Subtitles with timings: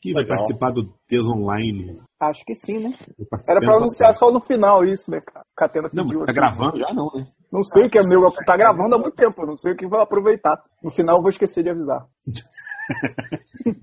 [0.00, 2.00] Quem vai participar do Deus Online?
[2.20, 2.94] Acho que sim, né?
[3.48, 5.44] Era pra anunciar só no final isso, né, cara?
[5.56, 7.26] Catena Não, mas tá gravando já não, né?
[7.52, 8.22] Não sei o que é meu.
[8.46, 10.62] Tá gravando há muito tempo, não sei o que vai aproveitar.
[10.82, 12.06] No final eu vou esquecer de avisar.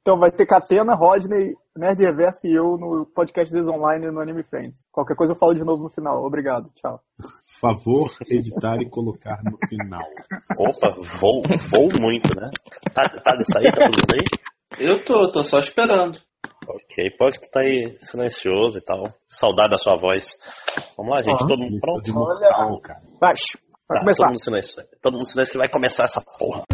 [0.00, 4.44] então vai ter Catena, Rodney, Nerd Reverso e eu no podcast Deus Online no Anime
[4.44, 4.84] Friends.
[4.92, 6.24] Qualquer coisa eu falo de novo no final.
[6.24, 6.70] Obrigado.
[6.76, 7.00] Tchau.
[7.60, 10.06] Favor, editar e colocar no final.
[10.58, 12.50] Opa, vou, vou muito, né?
[12.94, 13.64] Tá, tá disso aí?
[13.72, 14.22] Tá tudo bem?
[14.78, 16.18] Eu tô, tô só esperando.
[16.68, 19.04] Ok, pode que tá aí silencioso e tal.
[19.28, 20.28] Saudade da sua voz.
[20.96, 21.42] Vamos lá, gente.
[21.42, 22.80] Ah, todo mundo pronto?
[22.82, 23.00] Cara.
[23.20, 23.58] Baixo.
[23.88, 24.24] Vai Tá, começar.
[24.24, 24.82] Todo mundo silêncio.
[25.00, 26.64] Todo mundo silêncio que vai começar essa porra.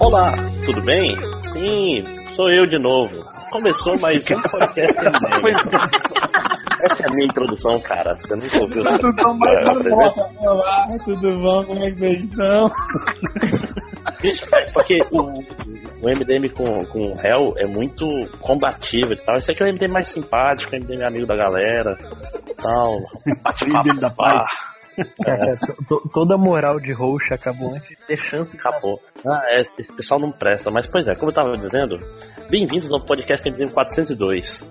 [0.00, 0.30] Olá,
[0.64, 1.16] tudo bem?
[1.52, 2.04] Sim,
[2.36, 3.18] sou eu de novo.
[3.50, 5.02] Começou mais um podcast.
[6.90, 8.14] Essa é a minha introdução, cara.
[8.16, 8.98] Você nunca ouviu nada.
[8.98, 11.64] Tudo bom, É, apresenta- Olá, tudo bom?
[11.64, 12.70] Como é que vocês estão?
[14.72, 15.40] Porque o,
[16.00, 18.06] o MDM com, com o Hell é muito
[18.40, 19.36] combativo e tal.
[19.38, 21.96] Esse aqui é o MDM mais simpático, o MDM amigo da galera
[22.60, 22.96] tal.
[23.66, 24.48] MDM da paz.
[25.24, 29.00] Cara, to- to- toda a moral de roxo acabou antes de ter chance de Acabou.
[29.26, 30.70] Ah, é, esse pessoal não presta.
[30.70, 31.98] Mas, pois é, como eu tava dizendo,
[32.50, 34.62] bem-vindos ao podcast MDM 402.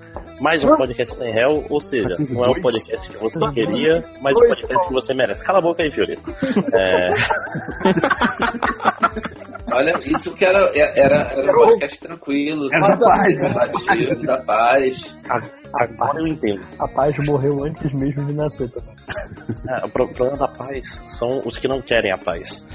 [0.41, 2.61] Mais um podcast sem réu, ou seja, não é o 402?
[2.61, 5.43] podcast que você queria, mas o podcast que você merece.
[5.45, 6.23] Cala a boca aí, Fiorito.
[6.73, 7.11] É,
[9.73, 12.67] Olha, isso que era, era, era um podcast tranquilo.
[12.73, 15.17] Era da paz, combativo, da paz.
[15.73, 16.61] agora eu entendo.
[16.79, 18.69] A paz morreu antes mesmo de nascer.
[18.69, 18.81] Tá?
[19.69, 20.85] É, o pro- problema da paz
[21.17, 22.65] são os que não querem a paz.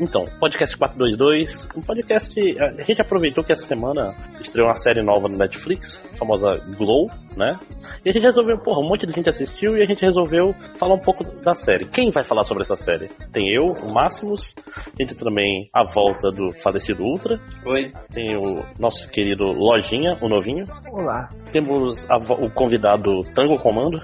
[0.00, 2.60] Então, podcast 422, um podcast.
[2.60, 7.10] A gente aproveitou que essa semana estreou uma série nova no Netflix, a famosa Glow,
[7.36, 7.58] né?
[8.04, 10.94] E a gente resolveu, porra, um monte de gente assistiu e a gente resolveu falar
[10.94, 11.84] um pouco da série.
[11.84, 13.08] Quem vai falar sobre essa série?
[13.32, 14.54] Tem eu, o Máximos,
[14.96, 17.92] tem também a volta do falecido Ultra, Oi.
[18.12, 21.28] tem o nosso querido Lojinha, o novinho, Olá.
[21.52, 24.00] temos a o convidado Tango Comando,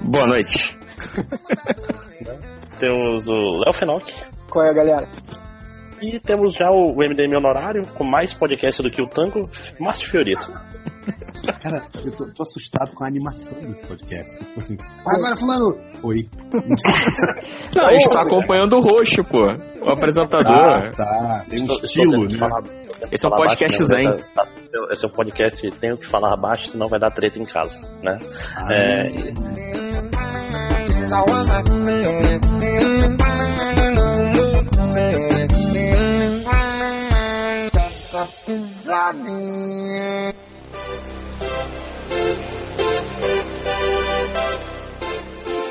[0.00, 0.78] Boa noite.
[2.78, 4.12] temos o Léo Fenoc,
[4.54, 5.06] Qual é, galera?
[6.00, 9.48] E temos já o MDM honorário, com mais podcast do que o Tango,
[9.80, 10.50] Márcio Fiorito.
[11.62, 14.38] Cara, eu tô, tô assustado com a animação desse podcast.
[14.38, 14.76] Tipo assim,
[15.06, 15.76] agora fulano.
[16.02, 16.28] Oi.
[17.74, 19.38] Não, a gente tá acompanhando o roxo, pô.
[19.82, 20.52] O apresentador.
[20.52, 21.44] Ah, tá.
[21.50, 22.38] Tem um Estou- estou estilo, que né?
[22.38, 22.62] falar-
[23.12, 24.24] Esse é um podcast baixo, zen.
[24.34, 24.48] tá-
[24.92, 28.18] Esse é um podcast, tenho que falar baixo, senão vai dar treta em casa, né?
[28.56, 29.10] Ah, É,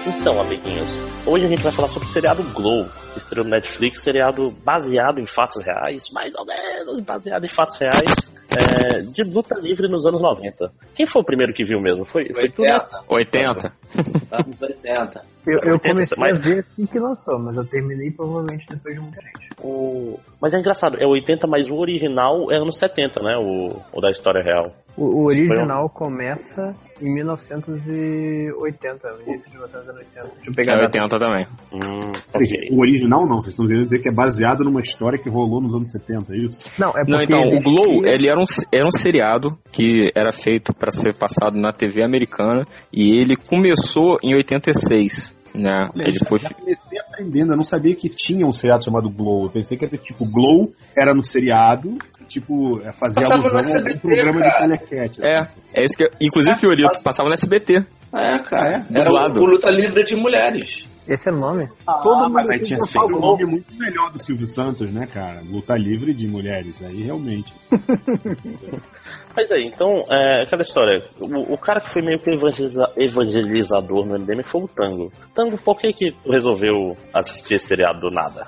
[0.05, 0.89] Então, amiguinhos,
[1.25, 5.19] hoje a gente vai falar sobre o seriado Glow, que estreou no Netflix, seriado baseado
[5.19, 10.05] em fatos reais, mais ou menos baseado em fatos reais, é, de luta livre nos
[10.05, 10.71] anos 90.
[10.93, 12.03] Quem foi o primeiro que viu mesmo?
[12.03, 12.77] Foi, foi tu, né?
[13.07, 13.73] 80.
[13.97, 14.25] 80.
[14.27, 15.21] Tá nos 80.
[15.45, 19.01] Eu, eu comecei mas- a ver assim que lançou, mas eu terminei provavelmente depois de
[19.01, 19.49] muita gente.
[19.61, 20.17] O...
[20.41, 23.37] Mas é engraçado, é 80, mas o original é anos 70, né?
[23.37, 24.71] O, o da história real.
[24.95, 30.27] O, o original começa em 1980, no início de 1980.
[30.35, 30.99] Deixa eu pegar É a data.
[30.99, 31.45] 80 também.
[31.73, 32.69] Hum, Peraí, ok.
[32.71, 35.73] O original não, vocês estão querendo dizer que é baseado numa história que rolou nos
[35.73, 36.69] anos 70, é isso?
[36.79, 40.31] Não, é porque Não, então, o Glow, ele era um, era um seriado que era
[40.31, 43.82] feito pra ser passado na TV americana e ele começou
[44.23, 45.89] em 86, né?
[45.93, 49.09] Olha, Ele já, foi já comecei aprendendo, eu não sabia que tinha um seriado chamado
[49.09, 49.45] Glow.
[49.45, 53.59] Eu pensei que era tipo Glow era no seriado, tipo, é, fazia Passava alusão no
[53.59, 54.49] a um SBT, programa cara.
[54.49, 55.21] de telecat.
[55.21, 56.09] É, é isso que.
[56.19, 57.85] Inclusive, Fiorito, passava no SBT.
[58.13, 58.85] É, cara.
[58.89, 60.87] Ah, Era o, o Luta Livre de Mulheres.
[61.07, 61.67] Esse é o nome?
[61.85, 64.47] Todo mundo mas aí tinha que botar sempre o um nome muito melhor do Silvio
[64.47, 65.41] Santos, né, cara?
[65.43, 67.53] Luta livre de mulheres, aí realmente.
[69.35, 71.03] Mas aí, então, é, aquela história.
[71.19, 75.11] O, o cara que foi meio que evangeliza- evangelizador no MDM foi o Tango.
[75.33, 78.45] Tango, por que que tu resolveu assistir esse seriado do nada?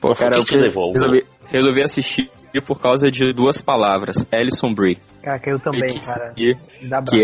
[0.00, 0.92] Pô, O cara, que eu te levou?
[0.92, 2.30] resolvi, resolvi assistir
[2.66, 4.98] por causa de duas palavras: Alison Brie.
[5.22, 6.32] Cara, que eu também, que, cara.
[6.34, 6.56] que-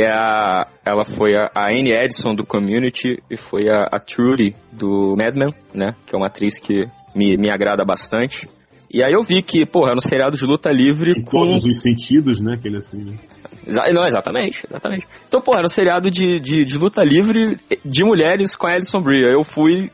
[0.01, 0.67] é a.
[0.85, 5.35] Ela foi a, a Anne Edison do Community e foi a, a Trudy do Mad
[5.37, 5.93] Men, né?
[6.07, 6.83] Que é uma atriz que
[7.15, 8.49] me, me agrada bastante.
[8.95, 11.31] E aí eu vi que, porra, era um seriado de luta livre Em com.
[11.49, 12.55] todos os sentidos, né?
[12.55, 13.19] Aquele assim, né?
[13.67, 15.07] Exa- Não, exatamente, exatamente.
[15.27, 19.01] Então, porra, era um seriado de, de, de luta livre de mulheres com a Alison
[19.01, 19.21] Brie.
[19.29, 19.91] Eu fui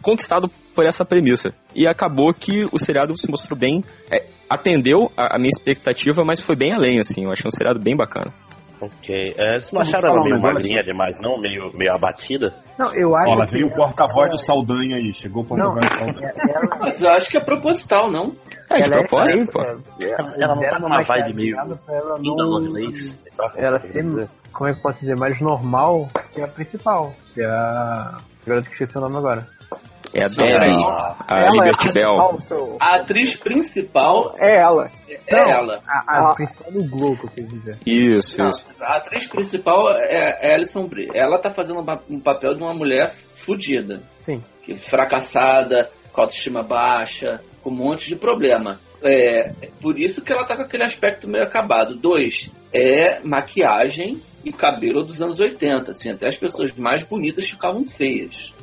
[0.00, 1.52] conquistado por essa premissa.
[1.74, 3.84] E acabou que o seriado se mostrou bem.
[4.10, 7.24] é, atendeu a, a minha expectativa, mas foi bem além, assim.
[7.24, 8.32] Eu achei um seriado bem bacana.
[8.80, 9.34] Ok.
[9.38, 11.40] É, vocês não Eu acharam ela meio magrinha demais, não?
[11.40, 12.54] Meio, meio abatida?
[12.78, 15.14] Não, eu acho que veio o porta-voz do ela- Saldanha aí.
[15.14, 16.32] Chegou o porta-voz do Saldanha.
[16.50, 18.32] ela, Mas eu acho que é proposital, não?
[18.70, 19.60] É, de propósito, pô.
[19.62, 24.78] ela, Ela não tá numa uma vibe meio ela não- ela ser, como é que
[24.78, 29.00] eu posso dizer, mais normal que a principal, que é a garota que esqueci o
[29.00, 29.46] nome agora.
[30.12, 30.26] É a.
[30.26, 30.84] Danny,
[31.26, 32.28] a ela Liberty é a Bell.
[32.28, 34.90] principal, seu- A atriz principal É ela.
[35.08, 35.50] é Não.
[35.50, 35.82] ela.
[35.88, 37.78] A, a principal do Globo, que eu quis dizer.
[37.86, 38.64] Isso, Não, isso.
[38.80, 41.08] a atriz principal é, é Alison Brie.
[41.14, 41.80] Ela tá fazendo
[42.10, 44.00] um papel de uma mulher fodida.
[44.18, 44.42] Sim.
[44.62, 48.78] que fracassada, com autoestima baixa, com um monte de problema.
[49.02, 51.94] É, é por isso que ela tá com aquele aspecto meio acabado.
[51.96, 57.84] Dois, é maquiagem e cabelo dos anos 80, assim, até as pessoas mais bonitas ficavam
[57.86, 58.54] feias.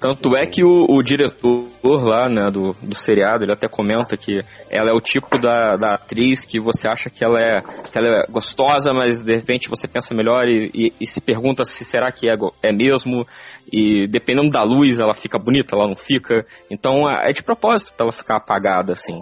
[0.00, 4.38] Tanto é que o, o diretor lá, né, do, do seriado, ele até comenta que
[4.70, 7.60] ela é o tipo da, da atriz que você acha que ela, é,
[7.90, 11.64] que ela é gostosa, mas de repente você pensa melhor e, e- e se pergunta
[11.64, 13.26] se será que é, é mesmo.
[13.72, 16.46] E dependendo da luz, ela fica bonita, ela não fica.
[16.70, 19.20] Então é é de propósito pra ela ficar apagada, assim.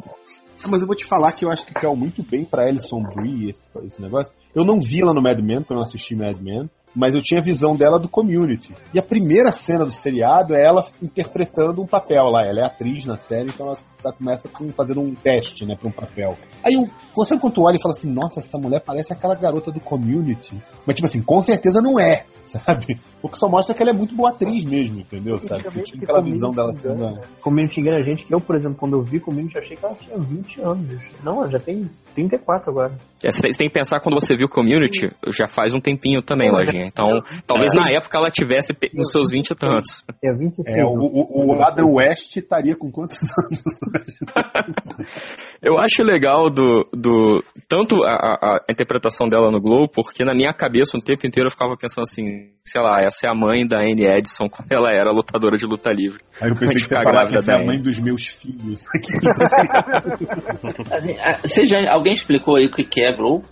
[0.63, 3.03] Ah, Mas eu vou te falar que eu acho que caiu muito bem pra Alison
[3.03, 4.33] Brie esse, esse negócio.
[4.55, 7.21] Eu não vi ela no Mad Men, porque eu não assisti Mad Men, mas eu
[7.23, 8.75] tinha a visão dela do Community.
[8.95, 12.45] E a primeira cena do seriado é ela interpretando um papel lá.
[12.45, 15.89] Ela é atriz na série, então ela tá- começa com, fazendo um teste, né, pra
[15.89, 16.37] um papel.
[16.65, 16.89] Aí eu,
[17.25, 20.55] sabe quando tu olha e fala assim, nossa, essa mulher parece aquela garota do Community.
[20.87, 22.99] Mas tipo assim, com certeza não é, sabe?
[23.23, 25.39] O que só mostra que ela é muito boa atriz mesmo, entendeu?
[25.39, 25.65] Sabe?
[25.67, 27.05] Eu tinha aquela visão dela sendo...
[27.07, 29.77] a- Community engana a gente, que eu, por exemplo, quando eu vi Community, eu achei
[29.77, 31.01] que ela tinha 20 anos.
[31.23, 32.93] Não, ela já tem 34 agora.
[33.23, 36.87] É, Você tem que pensar quando você viu Community, já faz um tempinho também, Lojinha.
[36.87, 40.05] Então, talvez na época ela tivesse nos seus 20 e tantos.
[40.25, 40.79] É 26.
[40.79, 43.63] É, o, o, o Adam West estaria com quantos anos?
[45.63, 50.35] Eu acho legal do, do tanto a, a- a interpretação dela no Glow, porque na
[50.35, 53.67] minha cabeça o tempo inteiro eu ficava pensando assim, sei lá, essa é a mãe
[53.67, 56.21] da Anne Edson quando ela era lutadora de luta livre.
[56.41, 58.83] Aí eu pensei que você falar que essa é a mãe dos meus filhos.
[61.43, 63.43] Assim, já, alguém explicou aí o que é Glow?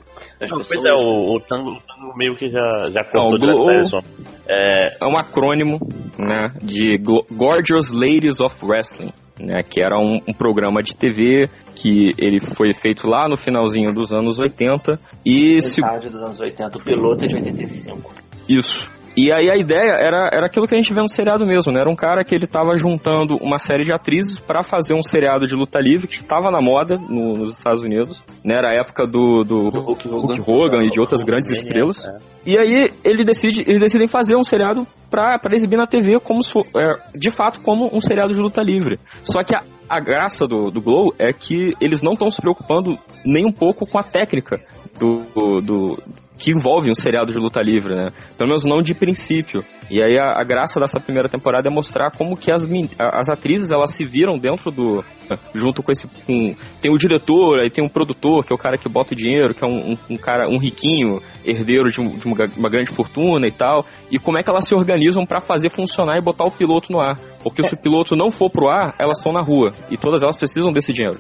[0.41, 3.31] As Não, pessoas- pois é, o, o, Tango, o Tango meio que já, já Não,
[3.31, 4.05] contou o direto Glow-.
[4.49, 5.79] É, É um acrônimo,
[6.19, 11.49] né, de Gorgeous Ladies of Wrestling, né, que era um, um programa de TV
[11.85, 16.79] que ele foi feito lá no finalzinho dos anos 80 e se, dos anos 80,
[16.79, 18.11] o piloto é de 85.
[18.49, 18.91] Isso.
[19.17, 21.81] E aí a ideia era, era aquilo que a gente vê no seriado mesmo, né?
[21.81, 25.47] Era um cara que ele tava juntando uma série de atrizes para fazer um seriado
[25.47, 28.57] de luta livre que estava na moda no- nos Estados Unidos, né?
[28.59, 30.43] Era a época do, do, Do Hulk Hulk Hogan.
[30.47, 32.07] Hogan e de outras o grandes Mania, estrelas.
[32.09, 32.17] é.
[32.45, 36.41] E aí ele decide, eles decidem fazer um seriado pra, pra exibir na TV como
[36.77, 38.99] é, de fato como um seriado de luta livre.
[39.23, 42.99] Só que a, a graça do, do Glow é que eles não estão se preocupando
[43.25, 44.61] nem um pouco com a técnica
[44.99, 45.99] do, do-
[46.39, 48.11] que envolve um seriado de luta livre, né?
[48.37, 49.65] Pelo menos não de princípio.
[49.91, 52.67] E aí a, a graça dessa primeira temporada é mostrar como que as,
[52.99, 55.05] as atrizes elas se viram dentro do
[55.55, 58.77] junto com esse com- tem o diretor, aí tem um produtor que é o cara
[58.77, 62.09] que bota o dinheiro, que é um, um- um cara um riquinho herdeiro de, um-
[62.17, 65.41] de uma, uma grande fortuna e tal, e como é que elas se organizam para
[65.41, 68.69] fazer funcionar e botar o piloto no ar, porque se o piloto não for pro
[68.69, 71.19] ar, elas estão na rua e todas elas precisam desse dinheiro.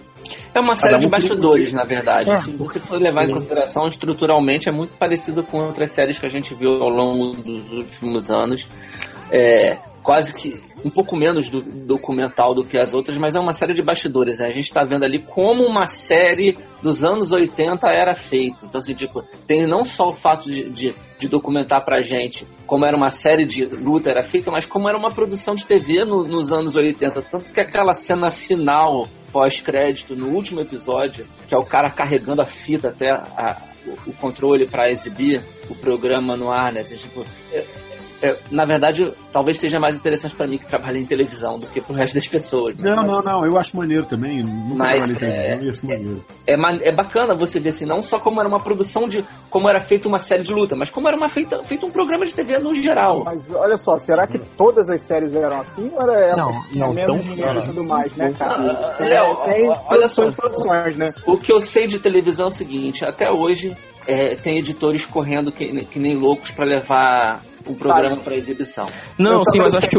[0.56, 2.30] É uma série Cada de um bastidores, na verdade.
[2.30, 2.38] É.
[2.38, 6.30] Se você for levar em consideração, estruturalmente é muito parecido com outras séries que a
[6.30, 8.66] gente viu ao longo dos últimos anos.
[9.30, 13.52] É, quase que um pouco menos do documental do que as outras, mas é uma
[13.52, 14.38] série de bastidores.
[14.38, 14.46] né?
[14.46, 18.58] A gente está vendo ali como uma série dos anos 80 era feita.
[18.64, 22.96] Então, assim, tipo, tem não só o fato de, de, de documentar gente como era
[22.96, 26.50] uma série de luta era feita, mas como era uma produção de TV no- nos
[26.52, 27.22] anos 80.
[27.22, 32.46] Tanto que aquela cena final pós-crédito no último episódio, que é o cara carregando a
[32.46, 36.80] fita até a- o, controle para exibir o programa no ar, né?
[36.80, 37.24] Assim, tipo,
[38.22, 41.66] é- é, na verdade, talvez seja mais interessante para mim que trabalha em televisão do
[41.66, 42.76] que pro resto das pessoas.
[42.76, 42.90] né?
[42.90, 44.42] Não, Mas não, não, eu acho maneiro também.
[44.42, 46.24] Nunca Mas, trabalhei em televisão e acho maneiro.
[46.46, 49.24] É, ma- é bacana você ver assim, não só como era uma produção de.
[49.50, 52.24] como era feita uma série de luta, mas como era uma feita, feito um programa
[52.26, 53.22] de TV no geral.
[53.24, 56.92] Mas olha só, será que todas as séries eram assim ou era essa Não, não,
[56.94, 58.54] menos tão- dinheiro e tudo mais, né, cara?
[58.98, 60.30] Ah, Léo, tem olha só.
[60.32, 61.10] produções, né?
[61.26, 63.74] O que eu sei de televisão é o seguinte, até hoje
[64.08, 68.86] é, tem editores correndo que, que nem loucos para levar o programa para exibição.
[69.18, 69.98] Não, sim, mas acho que.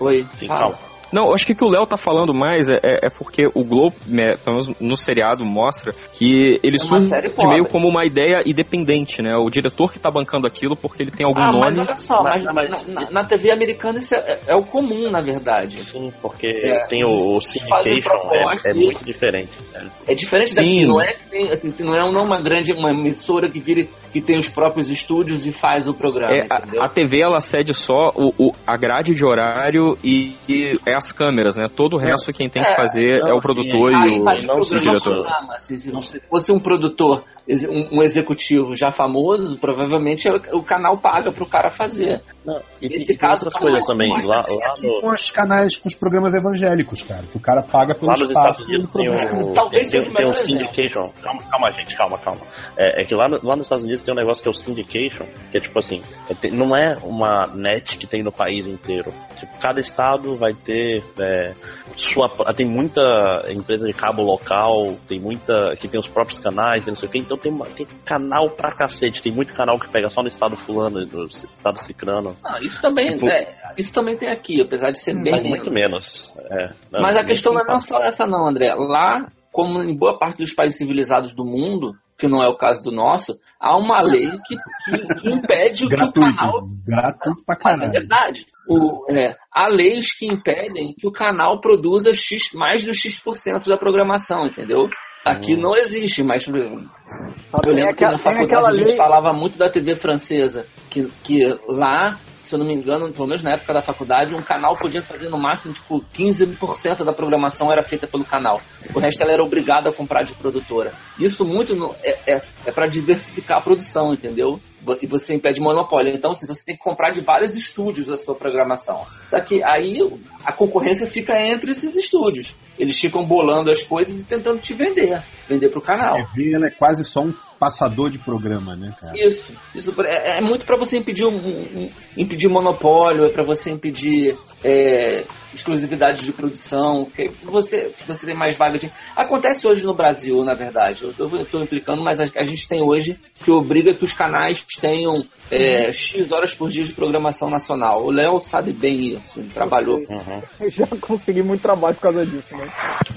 [0.00, 0.60] Oi, Sim, fala.
[0.60, 0.78] calma.
[1.12, 3.64] Não, acho que o que o Léo tá falando mais é, é- é porque o
[3.64, 7.10] Globo, né, pelo menos no seriado, mostra que ele É surge
[7.48, 9.34] meio como uma ideia independente, né?
[9.36, 11.88] O diretor que tá bancando aquilo porque ele tem algum Ah, mas nome.
[11.88, 15.20] olha só, Mas- mas, mas- na, na- TV americana isso é, é o comum, na
[15.20, 15.84] verdade.
[15.84, 16.86] Sim, porque É.
[16.88, 19.50] tem o, o syndication, proposta é, é muito diferente.
[19.72, 19.88] né?
[20.06, 20.56] É diferente Sim.
[20.62, 23.88] daqui, não é que tem, assim, não é é uma grande uma emissora que vire
[24.12, 27.74] que tem os próprios estúdios e faz o programa, É, a, a TV ela cede
[27.74, 31.64] só o, o- a grade de horário e, e é as câmeras, né?
[31.74, 34.60] Todo o resto quem tem que É, fazer não, é o produtor e o, não,
[34.60, 35.00] o diretor.
[35.00, 35.58] programa.
[35.58, 37.24] Se, fosse um produtor,
[37.68, 42.20] um, um executivo já famoso, provavelmente o, o canal paga pro cara fazer.
[42.44, 44.10] Não, e, Nesse e tem caso, outras tá coisas também.
[44.26, 47.22] Lá, lá no, Com os canais, com os programas evangélicos, cara.
[47.30, 50.10] Que o cara paga pelo Lá nos espaço Estados Unidos tem um, Talvez tem, seja
[50.10, 51.10] o tem um syndication.
[51.22, 52.40] Calma, calma, gente, calma, calma.
[52.76, 54.54] É, é que lá, no- lá nos Estados Unidos tem um negócio que é o
[54.54, 59.12] syndication, que é tipo assim, é não é uma net que tem no país inteiro.
[59.38, 61.52] Tipo, cada estado vai ter é,
[61.96, 62.28] sua.
[62.54, 65.74] Tem muita empresa de cabo local, tem muita.
[65.78, 67.18] que tem os próprios canais, e não sei o que.
[67.18, 69.22] Então tem, uma- tem canal pra cacete.
[69.22, 72.36] Tem muito canal que pega só no estado fulano, no estado cicrano.
[72.44, 75.50] Ah, isso também, Tipo- é, isso também tem aqui, apesar de ser bem Mas menos.
[75.58, 76.34] muito menos.
[76.50, 78.74] É, não, Mas a questão não é não só essa não, André.
[78.74, 82.82] Lá, como em boa parte dos países civilizados do mundo, que não é o caso
[82.82, 86.36] do nosso, há uma lei que, que- que impede o que o Gratuito.
[86.36, 86.68] canal...
[86.84, 87.92] Gratuito pra Mas é caralho.
[87.92, 88.46] verdade.
[88.68, 93.76] O, é, há leis que impedem que o canal produza X, mais do X% da
[93.78, 94.88] programação, entendeu?
[95.30, 95.60] Aqui Hum.
[95.60, 99.94] não existe, mas eu lembro que na faculdade aquela a gente falava muito da TV
[99.96, 102.16] francesa, que, que lá,
[102.48, 105.28] se eu não me engano, pelo menos na época da faculdade, um canal podia fazer
[105.28, 108.60] no máximo, tipo, 15% da programação era feita pelo canal.
[108.94, 110.92] O resto ela era obrigada a comprar de produtora.
[111.18, 114.58] Isso muito no- é, é, é para diversificar a produção, entendeu?
[115.02, 116.14] E você impede monopólio.
[116.14, 119.04] Então, assim, você tem que comprar de vários estúdios a sua programação.
[119.28, 119.98] Só que aí
[120.44, 122.56] a concorrência fica entre esses estúdios.
[122.78, 125.22] Eles ficam bolando as coisas e tentando te vender.
[125.48, 126.16] Vender pro canal.
[126.18, 129.12] A TV é quase só um passador de programa, né, cara?
[129.16, 133.70] Isso, isso é, é muito para você impedir um, um- impedir monopólio, é para você
[133.70, 135.24] impedir é,
[135.54, 138.90] exclusividade de produção, que você você tem mais vaga de.
[139.16, 141.04] Acontece hoje no Brasil, na verdade.
[141.18, 145.14] Eu estou implicando, mas a, a gente tem hoje que obriga que os canais tenham
[145.50, 148.04] é, X horas por dia de programação nacional.
[148.04, 149.98] O Léo sabe bem isso, ele trabalhou.
[149.98, 150.42] Uhum.
[150.60, 152.68] Eu já consegui muito trabalho por causa disso, né?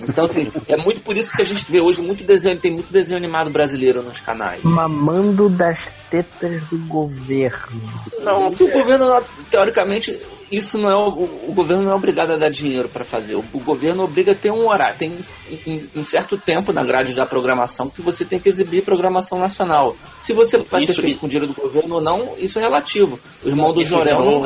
[0.08, 2.92] Então, assim, é muito por isso que a gente vê hoje muito desenho, tem muito
[2.92, 4.31] desenho animado brasileiro nos canais.
[4.64, 7.82] Mamando das tetas do governo.
[8.22, 9.08] Não, porque o governo,
[9.50, 10.12] teoricamente,
[10.52, 13.36] isso não é o, o governo não é obrigado a dar dinheiro para fazer.
[13.36, 17.16] O, o governo obriga a ter um horário, tem um, um certo tempo na grade
[17.16, 19.96] da programação que você tem que exibir programação nacional.
[20.20, 23.18] Se você vai ser Isso- feito com dinheiro do governo ou não, isso é relativo.
[23.46, 24.42] O irmão do Jorel não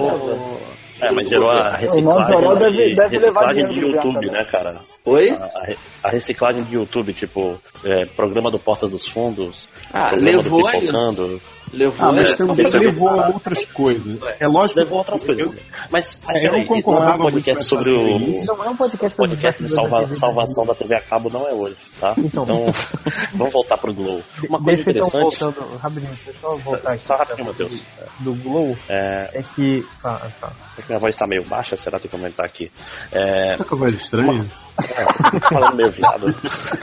[1.01, 4.79] É, mas gerou a reciclagem, deve- de, deve levar reciclagem de YouTube, governo né, cara?
[5.05, 5.29] Oi?
[5.31, 10.11] A, a re- a reciclagem de YouTube, tipo, é, programa do Porta dos Fundos, Ah,
[10.15, 10.79] levou do a isso.
[10.81, 11.41] Pipocando,
[11.73, 14.19] Levou Ah, mas a- também é levou a outras coisas.
[14.39, 15.49] É lógico levou a outras coisas.
[15.91, 18.19] Mas, mas É, eu não peraí, concordava não é um podcast sobre o...
[18.45, 21.29] Não é um podcast O podcast de sobre salva- TV salvação da TV a cabo
[21.31, 22.13] não é hoje, tá?
[22.17, 22.43] Então.
[22.43, 22.65] Então,
[23.35, 24.21] vamos voltar pro Glow.
[24.47, 25.39] Uma coisa Deixa então interessante...
[25.39, 27.03] voltando, rapidinho, deixa eu só voltar aqui.
[27.03, 27.81] Só rapidinho, Matheus.
[28.19, 29.81] Do Glow, É, é que.
[30.01, 30.53] Fala, fala.
[30.77, 32.71] é que minha voz tá meio baixa, será que comentar aqui?
[33.11, 34.45] É, Tá com a voz estranha?
[34.83, 36.25] é, falando meio viado.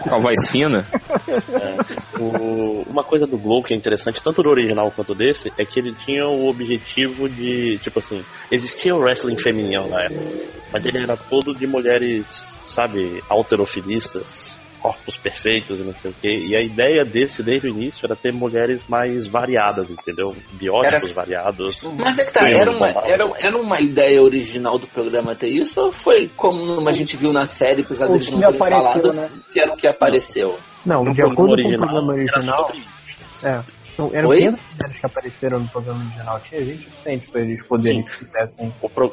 [0.02, 0.86] Com a voz fina.
[1.28, 5.64] É, o- uma coisa do Glow que é interessante, tanto do original quanto desse, é
[5.64, 8.20] que ele tinha o objetivo de, tipo assim,
[8.50, 10.26] existia o wrestling feminino na época,
[10.72, 12.24] mas ele era todo de mulheres,
[12.66, 16.28] sabe, alterofilistas, corpos perfeitos e não sei o que.
[16.28, 20.30] E a ideia desse, desde o início, era ter mulheres mais variadas, entendeu?
[20.54, 21.80] Biótipos Era- variados.
[21.96, 25.80] Mas é que tá, era uma, era, era uma ideia original do programa ter isso
[25.80, 29.12] ou foi como a gente viu na série, apesar O deles que não terem falado,
[29.12, 29.30] né?
[29.52, 30.58] que era o que apareceu?
[30.84, 33.46] Não, No de acordo com o original, programa era original, sobre isso.
[33.46, 33.60] é,
[33.94, 34.38] são, eram Oi?
[34.38, 36.40] 500 mulheres que apareceram no programa original.
[36.40, 38.74] Tinha 20% para eles poderem, se quisessem.
[38.80, 39.12] O, pro-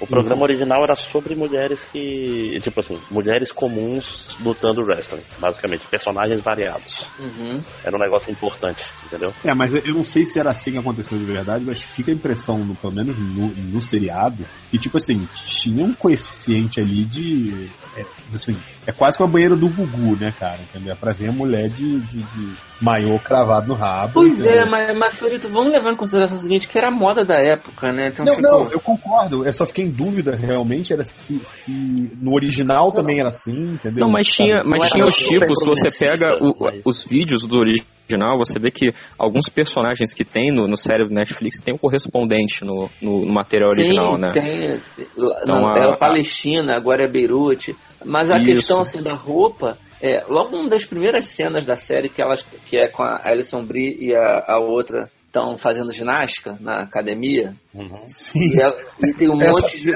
[0.00, 2.58] o programa original era sobre mulheres que.
[2.60, 5.86] Tipo assim, mulheres comuns lutando wrestling, basicamente.
[5.86, 7.06] Personagens variados.
[7.18, 7.60] Uhum.
[7.84, 9.32] Era um negócio importante, entendeu?
[9.44, 12.14] É, mas eu não sei se era assim que aconteceu de verdade, mas fica a
[12.14, 17.70] impressão, no- pelo menos no, no seriado, que, tipo assim, tinha um coeficiente ali de.
[17.96, 18.02] É,
[18.34, 18.56] assim,
[18.86, 20.62] é quase que uma banheira do Gugu, né, cara?
[20.62, 20.96] Entendeu?
[20.96, 24.98] Pra ver a mulher de, de, de maiô cravado no rabo pra Pois é, mas,
[24.98, 28.08] mas Fiorito, vamos levar em consideração o seguinte, que era a moda da época, né?
[28.08, 29.46] Então, Não, tipo, não, eu concordo.
[29.46, 34.00] Eu só fiquei em dúvida realmente era se, se no original também era assim, entendeu?
[34.06, 37.42] Não, mas tinha, mas Não tinha os tipos, se você pega o- mas- os vídeos
[37.44, 38.86] do original, você vê que
[39.18, 43.32] alguns personagens que tem no, no série do Netflix tem um correspondente no, no, no
[43.32, 44.30] material original, Sim, né?
[44.32, 44.78] tem.
[44.98, 47.76] Então, não, a- era Palestina, agora é Beirute.
[48.04, 48.46] Mas a Isso.
[48.46, 52.76] questão assim, da roupa, é, logo uma das primeiras cenas da série, que, elas, que
[52.76, 58.02] é com a Alison Brie e a, a outra estão fazendo ginástica na academia, Uhum.
[58.06, 58.54] Sim.
[58.56, 58.74] e, ela-
[59.06, 59.92] e tem um Essa monte de.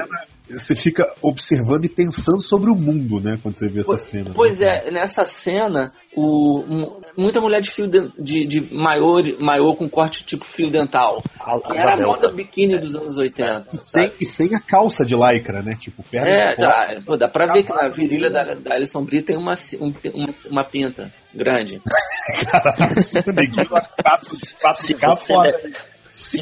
[0.49, 3.39] Você fica observando e pensando sobre o mundo, né?
[3.41, 4.31] Quando você vê essa cena.
[4.35, 4.87] Pois né?
[4.87, 6.63] é, nessa cena, o,
[7.17, 11.23] muita mulher de fio de, de, de maiô, maiô com corte tipo fio dental.
[11.39, 13.67] A- Que a era a moda biquíni dos anos 80.
[13.73, 15.75] E sem, e sem a calça de lycra, né?
[15.79, 19.21] Tipo, perna É, dá, pô, dá pra ver que na virilha da, da Alison Brie
[19.21, 21.81] tem uma, um- uma, uma pinta grande.
[23.33, 24.99] Neguinho, papo- papo Se de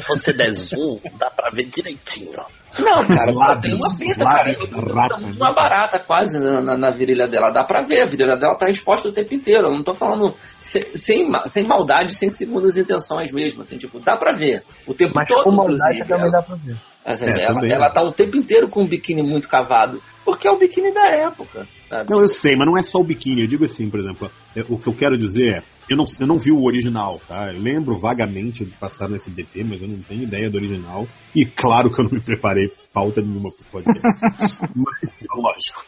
[0.08, 2.32] você der zoom, dá pra ver direitinho.
[2.78, 4.54] Não, cara, lábios, tem uma pinta, cara.
[4.54, 7.50] Tá rata, uma barata quase na, na, na virilha dela.
[7.50, 9.66] Dá pra ver, a virilha dela tá exposta o tempo inteiro.
[9.66, 13.60] Eu não tô falando sem, sem, sem maldade, sem segundas intenções mesmo.
[13.60, 14.62] Assim, tipo, dá pra ver.
[14.86, 16.08] O tempo Mas todo, com maldade inclusive.
[16.08, 16.76] também ela- dá pra ver.
[17.04, 17.92] Assim, É, ela, ela né?
[17.92, 20.00] tá o tempo inteiro com um biquíni muito cavado.
[20.24, 21.66] Porque é o biquíni da época.
[21.88, 22.10] Sabe?
[22.10, 23.42] Não, eu sei, mas não é só o biquíni.
[23.42, 26.26] Eu digo assim, por exemplo, é, o que eu quero dizer é, eu não, eu
[26.26, 27.50] não vi o original, tá?
[27.52, 31.06] Eu lembro vagamente de passar no SBT, mas eu não tenho ideia do original.
[31.34, 34.60] E claro que eu não me preparei falta nenhuma pro podcast.
[34.74, 35.84] mas, lógico.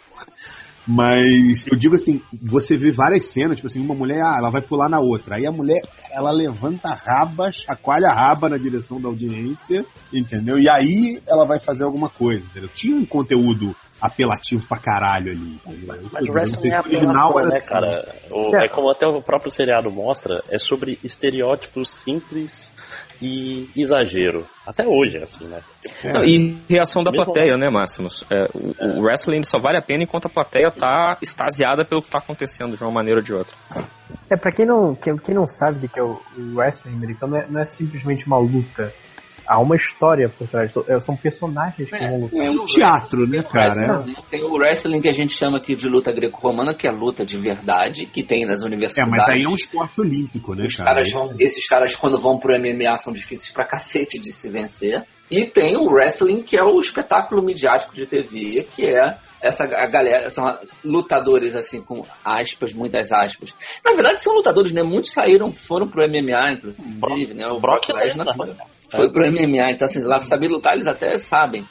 [0.87, 4.61] Mas eu digo assim, você vê várias cenas, tipo assim, uma mulher, ah, ela vai
[4.61, 5.37] pular na outra.
[5.37, 5.81] Aí a mulher,
[6.13, 10.59] ela levanta a raba, chacoalha a raba na direção da audiência, entendeu?
[10.59, 12.69] E aí ela vai fazer alguma coisa, entendeu?
[12.75, 15.59] Tinha um conteúdo apelativo pra caralho ali.
[15.87, 17.69] Mas eu o wrestling sei é se o original era né, assim.
[17.69, 18.15] cara?
[18.31, 18.67] O- É.
[18.67, 22.71] é como até o próprio seriado mostra, é sobre estereótipos simples
[23.21, 24.47] e exagero.
[24.67, 25.61] Até hoje, é assim, né?
[26.05, 28.25] Não, e reação da Mesmo- plateia, né, Máximos?
[28.33, 32.11] É, o, o wrestling só vale a pena enquanto a plateia tá extasiada pelo que
[32.11, 33.55] tá acontecendo de uma maneira ou de outra.
[34.31, 37.33] É, pra quem não, quem, quem não sabe o que é o, o wrestling americano,
[37.33, 38.93] não é, não é simplesmente uma luta.
[39.47, 40.71] Há uma história por trás.
[40.89, 42.47] É, São personagens que vão lutar.
[42.47, 44.05] É um teatro, né, cara?
[44.11, 47.25] É- Tem o wrestling que a gente chama aqui de luta greco-romana, que é luta
[47.25, 49.11] de verdade, que tem nas É, universidades.
[49.11, 50.95] mas aí é um esporte olímpico, né, Os cara?
[50.95, 55.05] caras vão- esses caras, quando vão pro MMA, são difíceis pra cacete de se vencer.
[55.31, 59.87] E tem o wrestling, que é o espetáculo midiático de TV, que é essa a
[59.87, 60.45] galera, são
[60.85, 63.55] lutadores, assim, com aspas, muitas aspas.
[63.85, 64.83] Na verdade, são lutadores, né?
[64.83, 67.47] Muitos saíram, foram pro MMA, inclusive, né?
[67.47, 68.37] O Brock Brock Lesnar Lesnar.
[68.37, 68.55] foi,
[68.91, 71.65] foi pro MMA, então, assim, lá saber lutar, eles até sabem.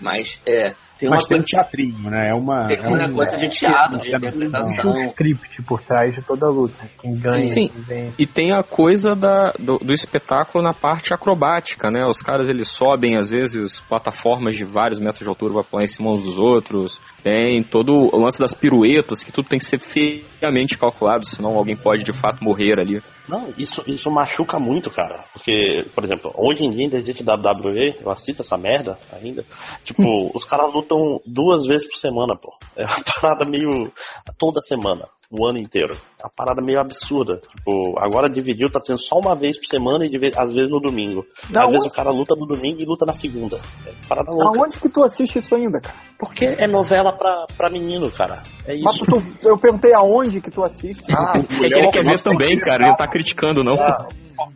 [0.00, 2.28] Mas, é, tem uma Mas tem um coisa, teatrinho, né?
[2.30, 2.66] É uma.
[2.66, 4.90] tem é um negócio de teatro, de é- interpretação.
[4.90, 6.88] um script por trás de toda a luta.
[7.00, 7.68] Quem ganha, Sim.
[7.68, 8.22] quem vence.
[8.22, 12.06] E tem a coisa da, do, do espetáculo na parte acrobática, né?
[12.06, 15.88] Os caras eles sobem, às vezes, plataformas de vários metros de altura pra pular em
[15.88, 17.00] cima uns dos outros.
[17.22, 21.76] Tem todo o lance das piruetas, que tudo tem que ser friamente calculado, senão alguém
[21.76, 23.02] pode de fato morrer ali.
[23.28, 25.24] Não, isso, isso machuca muito, cara.
[25.32, 29.44] Porque, por exemplo, hoje em dia ainda existe WWE, eu assisto essa merda ainda.
[29.82, 30.02] Tipo,
[30.36, 30.83] os caras lutam
[31.26, 32.52] duas vezes por semana, pô.
[32.76, 33.90] É uma parada meio.
[34.38, 35.94] toda semana, o ano inteiro.
[36.20, 37.36] É uma parada meio absurda.
[37.38, 40.70] Tipo, agora dividiu, tá sendo só uma vez por semana e de vez, às vezes
[40.70, 41.24] no domingo.
[41.50, 41.92] Da às vezes onde?
[41.92, 43.56] o cara luta no domingo e luta na segunda.
[43.86, 44.58] É parada louca.
[44.58, 45.96] Aonde que tu assiste isso ainda, cara?
[46.18, 48.42] Porque é novela pra, pra menino, cara.
[48.66, 48.84] É isso.
[48.84, 51.04] Mas tu- eu perguntei aonde que tu assiste.
[51.12, 52.86] Ah, É que ele quer ver também, cara.
[52.86, 53.76] Ele tá criticando, não.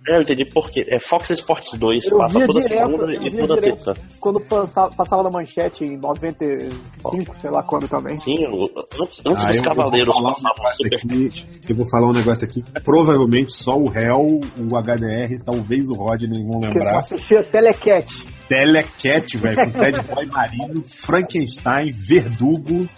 [0.08, 0.84] É, eu entendi por quê.
[0.88, 3.84] É Fox Sports 2, Eu passa via toda direto, segunda eu e via toda direto.
[3.84, 4.00] terça.
[4.20, 8.18] Quando passava, passava na manchete em 95, sei lá quando também.
[8.18, 10.96] Sim, o- antes, antes Ah, dos eu- Cavaleiros eu vou falar um passavam negócio super
[10.96, 12.64] aqui, eu vou falar um negócio aqui.
[12.84, 16.98] Provavelmente só o réu, o HDR, talvez o Rodney vão Porque só lembrar.
[16.98, 18.06] assistia Telecat.
[18.48, 22.88] Telecat, velho, com Ted Boy Marino, Frankenstein, Verdugo.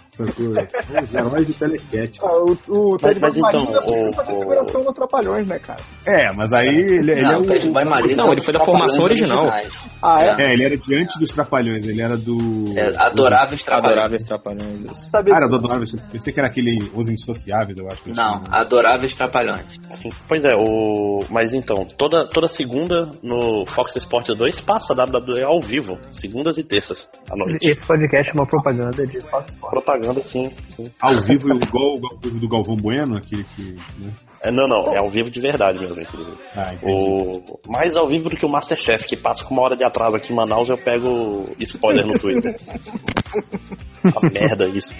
[1.01, 2.17] os heróis do Telecat.
[2.21, 5.47] Ah, O, o Mas- Ted mas Boy então, Marino o- fazia o- figuração no Trapalhões,
[5.47, 5.79] né, cara?
[6.07, 7.41] É, mas aí ele, ele é Não, o.
[7.41, 9.45] o Ted Boy Marino Não, é ele foi da formação original.
[9.45, 9.89] originais.
[10.03, 10.43] Ah, é?
[10.43, 12.37] É, ele era de antes dos Trapalhões, ele era do.
[12.77, 13.91] É, adoráveis trapalhões.
[13.91, 14.81] Adoráveis trapalhões.
[14.83, 15.09] isso.
[15.09, 15.93] Sabia Ah, do Adoráveis.
[15.93, 18.03] Eu pensei que era aquele Os Insociáveis, eu acho.
[18.03, 18.57] que Não, tinha.
[18.59, 19.73] adoráveis trapalhões.
[19.73, 21.19] Sim, Pois é, o...
[21.29, 26.57] mas então, toda, toda segunda no Fox Sports 2 passa a WWE ao vivo, segundas
[26.57, 27.65] e terças à noite.
[27.65, 29.57] Esse podcast é uma propaganda de Fox Sports.
[29.59, 30.49] Propaganda, sim.
[30.75, 30.91] sim.
[30.99, 33.73] Ao vivo, igual o ao vivo do Galvão Bueno, aquele que.
[33.99, 34.13] Né?
[34.43, 36.37] É, não, não, é ao vivo de verdade mesmo, inclusive.
[36.55, 36.73] Ah.
[36.83, 37.59] O...
[37.67, 40.33] Mais ao vivo do que o Masterchef, que passa com uma hora de atraso aqui
[40.33, 42.55] em Manaus, eu pego spoiler no Twitter.
[44.03, 44.91] a merda isso.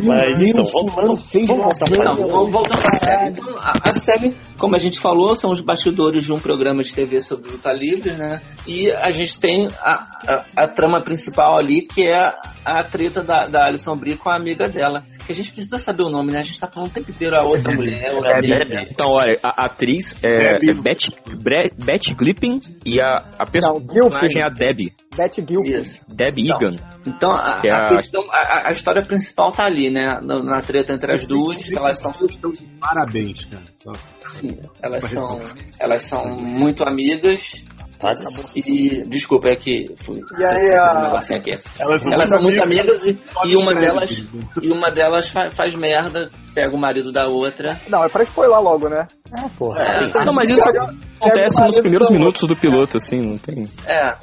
[0.00, 3.30] Mas então, Deus, vamos, vamos uma voltar Não, vamos voltar pra série.
[3.30, 6.94] Então, a, a série, como a gente falou, são os bastidores de um programa de
[6.94, 8.40] TV sobre luta livre, né?
[8.66, 9.92] E a gente tem a,
[10.26, 12.32] a, a trama principal ali, que é
[12.64, 15.04] a, treta da, da Alison Brie com a amiga dela.
[15.26, 16.40] Que a gente precisa saber o nome, né?
[16.40, 18.76] A gente tá falando o tempo inteiro a outra mulher, outra É, amiga.
[18.80, 18.90] Debbie.
[18.92, 20.70] Então, olha, a atriz é, Debbie.
[20.70, 24.92] é Beth, Bre, Beth Glipping e a, a personagem é a Debbie.
[25.16, 25.80] Beth Gilpin.
[25.80, 26.04] Isso.
[26.08, 26.76] Debbie Então, Egan.
[27.06, 30.18] Então, a, Que é a a- questão, a, a história principal tá ali, né?
[30.22, 32.12] Na, na treta entre as duas, que elas são
[32.80, 33.62] Parabéns, cara.
[34.28, 35.38] Sim, elas são,
[35.80, 37.62] elas são muito amigas
[38.02, 38.14] Tá?
[38.56, 41.52] e desculpa é que fui E aí, a- um negocinho aqui.
[41.80, 44.26] Elas Elas são muito amigas e, e uma delas
[44.60, 47.78] e uma delas fa- faz merda, pega o marido da outra.
[47.88, 49.06] Não, é pra spoiler logo, né?
[49.38, 49.78] É, porra.
[49.84, 53.62] É, Não, mas isso acontece nos primeiros minutos do piloto, assim, não tem.
[53.88, 54.14] é.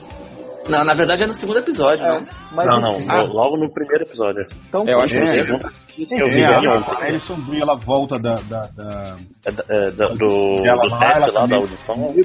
[0.70, 2.20] Não, na verdade é no segundo episódio, É, não.
[2.54, 3.24] mas Não, não, Ah.
[3.24, 4.46] logo no primeiro episódio.
[4.68, 5.70] Então, Eu acho que No É.
[6.04, 6.68] isso que eu vi É, ontem.
[6.94, 10.90] a Alison Brie, ela volta da, da, da- É, da- é, da- do, Ela do
[10.90, 12.16] lá, teste ela lá da audição.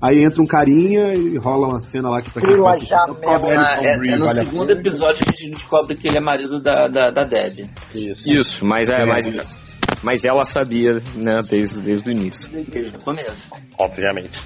[0.00, 3.96] Aí entra um carinha e rola uma cena lá que pra quem Alison é, é
[4.16, 7.24] no vale segundo episódio que a gente descobre que ele é marido da, da, da
[7.24, 7.68] Deb.
[7.94, 8.28] Isso.
[8.28, 9.62] Isso, mas é, É, mas, isso.
[10.02, 12.50] mas ela sabia, né, desde, desde o início.
[12.52, 13.48] Desde o começo.
[13.78, 14.40] Obviamente.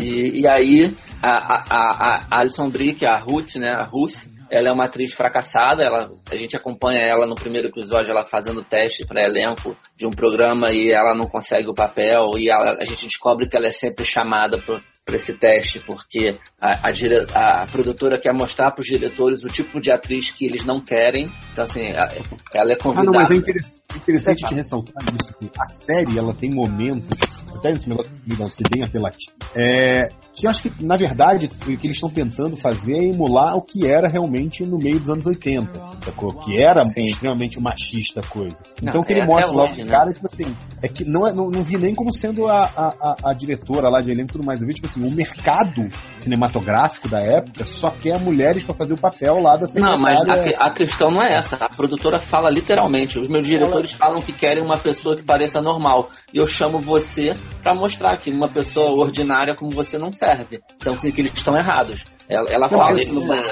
[0.00, 3.70] E, e aí, a, a, a, a Alison Brie, que é a Ruth, né?
[3.72, 4.14] A Ruth,
[4.50, 5.82] ela é uma atriz fracassada.
[5.82, 10.10] Ela, a gente acompanha ela no primeiro episódio, ela fazendo teste para elenco de um
[10.10, 12.32] programa e ela não consegue o papel.
[12.38, 16.88] E ela- a gente descobre que ela é sempre chamada para esse teste porque a,
[16.88, 20.64] a, dire- a produtora quer mostrar para os diretores o tipo de atriz que eles
[20.64, 21.28] não querem.
[21.52, 23.04] Então, assim, ela é Ah, convidada.
[23.06, 25.34] não, mas é interessante, interessante te ressaltar isso.
[25.38, 27.18] que A série, ela tem momentos,
[27.54, 31.46] até esse negócio de não ser bem apelativo, é, que eu acho que, na verdade,
[31.46, 35.08] o que eles estão tentando fazer é emular o que era realmente no meio dos
[35.10, 35.70] anos 80,
[36.02, 36.34] sacou?
[36.40, 37.02] Que era Sim.
[37.02, 38.56] extremamente machista a coisa.
[38.82, 39.92] Não, então, o que é ele mostra lá, hoje, os né?
[39.92, 40.44] caras, tipo assim,
[40.82, 44.00] é que não, é- não, não vi nem como sendo a, a, a- diretora lá
[44.00, 44.60] de elenco e tudo mais.
[44.60, 48.98] Eu vi, tipo assim, o mercado cinematográfico da época só quer mulheres pra fazer o
[48.98, 51.56] papel lá da Não, mas a, a questão não é essa.
[51.56, 53.18] A produtora fala literalmente.
[53.18, 56.08] Os meus diretores falam que querem uma pessoa que pareça normal.
[56.32, 60.60] E eu chamo você pra mostrar que uma pessoa ordinária como você não serve.
[60.76, 62.04] Então, assim, que eles estão errados.
[62.28, 63.50] Ela, ela fala isso no banheiro.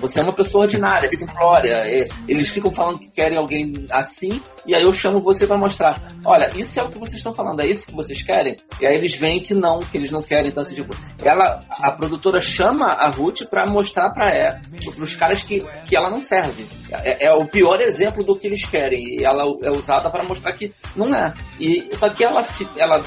[0.00, 1.74] Você é uma pessoa ordinária, simplória.
[1.84, 6.00] É, Eles ficam falando que querem alguém assim, e aí eu chamo você pra mostrar.
[6.24, 8.56] Olha, isso é o que vocês estão falando, é isso que vocês querem?
[8.80, 10.50] E aí eles veem que não, que eles não querem.
[10.50, 14.60] Então, assim, tipo, ela, a produtora chama a Ruth pra mostrar pra ela,
[14.94, 16.64] pros caras que, que ela não serve.
[16.92, 19.02] É, é o pior exemplo do que eles querem.
[19.02, 21.34] E ela é usada pra mostrar que não é.
[21.60, 22.42] E, só que ela,
[22.78, 23.02] ela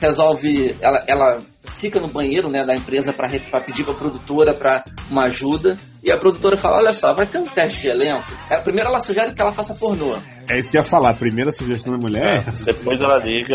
[0.00, 3.28] resolve, ela, ela fica no banheiro né, da empresa para
[3.60, 5.76] pedir para a produtora para uma ajuda
[6.08, 8.24] e a produtora fala, olha só, vai ter um teste de elenco.
[8.50, 10.16] É, primeiro ela sugere que ela faça pornô.
[10.50, 11.10] É isso que eu ia falar.
[11.10, 13.54] A primeira sugestão da mulher é Depois ela liga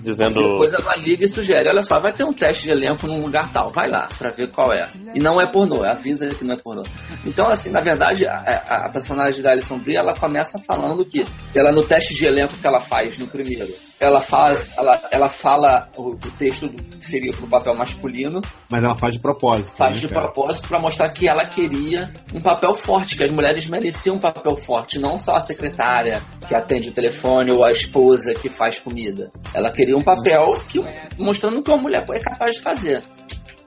[0.00, 0.34] dizendo.
[0.34, 3.52] Depois ela liga e sugere, olha só, vai ter um teste de elenco num lugar
[3.52, 4.86] tal, vai lá para ver qual é.
[5.14, 6.82] E não é pornô, avisa que não é pornô.
[7.26, 11.18] Então, assim, na verdade, a, a- personagem da Alison Brie, ela começa falando que
[11.54, 13.68] ela no teste de elenco que ela faz no primeiro,
[14.00, 18.94] ela faz, ela, ela fala o, o texto que seria pro papel masculino, Mas ela
[18.94, 19.76] faz de propósito.
[19.76, 20.30] faz né, de cara?
[20.30, 21.87] propósito para mostrar que ela queria
[22.34, 26.54] um papel forte, que as mulheres mereciam um papel forte, não só a secretária que
[26.54, 29.30] atende o telefone ou a esposa que faz comida.
[29.54, 30.80] Ela queria um papel que,
[31.18, 33.02] mostrando que uma mulher é capaz de fazer.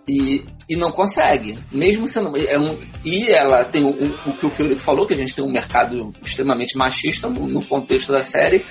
[0.10, 2.32] E, e não consegue, mesmo sendo.
[2.36, 5.34] É um, e ela tem o, o- o que o Fiorito falou, que a gente
[5.36, 8.66] tem um mercado extremamente machista no, no contexto da série,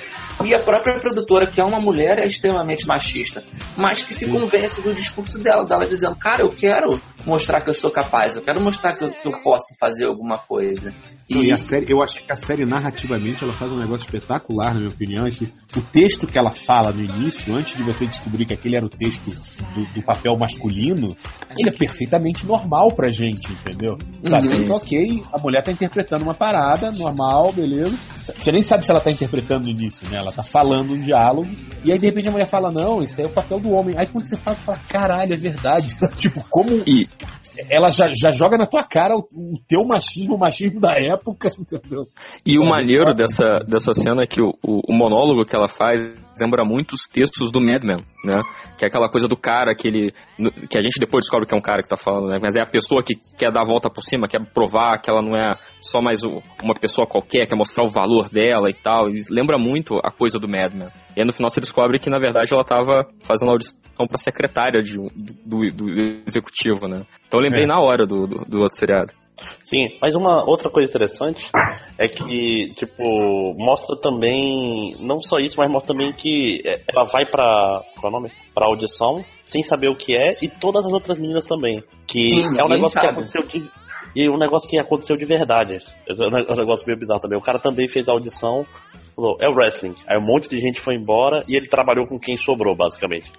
[0.44, 3.44] e a própria produtora, que é uma mulher, é extremamente machista,
[3.76, 7.74] mas que se convence do discurso dela, dela dizendo: Cara, eu quero mostrar que eu
[7.74, 10.92] sou capaz, eu quero mostrar que eu, que eu posso fazer alguma coisa.
[11.28, 14.74] Não, e a série, eu acho que a série narrativamente ela faz um negócio espetacular,
[14.74, 15.44] na minha opinião, é que
[15.76, 18.88] o texto que ela fala no início, antes de você descobrir que aquele era o
[18.90, 19.30] texto
[19.74, 21.16] do, do papel masculino,
[21.56, 23.96] ele é perfeitamente normal pra gente, entendeu?
[24.28, 24.74] Tá Uhum.
[24.74, 27.96] ok, a mulher tá interpretando uma parada, normal, beleza.
[27.96, 30.18] Você nem sabe se ela tá interpretando no início, né?
[30.18, 31.48] Ela tá falando um diálogo,
[31.84, 33.96] e aí de repente a mulher fala, não, aí é o papel do homem.
[33.98, 35.96] Aí quando você fala, você fala, caralho, é verdade.
[36.16, 37.06] tipo, como E
[37.68, 41.48] ela já, já joga na tua cara o, o teu machismo, o machismo da época,
[41.58, 42.06] entendeu?
[42.46, 46.00] E o maneiro dessa, dessa cena é que o, o, o monólogo que ela faz
[46.40, 48.42] lembra muito os textos do Mad Men, né?
[48.78, 50.12] Que é aquela coisa do cara que ele.
[50.70, 52.38] que a gente depois descobre que é um cara que tá falando, né?
[52.40, 55.20] Mas é a pessoa que quer dar a volta por cima, quer provar que ela
[55.20, 59.10] não é só mais uma pessoa qualquer, quer mostrar o valor dela e tal.
[59.10, 60.88] E lembra muito a coisa do Mad Men.
[61.16, 64.80] E aí no final você descobre que, na verdade, ela tava fazendo audição pra secretária
[64.80, 64.96] de,
[65.44, 65.90] do, do
[66.26, 66.99] executivo, né?
[67.26, 67.66] Então eu lembrei É.
[67.66, 69.12] na hora do, do, do outro seriado.
[69.64, 71.50] Sim, mas uma outra coisa interessante
[71.96, 77.24] é que, tipo, mostra também, não só isso, mas mostra também que é, ela vai
[77.24, 78.30] pra, qual é o nome?
[78.54, 81.82] Pra audição, sem saber o que é, e todas as outras meninas também.
[82.06, 83.12] Que Sim, é um negócio que sabe.
[83.12, 83.66] aconteceu de.
[84.14, 85.78] E um negócio que aconteceu de verdade.
[86.08, 87.38] É um negócio meio bizarro também.
[87.38, 88.66] O cara também fez a audição,
[89.14, 89.94] falou, é o wrestling.
[90.08, 93.30] Aí um monte de gente foi embora e ele trabalhou com quem sobrou, basicamente.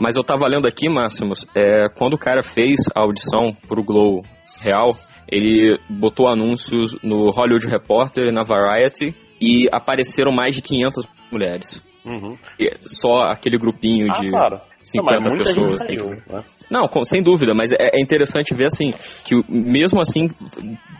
[0.00, 4.22] Mas eu tava lendo aqui, Máximos, é, quando o cara fez a audição pro Glow
[4.62, 4.90] Real,
[5.28, 11.86] ele botou anúncios no Hollywood Reporter e na Variety e apareceram mais de 500 mulheres.
[12.04, 12.36] Uhum.
[12.60, 14.56] E só aquele grupinho Ah, de claro.
[14.94, 15.80] Não, mas 50 muita pessoas.
[15.80, 16.44] gente saiu, né?
[16.70, 18.92] Não, com- sem dúvida, mas é, é interessante ver assim
[19.24, 20.26] que mesmo assim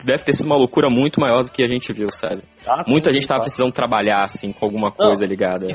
[0.06, 2.42] deve ter sido uma loucura muito maior do que a gente viu, sabe?
[2.66, 5.66] Ah, Muita sim, gente tava precisando trabalhar assim com alguma coisa ligada.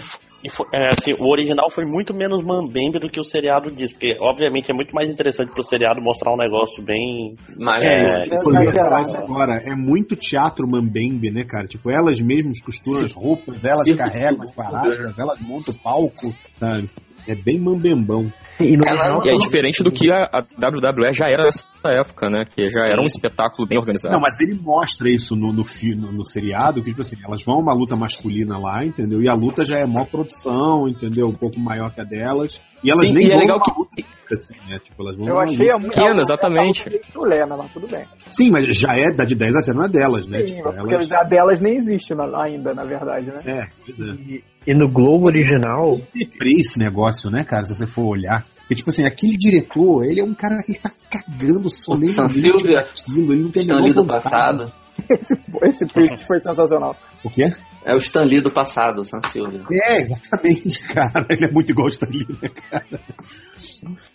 [0.43, 3.91] E foi- é, assim, o original foi muito menos mambembe do que o seriado diz,
[3.91, 7.35] porque obviamente é muito mais interessante pro seriado mostrar um negócio bem.
[7.57, 9.07] Mas É, É, isso exagerado.
[9.07, 9.59] isso agora.
[9.65, 11.67] É muito teatro mambembe, né, cara?
[11.67, 16.89] Tipo, elas mesmas costuram as roupas, elas carregam as paradas, elas montam o palco, sabe?
[17.27, 18.31] É bem mambembão.
[18.61, 22.29] E no Ela- E é diferente do que a, a WWE já era nessa época,
[22.29, 22.43] né?
[22.45, 24.13] Que já era um espetáculo bem organizado.
[24.13, 27.55] Não, mas ele mostra isso no, no, no, no seriado, que, tipo assim, elas vão
[27.55, 29.21] a uma luta masculina lá, entendeu?
[29.21, 31.27] E a luta já é maior produção, entendeu?
[31.27, 32.61] Um pouco maior que a delas.
[32.83, 33.95] E elas Sim, nem e é vão legal que- luta,
[34.33, 34.79] assim, né?
[34.79, 36.89] Tipo, elas vão Eu achei a muito Pequena, exatamente.
[36.89, 36.99] Né?
[37.45, 38.05] Mas tudo bem.
[38.31, 40.39] Sim, mas já é da de 10 a 0, não é delas, né?
[40.39, 41.11] Sim, tipo, porque elas...
[41.11, 43.39] a delas nem existe na- ainda, na verdade, né?
[43.45, 44.11] É, pois é.
[44.13, 47.65] e, e no Globo original, deprê esse negócio, né, cara?
[47.65, 48.45] Se você for olhar.
[48.61, 53.33] Porque, tipo assim, aquele diretor, ele é um cara que tá cagando solenemente Silvio, aquilo.
[53.33, 54.23] Ele não tem a Stan menor vontade.
[54.23, 54.73] passado.
[55.09, 56.95] Esse, esse tweet foi sensacional.
[57.23, 57.43] O quê?
[57.85, 59.63] É o Stan Lee do passado, o San Silvio.
[59.71, 61.25] É, exatamente, cara.
[61.29, 62.85] Ele é muito igual o Stanley, né, cara?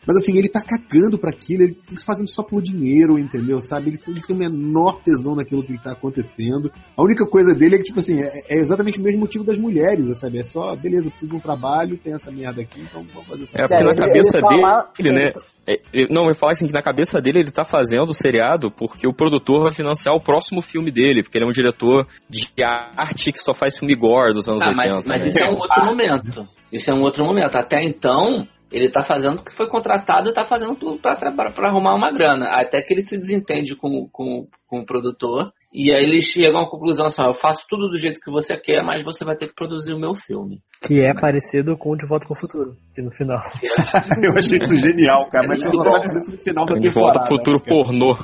[0.06, 3.60] Mas assim, ele tá cagando pra aquilo, ele tá fazendo só por dinheiro, entendeu?
[3.60, 3.88] Sabe?
[3.90, 6.70] Ele, ele tem o menor tesão naquilo que tá acontecendo.
[6.96, 9.58] A única coisa dele é que, tipo assim, é, é exatamente o mesmo motivo das
[9.58, 10.38] mulheres, sabe?
[10.38, 13.42] É só, beleza, eu preciso de um trabalho, tem essa merda aqui, então vamos fazer
[13.44, 15.32] essa É, porque na ele- cabeça ele fala- dele, né?
[15.68, 18.14] é, ele- não, eu ia falar assim, que na cabeça dele ele tá fazendo o
[18.14, 22.06] seriado porque o produtor vai financiar o próximo filme dele, porque ele é um diretor
[22.28, 24.94] de arte que só faz filme gore dos anos Ah, 80.
[24.94, 25.26] mas, mas né?
[25.28, 26.44] isso é um outro momento.
[26.72, 27.56] Isso é um outro momento.
[27.56, 31.32] Até então, ele tá fazendo o que foi contratado e tá fazendo tudo pra, pra,
[31.52, 32.46] pra arrumar uma grana.
[32.50, 35.52] Até que ele se desentende com, com, com o produtor.
[35.72, 38.54] E aí eles chegam à conclusão assim, ó, eu faço tudo do jeito que você
[38.56, 40.60] quer, mas você vai ter que produzir o meu filme.
[40.80, 43.38] que é parecido com o De Volta com o Futuro, que no final.
[44.22, 47.18] Eu achei isso genial, cara, mas você só sabe disso no final da De volta
[47.24, 48.16] pro futuro né, pornô.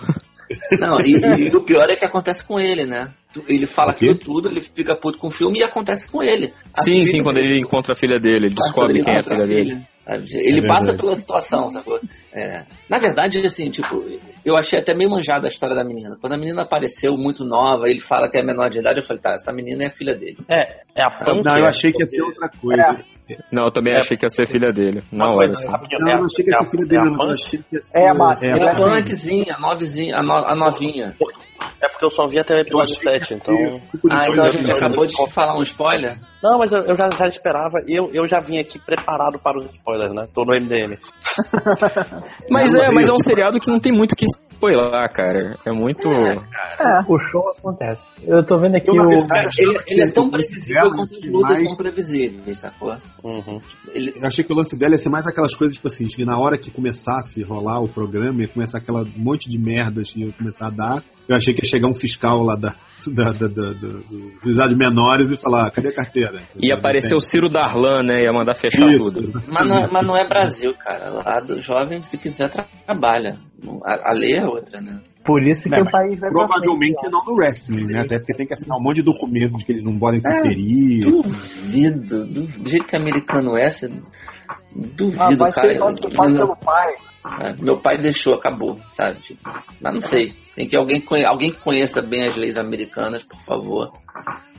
[0.81, 3.13] Não, e, e o pior é que acontece com ele, né?
[3.47, 6.53] Ele fala aquilo tudo, ele fica puto com o filme e acontece com ele.
[6.77, 9.15] A Sim, filha sim, quando dele- ele encontra a filha dele, ele descobre ele quem
[9.15, 9.81] é a encontra filha dele.
[10.17, 11.03] Ele É passa verdade.
[11.03, 12.01] pela situação, sacou?
[12.33, 12.65] É.
[12.89, 14.03] Na verdade, assim, tipo,
[14.45, 16.17] eu achei até meio manjada a história da menina.
[16.21, 19.23] Quando a menina apareceu muito nova, ele fala que é menor de idade, eu falei,
[19.23, 20.39] tá, essa menina é a filha dele.
[20.49, 21.45] É, é a punk.
[21.45, 23.05] Não, eu achei que ia ser outra coisa.
[23.53, 23.99] Não, eu também É.
[23.99, 25.03] achei que ia ser filha dele.
[25.13, 25.69] Na Uma hora, coisa, assim.
[26.01, 27.05] Não, é eu a- não achei que ia é ser a- filha é dele, a
[27.05, 27.25] não.
[27.25, 27.99] Eu achei que ia ser.
[27.99, 31.15] É a Márcia, é, É é a punkzinha, a novezinha, a, no, a novinha.
[31.83, 33.55] É porque eu só vi até o episódio 7, então.
[34.11, 36.19] Ah, então a gente acabou de falar um spoiler?
[36.43, 39.67] Não, mas eu, eu já, já esperava, eu, eu já vim aqui preparado para os
[39.71, 40.27] spoilers, né?
[40.35, 40.99] Tô no MDM.
[42.51, 44.25] Mas é, mas é um seriado que não tem muito o que
[44.61, 45.59] spoiler, cara.
[45.67, 46.09] É muito.
[47.09, 48.03] O show acontece.
[48.23, 49.09] Eu tô vendo aqui Eu, o.
[49.09, 52.97] verdade, Ele, ele é tão eu previsível considero quanto as lutas mais- são previsíveis, sacou?
[53.25, 53.61] Uhum.
[53.93, 56.25] Ele, Eu achei que o lance dela ia ser mais aquelas coisas, tipo assim, que
[56.25, 60.21] na hora que começasse a rolar o programa, ia começar aquela monte de merdas que
[60.25, 61.03] ia começar a dar.
[61.29, 62.73] Eu achei que ia chegar um fiscal lá da,
[63.07, 66.41] da, da, da, do juizado de menores e falar, "Ah, cadê a carteira?
[66.61, 68.23] Ia aparecer o Ciro Darlan, né?
[68.25, 69.13] Ia mandar fechar Isso.
[69.13, 69.43] tudo.
[69.49, 71.11] mas, não, mas não é Brasil, cara.
[71.11, 73.39] Lá do jovem, se quiser, tra- trabalha.
[73.85, 75.01] A, a lei é outra, né?
[75.25, 78.01] Por isso que É, o país vai pra Provavelmente frente, não no wrestling, né?
[78.01, 80.33] Até porque tem que assinar um monte de documento de que eles não podem se
[80.33, 80.41] É.
[80.41, 81.05] ferir.
[81.05, 82.27] Duvido.
[82.27, 83.89] Du- Do jeito que americano é, você-
[84.97, 85.69] duvido, Ah, vai cara.
[85.69, 86.95] ser nosso pai pelo pai.
[87.41, 89.21] É, meu pai deixou, acabou, sabe?
[89.21, 89.41] Tipo,
[89.81, 90.33] mas não sei.
[90.57, 93.93] Tem que alguém, conhe- alguém que conheça bem as leis americanas, por favor,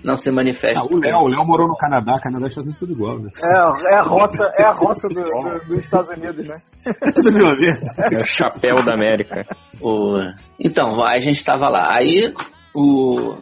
[0.03, 0.77] não se manifeste.
[0.77, 3.29] Ah, o Léo, o Léo morou no Canadá, Canadá e Estados Unidos tudo igual, né?
[3.43, 6.55] É, é a roça, é a roça do- do- dos Estados Unidos, né?
[8.11, 9.43] É o chapéu da América.
[9.81, 10.17] O-
[10.59, 11.87] Então, a gente tava lá.
[11.97, 12.31] Aí
[12.75, 13.37] o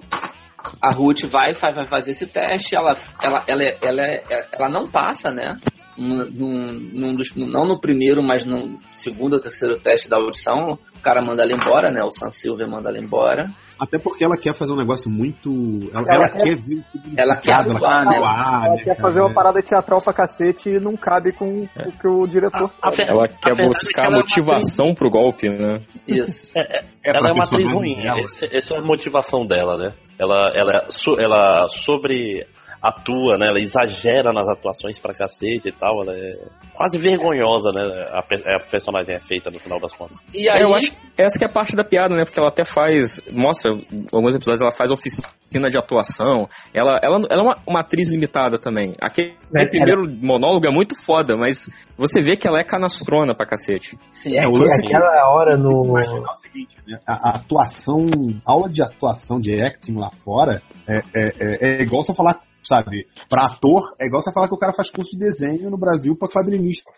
[0.81, 4.69] a Ruth vai, vai, vai fazer esse teste, ela, ela, ela, é- ela, é- ela
[4.69, 5.57] não passa, né?
[5.97, 11.01] Num, num- dos, não no primeiro, mas no segundo ou terceiro teste da audição, o
[11.01, 12.01] cara manda ela embora, né?
[12.01, 13.47] O Sam Silver manda ela embora.
[13.77, 15.49] Até porque ela quer fazer um negócio muito.
[15.93, 16.83] Ela, Ela ela quer- tudo
[17.17, 18.15] ela quer atuar, né?
[18.15, 19.01] Ela né, quer cara?
[19.01, 22.91] fazer uma parada teatral pra cacete e não cabe com o que o diretor A
[22.91, 25.81] ver- Ela a quer é buscar que ela é motivação pro golpe, né?
[26.07, 26.49] Isso.
[26.57, 29.93] É ela pra é uma atriz ruim, esse- essa é a motivação dela, né?
[30.19, 32.45] Ela, ela, so- ela sobre
[32.81, 33.47] atua, né?
[33.47, 35.91] Ela exagera nas atuações pra cacete e tal.
[36.03, 36.39] Ela é
[36.73, 38.07] quase vergonhosa, né?
[38.11, 40.17] A, pe- a personagem é feita no final das contas.
[40.33, 42.23] E aí, É, eu acho que essa que é a parte da piada, né?
[42.23, 43.21] Porque ela até faz.
[43.31, 43.71] Mostra
[44.13, 45.27] alguns episódios, ela faz oficina
[45.69, 48.95] de atuação.Ela, ela, ela é uma, uma atriz limitada também.
[49.01, 53.45] Aquele É, primeiro monólogo é muito foda, mas você vê que ela é canastrona pra
[53.45, 53.97] cacete.
[54.11, 55.85] sim, É, o que- lance- aquela hora no.
[55.85, 56.99] imaginar o seguinte, né?
[57.07, 58.05] A, a atuação,
[58.45, 63.07] aula de atuação de acting lá fora é, é, é, é igual você falar, sabe,
[63.29, 66.15] pra ator, é igual você falar que o cara faz curso de desenho no Brasil
[66.15, 66.89] pra quadrinista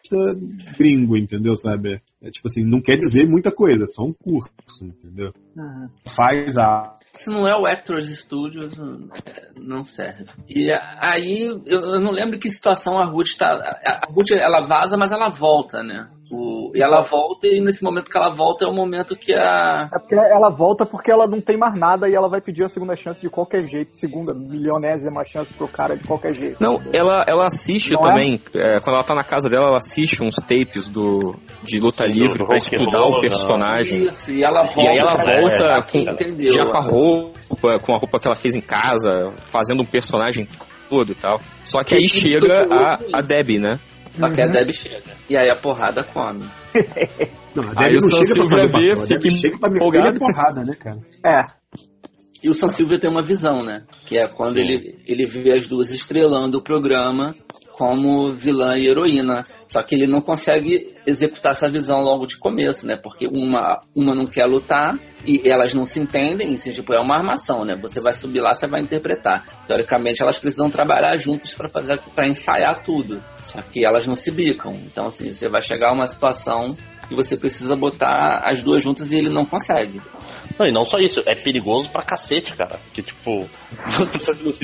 [0.78, 1.56] gringo, entendeu?
[1.56, 2.02] Sabe?
[2.22, 4.52] É tipo assim, não quer dizer muita coisa, é só um curso,
[4.84, 5.34] entendeu?
[5.56, 5.90] Uhum.
[6.06, 6.98] Faz a.
[7.14, 9.10] Se não é o Actors Studios, não-
[9.58, 10.26] não serve.
[10.48, 10.70] E
[11.00, 13.48] aí, eu, não lembro que situação a Ruth tá.
[13.86, 16.08] A a Ruth, ela vaza, mas ela volta, né?
[16.32, 19.90] O- e ela volta, e nesse momento que ela volta é o momento que a.
[19.94, 22.70] É porque ela volta porque ela não tem mais nada e ela vai pedir a
[22.70, 23.90] segunda chance de qualquer jeito.
[23.96, 26.58] Segunda, milionésima chance pro cara de qualquer jeito.
[26.62, 28.10] Não, ela, ela assiste Não é?
[28.10, 32.06] também, é, quando ela tá na casa dela, ela assiste uns tapes do, de luta
[32.06, 34.04] Do- livre do pra Rock estudar o personagem.
[34.04, 34.82] Isso, e ela volta.
[34.82, 36.52] E aí ela pra- volta é, com, entendeu?
[36.52, 40.48] já com a roupa, com a roupa que ela fez em casa, fazendo um personagem
[40.90, 41.40] todo e tal.
[41.64, 43.80] Só que aí chega a, a Debbie, né?
[44.14, 44.52] Só que a Uhum.
[44.52, 45.16] Debbie chega.
[45.30, 46.42] E aí a porrada come.
[47.56, 50.20] Não, a Aí Debbie o não pra Silver fazer vê, fica empolgado.
[50.20, 51.00] porrada, né, cara?
[51.26, 51.46] É.
[52.44, 53.84] E o Sam Silver tem uma visão, né?
[54.06, 57.36] Que é quando ele, ele vê as duas estrelando o programa
[57.82, 59.44] como vilã e heroína.
[59.68, 62.96] Só que ele não consegue executar essa visão logo de começo, né?
[62.96, 64.94] Porque uma, uma não quer lutar
[65.26, 66.54] e elas não se entendem.
[66.54, 67.76] Assim, tipo, é uma armação, né?
[67.82, 69.66] Você vai subir lá, você vai interpretar.
[69.66, 73.20] Teoricamente, elas precisam trabalhar juntas para fazer para ensaiar tudo.
[73.44, 74.74] Só que elas não se bicam.
[74.74, 76.78] Então, assim, você vai chegar a uma situação
[77.12, 80.00] que você precisa botar as duas juntas e ele não consegue.
[80.58, 82.80] Não, e não só isso, é perigoso pra cacete, cara.
[82.94, 83.42] Que tipo,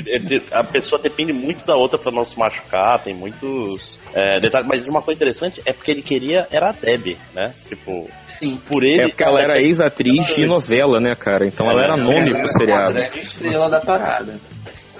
[0.08, 4.66] é a pessoa depende muito da outra pra não se machucar, tem muitos é, detalhes.
[4.66, 7.52] Mas uma coisa interessante é porque ele queria era a Debbie, né?
[7.68, 8.58] Tipo, Sim.
[8.66, 9.02] por ele.
[9.02, 11.46] É porque ela era ex-atriz de novela, né, cara?
[11.46, 12.96] Então ela era nome Ela pro seriado.
[12.96, 14.40] Ela é a estrela da parada.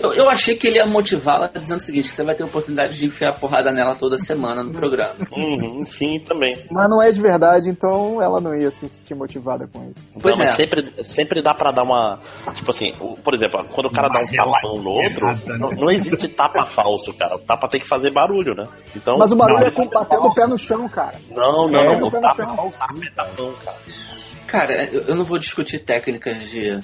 [0.00, 2.46] Eu, eu achei que ele ia motivá-la dizendo o seguinte: que você vai ter a
[2.46, 5.14] oportunidade de enfiar a porrada nela toda semana no programa.
[5.32, 6.54] Uhum, sim, também.
[6.70, 10.06] Mas não é de verdade, então ela não ia se sentir motivada com isso.
[10.20, 10.64] Pois não, mas é.
[10.64, 12.20] sempre, sempre dá pra dar uma.
[12.54, 16.28] Tipo assim, por exemplo, quando o cara dá um tapão no outro, não, não existe
[16.28, 17.36] tapa falso, cara.
[17.36, 18.64] O tapa tem que fazer barulho, né?
[18.94, 21.16] Então, Mas o barulho não, é com batendo o pé no chão, cara.
[21.30, 22.08] Não, não, É, não.
[22.08, 23.76] O pé no tapa é tapa é tapão, cara.
[24.48, 26.80] Cara, eu, eu não vou discutir técnicas de,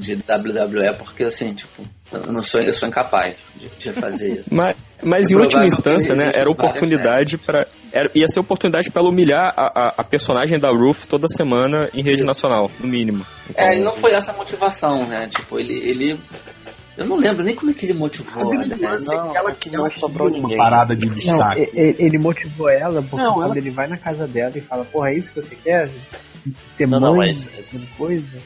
[0.00, 4.48] de WWE porque, assim, tipo, eu não sou, eu sou incapaz de, de fazer isso.
[4.54, 7.66] Mas, mas É em última instância, né, era oportunidade para
[8.14, 12.02] ia ser oportunidade pra ela humilhar a, a, a personagem da Ruth toda semana em
[12.02, 13.24] rede nacional, no mínimo.
[13.48, 15.28] Então, É, e não foi essa a motivação, né?
[15.28, 15.74] Tipo, ele.
[15.74, 16.18] ele
[16.96, 18.52] eu não lembro nem como é que ele motivou.
[18.52, 18.88] A grande né?
[18.88, 20.56] é Não, que ela, que ela não sobrou queria uma ninguém.
[20.58, 21.60] parada de Não, destaque.
[21.72, 24.60] e- e- ele motivou ela porque Não, quando ela- ele vai na casa dela e
[24.60, 25.88] fala, porra, é isso que você quer?
[26.76, 28.42] Ter Não, não, mãe, mas- essas coisas?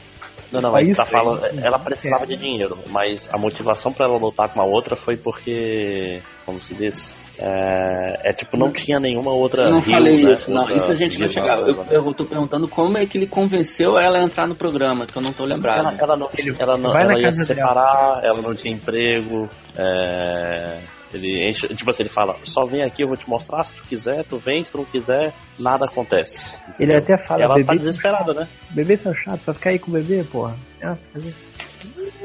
[0.51, 1.41] Não, não, mas tá falando.
[1.53, 5.15] não Ela precisava de dinheiro, mas a motivação pra ela lutar com a outra foi
[5.17, 6.21] porque.
[6.45, 7.17] Como se diz?
[7.39, 9.63] É, é tipo, não tinha nenhuma outra.
[9.63, 10.33] Eu não heel, falei né?
[10.33, 10.61] isso, não.
[10.61, 11.59] Outra Isso a gente vai chegar.
[11.59, 15.17] Eu, eu tô perguntando como é que ele convenceu ela a entrar no programa, que
[15.17, 15.79] eu não tô lembrado.
[15.79, 19.49] Ela, ela não, ela não ela ia se separar, ela não tinha emprego.
[19.77, 20.83] é,
[21.13, 23.83] ele enche, tipo assim, ele fala, só vem aqui, eu vou te mostrar, se tu
[23.87, 26.53] quiser, tu vem, se tu não quiser, nada acontece.
[26.79, 28.47] Ele até fala, ela tá bebê, desesperada, né?
[28.71, 30.55] bebês são chatos, vai ficar aí com o bebê, porra.
[30.81, 30.95] É,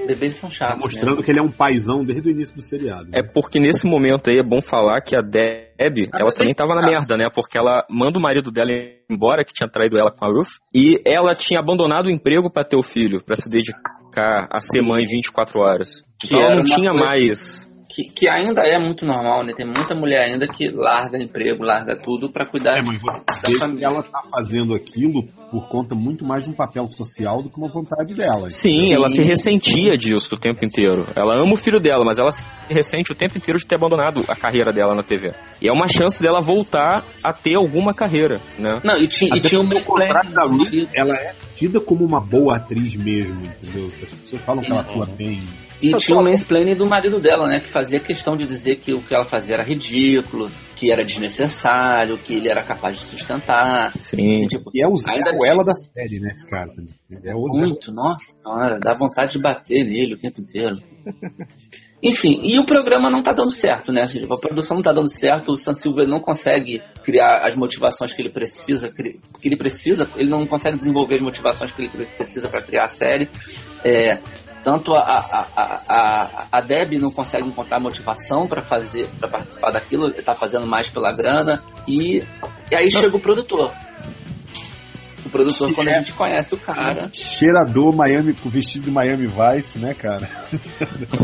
[0.07, 0.81] Bebês são Tá chatos.
[0.83, 1.23] mostrando né?
[1.23, 3.09] que ele é um paizão desde o início do seriado.
[3.13, 6.75] É porque nesse momento aí é bom falar que a Deb, Ah, ela também tava
[6.75, 6.91] na ah.
[6.91, 7.29] merda, né?
[7.35, 8.71] Porque ela manda o marido dela
[9.11, 12.65] embora, que tinha traído ela com a Ruth, e ela tinha abandonado o emprego pra
[12.65, 16.03] ter o filho, pra se dedicar a ser mãe 24 horas.
[16.19, 17.69] Que Então ela não tinha coisa- mais.
[17.89, 19.53] Que, que ainda é muito normal, né?
[19.57, 23.87] Tem muita mulher ainda que larga emprego, larga tudo pra cuidar É, mas da família.
[23.87, 27.69] ela tá fazendo aquilo por conta muito mais de um papel social do que uma
[27.69, 28.51] vontade dela.
[28.51, 31.07] Sim, ela se ressentia disso o tempo inteiro.
[31.17, 34.23] Ela ama o filho dela, mas ela se ressente o tempo inteiro de ter abandonado
[34.29, 35.33] a carreira dela na TV.
[35.63, 38.81] E é uma chance dela voltar a ter alguma carreira, né?
[38.85, 42.57] Não, e tinha, e tinha um contrário da Ruth, ela é tida como uma boa
[42.57, 43.87] atriz mesmo, entendeu?
[43.87, 45.43] As pessoas falam que ela atua bem.
[45.81, 47.61] E tinha o mansplaining do marido dela, né?
[47.61, 52.19] Que fazia questão de dizer que o que ela fazia era ridículo, que era desnecessário,
[52.19, 53.93] que ele era capaz de sustentar.
[53.93, 54.33] Sim.
[54.33, 56.89] Assim, tipo, E é o Ainda Zé ela da série, né, esse cara também.
[57.25, 60.77] É o Zé muito, nossa senhora, dá vontade de bater nele o tempo inteiro.
[62.01, 64.03] Enfim, e o programa não tá dando certo, né?
[64.03, 68.23] A produção não tá dando certo, o San Silva não consegue criar as motivações que
[68.23, 72.49] ele precisa, que ele precisa, ele não consegue desenvolver as motivações que ele pre- precisa
[72.49, 73.29] para criar a série.
[73.85, 74.21] É,
[74.69, 80.09] tanto a, a, a, a, Deb não consegue encontrar motivação para fazer, para participar daquilo,
[80.09, 82.23] ele tá fazendo mais pela grana, e,
[82.71, 83.73] e aí chega o produtor.
[85.25, 89.79] O produtor, quando a gente conhece o cara, cheirador Miami, com vestido de Miami Vice,
[89.79, 90.27] né, cara?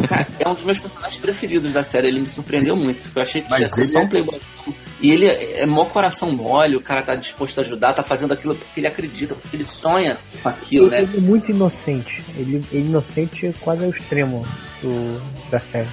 [0.09, 2.09] Cara, é um dos meus personagens preferidos da série.
[2.09, 3.07] Ele me surpreendeu muito.
[3.15, 4.41] Eu achei que Mas ele só é- um playboy.
[5.01, 8.33] E ele é, é mó coração mole, o cara tá disposto a ajudar, tá fazendo
[8.33, 11.01] aquilo porque ele acredita, porque ele sonha com aquilo, né?
[11.03, 12.25] Ele é muito inocente.
[12.37, 14.45] Ele ele é inocente quase ao extremo
[14.81, 15.89] do, da série.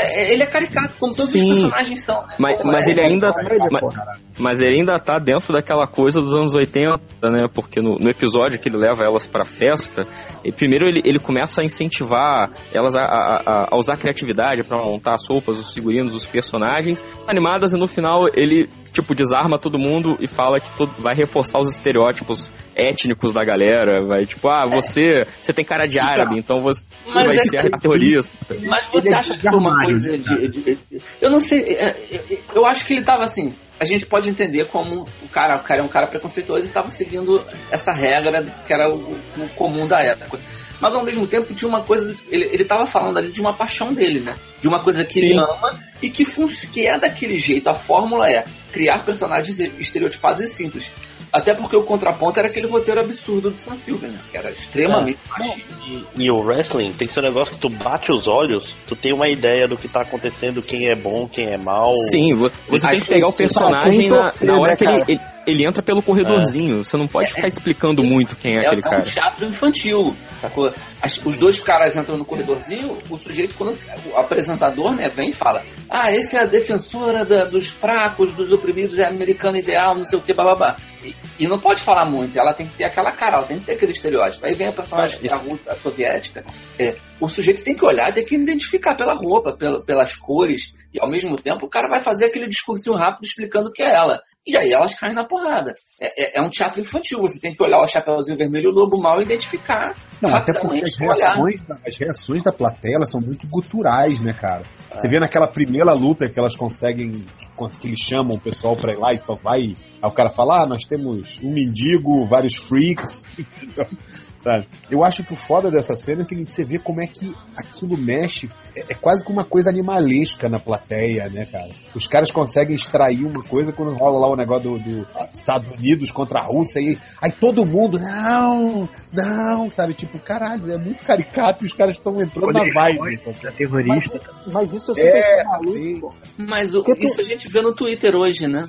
[0.00, 1.42] É, ele é caricato, como todos Sim.
[1.42, 2.22] os personagens são.
[2.26, 2.34] né?
[2.38, 3.30] Mas, Pô, mas é- ele ainda.
[3.32, 4.18] comédia, mas-.
[4.40, 7.48] Mas ele ainda tá dentro daquela coisa dos anos 80, né?
[7.52, 10.02] Porque no, no episódio que ele leva elas pra festa,
[10.44, 14.78] e primeiro ele, ele começa a incentivar elas a, a- a- a usar criatividade pra
[14.78, 19.78] montar as roupas, os figurinos, os personagens animadas, e no final ele, tipo, desarma todo
[19.78, 24.04] mundo e fala que todo, vai reforçar os estereótipos étnicos da galera.
[24.06, 27.70] Vai, tipo, ah, você, você tem cara de árabe, então você Mas vai é ser
[27.70, 28.54] que- terrorista.
[28.66, 31.30] Mas você Ele é acha de que foi uma coisa né, de, de- de- Eu
[31.30, 31.60] não sei.
[31.62, 33.54] é, é, Eu acho que ele tava assim.
[33.80, 36.90] A gente pode entender como o cara, o cara é um cara preconceituoso e estava
[36.90, 37.40] seguindo
[37.70, 40.40] essa regra que era o, o comum da época.
[40.80, 42.16] Mas ao mesmo tempo tinha uma coisa.
[42.28, 44.34] Ele, ele tava falando ali de uma paixão dele, né?
[44.60, 45.40] De uma coisa que ele Sim.
[45.40, 46.24] ama e que,
[46.72, 47.68] que é daquele jeito.
[47.68, 50.90] A fórmula é criar personagens estereotipados e simples.
[51.30, 54.18] Até porque o contraponto era aquele roteiro absurdo do Sam Silver, né?
[54.30, 55.74] Que era extremamente machista.
[56.16, 59.28] E, e o wrestling tem esse negócio que tu bate os olhos, tu tem uma
[59.28, 61.94] ideia do que tá acontecendo, quem é bom, quem é mal.
[62.10, 64.84] Sim, vo- você tem que pegar o que personagem na, torcer, na hora né, que
[64.84, 65.04] ele, cara?
[65.06, 66.82] ele, ele entra pelo corredorzinho.
[66.82, 69.02] Você não pode É, ficar explicando muito quem é, É, aquele é um cara.
[69.02, 70.72] teatro infantil, sacou?
[71.02, 73.76] As- os dois caras entram no corredorzinho, o sujeito, quando
[74.10, 74.16] o
[74.48, 78.98] apresentador, né, vem e fala: Ah, esse é a defensora da- dos fracos, dos oprimidos,
[78.98, 80.76] é a americana ideal, não sei o que, bababá.
[81.02, 83.66] E, e não pode falar muito, ela tem que ter aquela cara, ela tem que
[83.66, 84.46] ter aquele estereótipo.
[84.46, 86.44] Aí vem a personagem que é a russa, a soviética,
[86.78, 91.00] é, o sujeito tem que olhar, tem que identificar pela roupa, pela- pelas cores, e
[91.00, 94.20] ao mesmo tempo o cara vai fazer aquele discursinho rápido explicando que é ela.
[94.46, 95.74] E aí elas caem na porrada.
[96.00, 98.74] É, é- é um teatro infantil, você tem que olhar o Chapeuzinho Vermelho e o
[98.74, 99.92] Lobo Mal e identificar
[100.22, 104.32] Não, até porque as reações, da, as reações da plateia elas são muito guturais, né,
[104.32, 104.62] cara?
[104.94, 108.98] Você vê naquela primeira luta que elas conseguem, que eles chamam o pessoal pra ir
[108.98, 109.58] lá e só vai.
[109.60, 113.24] Aí o cara fala: ah, nós temos um mendigo, vários freaks.
[114.42, 114.66] Sabe?
[114.90, 117.34] Eu acho que o foda dessa cena é o seguinte: você vê como é que
[117.56, 121.68] aquilo mexe, é, é quase que uma coisa animalesca na plateia, né, cara?
[121.94, 126.12] Os caras conseguem extrair uma coisa quando rola lá o negócio do, do Estados Unidos
[126.12, 129.94] contra a Rússia, e aí todo mundo, não, não, sabe?
[129.94, 133.18] Tipo, caralho, é muito caricato e os caras estão entrando na vibe.
[133.42, 134.20] Da terrorista.
[134.52, 136.14] Mas isso eu sempre É, maluco.
[136.38, 138.64] Mas o- tu- isso a gente vê no Twitter hoje, né?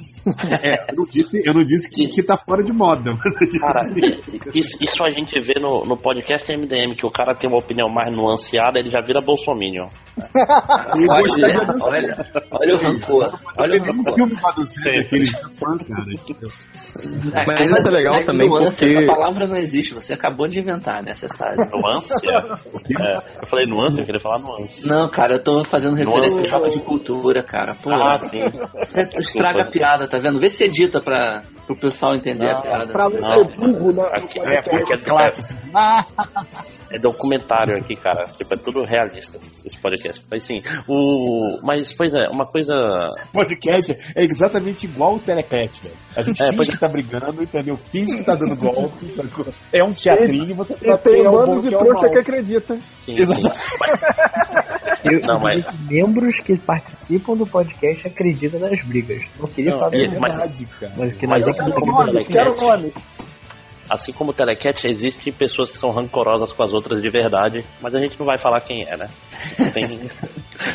[0.64, 3.48] É, eu não disse, eu não disse que, que tá fora de moda, mas eu
[3.48, 4.02] disse Cara, assim.
[4.56, 7.90] isso, isso a gente vê no, no podcast MDM, que o cara tem uma opinião
[7.90, 9.88] mais nuanceada, ele já vira bolsominion.
[11.10, 12.16] Olha, olha,
[12.52, 13.40] olha o rancor.
[13.58, 14.16] Olha o rancor.
[14.16, 14.54] cara.
[15.00, 16.50] entendeu?
[17.48, 20.60] Mas isso é legal Mas também nuance, porque- Essa palavra não existe, você acabou de
[20.60, 21.14] inventar, né?
[21.16, 21.56] Você sabe.
[21.72, 22.14] Nuance?
[22.28, 24.88] É, eu falei nuance, eu queria falar nuance.
[24.88, 26.48] Não, cara, eu tô fazendo referência Nuance.
[26.48, 27.76] a choque de cultura, cara.
[27.82, 28.40] Pô, Ah, sim.
[28.88, 30.40] você estraga a piada, tá vendo?
[30.40, 32.88] Vê se edita pra, pro pessoal entender a piada.
[32.92, 33.28] Pra não Não.
[33.28, 34.04] ser burro, né?
[34.14, 35.32] Aqui, é, porque é, ah,
[36.92, 38.24] é documentário aqui, cara.
[38.26, 40.24] Tipo, é tudo realista, esse podcast.
[40.32, 41.60] Mas sim, o.
[41.64, 42.74] Mas, pois é, uma coisa.
[43.34, 45.96] podcast é exatamente igual o Telecast, velho.
[46.18, 47.78] A gente É, finge pode- que tá brigando, entendeu?
[47.78, 49.54] Finge que tá dando golpe, sacou?
[49.74, 52.80] É um teatrinho, você E tem é um bando de que é trouxa que acredita.
[52.80, 53.16] Sim.
[53.20, 53.28] Eu,
[55.26, 59.24] Não, mas- os membros que participam do podcast acreditam nas brigas.
[59.40, 60.08] Não queria Não, saber.
[60.08, 60.94] é- mas- verdade, cara.
[60.98, 62.94] mas que mas é que que não como Nome, quero nome.
[63.90, 67.96] Assim como o Telecat, existem pessoas que são rancorosas com as outras de verdade, mas
[67.96, 69.08] a gente não vai falar quem é, né?
[69.74, 69.88] Tem,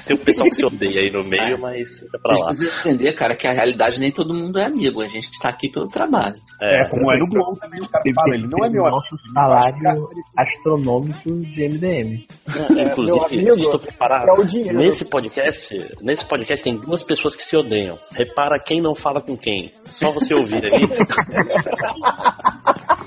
[0.06, 2.54] tem um pessoal que se odeia aí no meio, mas fica pra lá.
[2.54, 5.02] Vocês entender, cara, que a realidade nem todo mundo é amigo.
[5.02, 6.36] A gente está aqui pelo trabalho.
[6.60, 8.96] É, como é no Globo também, o cara fala, ele não é meu amigo.
[8.96, 12.26] nosso salário astronômico de MDM.
[12.48, 14.28] É, Inclusive, meu amigo estou preparado.
[14.28, 14.72] é.
[14.72, 17.96] Nesse podcast, nesse podcast tem duas pessoas que se odeiam.
[18.16, 19.70] Repara quem não fala com quem.
[19.82, 20.88] Só você ouvir ali.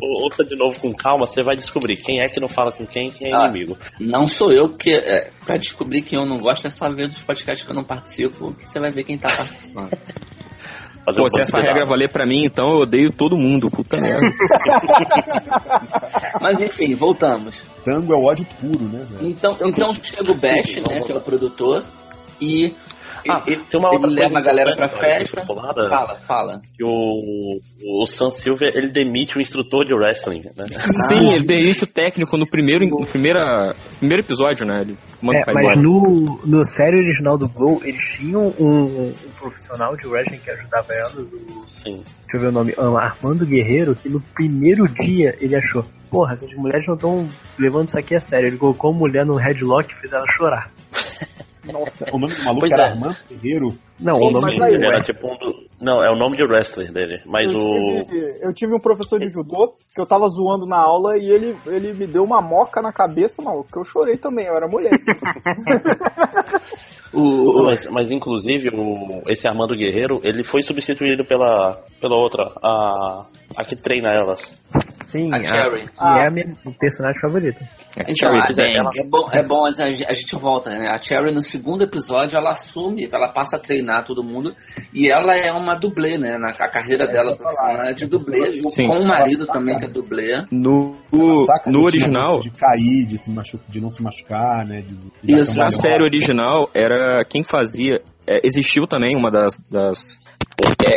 [0.00, 2.86] Ou- Ouça de novo com calma, você vai descobrir quem é que não fala com
[2.86, 3.46] quem e quem é Ah.
[3.48, 3.76] inimigo.
[4.00, 7.22] Não sou eu, porque é, pra descobrir quem eu não gosto é só ver dos
[7.22, 9.90] podcasts que eu não participo, que você vai ver quem tá participando.
[11.16, 13.68] Pô, se essa regra valer pra mim, então eu odeio todo mundo.
[13.68, 14.24] Puta merda.
[16.40, 17.60] Mas enfim, voltamos.
[17.84, 19.28] Tango é o ódio puro, né, velho?
[19.28, 21.84] Então, então chega o Best, né, que é o produtor,
[22.40, 22.72] e
[23.30, 25.46] Ah, ele, tem uma ele outra leva coisa a galera pra festa.
[25.46, 26.60] falada, Fala, fala.
[26.76, 27.58] que o,
[28.02, 30.64] o Sam Silver ele demite o instrutor de wrestling, né?
[30.88, 34.80] Sim, ele demite o técnico no primeiro, no primeira, primeiro episódio, né?
[34.82, 35.80] Ele manda É, cair mas embora.
[35.80, 40.92] no, no série original do Glow, eles tinham um, um profissional de wrestling que ajudava
[40.92, 41.96] ela, o- Sim.
[42.04, 46.34] deixa eu ver o nome, ah, Armando Guerreiro, que no primeiro dia ele achou, porra,
[46.34, 48.48] essas mulheres não estão levando isso aqui a sério.
[48.48, 50.70] Ele colocou a mulher no headlock e fez ela chorar.
[51.64, 52.90] Nossa, o nome do maluco Pois era é.
[52.90, 53.68] Armando Guerreiro.
[54.00, 55.54] Não, Sim, o nome dele é era tipo um do...
[55.80, 57.20] Não, é o nome de wrestler dele.
[57.26, 58.02] Mas eu, o.
[58.04, 61.56] tive, eu tive um professor de judô que eu tava zoando na aula e ele,
[61.66, 64.90] ele me deu uma moca na cabeça, não, que eu chorei também, eu era mulher.
[67.14, 72.44] O, o- Mas, mas inclusive o, esse Armando Guerreiro, ele foi substituído pela, pela outra,
[72.62, 74.40] a, a que treina elas.
[75.08, 75.88] Sim, a Cherry.
[75.90, 77.58] que é a minha personagem favorita.
[77.98, 80.40] É, Então, Cherry, a- pois é, ela- é bom, é bom a, gente- a gente
[80.40, 80.88] volta, né?
[80.88, 84.54] A Cherry no segundo episódio ela assume, ela passa a treinar todo mundo
[84.94, 86.38] e ela é uma dublê, né?
[86.38, 88.86] Na, a carreira dela profissional é de dublê, Sim.
[88.86, 89.84] com o marido Ela também saca.
[89.86, 90.42] que é dublê.
[90.50, 90.96] No,
[91.44, 93.60] Saca no original, De cair, de, se machu...
[93.68, 94.80] de não se machucar, né?
[94.80, 98.00] De, de Isso, na série original, era quem fazia.
[98.26, 99.58] é, existiu também uma das.
[99.70, 100.21] das- é,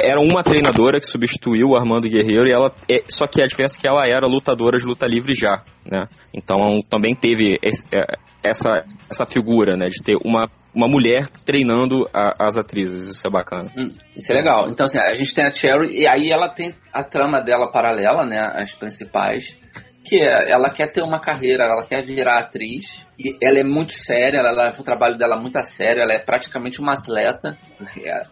[0.03, 2.71] era uma treinadora que substituiu o Armando Guerreiro e ela.
[2.89, 6.05] é, só que a diferença é que ela era lutadora de luta livre já, né?
[6.33, 8.03] Então também teve esse- é,
[8.43, 9.87] essa, essa figura, né?
[9.87, 13.09] De ter uma, uma mulher treinando a- as atrizes.
[13.09, 13.69] Isso é bacana.
[13.77, 14.69] Hum, isso é legal.
[14.69, 18.25] Então, assim, a gente tem a Cherry e aí ela tem a trama dela paralela,
[18.25, 18.37] né?
[18.55, 19.59] As principais.
[20.05, 23.07] Que é, ela quer ter uma carreira, ela quer virar atriz.
[23.17, 26.19] E ela é muito séria, ela leva o trabalho dela muito a sério, ela é
[26.19, 27.57] praticamente uma atleta.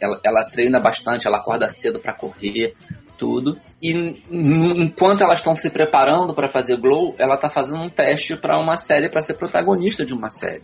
[0.02, 2.74] Ela, ela treina bastante, ela acorda cedo pra correr,
[3.18, 3.58] tudo.
[3.82, 3.92] E
[4.30, 8.76] enquanto elas estão se preparando para fazer Glow, ela tá fazendo um teste para uma
[8.76, 10.64] série, para ser protagonista de uma série.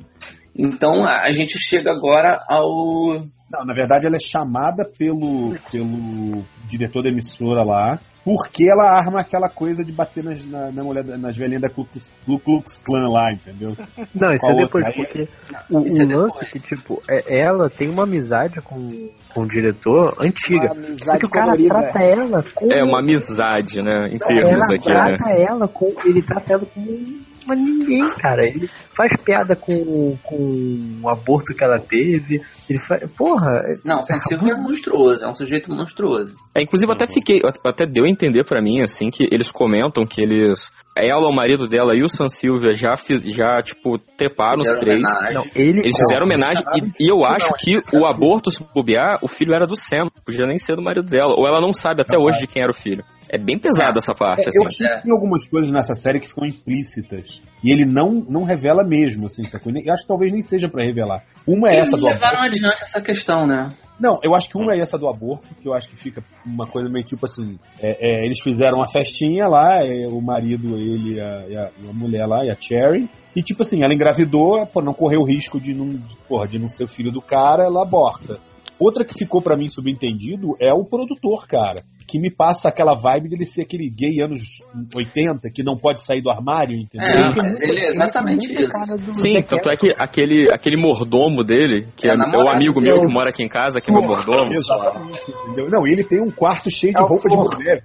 [0.55, 3.19] Então a a gente chega agora ao
[3.51, 7.99] Não, na verdade ela é chamada pelo, pelo diretor da emissora lá,
[8.29, 11.69] porque ela arma aquela coisa de bater nas, na, na mulher, da- nas velhinhas da
[11.69, 13.75] Ku Klux, Ku Klux Klan lá, entendeu?
[14.13, 14.93] Não, isso Qual é depois, outra?
[15.03, 15.27] porque
[15.71, 16.51] o, Isso é o lance depois.
[16.51, 18.87] que, tipo, é, ela tem uma amizade com,
[19.33, 20.73] com o diretor antiga.
[20.73, 21.79] Uma Só que o cara colorida.
[21.79, 22.71] trata ela com.
[22.71, 24.07] É uma amizade, né?
[24.09, 25.17] Em ela termos aqui, né?
[25.17, 25.85] trata ela com.
[26.05, 28.45] Ele trata ela como uma ninguém, cara.
[28.45, 32.41] Ele faz piada com, com o aborto que ela teve.
[32.69, 33.11] Ele faz.
[33.15, 36.33] Porra, Não, o Sam Silver é monstruoso, é um sujeito monstruoso.
[36.55, 40.21] É, inclusive, até fiquei, até deu a entender pra mim, assim, que eles comentam que
[40.21, 40.71] eles.
[40.97, 44.99] Ela, o marido dela e o Sam Silvia já, fiz, já tipo, treparam os três.
[44.99, 45.33] homenagem.
[45.33, 45.79] não, ele.
[45.79, 49.65] Eles fizeram homenagem e, e eu acho que o aborto, se bobear, o filho era
[49.65, 51.35] do Sam, podia nem ser do marido dela.
[51.37, 53.03] Ou ela não sabe até hoje de quem era o filho.
[53.31, 54.59] É bem pesada essa parte, É, assim.
[54.61, 57.41] eu achei que tem algumas coisas nessa série que ficam implícitas.
[57.63, 59.71] E ele não, não revela mesmo, assim, sacou?
[59.71, 61.23] Eu acho que talvez nem seja pra revelar.
[61.47, 62.55] Uma é Eles essa do levaram aborto.
[62.57, 63.67] adiante essa questão, né?
[63.99, 66.65] Não, eu acho que uma é essa do aborto, que eu acho que fica uma
[66.65, 71.15] coisa meio tipo assim: é, é, eles fizeram uma festinha lá, é, o marido, ele
[71.15, 73.09] e a, e a- a mulher lá, e a Cherry.
[73.35, 76.57] E tipo assim, ela engravidou, pô, não correu o risco de não, de, porra, de
[76.57, 78.39] não ser o filho do cara, ela aborta.
[78.79, 81.83] Outra que ficou pra mim subentendido é o produtor, cara.
[82.07, 84.61] Que me passa aquela vibe dele ser aquele gay anos
[84.95, 87.07] 80 que não pode sair do armário, entendeu?
[87.07, 88.71] É, mas ele é exatamente tem muita isso.
[88.71, 92.55] cara do Sim, tanto é que aquele, aquele mordomo dele, que É é, o é
[92.55, 94.51] amigo meu que mora aqui em casa, que é meu mordomo.
[94.51, 95.67] Exatamente, entendeu?
[95.69, 97.83] Não, e ele tem um quarto cheio de É roupa de mulher.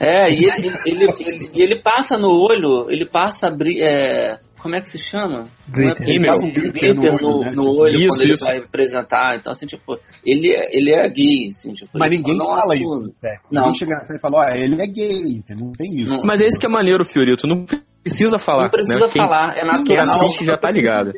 [0.00, 3.46] É, e ele, ele, ele, ele passa no olho, ele passa
[3.78, 5.44] é, como é que se chama?
[5.68, 6.02] Glitter.
[6.06, 6.30] Ele Rímel.
[6.32, 7.50] passa um glitter no, no olho, no, né?
[7.50, 8.44] no olho Isso, quando ele isso.
[8.44, 9.36] vai apresentar.
[9.36, 12.80] Então, assim, tipo, ele, é- ele é gay, assim, tipo, Mas ele ninguém fala assume.
[12.80, 13.14] isso.
[13.24, 13.34] É.
[13.50, 13.62] Não.
[13.62, 15.42] Ninguém chega e fala, ó, ele é gay?
[15.58, 16.24] Não tem isso.
[16.24, 17.46] Mas é isso que é maneiro, Fiorito.
[17.46, 17.64] Não
[18.02, 18.64] precisa falar.
[18.64, 19.08] Não precisa né?
[19.12, 20.04] Quem- falar, é Quem natural.
[20.04, 21.12] assiste já tá ligado.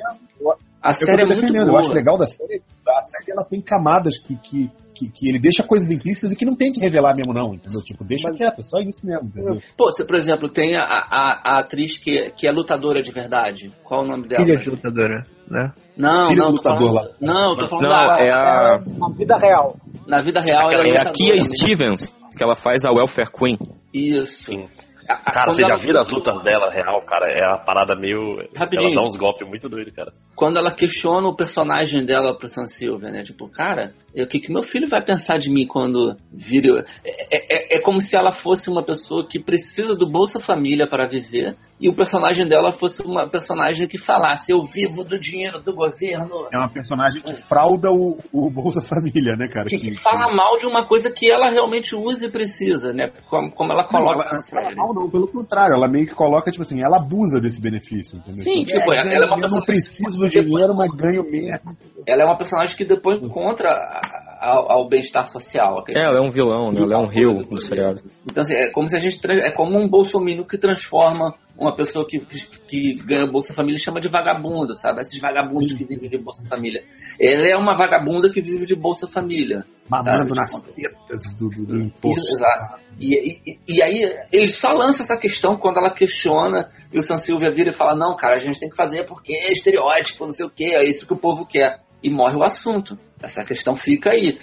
[0.84, 1.76] A Eu tô série é muito defendendo, boa.
[1.76, 5.38] eu acho legal da série a série ela tem camadas que, que, que, que ele
[5.38, 7.80] deixa coisas implícitas e que não tem que revelar mesmo, não, entendeu?
[7.82, 9.58] Tipo, deixa Mas- quieto, é só isso mesmo, entendeu?
[9.78, 13.72] Pô, você, por exemplo, tem a, a, a atriz que, que é lutadora de verdade.
[13.82, 14.44] Qual o nome dela?
[14.44, 15.72] Filha de lutadora, né?
[15.96, 17.16] Não, Filha não, do tô falando, lutador lá.
[17.18, 19.76] não, eu tô falando Não, da, é a, Na vida real.
[20.06, 21.56] na vida real ela é é a Kia mesmo.
[21.56, 23.56] Stevens, que ela faz a Welfare Queen.
[23.92, 24.44] Isso.
[24.44, 24.68] Sim.
[25.08, 27.26] A- a- Cara, você já ela- viu as lutas dela real, cara?
[27.30, 28.36] É uma parada meio.
[28.56, 28.92] Rapidinho.
[28.92, 30.12] Ela dá uns golpes muito doidos, cara.
[30.34, 33.22] Quando ela questiona o personagem dela pro San Silva, né?
[33.22, 36.84] Tipo, cara, o que, que meu filho vai pensar de mim quando vira.
[37.04, 41.06] É, é, é como se ela fosse uma pessoa que precisa do Bolsa Família para
[41.06, 45.74] viver e o personagem dela fosse uma personagem que falasse: Eu vivo do dinheiro do
[45.74, 46.46] governo.
[46.52, 49.68] É uma personagem que frauda o, o Bolsa Família, né, cara?
[49.68, 53.10] Que, que fala mal de uma coisa que ela realmente usa e precisa, né?
[53.28, 54.76] Como, como ela Não, coloca ela, na ela fala série.
[54.76, 58.44] mal, não, pelo contrário, ela meio que coloca, tipo assim, ela abusa desse benefício, entendeu?
[58.44, 61.76] Sim, Tipo, tipo, ela é uma eu pessoa não preciso do dinheiro, mas ganho mesmo.
[62.06, 65.82] Ela é uma personagem que depois encontra a- ao, ao bem-estar social.
[65.94, 66.82] É, ela é um vilão, né?
[66.82, 68.00] Ela é um rio do seriado.
[68.30, 69.18] Então, assim, é como se a gente.
[69.30, 72.18] É como um bolsominion que transforma uma pessoa que,
[72.66, 75.00] que ganha Bolsa Família e chama de vagabundo, sabe?
[75.00, 76.82] Esses vagabundos que vivem de Bolsa Família.
[77.18, 79.64] Ela é uma vagabunda que vive de Bolsa Família.
[79.88, 82.36] Mamando nas tetas do, do, do imposto.
[82.36, 82.80] Exato.
[82.98, 87.16] E, e, e aí ele só lança essa questão quando ela questiona e o San
[87.16, 90.32] Silvia vira e fala, não, cara, a gente tem que fazer porque é estereótipo, não
[90.32, 91.80] sei o que, é isso que o povo quer.
[92.02, 92.98] E morre o assunto.
[93.24, 94.38] Essa questão fica aí.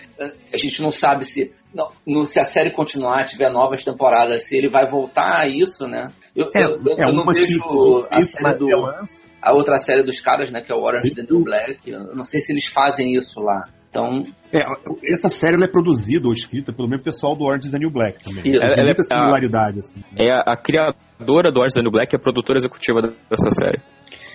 [0.54, 1.54] A gente não sabe se,
[2.06, 6.12] não, se a série continuar, tiver novas temporadas, se ele vai voltar a isso, né?
[6.36, 7.60] Eu, É, eu, eu- É eu não vejo
[8.10, 9.04] a, isso, série do, ela-
[9.42, 11.80] a outra série dos caras, né, que é o Orange the New Black.
[11.90, 13.66] Eu não sei se eles fazem isso lá.
[13.90, 14.62] Então, É,
[15.12, 17.92] essa série ela é produzida ou escrita pelo mesmo pessoal do Orange is the New
[17.92, 18.40] Black também.
[18.52, 18.60] Isso.
[18.62, 20.02] Tem Ela- ela muita é- similaridade, assim.
[20.18, 23.50] É a, a criadora do Orange is the New Black e a produtora executiva dessa
[23.50, 23.82] série.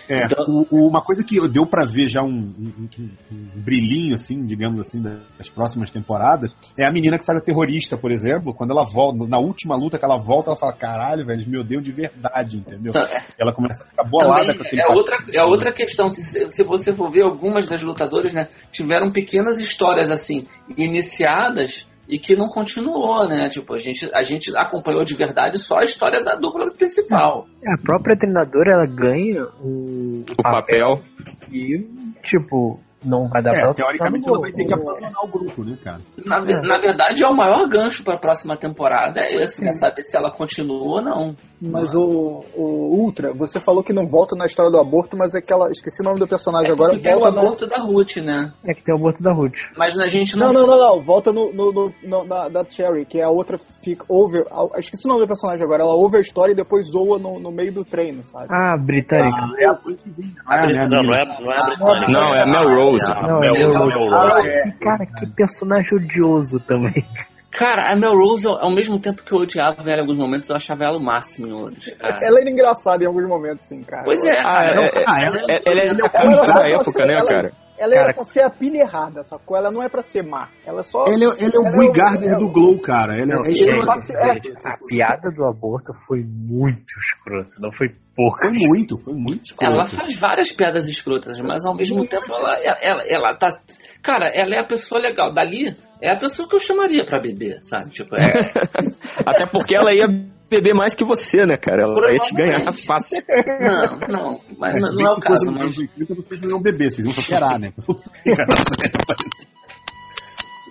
[0.08, 2.88] É, Então- o- o- uma coisa que deu pra ver já um, um-
[3.30, 7.96] um- brilhinho, assim, digamos assim, das próximas temporadas, é a menina que faz a terrorista,
[7.96, 11.36] por exemplo, quando ela volta, na última luta que ela volta, ela fala, caralho, velho,
[11.36, 12.90] eles me odeiam de verdade, entendeu?
[12.90, 16.08] Então, é- Ela começa a ficar bolada Também com aquele é outra, é outra questão.
[16.08, 20.46] Se, se você for ver, algumas das lutadoras né, tiveram pequenas histórias assim,
[20.76, 23.48] iniciadas e que não continuou, né?
[23.48, 27.46] Tipo, a gente, a gente acompanhou de verdade só a história da dupla principal.
[27.64, 31.02] É, A própria treinadora, ela ganha o, O papel.
[31.50, 31.84] e,
[32.22, 35.64] tipo, não vai dar É, pra teoricamente ela ela vai ter que abandonar o grupo,
[35.64, 36.00] né, cara?
[36.24, 39.72] Na, ve- na verdade, é o maior gancho para a próxima temporada, é esse, né?
[39.72, 41.34] Saber se ela continua ou não.
[41.60, 45.38] Mas o, o Ultra, você falou que não volta na história do aborto, mas é
[45.38, 45.70] aquela.
[45.70, 46.90] Esqueci o nome do personagem É agora.
[46.90, 48.52] porque tem o na- aborto da Ruth, né?
[48.66, 49.54] É que tem o aborto da Ruth.
[49.76, 50.46] Mas a gente não.
[50.52, 51.02] Não, não, não, não.
[51.04, 55.06] Volta no, no, no- no- na, da Cherry, que é a outra fica a- Esqueci
[55.06, 55.82] o nome do personagem agora.
[55.82, 58.46] Ela over a história e depois zoa no, no meio do treino, sabe?
[58.50, 59.36] Ah, britânica.
[59.36, 62.12] Ah, é a não é, né, a Não, não é, não é a britânica.
[62.12, 62.95] Não, é a Melrose.
[63.10, 63.98] A Não, é Mel- Melrose.
[63.98, 64.14] Melrose.
[64.14, 64.70] Ah, é.
[64.84, 67.04] Cara, que personagem odioso também.
[67.50, 70.84] Cara, a Melrose, ao mesmo tempo que eu odiava ela em alguns momentos, eu achava
[70.84, 71.88] ela o máximo em outros.
[71.94, 72.18] Cara.
[72.22, 74.02] Ela era engraçada em alguns momentos, sim, cara.
[74.04, 74.80] Pois é, Ah, cara.
[74.82, 77.92] é, é, Ah, ela é- ela é a Ela cara era da época, né, ela-
[77.94, 78.04] cara?
[78.06, 79.56] Era pra ser a pilha errada, sacou?
[79.56, 80.48] Ela não é pra ser má.
[80.64, 81.04] Ela é só.
[81.08, 83.14] Ele, é- ele é o Ela Brie é o- Gardner é do Glow, cara.
[83.16, 83.54] Ele, é- é
[84.00, 84.30] se- é,
[84.64, 88.48] A piada do aborto foi muito escrota, não foi pouca.
[88.48, 89.72] Foi muito, foi muito escroto.
[89.72, 93.58] Ela faz várias piadas escrotas, mas ao mesmo tempo ela, ela, ela tá.
[94.02, 95.32] Cara, ela é a pessoa legal.
[95.32, 97.90] Dali é a pessoa que eu chamaria pra beber, sabe?
[97.90, 98.20] Tipo, é.
[99.26, 100.06] Até porque ela ia
[100.48, 101.82] beber mais que você, né, cara?
[101.82, 103.22] Ela ia te ganhar fácil.
[103.60, 105.52] Não, não, mas É, não, se bem não é o caso.
[105.52, 107.72] Mas, 80 vocês não iam beber, vocês iam só cheirar, né?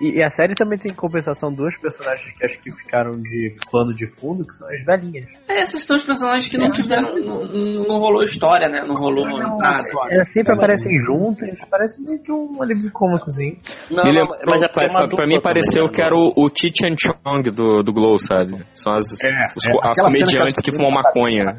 [0.02, 3.56] E, e a série também tem em compensação duas personagens que acho que ficaram de
[3.72, 5.28] plano de fundo, que são as velhinhas.
[5.48, 7.16] é, esses são os personagens que não tiveram.
[7.16, 7.44] Não,
[7.88, 8.84] não rolou história, né?
[8.86, 9.26] Não rolou
[9.58, 9.80] nada.
[10.10, 13.58] Elas sempre aparecem juntas, parece meio que um alívio cômicozinho.
[13.90, 16.16] Não, Me não, lembrou- mas é pra, é uma pra- pra mim pareceu que era
[16.16, 18.58] o, o Cheech and Chong do, do Glow, sabe?
[18.74, 21.56] São as, É, os é, as comediantes que fumam maconha.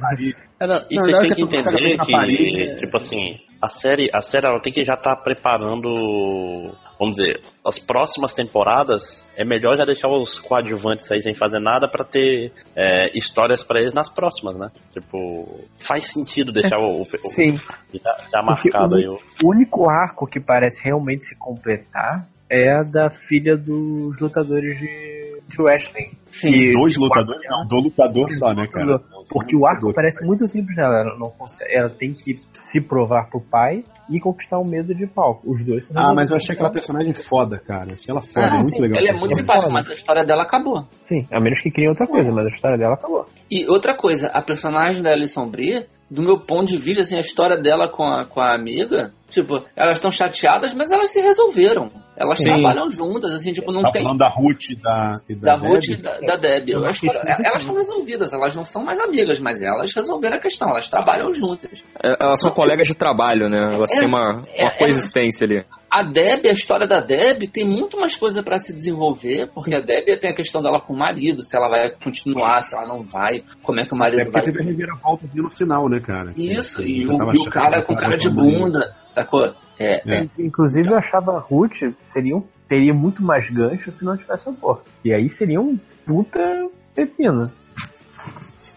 [0.61, 3.23] É, não, e Não, vocês não, têm é que que entender que, tipo assim,
[3.61, 5.89] a série, a série ela tem que já estar preparando,
[6.99, 9.27] vamos dizer, as próximas temporadas.
[9.37, 13.81] É melhor já deixar os coadjuvantes aí sem fazer nada pra ter é, histórias pra
[13.81, 14.71] eles nas próximas, né?
[14.93, 17.57] Tipo, faz sentido deixar o, o, o Sim.
[17.93, 19.19] já, já marcado aí o.
[19.43, 25.16] O único arco que parece realmente se completar é a da filha dos lutadores de,
[25.49, 26.11] de wrestling.
[26.33, 27.47] Que- Dois lutadores?
[27.49, 29.01] Não, do lutador só, né, cara?
[29.31, 31.01] Porque o arco parece muito simples dela.
[31.01, 35.07] Ela, não consegue, ela tem que se provar pro pai e conquistar o medo de
[35.07, 35.51] palco.
[35.51, 37.95] Os dois são Ah, mas eu achei aquela personagem foda, cara.
[37.95, 38.99] Achei ela foda, Ah, muito sim, legal.
[39.01, 40.85] Ela é muito simpática, mas a história dela acabou.
[41.03, 43.27] Sim, a menos que criem outra coisa, mas a história dela acabou.
[43.51, 47.21] E outra coisa, a personagem da Alison Brie do meu ponto de vista, assim, a
[47.21, 51.89] história dela com a, com a amiga, tipo, elas estão chateadas, mas elas se resolveram.
[52.17, 52.45] Elas Sim.
[52.53, 54.03] trabalham juntas, assim, tipo, não Tá tem.
[54.03, 56.03] falando da Ruth e da, e da, Da Ruth e Debbie?
[56.03, 56.73] da, da Debbie.
[56.73, 60.41] Eu acho que elas estão resolvidas, elas não são mais amigas, mas elas resolveram a
[60.41, 61.85] questão, elas trabalham juntas.
[62.03, 63.59] É, Elas são colegas de trabalho, né?
[63.75, 64.79] Elas É, têm uma, é, uma é.
[64.79, 65.65] coexistência ali.
[65.91, 69.81] A Debbie, a história da Debbie, tem muito mais coisa pra se desenvolver, porque a
[69.81, 73.03] Debbie tem a questão dela com o marido, se ela vai continuar, se ela não
[73.03, 74.43] vai, como é que o É marido porque vai.
[74.43, 76.33] teve a reviravolta no final, né, cara?
[76.37, 79.55] Isso, Que e o, e o cara com cara de bunda, sacou?
[79.79, 80.27] É, É.
[80.39, 81.77] Inclusive eu achava a Ruth
[82.09, 84.91] seria um, teria muito mais gancho se não tivesse aborto.
[85.05, 86.41] E aí seria um puta
[86.95, 87.53] pepino.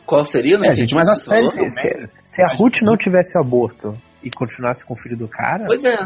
[0.06, 0.58] qual seria?
[0.58, 3.94] Não É, gente, mas a o série Se, se a Ruth não tivesse o aborto
[4.24, 5.98] e continuasse com o filho do cara, Pois é.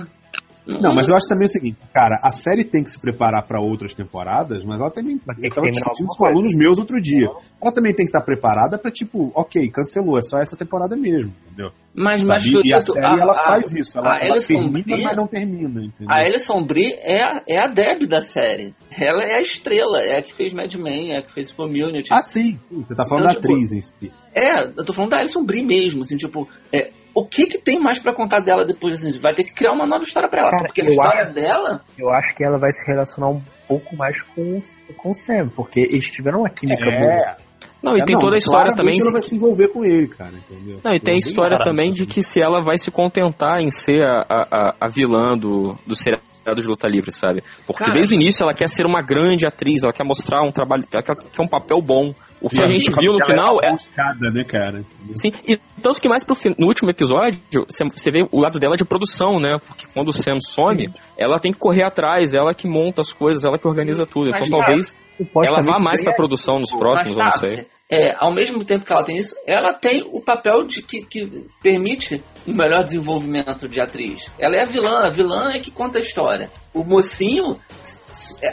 [0.66, 3.62] Não, mas eu acho também o seguinte, cara, a série tem que se preparar pra
[3.62, 5.20] outras temporadas, mas ela também.
[5.42, 7.28] Eu tava discutindo com alunos meus outro dia.
[7.62, 11.34] Ela também tem que estar preparada pra, tipo, ok, cancelou, é só essa temporada mesmo,
[11.48, 11.72] entendeu?
[11.94, 12.46] Mas, mas?
[12.46, 16.08] E a série ela faz isso, ela, a ela termina, Brie- mas não termina, entendeu?
[16.10, 18.74] A Alison Brie é a, é a Deb da série.
[18.90, 22.10] Ela é a estrela, é a que fez Mad Men, é a que fez Community.
[22.12, 24.12] Ah, sim, você tá falando Então, da tipo, atriz em si.
[24.34, 27.80] É, eu tô falando da Alison Brie mesmo, assim, tipo, é, o que que tem
[27.80, 30.52] mais pra contar dela depois, assim, vai ter que criar uma nova história pra ela,
[30.52, 33.42] Cara, porque a eu história acho- dela, eu acho que ela vai se relacionar um
[33.68, 37.14] pouco mais com, o- com o Sam, porque eles tiveram uma química boa.
[37.14, 37.36] É,
[37.84, 38.96] Não, e tem não, toda a história também.
[39.00, 40.80] ela vai se envolver com ele, cara, entendeu?
[40.84, 44.04] Não, e tem a história também de que se ela vai se contentar em ser
[44.06, 46.24] a, a, a- a vilã do, do seriado
[46.62, 47.42] de luta livre, sabe?
[47.66, 47.94] Porque Cara.
[47.96, 51.02] desde o início ela quer ser uma grande atriz, ela quer mostrar um trabalho, ela
[51.04, 52.14] quer, quer um papel bom.
[52.42, 53.72] O que a gente viu no Ela final é é.
[53.72, 54.84] buscada, né, cara?
[55.16, 57.40] Sim, e tanto que mais pro fin- no último episódio,
[57.70, 59.58] você você vê o lado dela de produção, né?
[59.66, 63.46] Porque quando o Sam some, ela tem que correr atrás, ela que monta as coisas,
[63.46, 64.32] ela que organiza tudo.
[64.32, 64.66] Mas Então tá.
[64.66, 64.98] talvez
[65.46, 67.66] ela vá mais pra produção nos próximos, eu não mas tá, sei.
[67.90, 71.48] É, ao mesmo tempo que ela tem isso, ela tem o papel de que, que
[71.62, 74.32] permite um melhor desenvolvimento de atriz.
[74.40, 76.50] Ela é a vilã, a vilã é que conta a história.
[76.74, 77.60] O mocinho,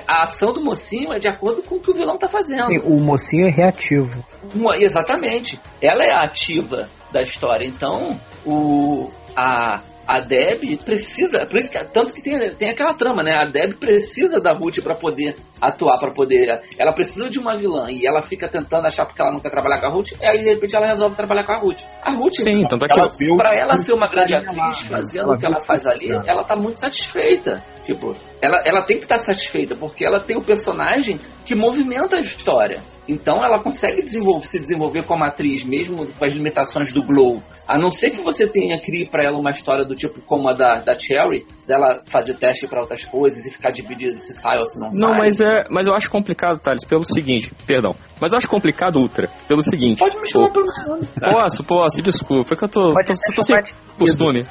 [0.06, 2.66] a ação do mocinho é de acordo com o que o vilão tá fazendo.
[2.66, 4.24] Sim, O mocinho é reativo.
[4.54, 5.58] Uma- exatamente.
[5.80, 7.66] Ela é a ativa da história.
[7.66, 11.46] Então, o, a, a Deb precisa.
[11.46, 13.32] Por isso que, tanto que tem, tem aquela trama, né?
[13.36, 16.60] A Deb precisa da Ruth pra poder atuar, pra poder.
[16.80, 19.80] Ela precisa de uma vilã e ela fica tentando achar porque ela não quer trabalhar
[19.80, 20.12] com a Ruth.
[20.20, 21.80] E aí, de repente, ela resolve trabalhar com a Ruth.
[22.02, 25.24] A Ruth, Sim, tanto é que Ela viu pra ela ser uma grande atriz, fazendo
[25.26, 27.62] Ela o que ela faz ali, ela tá muito satisfeita.
[27.86, 32.20] Tipo, ela, ela tem que estar satisfeita, porque ela tem o personagem que movimenta a
[32.20, 32.82] história.
[33.08, 37.42] Então ela consegue desenvolver- se desenvolver como atriz, mesmo com as limitações do Glow.
[37.66, 40.52] A não ser que você tenha, crie pra ela uma história do tipo como a
[40.52, 44.66] da, da Cherry, dela fazer teste pra outras coisas e ficar dividida se sai ou
[44.66, 45.00] se não, sai.
[45.00, 47.94] Não, mas é, mas eu acho complicado, Thales, pelo seguinte, perdão.
[48.20, 49.98] Mas eu acho complicado, Ultra, pelo seguinte.
[49.98, 50.66] Pode me chamar pelo.
[50.66, 53.56] Posso, posso, desculpa, é que eu tô, Pode tô, até tô sem
[53.98, 54.44] costume.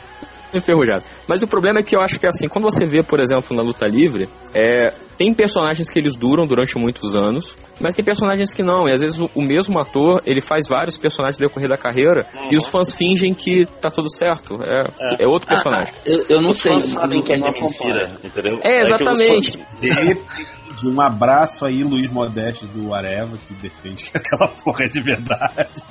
[0.54, 1.04] Enferrujado.
[1.28, 3.62] Mas o problema é que eu acho que assim, quando você vê, por exemplo, na
[3.62, 8.64] luta livre, é, tem personagens que eles duram durante muitos anos, mas tem personagens que
[8.64, 8.88] não.
[8.88, 12.26] E às vezes o, o mesmo ator, ele faz vários personagens no decorrer da carreira
[12.52, 14.56] e os fãs fingem que tá tudo certo.
[14.64, 14.84] É,
[15.24, 15.28] é.
[15.28, 15.94] outro personagem.
[15.96, 16.72] Ah, eu, eu não Os sei.
[16.72, 18.60] fãs sabem que é mentira, entendeu?
[18.64, 19.60] É, que os exatamente.
[20.80, 25.02] De um abraço aí, Luiz Modeste do Areva, que defende que aquela porra é de
[25.02, 25.84] verdade.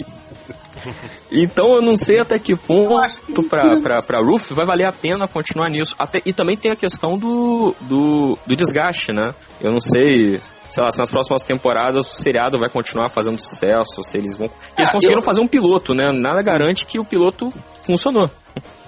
[1.31, 5.27] Então eu não sei até que ponto pra, pra, pra Ruth vai valer a pena
[5.29, 5.95] continuar nisso.
[5.99, 9.33] Até, e também tem a questão do, do, do desgaste, né?
[9.61, 10.39] Eu não sei,
[10.71, 14.47] sei lá, se nas próximas temporadas o seriado vai continuar fazendo sucesso, se eles vão.
[14.77, 16.11] Eles Ah, conseguiram eu- fazer um piloto, né?
[16.13, 17.47] Nada garante que o piloto
[17.83, 18.31] funcionou.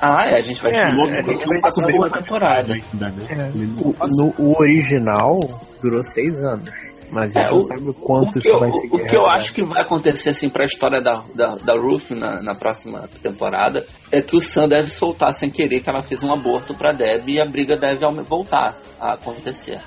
[0.00, 2.74] Ah, é, a gente vai É, é, passar bem uma temporada.
[2.74, 3.12] né?
[3.28, 5.38] É, o, no, o original
[5.82, 6.68] durou seis anos.
[7.12, 8.94] Mas a É, o- sabe o quanto o isso que, eu, vai seguir.
[9.02, 12.40] o que eu acho que vai acontecer assim pra história da, da, da Ruth na,
[12.42, 16.32] na próxima temporada é que o Sam deve soltar sem querer que ela fez um
[16.32, 19.80] aborto pra Deb e a briga deve voltar a acontecer.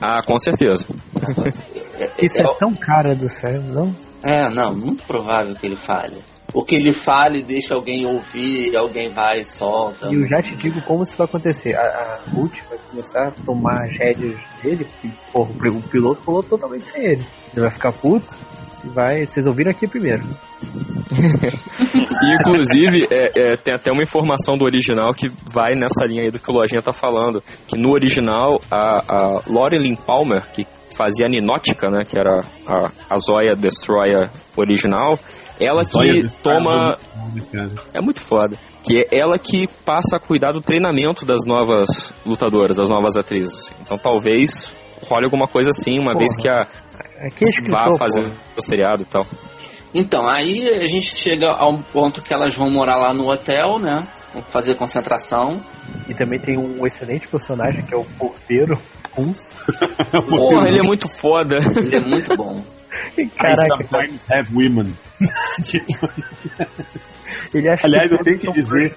[0.00, 0.86] Ah, com certeza.
[1.98, 3.94] É, Isso é, é tão cara do céu, não?
[4.22, 6.16] é, não, muito provável que ele fale.
[6.56, 10.08] O que ele fale, deixa alguém ouvir, alguém vai e solta.
[10.10, 11.78] E eu já te digo como isso vai acontecer.
[11.78, 16.42] A, a Ruth vai começar a tomar as rédeas dele, porque porra, o piloto falou
[16.42, 17.26] totalmente sem ele.
[17.52, 18.34] Ele vai ficar puto
[18.82, 19.26] e vai.
[19.26, 20.22] Vocês ouviram aqui primeiro.
[22.22, 26.30] E, inclusive, é, é, tem até uma informação do original que vai nessa linha aí
[26.30, 27.42] do que o Lojinha tá falando.
[27.68, 29.40] Que no original, a, a
[30.06, 32.04] Palmer, que fazia a Ninótica, né?
[32.04, 35.18] Que era a, a Zoya Destroyer original,
[35.60, 36.94] ela que toma.
[37.94, 38.56] é muito foda.
[38.56, 38.76] É.
[38.82, 43.72] Que é ela que passa a cuidar do treinamento das novas lutadoras, das novas atrizes.
[43.80, 44.74] Então talvez
[45.08, 46.18] role alguma coisa assim, uma Porra.
[46.18, 46.62] vez que a
[47.18, 49.22] Aqui é vá escritor, fazer o seriado e tal.
[49.94, 53.78] Então, aí a gente chega a um ponto que elas vão morar lá no hotel,
[53.80, 54.06] né?
[54.34, 55.62] Vão fazer concentração.
[56.08, 58.74] E também tem um excelente personagem que é o porteiro,
[59.18, 59.50] Uns.
[60.28, 61.56] Porra, ele é muito foda.
[61.56, 62.56] Ele é muito bom.
[63.18, 64.94] I Caraca, sometimes have women.
[67.54, 68.96] ele acha Aliás, eu tenho que dizer-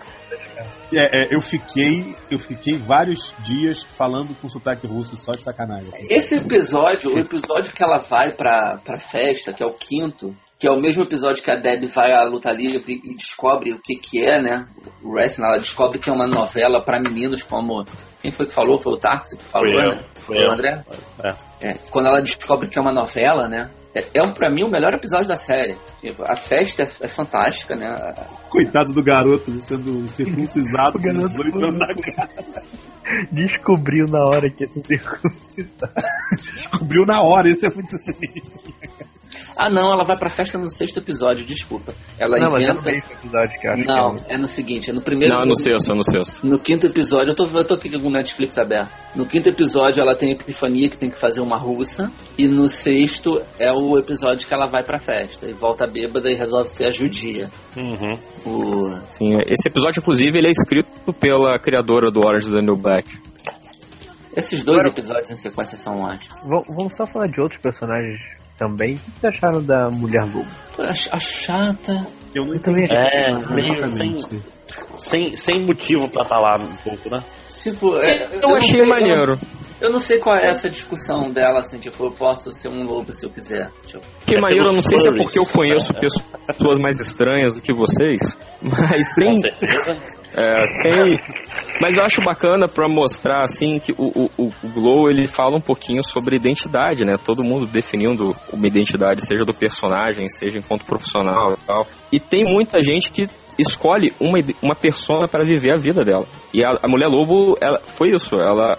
[0.92, 5.90] É, é, eu fiquei, eu fiquei vários dias falando com sotaque russo só de sacanagem.
[6.10, 10.68] Esse episódio, o episódio que ela vai pra, pra festa, que é o quinto, que
[10.68, 13.96] é o mesmo episódio que a Deb vai à luta livre e descobre o que
[13.96, 14.68] que é, né?
[15.04, 17.86] O wrestling, ela descobre que é uma novela pra meninos como...
[18.22, 18.82] Quem foi que falou?
[18.82, 20.04] Foi o Tarsi que falou, eu, né?
[20.16, 20.52] Foi o.
[20.52, 20.84] André?
[21.24, 21.68] É.
[21.68, 23.70] É, quando ela descobre que é uma novela, né?
[23.94, 25.76] É, é um, pra mim o melhor episódio da série.
[26.00, 27.88] Tipo, a festa é, é fantástica, né?
[28.50, 32.30] Coitado do garoto sendo circuncisado com garoto 18 anos na cara.
[33.32, 35.94] Descobriu na hora que ia ser circuncidado.
[36.54, 38.74] Descobriu na hora, isso é muito sinistro.
[39.58, 41.94] Ah, não, ela vai pra festa no sexto episódio, desculpa.
[42.18, 43.08] Ela Não, mas é no inventa.
[43.08, 45.36] do episódio que acho Não, que é no seguinte, é no primeiro.
[45.38, 46.48] Não, no sexto, no sexto.
[46.48, 48.92] No quinto episódio, eu tô, eu tô aqui com o Netflix aberto.
[49.16, 52.12] No quinto episódio, ela tem a epifania que tem que fazer uma russa.
[52.38, 55.48] E no sexto é o episódio que ela vai pra festa.
[55.48, 57.50] E volta bêbada e resolve ser a judia.
[57.78, 58.18] Uhum.
[58.46, 59.02] O...
[59.12, 63.08] Sim, esse episódio, inclusive, ele é escrito pela criadora do Orange New Black.
[64.36, 66.38] Esses dois episódios em sequência são ótimos.
[66.38, 66.48] é.
[66.48, 68.20] Vam- Vamos só falar de outros personagens
[68.60, 68.96] também.
[68.96, 70.46] O que vocês acharam da Mulher Lobo?
[71.12, 72.06] A, chata.
[72.36, 73.24] Eu não Eu também achei.
[73.24, 74.18] É, meio sem,
[74.98, 77.24] sem, sem motivo pra estar lá um pouco, né?
[77.64, 79.38] Tipo, é, Eu não achei sei- eu não- maneiro.
[79.82, 83.14] Eu não sei qual é essa discussão dela, assim, tipo, eu posso ser um lobo
[83.14, 83.70] se eu quiser.
[83.88, 86.00] Tipo, Que É maneiro, eu não sei se é porque eu conheço né?
[86.48, 89.40] pessoas mais estranhas do que vocês, mas tem,
[90.36, 91.18] é, tem.
[91.82, 95.62] Mas eu acho bacana pra mostrar assim que o, o, o Glow ele fala um
[95.62, 97.14] pouquinho sobre identidade, né?
[97.18, 101.88] Todo mundo definindo uma identidade, seja do personagem, seja enquanto profissional e tal.
[102.12, 103.24] E tem muita gente que
[103.60, 106.26] escolhe uma, uma persona para viver a vida dela.
[106.54, 108.36] E a, a Mulher Lobo, ela foi isso.
[108.36, 108.78] Ela,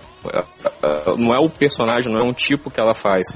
[0.82, 3.26] ela não é o personagem, não é um tipo que ela faz.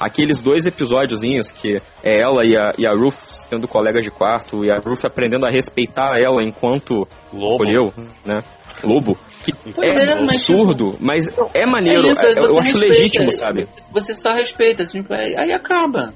[0.00, 4.64] Aqueles dois episódiozinhos que é ela e a, e a Ruth sendo colegas de quarto
[4.64, 7.52] e a Ruth aprendendo a respeitar ela enquanto Lobo.
[7.64, 7.92] escolheu,
[8.26, 8.40] né?
[8.82, 9.16] Lobo.
[9.44, 12.08] Que Pois é, é, mas- absurdo, mas é maneiro.
[12.08, 12.86] É isso, é- eu você acho respeita.
[12.88, 13.68] legítimo, sabe?
[13.92, 16.12] Você só respeita, assim, tipo, aí acaba.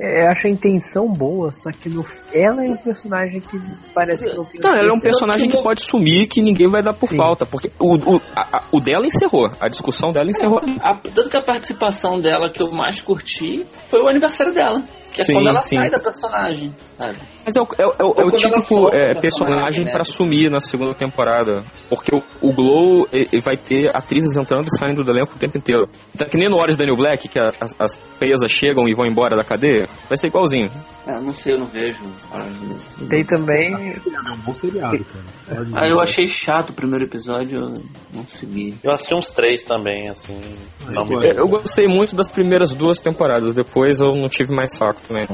[0.00, 3.58] É, eu acho a intenção boa, só que no, ela é um personagem que
[3.92, 4.54] parece que não tem.
[4.58, 7.16] Então, ela é um personagem que pode sumir que ninguém vai dar por Sim.
[7.16, 7.44] falta.
[7.44, 9.48] Porque o, o, a- o dela encerrou.
[9.60, 10.60] A discussão dela encerrou.
[10.80, 14.82] A, tanto que a participação dela que eu mais curti foi o aniversário dela.
[15.12, 15.76] Que é Sim, quando ela sim.
[15.76, 17.18] sai da personagem, sabe?
[17.44, 19.92] Mas é o, é, o- é é o ela típico é, personagem, personagem né?
[19.92, 21.62] pra sumir na segunda temporada.
[21.88, 23.08] Porque o, o Glow
[23.42, 25.88] vai ter atrizes entrando e saindo do elenco o tempo inteiro.
[26.14, 29.06] Então, que nem no Orange Daniel Black, que a- as, as presas chegam e vão
[29.06, 30.70] embora da cadeia, vai ser igualzinho.
[31.06, 32.02] É, não sei, eu não vejo.
[33.08, 33.74] Tem também.
[33.74, 35.24] É um bom seriado, cara.
[35.74, 37.82] Ah, eu achei chato o primeiro episódio, eu
[38.14, 38.78] não segui.
[38.84, 40.38] Eu assisti uns três também, assim.
[40.86, 44.54] não me eu- Eu, eu gostei muito das primeiras duas temporadas, depois eu não tive
[44.54, 45.26] mais saco também.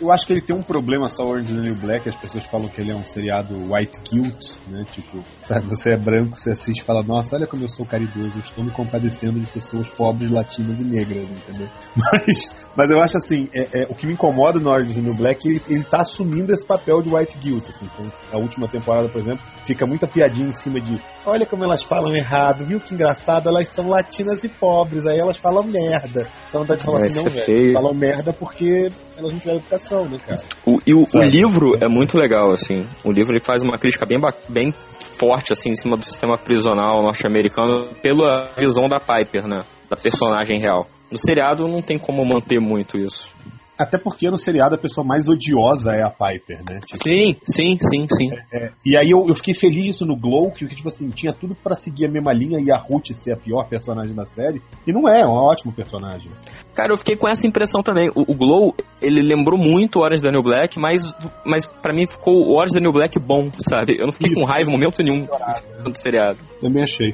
[0.00, 2.44] Eu acho que ele tem um problema só Orange is the New Black, as pessoas
[2.44, 4.84] falam que ele é um seriado white guilt, né?
[4.90, 8.36] Tipo, sabe, você é branco, você assiste e fala, nossa, olha como eu sou caridoso,
[8.38, 11.68] eu estou me compadecendo de pessoas pobres, latinas e negras, entendeu?
[11.96, 15.48] Mas, mas eu acho assim, é, é, o que me incomoda no Orange New Black,
[15.48, 19.20] ele, ele tá assumindo esse papel de white guilt, assim, então, na última temporada, por
[19.20, 23.48] exemplo, fica muita piadinha em cima de, olha como elas falam errado, viu que engraçado,
[23.48, 26.28] elas são latinas e pobres, aí elas falam merda.
[26.48, 30.18] Então falar É, assim, não, é velho, falam merda porque elas não tiveram educação, né,
[30.18, 30.40] cara?
[30.66, 32.84] O, e o, o livro é muito legal, assim.
[33.04, 34.72] O livro ele faz uma crítica bem, bem
[35.18, 39.64] forte, assim, em cima do sistema prisional norte-americano pela visão da Piper, né?
[39.88, 40.86] Da personagem real.
[41.10, 43.32] No seriado não tem como manter muito isso.
[43.78, 46.80] Até porque no seriado a pessoa mais odiosa é a Piper, né?
[46.86, 48.30] Tipo, Sim, sim, sim, sim.
[48.52, 51.32] é, e aí eu, eu fiquei feliz disso no Glow, que, que, tipo assim, tinha
[51.32, 54.62] tudo pra seguir a mesma linha e a Ruth ser a pior personagem da série.
[54.86, 56.30] E não é, é um ótimo personagem.
[56.74, 58.10] Cara, eu fiquei com essa impressão também.
[58.14, 61.12] O, o Glow, ele lembrou muito Orange Daniel Black, mas,
[61.44, 63.96] mas para mim ficou o Orange Daniel Black bom, sabe?
[63.98, 66.38] Eu não fiquei com raiva em momento nenhum do seriado.
[66.60, 67.12] Também achei.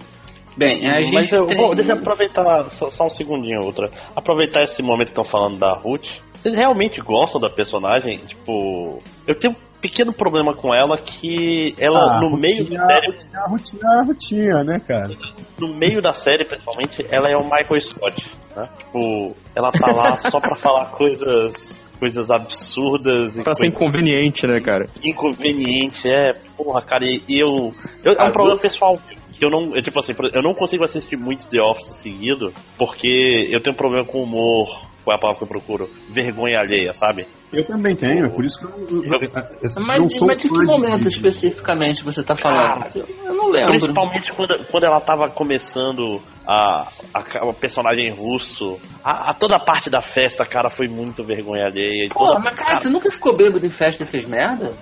[0.57, 3.89] Bem, a gente Mas eu tem- vou, deixa eu aproveitar só, só um segundinho, outra.
[4.15, 6.09] Aproveitar esse momento que estão falando da Ruth.
[6.43, 8.19] Vocês realmente gostam da personagem?
[8.27, 12.77] Tipo, eu tenho um pequeno problema com ela que ela Ah, no Ruth meio é
[12.77, 15.11] da série, A Rutinha, a Rutinha, né, cara?
[15.59, 18.69] no meio da série, principalmente, ela é o Michael Scott, né?
[18.79, 24.47] Tipo, ela tá lá só pra falar coisas coisas absurdas e Pra ser coisas inconveniente,
[24.47, 24.87] né, cara?
[25.05, 27.75] inconveniente, é, porra, cara, e eu,
[28.05, 28.99] eu é um Ah, problema pessoal
[29.33, 33.49] que eu não, eu, tipo assim, eu não consigo assistir muito The Office seguido, porque
[33.51, 35.89] eu tenho um problema com humor qual é a palavra que eu procuro?
[36.09, 37.27] Vergonha alheia, sabe?
[37.53, 40.39] Eu também tenho, é por isso que eu, eu, eu, eu Mas, não sou mas
[40.41, 42.85] de que momento de- especificamente você tá falando?
[42.85, 42.91] Ah,
[43.27, 43.71] eu, não lembro.
[43.73, 48.79] Principalmente quando, quando ela tava começando a, a, a personagem russo.
[49.05, 52.07] A, a toda a parte da festa, cara, foi muito vergonha alheia.
[52.07, 54.75] e Pô, toda- mas cara, tu nunca ficou bêbado em festa e fez merda?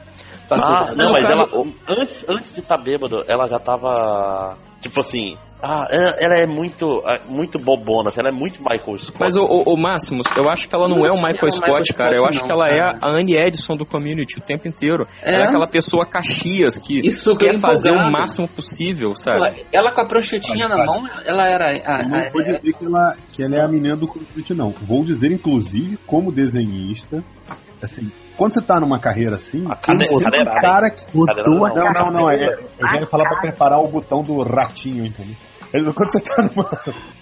[0.48, 1.64] Passou- Ah, não, mas caso, ela,
[2.00, 4.56] antes, antes de estar bêbado, ela já tava.
[4.80, 5.34] Tipo assim.
[5.60, 9.18] Ah, ela, ela é muito, é, muito bobona, assim, ela é muito Michael Scott.
[9.18, 11.48] Mas o, o, o Máximos, eu acho que ela não Não é o Michael ela
[11.48, 12.16] é Scott, Michael cara.
[12.16, 12.98] Eu acho que ela é cara.
[13.02, 15.04] a Annie Edison do community o tempo inteiro.
[15.20, 15.34] É?
[15.34, 19.66] Ela é aquela pessoa caxias que Isso que quer fazer o máximo possível, sabe?
[19.72, 21.70] ela com a pranchetinha na mão, ela era.
[21.70, 24.54] A, Eu não a- vou dizer que ela, que ela é a menina do Community,
[24.54, 24.70] não.
[24.70, 27.24] Vou dizer, inclusive, como desenhista,
[27.82, 31.04] assim, quando você tá numa carreira assim, A tem sempre um cara que.
[31.12, 31.74] Botou a?
[31.74, 32.30] Não, não, não.
[32.30, 35.34] É, eu quero falar pra preparar o botão do ratinho, entendeu?
[35.94, 36.70] Quando você tá numa,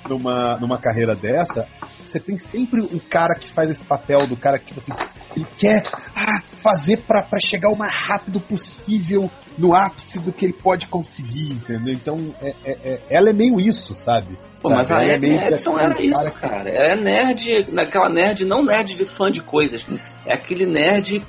[0.09, 1.67] numa, numa carreira dessa,
[2.05, 4.93] você tem sempre um cara que faz esse papel do cara que, tipo assim,
[5.37, 5.83] ele quer
[6.15, 10.87] ah, fazer pra, pra chegar o mais rápido possível no ápice do que ele pode
[10.87, 11.95] conseguir, entendeu?
[11.95, 14.39] Então, é, é- é- ela é meio isso, sabe?
[14.63, 16.71] Pô, mas a Ela é Edson aquele era isso, cara cara.
[16.71, 19.87] É nerd, naquela nerd, não nerd de fã de coisas.
[20.27, 21.23] É aquele nerd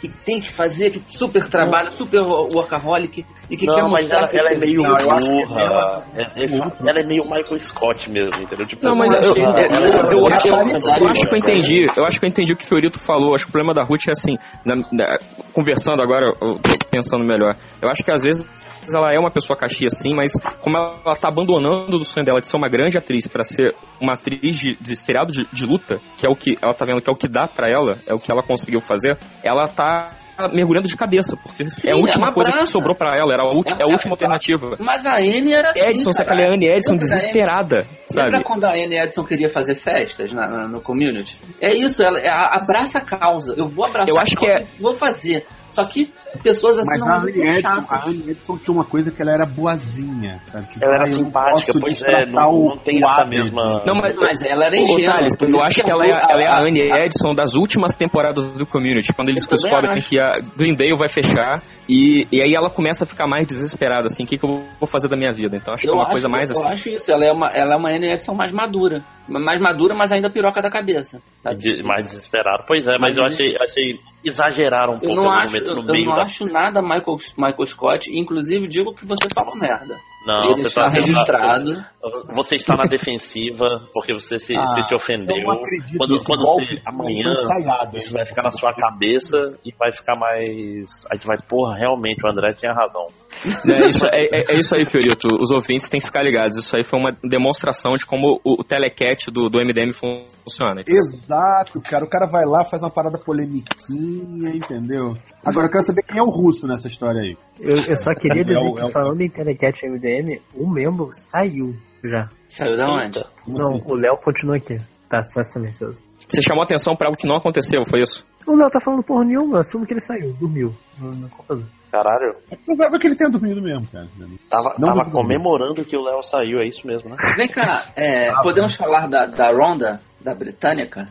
[0.00, 4.18] que tem que fazer, que super trabalha, super workaholic e que quer não, mas mostrar
[4.20, 5.60] ela, que ela é meio Não, eu acho que burra.
[5.60, 8.66] ela- É- é- ela é meio Michael Scott mesmo, entendeu?
[8.66, 11.86] Tipo, Não, mas eu, achei- eu, acho que eu entendi.
[11.96, 13.34] Eu acho que eu entendi o que o Fiorito falou.
[13.34, 15.18] Acho que o problema da Ruth é assim, na- na-
[15.52, 17.54] conversando agora, eu tô pensando melhor.
[17.82, 18.48] Eu acho que às vezes
[18.92, 22.46] ela é uma pessoa caxia sim, mas como ela, tá abandonando do sonho dela de
[22.46, 26.26] ser uma grande atriz pra ser uma atriz de, de seriado de, de luta, que
[26.26, 28.18] é o que ela tá vendo que é o que dá pra ela, é o
[28.18, 30.14] que ela conseguiu fazer, ela tá
[30.54, 33.42] mergulhando de cabeça, porque é a é última uma coisa que sobrou pra ela, era
[33.42, 34.74] a, ulti- é a É- última alternativa.
[34.80, 36.40] Mas a Anne era assim, Edson, sabe cara.
[36.44, 38.30] aquela Anne Edson desesperada, sabe?
[38.30, 41.36] Lembra quando a Anne Edson queria fazer festas na- na- no community?
[41.62, 43.54] É isso, ela é a- abraça a causa.
[43.54, 45.46] Eu vou abraçar Eu acho a que causa e vou fazer.
[45.70, 46.12] Só que
[46.42, 49.32] pessoas assim Mas não a Anne, Edson, a Anne Edson tinha uma coisa que ela
[49.32, 50.66] era boazinha, sabe?
[50.66, 53.82] Tipo, Ela era eu simpática, pois é, não, o- não tem essa mesma.
[53.86, 55.14] Não, mas, Mas ela era ingênua.
[55.40, 57.94] Eu acho que que ela é, a- ela é a a- Anne Edson das últimas
[57.96, 62.54] temporadas do Community, quando eles Eu descobrem que a Glendale vai fechar e, e aí
[62.54, 65.32] ela começa a ficar mais desesperada, assim, o que, que eu vou fazer da minha
[65.32, 65.56] vida?
[65.56, 66.68] Então acho que é Eu uma acho, coisa mais eu assim.
[66.70, 67.10] acho isso.
[67.12, 69.02] Ela é uma, ela é uma Anne Edson mais madura.
[69.38, 71.22] Mais madura, mas ainda piroca da cabeça.
[71.56, 72.64] De- mais desesperado.
[72.66, 75.74] Pois é, mas Mas eu achei, achei exageraram um Eu pouco não no, momento- eu,
[75.76, 76.22] no eu meio não da.
[76.22, 78.10] acho nada Michael, Michael Scott.
[78.12, 79.96] Inclusive, digo que você falou merda.
[80.26, 81.90] Não, você está tá registrado.
[82.32, 85.36] Você está na defensiva porque você se, Ah, você se ofendeu.
[85.36, 89.58] eu não acredito Quando, quando golpe você amanhã ensaiado, isso vai ficar na sua cabeça
[89.62, 91.04] e vai ficar mais.
[91.12, 93.06] A gente vai, porra, realmente o André tinha razão.
[93.44, 95.28] É isso, é, é- é isso aí, Fiorito.
[95.42, 96.56] Os ouvintes têm que ficar ligados.
[96.56, 100.80] Isso aí foi uma demonstração de como o, o telecat do, do MDM fun- funciona.
[100.88, 102.02] Exato, cara.
[102.04, 105.14] O cara vai lá, faz uma parada polemiquinha, entendeu?
[105.44, 107.36] Agora eu quero saber quem é o russo nessa história aí.
[107.60, 110.09] Eu, eu só queria dizer É o- é que o- falando em Telecat MDM,
[110.54, 112.28] um membro saiu já.
[112.48, 113.20] Saiu da onde?
[113.44, 113.82] Como não, assim?
[113.86, 114.78] o Léo continua aqui.
[115.08, 116.02] Tá só silencioso.
[116.28, 118.24] Você chamou atenção pra algo que não aconteceu, foi isso?
[118.46, 120.72] O Léo tá falando porra nenhuma, eu assumo que ele saiu, dormiu.
[120.98, 121.64] No, no computador.
[121.90, 124.06] Caralho, É provável que ele tenha dormido mesmo, cara.
[124.48, 127.16] tava, Não tava comemorando que o Léo saiu, é isso mesmo, né?
[127.36, 131.08] Vem cá, é, podemos falar da, da Ronda, da britânica?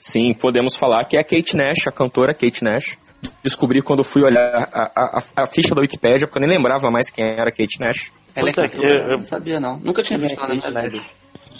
[0.00, 2.96] Sim, podemos falar que é a Kate Nash, a cantora Kate Nash.
[3.42, 4.40] Descobri quando fui olhar
[4.72, 7.52] a, a, a- a ficha da Wikipédia, porque eu nem lembrava mais quem era a
[7.52, 8.10] Kate Nash.
[8.38, 8.88] Ela é é, cantora?
[8.88, 9.78] eu- eu- não sabia não.
[9.78, 11.04] Nunca tinha visto ela na minha vida.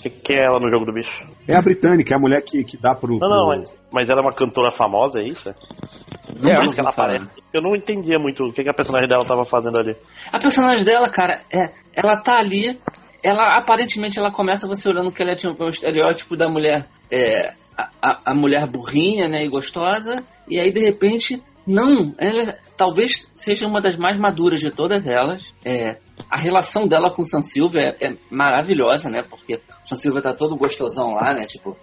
[0.02, 1.26] Que- Quem é ela no jogo do bicho?
[1.48, 3.18] É a britânica, é a mulher que, que dá pro.
[3.18, 5.48] Não, não, pro- mas, mas ela é uma cantora famosa, é isso?
[5.48, 7.14] É É, por isso que ela falar.
[7.16, 7.30] aparece.
[7.52, 9.96] Eu não entendia muito o que, que a personagem dela tava fazendo ali.
[10.30, 12.78] A personagem dela, cara, é, ela tá ali,
[13.24, 17.54] ela aparentemente ela começa você olhando que ela é tipo, um estereótipo da mulher, é,
[17.76, 20.14] a, a- a mulher burrinha, né, e gostosa,
[20.48, 25.52] e aí de repente, não, ela talvez seja uma das mais maduras de todas elas.
[25.64, 25.98] É,
[26.30, 30.22] a relação dela com o San Silva é, é maravilhosa, né, porque o San Silva
[30.22, 31.76] tá todo gostosão lá, né, tipo,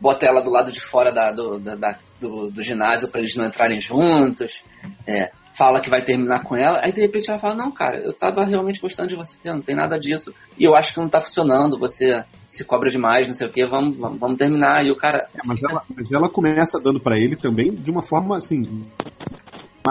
[0.00, 3.34] bota ela do lado de fora da- do, da- da- do, do ginásio para eles
[3.36, 4.62] não entrarem juntos.
[5.06, 5.30] É,
[5.60, 8.46] fala que vai terminar com ela, aí de repente ela fala, não, cara, eu tava
[8.46, 11.78] realmente gostando de você, não tem nada disso, e eu acho que não tá funcionando,
[11.78, 15.28] você se cobra demais, não sei o que, vamos, vamos, vamos terminar, e o cara,
[15.34, 18.62] É, mas, ela, mas ela começa dando pra ele também de uma forma assim.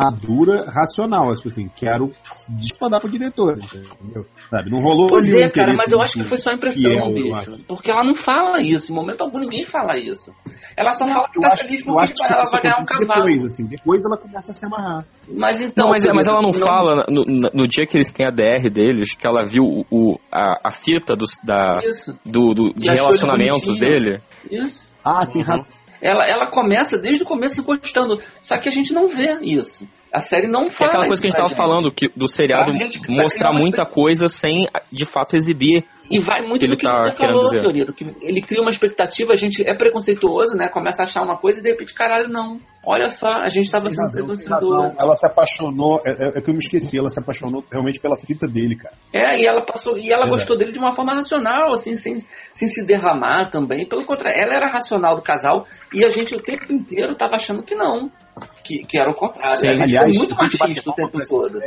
[0.04, 2.12] Madura, racional, tipo assim, quero
[2.50, 4.26] disparar pro diretor, entendeu?
[4.50, 7.60] Sabe, não rolou pois é, cara, mas eu acho que foi só impressão, fiel, bicho,
[7.68, 10.34] porque ela não fala isso, em momento algum ninguém fala isso,
[10.76, 13.52] ela só fala que tá feliz porque acho que ela vai ganhar um cavalo, depois,
[13.54, 15.06] assim, depois ela começa a se amarrar.
[15.28, 15.86] mas então...
[15.86, 18.32] Não, mas, mas ela não exemplo, fala no, no- no dia que eles têm a
[18.32, 22.74] DR deles, que ela viu o, o- a, a fita dos, da, Isso, do, do-
[22.74, 24.20] de relacionamentos dele.
[24.50, 24.90] isso.
[25.06, 25.48] Ah, tem Uhum.
[25.48, 25.78] rato.
[26.02, 29.88] Ela, ela começa desde o começo gostando, só que a gente não vê isso.
[30.14, 32.10] A série não É fala aquela coisa que a gente tava isso pra falando, que,
[32.16, 35.86] do seriado gente tá mostrar muita coisa sem, de fato, exibir.
[36.10, 37.60] E vai muito ele do que tá você falou, dizer.
[37.60, 40.68] Fiorito, que ele cria uma expectativa, a gente é preconceituoso, né?
[40.68, 42.60] Começa a achar uma coisa e de repente, caralho, não.
[42.86, 44.96] Olha só, a gente tava Tem sendo preconceituoso.
[44.98, 48.18] Ela se apaixonou, é, é- é que eu me esqueci, ela se apaixonou realmente pela
[48.18, 48.96] fita dele, cara.
[49.14, 50.32] É, e ela passou, e ela Verdade.
[50.32, 53.88] gostou dele de uma forma racional, assim, sem, sem se derramar também.
[53.88, 57.62] Pelo contrário, ela era racional do casal e a gente o tempo inteiro tava achando
[57.64, 58.10] que não.
[58.70, 59.58] Que, que era o contrário.
[59.58, 59.68] Sim.
[59.68, 61.60] a gente Aliás, foi muito tem machista o tempo todo.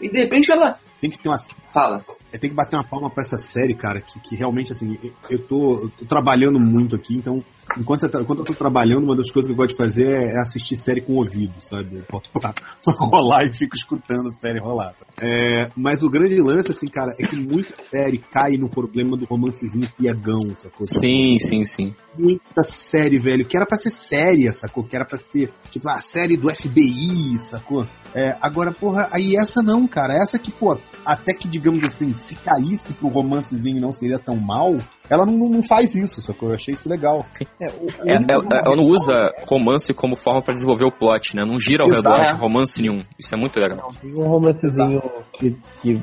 [0.00, 1.38] E de repente ela Tem que ter uma
[1.72, 2.04] fala.
[2.32, 5.12] Eu tenho que bater uma palma pra essa série, cara, que, que realmente, assim, eu-
[5.30, 7.42] eu tô, eu tô trabalhando muito aqui, então,
[7.76, 10.06] enquanto, você tá- enquanto eu tô trabalhando, uma das coisas que eu gosto de fazer
[10.06, 11.96] é, é assistir série com ouvido, sabe?
[11.96, 12.52] Eu boto pra,
[12.84, 14.94] pra rolar e fico escutando a série rolar.
[15.20, 19.24] É, mas o grande lance, assim, cara, é que muita série cai no problema do
[19.24, 20.84] romancezinho piagão, sacou?
[20.86, 21.94] Sim, sim, sim.
[22.16, 24.84] muita série, velho, que era pra ser séria, sacou?
[24.84, 27.86] Que era pra ser, tipo, a série do FBI, sacou?
[28.14, 30.14] É, agora, porra, aí essa não, cara.
[30.14, 30.76] Essa que, pô,
[31.06, 34.76] até que, digamos assim, se caísse pro romancezinho não seria tão mal,
[35.08, 36.48] ela não, não faz isso, sacou?
[36.50, 37.24] Eu achei isso legal.
[37.60, 39.12] É, o- o- É- é- ela não usa
[39.48, 41.44] romance como forma pra desenvolver o plot, né?
[41.46, 42.16] Não gira ao Exato.
[42.20, 42.98] redor de romance nenhum.
[43.18, 43.90] Isso é muito legal.
[44.00, 45.00] Tem um romancezinho
[45.32, 46.00] que, que,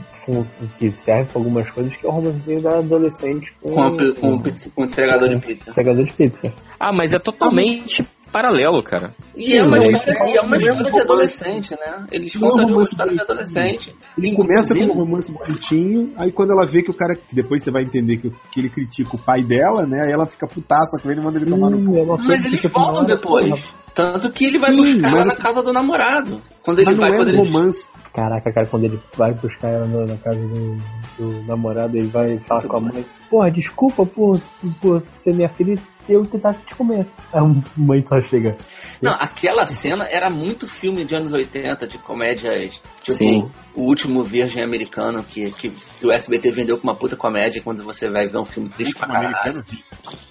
[0.80, 4.34] que serve pra algumas coisas, que é o romancezinho da adolescente com, Com, a com,
[4.36, 5.74] o pizza- com o entregador de pizza.
[5.74, 6.54] pegador de pizza.
[6.80, 9.14] Ah, mas é totalmente paralelo, cara.
[9.38, 11.02] E é uma história, é- uma história de romance.
[11.02, 12.08] adolescente, né?
[12.12, 13.96] Eles Não é um contam uma história de adolescente.
[14.18, 17.64] Ele começa com um romance bonitinho, aí quando ela vê que o cara, que depois
[17.64, 20.06] você vai entender que, que ele critica o pai dela, né?
[20.06, 21.98] Aí ela fica putaça com ele e manda ele tomar no cu.
[21.98, 23.76] É uma coisa Mas eles voltam depois.
[23.94, 26.42] Tanto que ele vai Sim, buscar ela na assim- casa do namorado.
[26.62, 27.90] Quando ele Mas não vai, é quando um ele romance.
[28.14, 30.78] Caraca, cara, quando ele vai buscar ela na, na casa do,
[31.18, 34.40] do namorado, ele vai falar com a mãe, porra, desculpa por,
[34.82, 35.76] por ser minha filha
[36.10, 37.06] e eu tentar te comer.
[37.34, 37.42] A
[37.78, 38.56] mãe só chega.
[39.02, 42.82] Não, aquela cena era muito filme de anos 80, de comédias.
[43.04, 43.52] Tipo, Sim.
[43.76, 45.72] o último Virgem Americano, que, que
[46.06, 49.08] o SBT vendeu com uma puta comédia quando você vai ver um filme triste pra
[49.08, 49.64] caralho.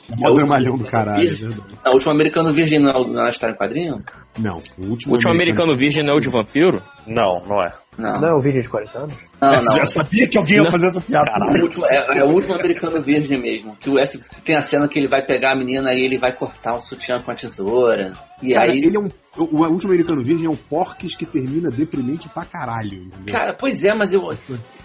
[0.09, 1.63] Americano, É mó dramalhão do caralho, é verdade.
[1.85, 4.03] Não, o último Americano Virgem não é o- não é história em quadrinho?
[4.39, 6.83] Não, o último, O último americano virgem não é o de vampiro?
[7.07, 7.73] Não, não é.
[7.99, 9.15] Não, Não é o vídeo de 40 anos?
[9.41, 9.49] Não.
[9.55, 9.75] Eu não.
[9.77, 10.71] já sabia que alguém ia Não.
[10.71, 11.33] fazer essa piada.
[11.61, 13.77] O último- é, é o último americano virgem mesmo.
[13.77, 16.35] Que o S tem a cena que ele vai pegar a menina e ele vai
[16.35, 18.13] cortar o sutiã com a tesoura.
[18.43, 18.79] E Cara, aí.
[18.79, 19.09] ele é um.
[19.39, 23.05] O, o último americano virgem é um porques que termina deprimente pra caralho.
[23.05, 23.35] Entendeu?
[23.35, 24.23] Cara, pois é, mas eu,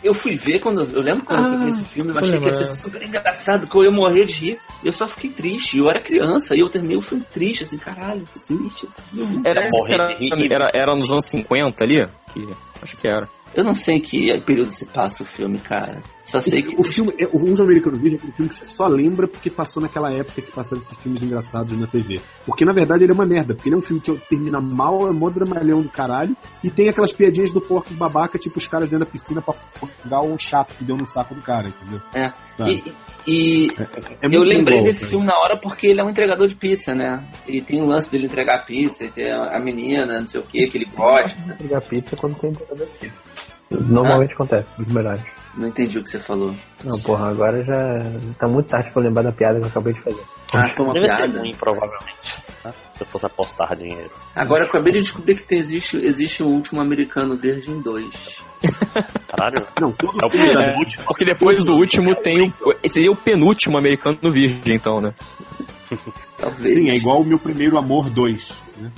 [0.04, 0.82] eu fui ver quando.
[0.84, 3.78] Eu lembro quando eu vi esse filme, eu achei que ia ser super engraçado, que
[3.78, 4.58] eu ia morrer de rir.
[4.84, 5.78] E eu só fiquei triste.
[5.80, 8.88] Eu era criança e eu terminei o filme triste, assim, caralho, triste.
[9.46, 12.06] Era, que era, Morrer de- era, era nos anos 50 ali?
[12.34, 12.46] Que,
[12.82, 13.28] acho que era.
[13.54, 16.02] Eu não sei em que período se passa o filme, cara.
[16.24, 16.80] Só sei que.
[16.80, 19.50] O filme, é- o último americano virgem é aquele filme que você só lembra porque
[19.50, 22.22] passou naquela época que passaram esses filmes engraçados na TV.
[22.46, 25.08] Porque na verdade ele é uma merda, porque ele é um filme que termina mal,
[25.08, 28.90] é mó dramalhão do caralho, e tem aquelas piadinhas do porco babaca, tipo os caras
[28.90, 29.54] dentro da piscina pra
[30.02, 32.02] pegar o chato que deu no saco do cara, entendeu?
[32.14, 32.32] É.
[32.70, 32.94] E,
[33.28, 35.10] e É eu lembrei bom, desse cara.
[35.12, 37.24] filme na hora porque ele é um entregador de pizza, né?
[37.48, 40.68] E tem o lance dele entregar pizza, e tem a menina, não sei o que,
[40.68, 41.56] que ele gosta.
[41.58, 43.24] Pegar pizza quando tem entregador de pizza.
[43.72, 45.24] Normalmente acontece, nos melhores.
[45.56, 46.56] Não entendi o que você falou.
[46.84, 49.94] Não, porra, agora já tá muito tarde pra eu lembrar da piada que eu acabei
[49.94, 50.24] de fazer.
[50.56, 51.40] Ah, foi uma Deve ser piada.
[51.40, 52.42] ruim, provavelmente.
[52.64, 52.72] tá?
[52.72, 54.10] Se eu fosse apostar dinheiro.
[54.34, 58.44] Agora eu acabei de descobrir que tem, existe, existe o último americano Virgem 2.
[59.28, 59.68] Caralho.
[59.82, 61.04] Não, todos É o último.
[61.06, 62.88] Porque depois do último tem o.
[62.88, 65.10] Seria o penúltimo americano no virgem, então, né?
[66.38, 66.74] Talvez.
[66.76, 68.62] Sim, é igual o meu primeiro amor 2.
[68.78, 68.92] Né?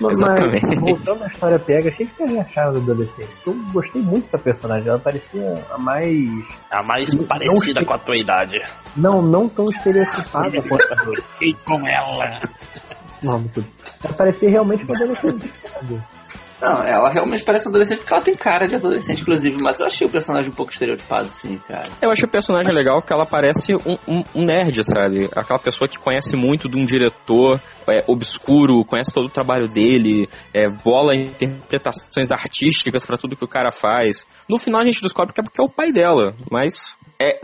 [0.00, 0.74] Mas, Exatamente.
[0.78, 3.30] voltando à história pega, achei que você achava do adolescente.
[3.46, 6.44] Eu gostei muito da personagem, ela parecia a mais.
[6.70, 8.60] A mais Não- parecida não- com a tua idade.
[8.96, 10.96] Não, não tão estereotipada quanto a
[11.64, 12.38] com ela.
[13.22, 13.64] Não, muito-
[14.04, 15.50] Ela parecia realmente uma adolescente.
[15.72, 16.00] sabe?
[16.60, 20.06] Não, ela realmente parece adolescente porque ela tem cara de adolescente, inclusive, mas eu achei
[20.06, 21.84] o personagem um pouco estereotipado, sim, cara.
[22.00, 25.28] Eu acho o personagem legal que ela parece um, um- um nerd, sabe?
[25.36, 30.28] Aquela pessoa que conhece muito de um diretor é, obscuro, conhece todo o trabalho dele,
[30.54, 34.26] é, bola interpretações artísticas pra tudo que o cara faz.
[34.48, 37.38] No final a gente descobre que é porque é o pai dela, mas é,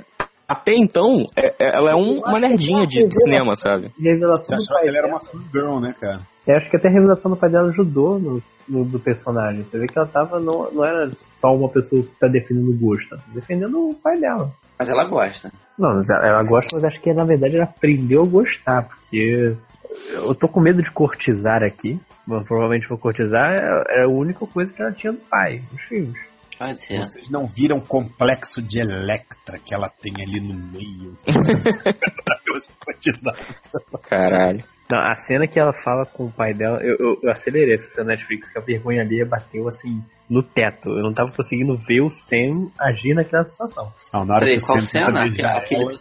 [0.48, 3.90] até então é- é- ela é um- uma nerdinha de, de cinema, sabe?
[4.38, 6.20] Você achava que ela era uma fangirl, né, cara?
[6.46, 9.62] Eu acho que até a revelação do pai dela ajudou no, no- do personagem.
[9.64, 10.40] Você vê que ela tava.
[10.40, 13.94] Não, não era só uma pessoa que tá defendendo o gosto, ela tá defendendo o
[13.94, 14.50] pai dela.
[14.78, 15.52] Mas ela gosta.
[15.78, 19.54] Não, mas ela gosta, mas acho que na verdade ela aprendeu a gostar, porque
[20.12, 22.00] eu tô com medo de cortizar aqui.
[22.26, 25.82] mas provavelmente vou cortizar, é é a única coisa que ela tinha do pai, nos
[25.82, 26.18] filmes.
[26.58, 26.98] Pode ser.
[26.98, 31.16] Vocês não viram o complexo de Electra que ela tem ali no meio.
[34.08, 34.62] Caralho.
[34.92, 37.88] Não, a cena que ela fala com o pai dela, eu, eu, eu acelerei essa
[37.92, 40.90] cena Netflix, que a vergonha ali bateu assim no teto.
[40.90, 43.90] Eu não tava conseguindo ver o Sam agir naquela situação.
[44.12, 45.22] Não, na hora Peraí, que o qual Sam cena?
[45.22, 45.98] beijar Aquele-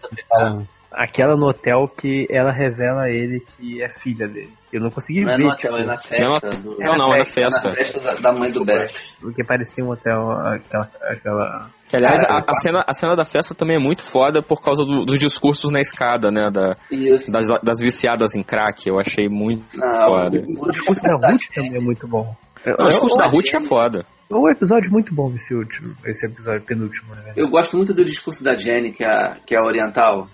[0.94, 4.52] Aquela no hotel que ela revela a ele que é filha dele.
[4.74, 6.50] Eu não consegui Não é ver, no hotel, é tipo, na festa.
[6.62, 6.78] do...
[6.80, 7.70] Não, não, é na É festa.
[7.70, 8.88] na festa da, da mãe do Beth.
[9.22, 10.90] porque parecia um hotel, aquela.
[11.10, 11.70] aquela...
[11.90, 14.84] Que, aliás, a, a cena, a cena da festa também é muito foda por causa
[14.86, 16.50] do- dos discursos na escada, né?
[16.52, 17.32] Da, Isso.
[17.32, 18.88] das, das viciadas em crack.
[18.88, 20.38] Eu achei muito Não, foda.
[20.40, 22.36] o- O discurso da Ruth também é muito bom.
[22.66, 24.06] Não, o discurso da Ruth é foda.
[24.30, 27.38] É um episódio muito bom esse último, esse episódio penúltimo, verdade.
[27.38, 30.30] Eu gosto muito do discurso da Jenny, que é, que é a oriental.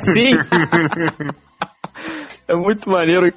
[0.00, 0.32] Sim!
[2.48, 3.32] é muito maneiro.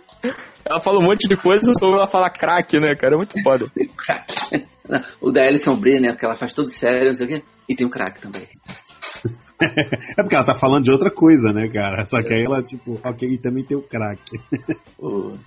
[0.66, 3.16] Ela fala um monte de coisa sobre ela falar crack, né, cara?
[3.16, 3.66] É muito foda.
[5.22, 6.10] O da Alison Brie, né?
[6.10, 7.44] Porque ela faz tudo sério, não sei o quê.
[7.68, 8.48] E tem o crack também.
[9.62, 12.06] É porque ela tá falando de outra coisa, né, cara?
[12.06, 13.86] Só que aí ela, tipo, ok, também tem o
[15.02, 15.38] Hum,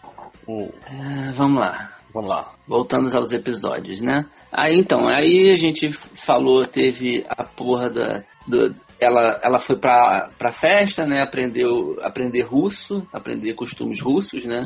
[0.86, 2.01] Ah, vamos lá.
[2.12, 2.52] Vamos lá.
[2.66, 4.26] Voltando aos episódios, né?
[4.50, 8.22] Aí então, aí a gente falou, teve a porra da.
[8.46, 11.20] do- ela, ela foi pra, pra festa, né?
[11.22, 14.62] Aprendeu aprender russo, aprender costumes russos, né?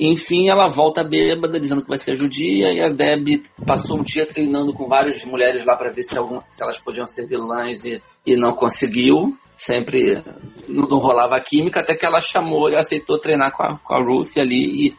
[0.00, 4.26] Enfim, ela volta bêbada, dizendo que vai ser judia, e a Deb passou um dia
[4.26, 8.02] treinando com várias mulheres lá para ver se, algum, se elas podiam ser vilãs e,
[8.26, 9.36] e não conseguiu.
[9.58, 10.22] Sempre
[10.68, 13.94] não, não rolava a química, até que ela chamou e aceitou treinar com a, com
[13.94, 14.96] a Ruth ali e,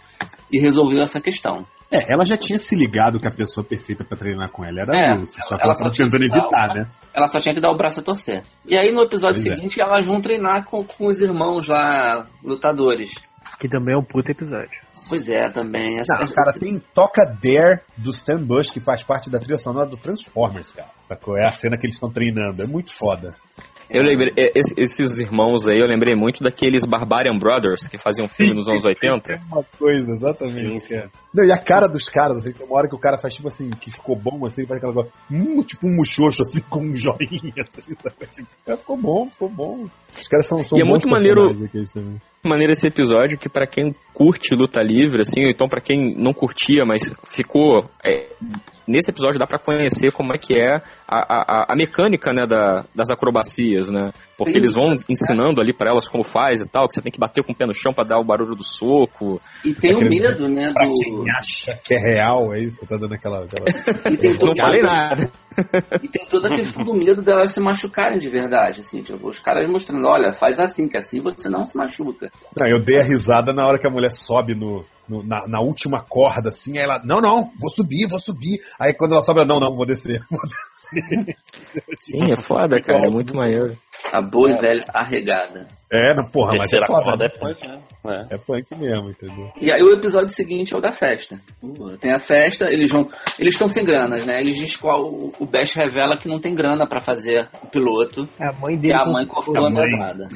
[0.52, 1.64] e resolveu essa questão.
[1.92, 4.94] É, ela já tinha se ligado que a pessoa perfeita pra treinar com ela era
[4.98, 6.88] É, a Lucy, só que ela ela tava só tinha tentando evitar, né?
[7.14, 8.44] Ela só tinha que dar o braço a torcer.
[8.66, 9.56] E aí no episódio Pois é.
[9.56, 13.14] seguinte elas vão treinar com, com os irmãos lá, lutadores.
[13.60, 14.82] Que também é um puta episódio.
[15.08, 16.00] Pois é, também.
[16.00, 19.58] Essa, Não, essa- cara, tem Toca Dare do Stan Bush, que faz parte da trilha
[19.58, 20.90] sonora do Transformers, cara.
[21.08, 21.38] Sacou?
[21.38, 22.62] É a cena que eles estão treinando.
[22.62, 23.34] É muito foda.
[23.90, 28.28] Eu lembrei, é, esse- esses irmãos aí, eu lembrei muito daqueles Barbarian Brothers que faziam
[28.28, 29.40] filme nos anos 80.
[29.50, 31.10] Uma coisa, exatamente, cara.
[31.34, 33.48] Não, e a cara dos caras, assim, tem uma hora que o cara faz tipo
[33.48, 36.96] assim, que ficou bom, assim, faz aquela coisa, hum, tipo um muxoxo, assim, com um
[36.96, 38.28] joinha, assim, sabe?
[38.32, 39.86] Tipo, é, ficou bom, ficou bom.
[40.20, 42.22] Os caras são, são E é bons muito maneiro- personagens aqui, também.
[42.44, 46.34] Maneira esse episódio que pra quem curte luta livre, assim, ou então pra quem não
[46.34, 48.30] curtia, mas ficou é,
[48.88, 50.78] nesse episódio dá pra conhecer como é que é
[51.08, 51.18] a,
[51.68, 54.12] a, a mecânica, né, da, das acrobacias, né?
[54.38, 54.60] Porque Sim.
[54.60, 57.44] eles vão ensinando ali pra elas como faz e tal, que você tem que bater
[57.44, 59.42] com o pé no chão pra dar o barulho do soco.
[59.66, 60.72] E tem o Aquele- medo, né?
[60.74, 60.94] Pra Do...
[60.94, 62.86] quem acha que é real, é isso?
[62.86, 63.44] Tá dando aquela.
[63.46, 63.66] aquela...
[64.14, 64.56] E tem, Não todo...
[64.56, 65.32] falei nada.
[66.04, 68.82] e tem toda a questão do medo delas se machucarem de verdade.
[68.82, 72.30] Assim, tipo, os caras mostrando, olha, faz assim, que assim você não se machuca.
[72.56, 75.60] Não, eu dei a risada na hora que a mulher sobe no, no- na, na
[75.62, 78.60] última corda, assim, aí ela, não, não, vou subir, vou subir.
[78.80, 80.22] Aí quando ela sobe, ela, não, não, vou descer.
[80.30, 81.36] Vou descer.
[82.00, 83.78] Sim, é foda, cara, é muito maneiro.
[84.14, 85.68] A boa e velha arregada.
[85.92, 87.04] É, não, porra, mas é Terceira foda.
[87.04, 87.32] corda né?
[87.34, 87.82] é punk, né?
[88.30, 88.36] É.
[88.36, 89.52] É punk mesmo, entendeu?
[89.60, 91.38] E aí o episódio seguinte é o da festa.
[91.64, 93.08] Uh, Tem a festa, eles vão.
[93.40, 94.40] Eles estão sem granas, né?
[94.42, 98.28] Eles dizem que o, Bash revela que não tem grana pra fazer o piloto.
[98.40, 98.94] A mãe E dele.
[98.94, 100.28] a mãe cortou a mesada.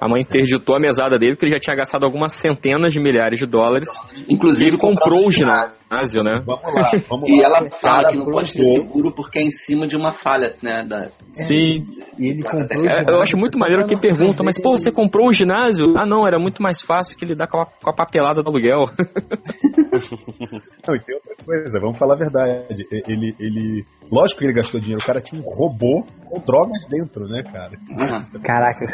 [0.00, 3.38] A mãe interditou a mesada dele porque ele já tinha gastado algumas centenas de milhares
[3.38, 3.88] de dólares.
[4.28, 6.42] Inclusive Ele comprou o ginásio, né?
[6.46, 7.44] Vamos lá, vamos E lá.
[7.44, 8.82] ela O fala que não pode ser plantou.
[8.82, 10.86] seguro porque é em cima de uma falha, né?
[10.88, 11.08] Da...
[11.34, 11.86] Sim.
[12.18, 12.82] E ele comprou.
[12.82, 15.94] o É, eu acho muito maneiro que pergunta, mas pô, você comprou o ginásio?
[15.98, 18.84] Ah não, era muito mais fácil que lidar com a, com a papelada do aluguel.
[20.86, 22.82] Não, e tem outra coisa, vamos falar a verdade.
[22.90, 23.84] E- Ele, ele.
[24.10, 27.70] Lógico que ele gastou dinheiro, o cara tinha um robô com drogas dentro, né, cara?
[27.98, 28.84] Ah, Caraca,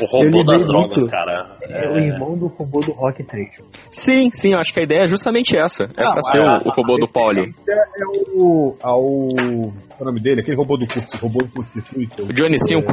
[0.00, 1.10] O robô das drogas, muito.
[1.10, 1.56] cara.
[1.62, 3.48] é o irmão do robô do Rock 3.
[3.90, 5.84] Sim, sim, eu acho que a ideia é justamente essa.
[5.96, 7.54] É Não, pra ser a- o, robô do Pauli.
[7.68, 8.06] É, é
[8.36, 8.76] o.
[8.82, 10.40] Ao, qual é o nome dele?
[10.40, 12.22] Aquele robô do curso, robô do curso de fruta.
[12.22, 12.92] O Johnny 5.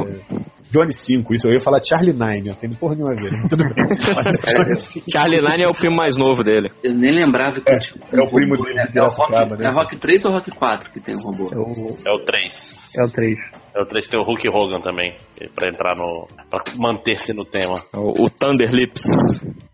[0.70, 1.48] Johnny 5, isso.
[1.48, 3.30] Eu ia falar Charlie 9, eu tenho porra nenhuma a ver.
[3.48, 3.84] Tudo bem.
[3.84, 5.06] É 5.
[5.10, 6.70] Charlie Nine é o primo mais novo dele.
[6.82, 8.86] eu nem lembrava que É, tipo, é o primo dele né?
[8.92, 9.66] de É o Rock, né?
[9.66, 11.50] é Rock 3 ou Rock 4 que tem o robô?
[11.52, 12.80] É o, É o 3.
[12.96, 13.38] é o 3.
[13.74, 15.16] É o 3 tem o Hulk Hogan também.
[15.54, 16.26] Pra entrar no.
[16.50, 17.76] pra manter-se no tema.
[17.94, 19.02] O, o Thunder Lips.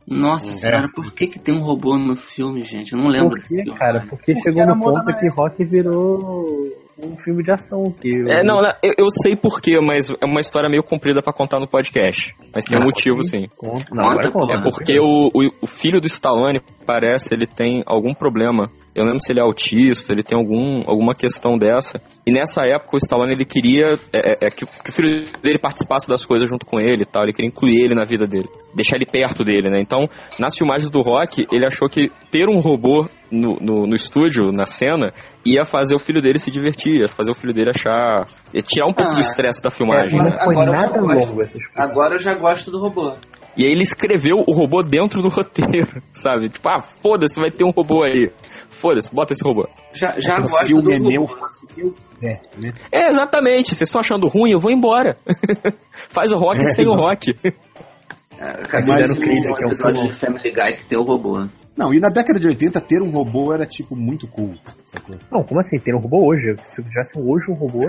[0.06, 2.93] Nossa senhora, por que, que tem um robô no filme, gente?
[2.93, 3.74] Eu não lembro Por filme.
[3.77, 4.01] cara?
[4.09, 7.93] Porque, Porque chegou no ponto que Rock virou um filme de ação.
[7.93, 11.32] Que É, não, né, eu, eu sei porquê, mas é uma história meio comprida pra
[11.32, 12.35] contar no podcast.
[12.55, 13.47] Mas tem um motivo, sim.
[13.56, 14.40] Conta, Conta, agora pô.
[14.40, 14.55] conta.
[14.55, 19.10] É porque o, o, o filho do Stallone, parece, ele tem algum problema Eu não
[19.10, 22.01] lembro se ele é autista, ele tem algum, alguma questão dessa.
[22.27, 25.59] E nessa época o Stallone ele queria é, é, é que, que o filho dele
[25.59, 27.23] participasse das coisas junto com ele e tal.
[27.24, 29.81] Ele queria incluir ele na vida dele, deixar ele perto dele, né?
[29.81, 30.09] Então,
[30.40, 34.64] nas filmagens do Rock, ele achou que ter um robô no, no, no estúdio, na
[34.66, 35.09] cena,
[35.44, 38.24] ia fazer o filho dele se divertir, ia fazer o filho dele achar.
[38.55, 40.16] ia tirar um pouco Ah, do estresse da filmagem.
[40.16, 40.36] Não né?
[40.43, 41.28] foi Agora eu nada já gosto.
[41.28, 41.90] longo essa explicação.
[41.90, 43.12] Agora eu já gosto do robô.
[43.56, 46.48] E aí ele escreveu o robô dentro do roteiro, sabe?
[46.51, 48.31] Tipo, ah, foda-se, vai ter um robô aí.
[48.81, 49.69] Foda-se, bota esse robô.
[49.93, 51.09] Já, já o gosto do filme é robô.
[51.11, 52.73] meu, eu o quiser, né?
[52.93, 53.74] É, exatamente.
[53.74, 55.16] Vocês estão achando ruim, eu vou embora.
[56.11, 56.97] Faz o rock É, sem o não.
[57.03, 57.35] rock.
[58.39, 61.03] É, acabei de o- um que é um episódio de Family Guy que tem o
[61.03, 61.47] robô.
[61.77, 64.55] Não, e na década de 80 ter um robô era tipo muito cool,
[64.85, 65.16] sacou?
[65.31, 65.78] Não, como assim?
[65.78, 66.55] Ter um robô hoje?
[66.65, 67.78] Se tivesse hoje um robô.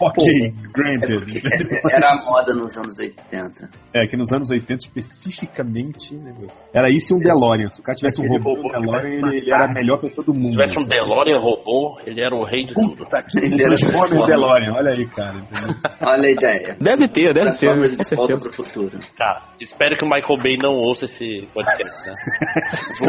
[0.00, 0.24] Ok,
[0.72, 1.38] granted.
[1.38, 3.68] é- era a moda nos anos 80.
[3.92, 6.32] É, que nos anos 80 especificamente, né,
[6.72, 7.68] era isso e um DeLorean.
[7.70, 10.24] Se o cara tivesse um robô, robô um DeLorean, ele, ele era a melhor pessoa
[10.24, 10.52] do Se mundo.
[10.52, 10.94] tivesse um sabe?
[10.94, 12.96] DeLorean robô, ele era o rei de tudo.
[12.96, 14.26] Puta que Ele era Transformer.
[14.26, 15.34] DeLorean, olha aí, cara.
[16.00, 16.76] Olha a ideia.
[16.80, 18.50] Deve ter, deve ter, com de volta certeza.
[18.50, 18.98] pro futuro.
[19.16, 22.16] Cara, espero que o Michael Bay não ouça esse podcast, né?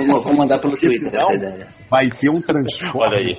[0.08, 1.68] Vou, vou mandar pelo Porque Twitter senão- essa ideia.
[1.90, 3.38] Vai ter um Transformer Olha aí.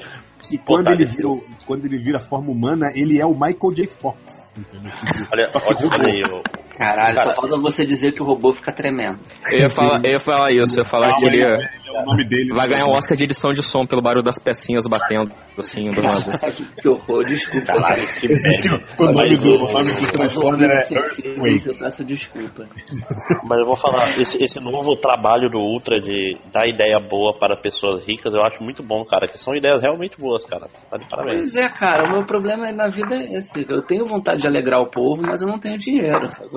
[0.49, 1.29] que quando ele, vira,
[1.67, 3.87] quando ele vira forma humana, ele é o Michael J.
[3.87, 4.53] Fox.
[4.57, 4.91] Entendeu?
[5.33, 6.43] Olha, olha, aí, o,
[6.77, 7.31] Caralho, Cara.
[7.31, 9.19] só falta você dizer que o robô fica tremendo.
[9.51, 12.05] Eu ia falar, eu ia falar isso, eu ia falar que ele ia- é o
[12.05, 12.53] nome dele.
[12.53, 16.01] vai ganhar um Oscar de edição de som pelo barulho das pecinhas batendo, assim, do
[16.07, 16.25] lado.
[16.81, 17.67] que horror, desculpa.
[17.67, 18.27] Caralho, que.
[18.99, 21.69] O nome Mas do, o- o nome do Transformer é Earthquake.
[21.69, 22.67] Eu peço desculpa.
[23.45, 27.57] Mas eu vou falar, esse, esse novo trabalho do Ultra de dar ideia boa para
[27.57, 29.27] pessoas ricas, eu acho muito bom, cara.
[29.29, 30.67] Que são ideias realmente boas, cara.
[30.91, 31.53] Tá de parabéns.
[31.53, 33.67] Pois é, cara, o meu problema na vida é esse.
[33.69, 36.51] Eu tenho vontade de alegrar o povo, mas eu não tenho dinheiro, sabe?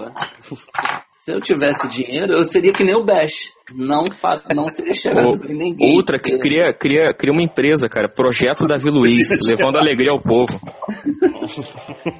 [1.26, 3.52] Se eu tivesse dinheiro, eu seria que nem o Bash.
[3.76, 5.96] Não faço, não seria chegado O- pra ninguém.
[5.96, 10.54] Outra, que cria, cria, cria uma empresa, cara, Projeto Davi Luiz, levando alegria ao povo.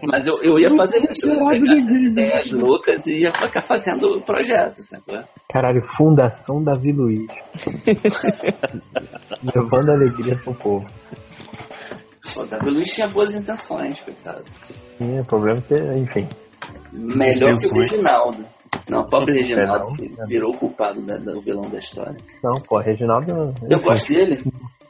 [0.04, 1.28] Mas eu, eu ia fazer isso.
[1.28, 5.26] Eu ia ideias loucas e ia ficar fazendo o projeto, sabe?
[5.52, 7.28] Caralho, Fundação Davi Luiz.
[9.56, 10.86] Levando alegria ao povo.
[12.38, 14.44] O Davi Luiz tinha boas intenções, coitado.
[14.98, 16.30] Sim, o problema é que, enfim.
[16.94, 17.92] Melhor que o Intenções.
[17.92, 18.46] Reginaldo.
[18.90, 19.86] Não, pobre Reginaldo,
[20.18, 20.26] não.
[20.28, 22.18] virou o culpado da- do vilão da história.
[22.44, 23.54] Não, pô, Reginaldo.
[23.70, 24.44] Eu gosto dele.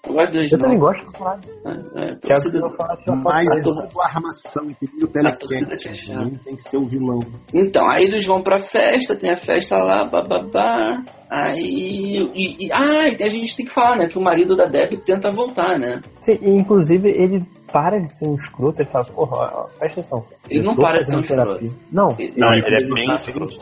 [0.07, 1.41] Eu gosto do Eu também gosto do caralho.
[1.65, 5.07] É, é, Quero que torcida- falar é torcida- tudo armação, entendeu?
[5.07, 5.77] O A torcida telecat.
[5.77, 6.23] te chama.
[6.25, 7.19] Não tem que ser o vilão.
[7.53, 11.03] Então, aí eles vão pra festa, tem a festa lá, bababá.
[11.29, 12.29] Aí.
[12.33, 14.07] E, e- ah, e a gente tem que falar, né?
[14.07, 16.01] Que o marido da Deb tenta voltar, né?
[16.21, 20.25] Sim, e, inclusive, ele para de ser um escroto e fala, porra, presta atenção.
[20.49, 21.69] Ele não para de ser um terapia.
[21.91, 23.59] Não, Não, ele é Ele bem tá- escroto.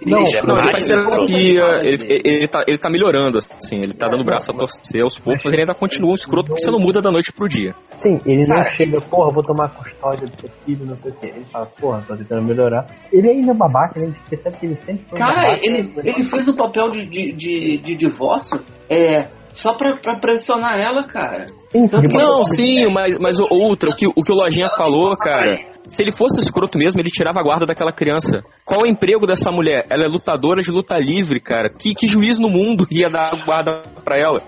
[0.00, 3.38] Ele Não, é Não, ele escroto terapia, que fala ele, ele, tá, ele tá melhorando,
[3.38, 6.14] assim, ele tá dando o braço a torcer aos poucos, mas ele ainda continua um
[6.14, 7.74] escroto porque você não muda da noite pro dia.
[7.98, 11.14] Sim, ele não Cara, chega, porra, vou tomar custódia do seu filho, não sei o
[11.14, 11.32] quê.
[11.34, 12.86] Ele fala, porra, tô tentando melhorar.
[13.12, 14.06] Ele ainda é babaca, né?
[14.06, 15.60] A gente percebe que ele sempre foi Cara, babaca.
[15.62, 20.78] ele, ele fez um papel de, de, de, de divórcio é, só pra, pra pressionar
[20.78, 21.46] ela, cara.
[21.70, 25.58] Sim, Não, sim, mas, mas o outra, o que, o que o Lojinha falou, cara,
[25.88, 28.42] se ele fosse escroto mesmo, ele tirava a guarda daquela criança.
[28.64, 29.86] Qual é o emprego dessa mulher?
[29.90, 31.70] Ela é lutadora de luta livre, cara.
[31.70, 34.42] Que, que juiz no mundo ia dar a guarda pra ela?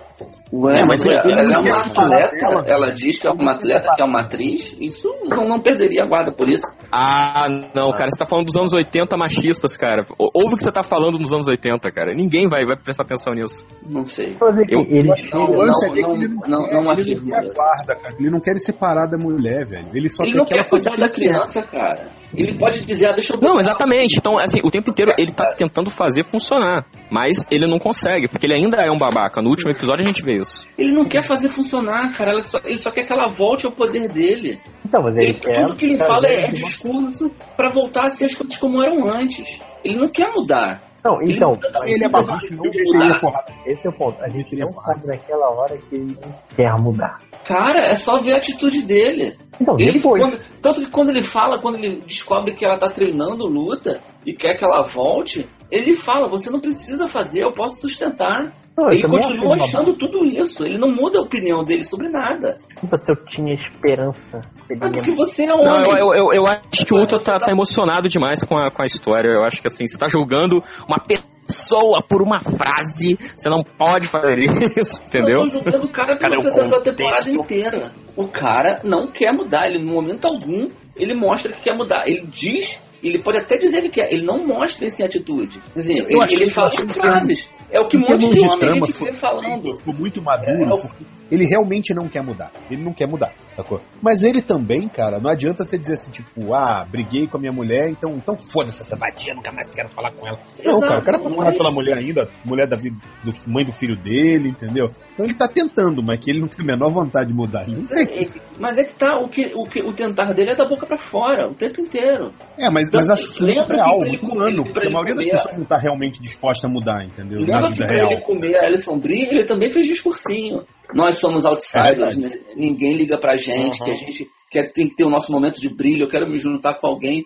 [0.53, 3.53] Ué, É, mas ela, ele ela não é uma atleta, ela diz que é uma
[3.53, 6.67] atleta, que é uma atriz, isso não, não perderia a guarda por isso.
[6.91, 10.05] Ah, não, cara, você tá falando dos anos 80 machistas, cara.
[10.19, 12.13] Ou- Ouve o que você tá falando nos anos 80, cara.
[12.15, 13.65] Ninguém vai, vai prestar atenção nisso.
[13.89, 14.35] Não sei.
[14.35, 17.95] Que Eu- ele Não, não, é não, ele não, quer- não ele não quer guarda,
[17.95, 18.15] cara.
[18.19, 19.87] Ele não quer separar da mulher, velho.
[19.95, 22.09] Ele só Ele quer não que ela quer cuidar da ela criança, cara.
[22.35, 23.41] Ele pode dizer, ah, deixa eu...
[23.41, 24.17] Não, exatamente.
[24.19, 26.85] Então, assim, o tempo inteiro ele tá tentando fazer funcionar.
[27.11, 29.43] Mas ele não consegue, porque ele ainda é um babaca.
[29.43, 30.67] No último episódio a gente vê isso.
[30.79, 32.31] Ele não quer fazer funcionar, cara.
[32.33, 34.59] Ela só- ele só quer que ela volte ao poder dele.
[34.85, 35.61] Então, mas ele, Ele- quer.
[35.63, 39.09] tudo que ele fala é, é discurso pra voltar a ser as coisas como eram
[39.11, 39.61] antes.
[39.85, 40.83] Ele não quer mudar.
[41.03, 41.55] Não, então,
[41.87, 43.55] Ele- mas Ele é Ele porrada.
[43.65, 44.23] esse é o ponto.
[44.23, 46.19] A gente Queria não sabe naquela hora que ele
[46.55, 47.21] quer mudar.
[47.47, 49.35] Cara, é só ver a atitude dele.
[49.59, 50.23] Então, Ele, depois.
[50.23, 54.35] quando- tanto que quando ele fala, quando ele descobre que ela tá treinando luta e
[54.35, 58.53] quer que ela volte, ele fala, você não precisa fazer, eu posso sustentar.
[58.81, 60.65] Não, ele continua achando tudo isso.
[60.65, 62.57] Ele não muda a opinião dele sobre nada.
[62.97, 64.41] Se eu tinha esperança.
[64.71, 65.93] É porque você é Não, homem.
[65.99, 68.87] eu, eu, eu, acho que o Ultra tá, tá emocionado demais com a, com a
[68.87, 69.29] história.
[69.29, 74.09] Eu acho que assim, você tá julgando uma pessoa por uma frase, você não pode
[74.09, 75.41] fazer isso, entendeu?
[75.41, 77.93] Eu tô julgando o cara Cadê pela, o pela temporada inteira.
[78.17, 79.67] O cara não quer mudar.
[79.67, 82.05] Ele, no momento algum, ele mostra que quer mudar.
[82.07, 85.61] Ele diz Ele pode até dizer que quer, ele não mostra isso em atitude.
[85.77, 87.49] Assim, ele, ele fala achei em frases.
[87.71, 89.77] É o que um monte de homem a gente foi- vê falando.
[89.77, 92.51] Ficou muito maduro, É, porque ele realmente não quer mudar.
[92.69, 93.81] Ele não quer mudar, sacou?
[94.03, 97.53] Mas ele também, cara, não adianta você dizer assim, tipo, ah, briguei com a minha
[97.53, 100.41] mulher, então, então foda-se essa vadia, nunca mais quero falar com ela.
[100.65, 102.97] Não, Exato, cara, o cara é não apaixonado é pela mulher ainda, mulher da vida,
[103.23, 104.89] do, mãe do filho dele, entendeu?
[105.13, 107.69] Então ele tá tentando, mas que ele não tem a menor vontade de mudar.
[107.69, 108.25] Não tem.
[108.25, 108.29] É,
[108.59, 110.99] Mas é que tá, o, que, o, que, o tentar dele é da boca pra
[110.99, 112.33] fora, o tempo inteiro.
[112.59, 114.91] É, mas, Então, mas acho muito lembra que real, ele muito humano, pra porque a
[114.91, 117.41] maioria das pessoas não tá realmente disposta a mudar, entendeu?
[117.41, 118.11] Na Lembra que vida pra real.
[118.13, 120.65] ele comer a Alison Brie, ele também fez discursinho.
[120.95, 122.29] Nós somos outsiders, É né?
[122.57, 123.85] ninguém liga pra gente, Uhum.
[123.85, 126.39] que a gente quer, tem que ter o nosso momento de brilho, eu quero me
[126.41, 127.25] juntar com alguém.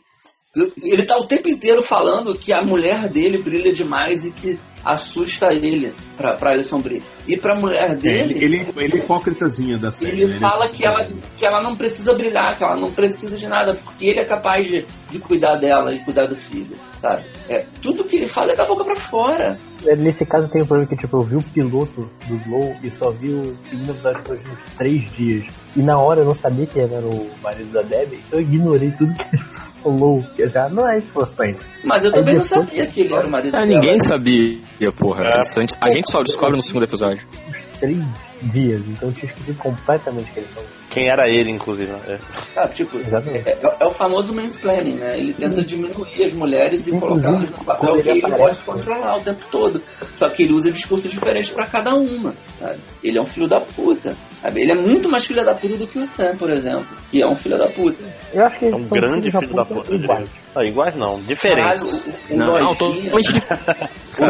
[0.57, 5.47] Ele tá o tempo inteiro falando que a mulher dele brilha demais e que assusta
[5.53, 7.03] ele pra, pra Alison Brie.
[7.27, 10.23] E pra mulher É, dele, ele, ele, ele é hipócritazinha da série.
[10.23, 10.39] ele né?
[10.39, 11.09] fala que ela,
[11.39, 14.67] que ela não precisa brilhar, que ela não precisa de nada, porque ele é capaz
[14.67, 17.25] de, de cuidar dela e cuidar do filho, sabe?
[17.49, 19.59] É, tudo que ele fala é da boca pra fora.
[19.99, 23.11] Nesse caso tem um problema que tipo, eu vi o piloto do Glow e só
[23.11, 25.47] vi o segundo episódio por uns três dias.
[25.75, 28.45] E na hora eu não sabia que ele era o marido da Debbie, então eu
[28.47, 29.45] ignorei tudo que ele
[29.85, 31.61] falou, que já não é importante.
[31.85, 33.67] Mas eu Aí também não sabia que ele era o marido Ah, dela.
[33.81, 35.23] ninguém sabia, porra.
[35.25, 35.41] É.
[35.41, 37.25] Isso a gente- a gente só descobre no segundo episódio.
[37.79, 37.99] Três
[38.51, 40.69] dias, então eu tinha esquecido completamente o que ele falou.
[40.91, 41.99] Quem era ele, inclusive, né?
[42.07, 42.19] É.
[42.57, 45.19] Ah, tipo, é, é- é o famoso mansplaining, né?
[45.19, 49.45] Ele tenta diminuir as mulheres e colocá-las no papel que ele pode controlar o tempo
[49.51, 49.81] todo.
[50.15, 52.79] Só que ele usa discursos diferentes pra cada uma, sabe?
[53.03, 54.61] Ele é um filho da puta, sabe?
[54.63, 57.27] Ele é muito mais filho da puta do que o Sam, por exemplo, que é
[57.27, 58.05] um filho da puta.
[58.33, 60.31] Eu acho que É um são grande filho da puta, iguais.
[60.57, 62.05] Ah, iguais não, diferentes.
[62.31, 62.47] o, o, o Não,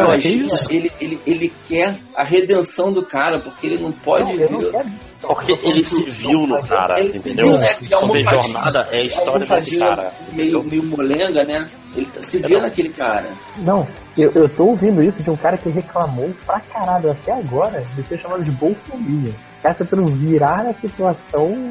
[0.07, 0.91] Lojinha, o ele,
[1.27, 4.89] ele quer a redenção do cara, porque ele não pode Não, eu não vir- quero.
[5.21, 7.47] Porque ele se viu no cara, Ele entendeu?
[7.47, 10.13] viu, né, que é almofadinha- jornada é a história desse almofadinha cara.
[10.31, 11.67] Meio, meio molenga, né?
[11.95, 13.27] Ele tá- se vê naquele cara.
[13.57, 17.83] Não, eu, eu tô ouvindo isso de um cara que reclamou pra caralho até agora
[17.95, 19.31] de ser chamado de bolsominha.
[19.31, 21.69] O cara tá tentando virar a situação.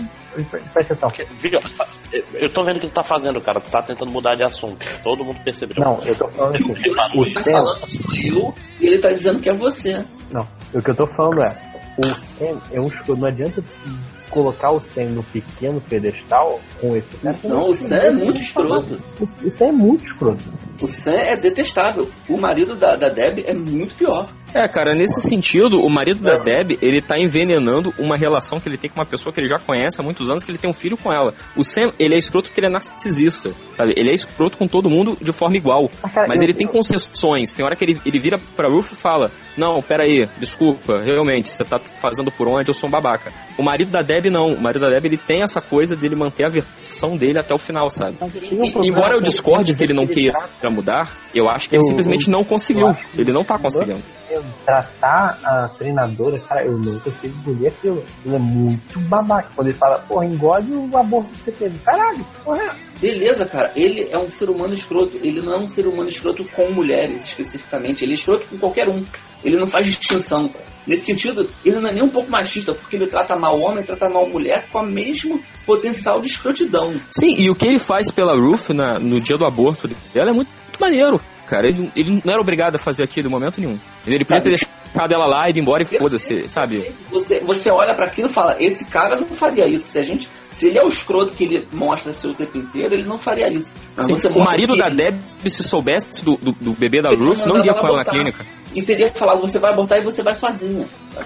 [0.73, 1.11] Presta atenção.
[2.35, 3.61] Eu tô vendo o que ele tá fazendo, cara.
[3.61, 4.85] Tu tá tentando mudar de assunto.
[5.05, 5.77] Todo mundo percebeu.
[5.79, 6.73] Não, eu tô falando assim.
[6.73, 6.91] Ele
[7.31, 10.05] O tá Sam, falando sou eu e ele tá dizendo que é você.
[10.33, 10.45] não,
[10.75, 11.53] o que eu tô falando é,
[11.99, 12.91] o Sam é um.
[13.17, 13.63] Não adianta
[14.35, 17.39] colocar o Sam no pequeno pedestal com esse cara.
[17.45, 18.99] Não, o Sam é muito escroto.
[19.21, 20.43] O Sam é muito escroto.
[20.83, 22.07] O Sam é detestável.
[22.29, 24.29] O marido da, da Deb é muito pior.
[24.55, 28.77] É, cara, nesse sentido, o marido da Deb, ele tá envenenando uma relação que ele
[28.77, 30.75] tem com uma pessoa que ele já conhece há muitos anos, que ele tem um
[30.75, 31.33] filho com ela.
[31.57, 33.95] O Sam, ele é escroto porque ele é narcisista, sabe?
[33.97, 35.89] Ele é escroto com todo mundo de forma igual.
[36.03, 37.53] Mas, cara, Mas eu- ele tem concessões.
[37.55, 41.65] Tem hora que ele, ele vira pra Ruth e fala: Não, peraí, desculpa, realmente, você
[41.65, 43.33] tá fazendo por onde, eu sou um babaca.
[43.59, 44.49] O marido da Deb, não.
[44.49, 47.59] O marido da Deb, ele tem essa coisa dele manter a versão dele até o
[47.59, 48.17] final, sabe?
[48.21, 50.39] Um problema Embora eu discorde que ele não queira
[50.71, 52.89] mudar, eu acho que ele simplesmente não conseguiu.
[53.17, 54.01] Ele não tá conseguindo.
[54.65, 58.05] tratar a treinadora, cara, eu não consigo engolir aquilo.
[58.25, 59.51] Ele é muito babaca.
[59.55, 61.79] Quando ele fala, porra, engole o aborto que você teve.
[61.79, 62.77] Caralho, porra.
[63.01, 63.73] Beleza, cara.
[63.77, 65.17] Ele é um ser humano escroto.
[65.23, 68.05] Ele não é um ser humano escroto com mulheres, especificamente.
[68.05, 69.05] Ele é escroto com qualquer um.
[69.45, 70.51] Ele não faz distinção.
[70.87, 74.09] Nesse sentido, ele não é nem um pouco machista, porque ele trata mal homem, trata
[74.09, 77.01] mal mulher com o mesmo potencial de escrotidão.
[77.11, 80.33] Sim, e o que ele faz pela Ruth na- no dia do aborto dela é
[80.33, 81.21] muito, muito maneiro.
[81.47, 83.79] Cara, ele, ele não era obrigado a fazer aquilo em momento nenhum.
[84.07, 86.91] Ele podia ter deixado ela lá e ido embora e foda-se, sabe?
[87.11, 89.87] Você, você olha pra aquilo e fala, esse cara não faria isso.
[89.87, 92.95] Se a gente, se ele é o escroto que ele mostra ser o tempo inteiro,
[92.95, 93.75] ele não faria isso.
[93.97, 97.03] Mas Sim, você o marido que da ele- Deb, se soubesse do, do, do bebê
[97.03, 98.45] da Ruth, não iria com ela na clínica.
[98.75, 100.87] E teria falado, você vai abortar e você vai sozinha.
[101.15, 101.25] Tá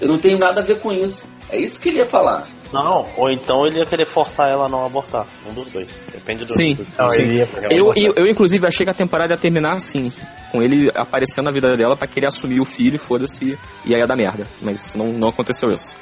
[0.00, 1.26] Eu não tenho nada a ver com isso.
[1.50, 2.46] É isso que ele ia falar.
[2.72, 5.26] Não, ou então ele ia querer forçar ela a não abortar.
[5.48, 5.88] Um dos dois.
[6.12, 6.52] Depende do.
[6.54, 6.74] Sim.
[6.74, 10.12] do- Não, ia- Eu, eu, eu, inclusive, achei que a temporada ia terminar assim.
[10.52, 14.06] Com ele aparecendo na vida dela pra querer assumir o filho, foda-se, e aí ia
[14.06, 14.46] dar merda.
[14.62, 15.96] Mas não, não aconteceu isso.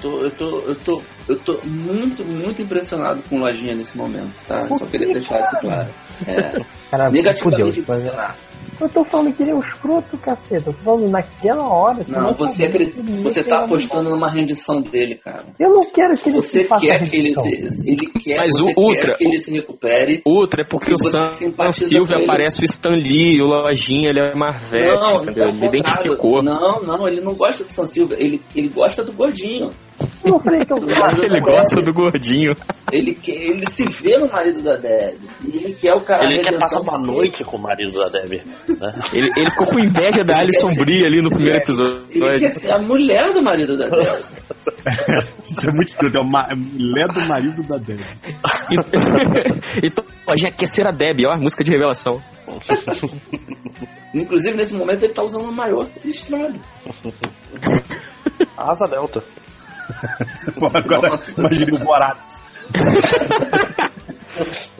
[0.00, 4.32] Tô- eu, tô, eu, tô, eu tô muito, muito impressionado com o Lojinha nesse momento,
[4.46, 4.64] tá?
[4.66, 5.88] Por Só queria deixar isso claro.
[6.26, 6.34] É,
[6.90, 7.66] Cara, negativamente fudeu.
[7.66, 8.38] Mas, impressionado.
[8.80, 10.70] eu tô falando que ele é um escroto, caceta.
[10.70, 12.02] Eu tô falando naquela hora.
[12.02, 15.44] você Não, você, sabia acredita, você tá uma- apostando numa rendição dele, cara.
[15.58, 17.28] Eu não quero que ele Você se faça quer que ele
[17.86, 20.22] ele quer, Mas você o quer Ultra- que ele se recupere.
[20.24, 22.24] Outra é porque o você Sam com ele.
[22.24, 25.44] aparece o Stan Lee, o Lojinha, ele é Marvete, Não, entendeu?
[25.48, 26.42] ao Ele identificou.
[26.42, 29.70] Não, não, ele não gosta do San Silva, ele, ele gosta do gordinho.
[30.24, 31.30] Eu falei que eu gosto.
[31.30, 32.54] Ele gosta do gordinho.
[32.92, 35.18] Ele, quer, ele se vê no marido da Deb.
[35.44, 36.24] E ele quer o cara.
[36.24, 38.42] Ele a quer passar uma noite com o marido da Debbie.
[38.44, 38.92] Né?
[39.14, 42.38] Ele, ele ficou com inveja da Alison Brie ali no primeiro Ele episódio.
[42.38, 44.22] quer ser a mulher do marido da Deb.
[45.44, 48.00] Isso é muito escroto, é uma é a mulher do marido da Deb.
[49.82, 50.04] então,
[50.36, 52.20] já quer ser a Debbie, ó, música de revelação.
[54.14, 56.60] Inclusive, nesse momento, ele tá usando um maior listrado.
[58.56, 59.22] Asa Delta.
[60.74, 62.18] Agora imagine o Borat.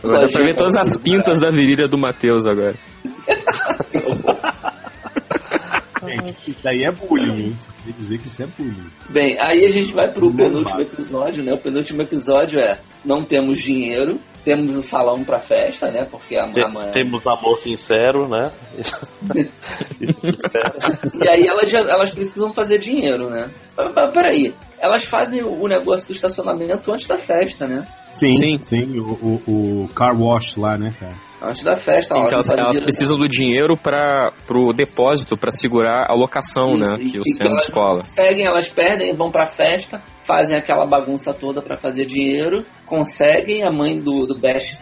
[0.02, 2.74] Agora dá pra ver todas as pintas da virilha do Matheus agora.
[6.02, 8.90] Gente, isso aí é bullying, queria dizer que isso é bullying.
[9.10, 11.52] Bem, aí a gente vai pro Não penúltimo episódio, né?
[11.52, 16.06] O penúltimo episódio é não temos dinheiro, temos o salão pra festa, né?
[16.10, 16.90] Porque a, Tem- a.
[16.92, 18.50] Temos amor sincero, né?
[21.20, 23.50] E aí elas, elas precisam fazer dinheiro, né?
[23.76, 27.86] Mas, Peraí, elas fazem o negócio do estacionamento antes da festa, né?
[28.10, 28.58] Sim, Sim.
[28.60, 29.12] sim, o,
[29.46, 31.14] o, o car wash lá, né, cara?
[31.42, 36.06] Antes da festa, Sim, elas, elas dinheiro- precisam do dinheiro para pro depósito, pra segurar
[36.10, 36.96] a locação, né?
[37.00, 38.00] E- Que o elas escola.
[38.00, 43.70] Conseguem, elas perdem, vão pra festa, fazem aquela bagunça toda pra fazer dinheiro, conseguem, a
[43.70, 44.76] mãe do, do Bash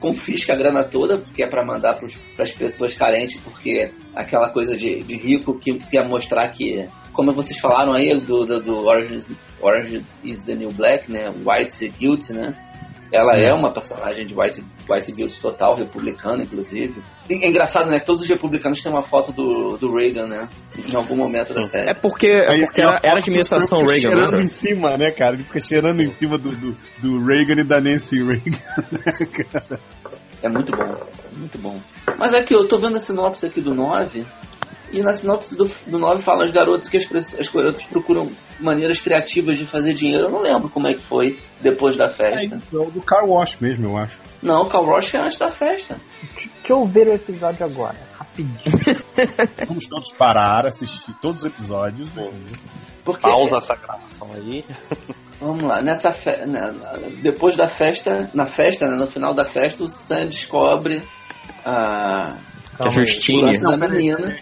[0.00, 4.76] confisca a grana toda, porque é pra mandar pros, pras pessoas carentes, porque aquela coisa
[4.76, 9.14] de, de rico que quer mostrar que, como vocês falaram aí, do, do, do Orange,
[9.16, 11.30] is, Orange is the New Black, né?
[11.30, 12.56] White Guilt, né?
[13.12, 17.02] Ela é uma personagem de White, White Guilt total, republicana, inclusive.
[17.28, 18.00] E é engraçado, né?
[18.00, 20.48] que Todos os republicanos têm uma foto do, do Reagan, né?
[20.78, 21.90] Em algum momento da série.
[21.90, 24.42] É porque, é porque era, era a administração Trump Reagan, cheirando lembra?
[24.42, 25.34] em cima, né, cara?
[25.34, 28.58] Ele fica cheirando em cima do, do, do Reagan e da Nancy Reagan,
[28.90, 29.78] né, cara?
[30.42, 31.78] É muito bom, é muito bom.
[32.18, 34.24] Mas aqui, eu tô vendo a sinopse aqui do 9,
[34.92, 37.04] e na sinopse do, do 9 fala os garotos que as,
[37.38, 40.26] as garotas procuram maneiras criativas de fazer dinheiro.
[40.26, 42.56] Eu não lembro como é que foi depois da É festa.
[42.56, 44.20] isso, é o do car wash mesmo, eu acho.
[44.42, 45.96] Não, o Cal Roche é antes da festa.
[46.34, 48.58] Deixa eu ver o episódio agora, rapidinho.
[49.68, 52.12] Vamos todos parar, assistir todos os episódios.
[52.14, 52.30] né?
[53.04, 54.64] Porque, Pausa essa gravação aí.
[55.40, 56.70] vamos lá, nessa fe- na-
[57.22, 61.02] depois da festa, na festa, né, no final da festa, o Sam descobre
[61.64, 62.38] a
[62.82, 63.08] A Calma aí.
[63.08, 63.60] Justine.
[63.60, 64.36] da menina.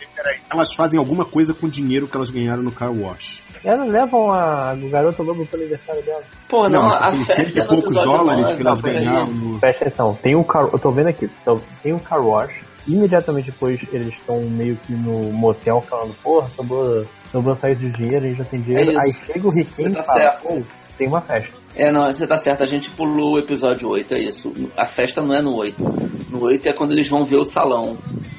[0.52, 3.42] Elas fazem alguma coisa com o dinheiro que elas ganharam no car wash.
[3.64, 6.22] Elas levam a o garoto lobo pro aniversário dela.
[6.48, 9.60] Pô, não, a tem festa cento e é poucos dólares que elas não, ganharam no...
[9.60, 10.68] Presta atenção, tem um car...
[10.72, 12.52] eu tô vendo aqui, então, tem um car wash,
[12.88, 18.24] imediatamente depois eles estão meio que no motel falando, porra, sobrou, sobrou sair de dinheiro,
[18.24, 18.92] a gente já tem dinheiro.
[18.92, 19.02] É.
[19.02, 20.66] Aí chega o riquinho tá e fala, certo.
[20.96, 21.50] Tem uma festa.
[21.76, 24.52] É, não, você tá certo, a gente pulou o episódio 8, é isso.
[24.76, 25.80] A festa não é no 8.
[26.30, 27.96] No 8 é quando eles vão ver o salão.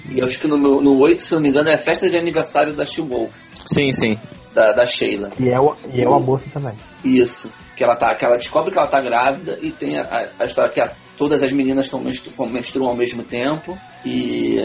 [0.10, 2.18] E eu acho que no, no 8, se não me engano, é a festa de
[2.18, 3.34] aniversário da She-Wolf,
[3.66, 4.18] Sim, sim.
[4.54, 5.32] da, da Sheila.
[5.40, 6.74] E é o, e é o aborto também.
[7.06, 7.50] Isso.
[7.78, 10.46] Que ela, tá, que ela descobre que ela tá grávida e tem a, a- a
[10.46, 10.92] história que a-
[11.22, 13.78] todas as meninas tão menstru, menstruam ao mesmo tempo.
[14.04, 14.58] E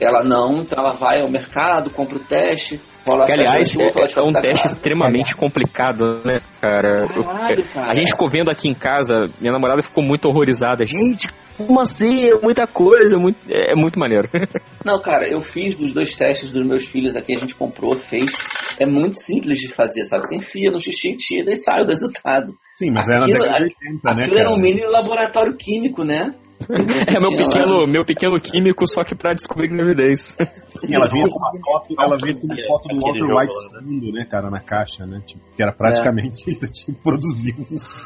[0.00, 2.80] ela não, então ela vai ao mercado, compra o teste.
[3.04, 7.08] Rola Que, aliás, é, é um teste extremamente complicado, né, cara?
[7.08, 7.90] Caralho, cara.
[7.90, 10.86] A gente ficou vendo aqui em casa, minha namorada ficou muito horrorizada.
[10.86, 12.28] Gente, como assim?
[12.30, 14.28] É muita coisa, é muito, é muito maneiro.
[14.86, 18.30] Não, cara, eu fiz dos dois testes dos meus filhos aqui, a gente comprou, fez.
[18.80, 20.26] É muito simples de fazer, sabe?
[20.26, 22.54] Você enfia no xixi e tira e sai o resultado.
[22.76, 26.04] Sim, mas era na Aquilo- década de 80, né, Aquilo era um mini laboratório químico,
[26.04, 26.34] né?
[27.08, 30.36] É meu pequeno, meu pequeno químico, só que pra descobrir gravidez.
[30.76, 33.54] Sim, ela vinha com uma foto, ela vinha com uma Aquele- foto do Walter White
[33.74, 34.12] lá, né?
[34.20, 35.20] né, cara, na caixa, né?
[35.26, 37.54] Tipo, que era praticamente isso, tipo, produziu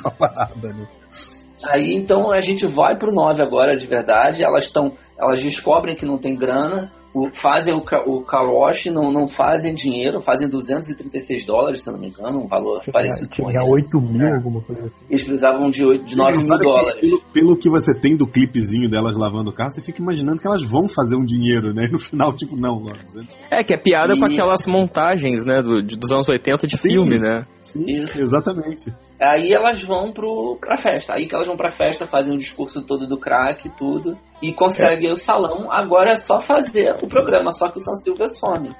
[0.03, 0.89] uma parada, né?
[1.70, 4.43] Aí então a gente vai pro 9 agora de verdade.
[4.45, 4.93] Elas estão.
[5.19, 6.90] Elas descobrem que não tem grana,
[7.27, 11.89] o- fazem o, ca- o car wash, não, não fazem dinheiro, fazem 236 dólares, se
[11.89, 13.70] eu não me engano, um valor parecido com Tinha esse.
[13.70, 14.97] 8 mil, alguma coisa assim.
[15.11, 17.01] Eles precisavam de, 8, de 9 mil é que dólares.
[17.01, 20.47] Pelo, pelo que você tem do clipezinho delas lavando o carro, você fica imaginando que
[20.47, 21.85] elas vão fazer um dinheiro, né?
[21.86, 22.85] E no final, tipo, não,
[23.51, 26.77] É, que é piada com E- aquelas montagens, né, do, de- dos anos 80 de
[26.77, 26.89] Sim.
[26.90, 27.47] filme, né?
[27.59, 28.93] Sim, exatamente.
[29.20, 31.15] Aí elas vão pro, pra festa.
[31.16, 34.16] Aí que elas vão pra festa, fazem o discurso todo do crack e tudo.
[34.40, 35.70] E conseguem o salão.
[35.70, 38.74] Agora é só fazer o programa, só que o São Silva some.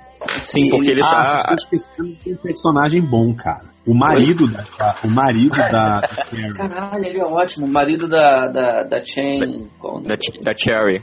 [0.45, 1.55] Sim, porque ele ah, tá.
[1.55, 3.67] esquecendo que tem um personagem bom, cara.
[3.87, 4.65] O marido da.
[5.05, 6.01] O marido da.
[6.01, 6.09] da.
[6.57, 7.67] Caralho, ele é ótimo.
[7.67, 9.69] O marido da, da, da Chain.
[9.79, 10.09] qual o nome?
[10.09, 11.03] Da, Ch- da Cherry.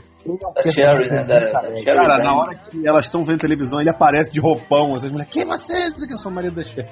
[0.54, 1.24] Da Cherry, né?
[1.24, 4.96] Da, da Cherry Cara, na hora que elas estão vendo televisão, ele aparece de roupão.
[4.96, 5.92] Essas mulheres, quem é você?
[5.94, 6.88] Diz que eu sou o marido da Cher.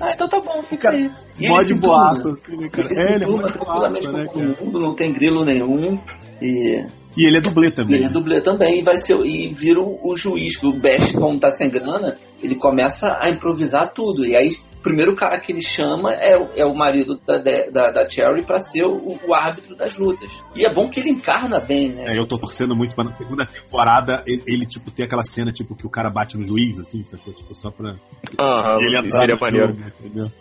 [0.00, 1.10] Ah, então tá bom, fica aí.
[1.38, 2.88] E Mó ele de boaço, assim, né, cara?
[2.90, 4.54] Ele É, ele é muito tranquilamente boaço, né, com cara?
[4.54, 5.98] todo mundo, não tem grilo nenhum.
[6.42, 6.84] E
[7.16, 7.96] E ele é dublê E também.
[7.96, 11.14] ele é dublê também, e vai ser e vira o, o juiz, que o Best,
[11.14, 14.26] como tá sem grana, ele começa a improvisar tudo.
[14.26, 18.08] E aí primeiro cara que ele chama é, o- é o marido da, da, da
[18.08, 20.30] Cherry pra ser o, o árbitro das lutas.
[20.54, 22.04] E é bom que ele encarna bem, né?
[22.14, 25.50] É, eu tô torcendo muito pra na segunda temporada ele, ele, tipo, ter aquela cena,
[25.50, 27.32] tipo, que o cara bate no juiz, assim, sacou?
[27.34, 27.96] Tipo, só pra
[28.40, 29.72] Aham, ele entrar seria no maneiro.
[29.72, 30.32] jogo, entendeu?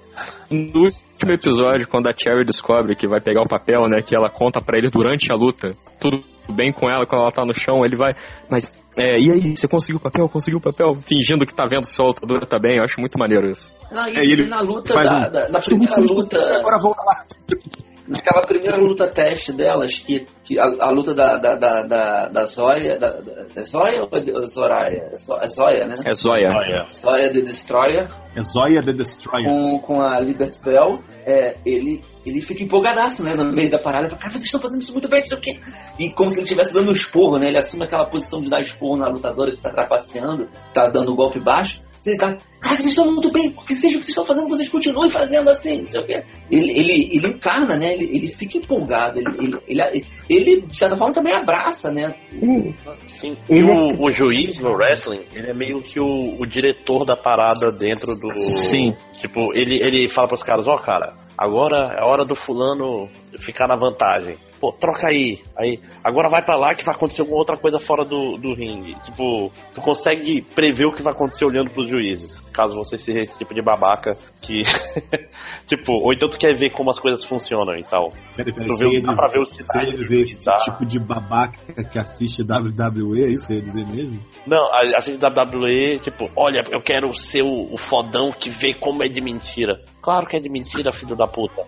[0.51, 3.99] No último episódio, quando a Cherry descobre que vai pegar o papel, né?
[4.05, 7.43] Que ela conta pra ele durante a luta, tudo bem com ela quando ela tá
[7.45, 8.13] no chão, ele vai.
[8.49, 10.29] Mas, é, e aí, você conseguiu o papel?
[10.29, 10.95] Conseguiu o papel?
[11.01, 13.71] Fingindo que tá vendo se a lutadora tá bem, eu acho muito maneiro isso.
[13.91, 16.37] Não, e, É, e ele na luta faz da, um- da- muito primeira luta.
[16.59, 17.15] Agora volta lá.
[18.05, 22.45] Naquela primeira luta teste delas, que, que a, a luta da, da, da, da, da
[22.45, 22.99] Zóia.
[22.99, 25.09] Da, da, é Zóia ou é Zoraya?
[25.09, 25.93] É é Zóia, né?
[26.05, 26.49] É Zóia.
[26.49, 28.07] Olha, Zóia The Destroyer.
[28.35, 29.47] É Zoya the Destroyer.
[29.49, 34.07] com, com a Liberty Bell, é, ele, ele fica empolgadaço, né, no meio da parada,
[34.07, 35.59] fala, cara, vocês estão fazendo isso muito bem, não sei o quê.
[35.99, 38.61] E como se ele estivesse dando um esporro, né, ele assume aquela posição de dar
[38.61, 41.83] esporro na lutadora que tá trapaceando, tá dando golpe baixo.
[42.05, 44.67] Ele tá, cara, vocês estão muito bem, que seja o que vocês estão fazendo, vocês
[44.67, 46.23] continuem fazendo assim, não sei o quê.
[46.51, 50.97] Ele, ele, ele encarna, né, ele, ele fica empolgado, ele, ele, ele, ele, de certa
[50.97, 52.13] forma, também abraça, né,
[53.07, 53.37] sim.
[53.49, 57.71] E o, o juiz no wrestling, ele é meio que o, o diretor da parada
[57.71, 58.37] dentro do.
[58.37, 58.93] Sim.
[59.21, 63.07] Tipo, ele, ele fala pros caras, ó, cara, agora é hora do fulano
[63.37, 64.37] ficar na vantagem.
[64.59, 65.41] Pô, troca aí.
[65.57, 68.95] Aí, agora vai pra lá que vai acontecer alguma outra coisa fora do, do ringue.
[69.03, 72.39] Tipo, tu consegue prever o que vai acontecer olhando pros juízes.
[72.53, 74.63] Caso você seja esse tipo de babaca que.
[75.67, 78.11] tipo, ou então tu quer ver como as coisas funcionam e tal.
[78.37, 80.55] Peraí, peraí, Tu vê, pra ver o dizer, você ia dizer esse tá?
[80.57, 83.47] tipo de babaca que assiste WWE, é isso?
[83.47, 84.23] Você ia dizer mesmo?
[84.47, 88.49] Não, a, a gente da WWE, tipo, olha, eu quero ser o, o fodão que
[88.49, 89.81] vê como é de mentira.
[90.03, 91.63] Claro que é de mentira, filho da puta.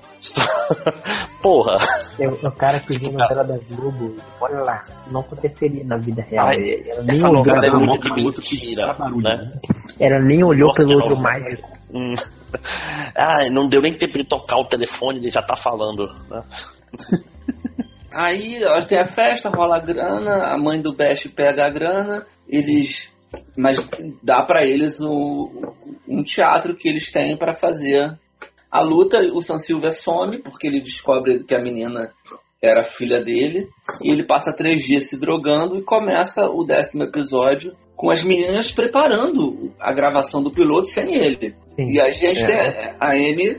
[1.41, 1.77] Porra.
[2.19, 4.17] É o cara que viu na tela da Globo.
[4.41, 6.49] Olha lá, não aconteceria na vida real.
[6.49, 9.37] Ai, Ela nem essa olhou, novela é de pro outro que faz barulho, né?
[9.37, 9.59] né?
[10.01, 11.05] ela nem olhou Nossa, pelo não.
[11.05, 11.69] outro mágico.
[11.93, 12.13] Hum.
[13.15, 16.05] Ai, não deu nem tempo de tocar o telefone, ele já tá falando.
[16.29, 16.41] Né?
[18.17, 22.25] Aí ó, tem a festa, rola a grana, a mãe do Bash pega a grana,
[22.49, 23.13] eles.
[23.57, 23.77] Mas
[24.21, 25.73] dá pra eles um,
[26.07, 28.17] um teatro que eles têm pra fazer
[28.79, 29.17] a luta.
[29.33, 32.11] O San Silva some, porque ele descobre que a menina
[32.61, 33.67] era filha dele,
[34.01, 38.71] e ele passa três dias se drogando e começa o décimo episódio com as meninas
[38.71, 41.55] preparando a gravação do piloto sem ele.
[41.75, 41.85] Sim.
[41.93, 42.45] E a gente É.
[42.45, 43.57] tem a N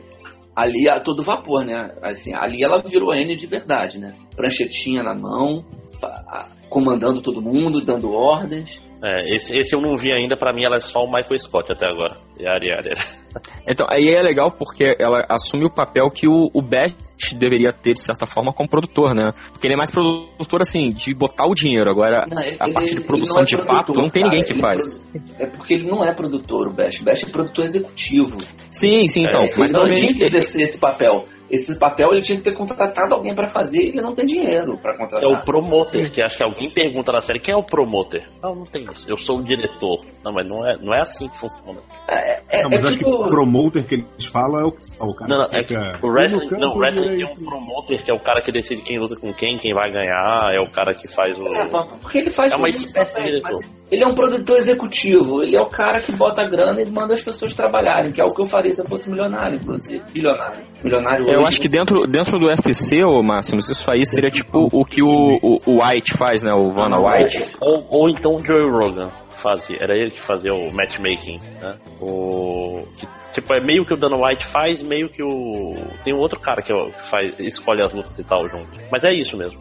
[0.54, 1.94] ali a todo vapor, né?
[2.02, 4.14] Assim, ali ela virou N de verdade, né?
[4.34, 5.64] Pranchetinha na mão,
[6.02, 8.82] a- comandando todo mundo, dando ordens.
[9.02, 11.70] É, esse, esse eu não vi ainda, pra mim ela é só o Michael Scott
[11.72, 12.16] até agora.
[12.40, 12.90] E a Ariane.
[13.68, 16.96] Então, aí é legal porque ela assume o papel que o, o Best
[17.36, 19.32] deveria ter, de certa forma, como produtor, né?
[19.52, 21.90] Porque ele é mais produtor, assim, de botar o dinheiro.
[21.90, 24.30] Agora, Não, ele- a parte ele- de produção é de produtor, fato, não tem cara,
[24.34, 24.98] ninguém que ele faz.
[24.98, 27.00] produ- É porque ele não é produtor, o Bash.
[27.00, 28.36] O Bash é produtor executivo.
[28.70, 29.42] Sim, sim, então.
[29.42, 31.26] É, mas ele não tinha que exercer esse papel.
[31.50, 34.76] Esse papel ele tinha que ter contratado alguém pra fazer e ele não tem dinheiro
[34.78, 35.30] pra É contratar.
[35.30, 38.26] o promoter, que acho que alguém pergunta na série, quem é o promoter?
[38.42, 39.06] Não, não tem isso.
[39.08, 40.00] Eu sou o diretor.
[40.24, 41.78] Não, mas não é, não é assim que funciona.
[42.10, 44.64] É, é, Não, mas é eu acho que tipo- o promoter que eles falam é
[44.64, 44.68] o,
[45.00, 45.98] é o cara Não, não, que é que fica...
[46.02, 48.98] o wrestling, não, o wrestling tem um promoter que é o cara que decide quem
[48.98, 51.46] luta com quem, quem vai ganhar, é o cara que faz o.
[51.46, 51.66] É,
[52.00, 53.60] porque ele faz É uma espécie de diretor.
[53.88, 57.12] Ele é um produtor executivo, ele é o cara que bota a grana e manda
[57.12, 60.02] as pessoas trabalharem, que é o que eu faria se eu fosse milionário, inclusive.
[60.12, 60.64] Bilionário.
[60.82, 64.84] Milionário Eu acho que dentro, dentro do UFC, ô Máximos, isso aí seria tipo o
[64.84, 66.52] que o, o, o White faz, né?
[66.54, 67.56] O Vanna White.
[67.60, 69.76] Ou, ou então o Joe Rogan fazia.
[69.80, 71.78] Era ele que fazia o matchmaking, né?
[72.00, 72.84] O.
[72.98, 75.74] que, tipo, é meio que o Dana White faz, meio que o.
[76.02, 78.68] Tem um outro cara que ó, que faz, escolhe as lutas e tal junto.
[78.90, 79.60] Mas é isso mesmo.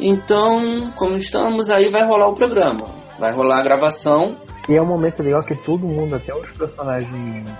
[0.00, 2.86] Então, como estamos, aí vai rolar o programa.
[3.18, 4.36] Vai rolar a gravação.
[4.68, 7.50] E é um momento legal que todo mundo, até os personagens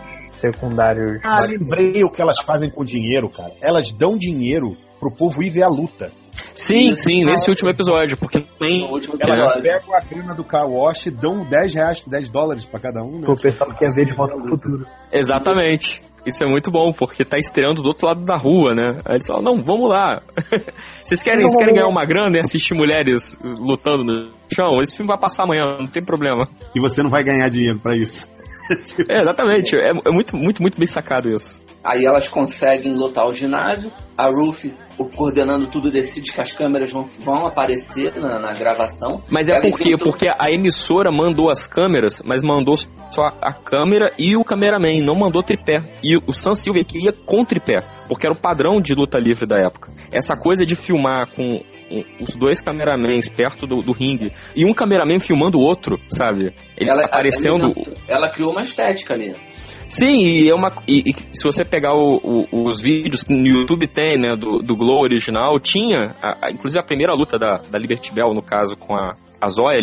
[0.43, 1.20] secundários.
[1.24, 3.52] Ah, lembrei o que elas fazem com dinheiro, cara.
[3.62, 6.12] Elas dão dinheiro pro povo ir ver a luta.
[6.55, 8.85] Sim, Isso, sim, nesse último episódio, porque tem.
[8.85, 13.02] Elas pegam a grana do car wash e dão 10 reais, 10 dólares pra cada
[13.02, 13.27] um, né?
[13.28, 14.86] O pessoal que quer ver de volta no futuro.
[15.12, 16.02] Exatamente.
[16.24, 19.01] Isso é muito bom, porque tá estreando do outro lado da rua, né?
[19.05, 20.23] Aí eles falam, não, vamos lá.
[21.05, 24.81] Vocês querem, vocês querem ganhar uma grana e assistir mulheres lutando no chão?
[24.81, 26.47] Esse filme vai passar amanhã, não tem problema.
[26.77, 28.31] E você não vai ganhar dinheiro pra isso.
[29.09, 29.76] É, exatamente.
[29.76, 31.62] É, é muito, muito, muito bem sacado isso.
[31.84, 33.90] Aí elas conseguem lotar o ginásio.
[34.16, 34.66] A Ruth,
[34.98, 39.22] o- coordenando tudo, decide que as câmeras vão, vão aparecer na, na gravação.
[39.30, 39.97] Mas é por quê?
[39.98, 45.16] Porque a emissora mandou as câmeras, mas mandou só a câmera e o cameraman, não
[45.16, 45.82] mandou tripé.
[46.05, 49.47] E o Sam Silver que ia com tripé, porque era o padrão de luta livre
[49.47, 49.90] da época.
[50.12, 51.62] Essa coisa de filmar com
[52.20, 56.55] os dois cameramans perto do, do ringue e um cameraman filmando o outro, sabe?
[56.76, 57.72] Ele ela, aparecendo.
[57.74, 59.34] Ela, ela criou uma estética ali.
[59.89, 60.70] Sim, e é uma.
[60.89, 62.16] E, e se você pegar o-
[62.52, 66.80] o- os vídeos no YouTube tem, né, do, do Glow original, tinha, a- a- inclusive
[66.80, 69.78] a primeira luta da, da Liberty Bell, no caso, com a, a Zoya,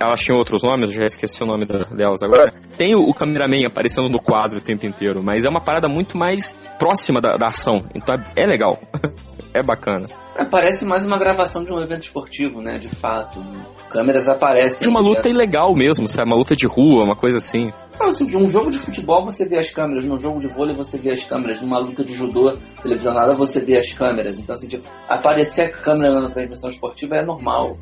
[0.00, 2.50] elas tinham outros nomes, eu já esqueci o nome da- delas agora.
[2.76, 6.18] Tem o, o cameraman aparecendo no quadro o tempo inteiro, mas é uma parada muito
[6.18, 8.78] mais próxima da, da ação, então é, é legal.
[9.54, 10.06] é bacana.
[10.36, 12.78] É, Parece mais uma gravação de um evento esportivo, né?
[12.78, 13.40] De fato.
[13.90, 14.82] Câmeras aparecem.
[14.82, 16.30] De uma luta ilegal mesmo, sabe?
[16.30, 17.70] Uma luta de rua, uma coisa assim.
[17.98, 20.76] Não, assim, de um jogo de futebol você vê as câmeras, num jogo de vôlei
[20.76, 24.38] você vê as câmeras, numa luta de judô televisionada você vê as câmeras.
[24.38, 27.76] Então, assim, tipo, aparecer a câmera na transmissão esportiva é normal.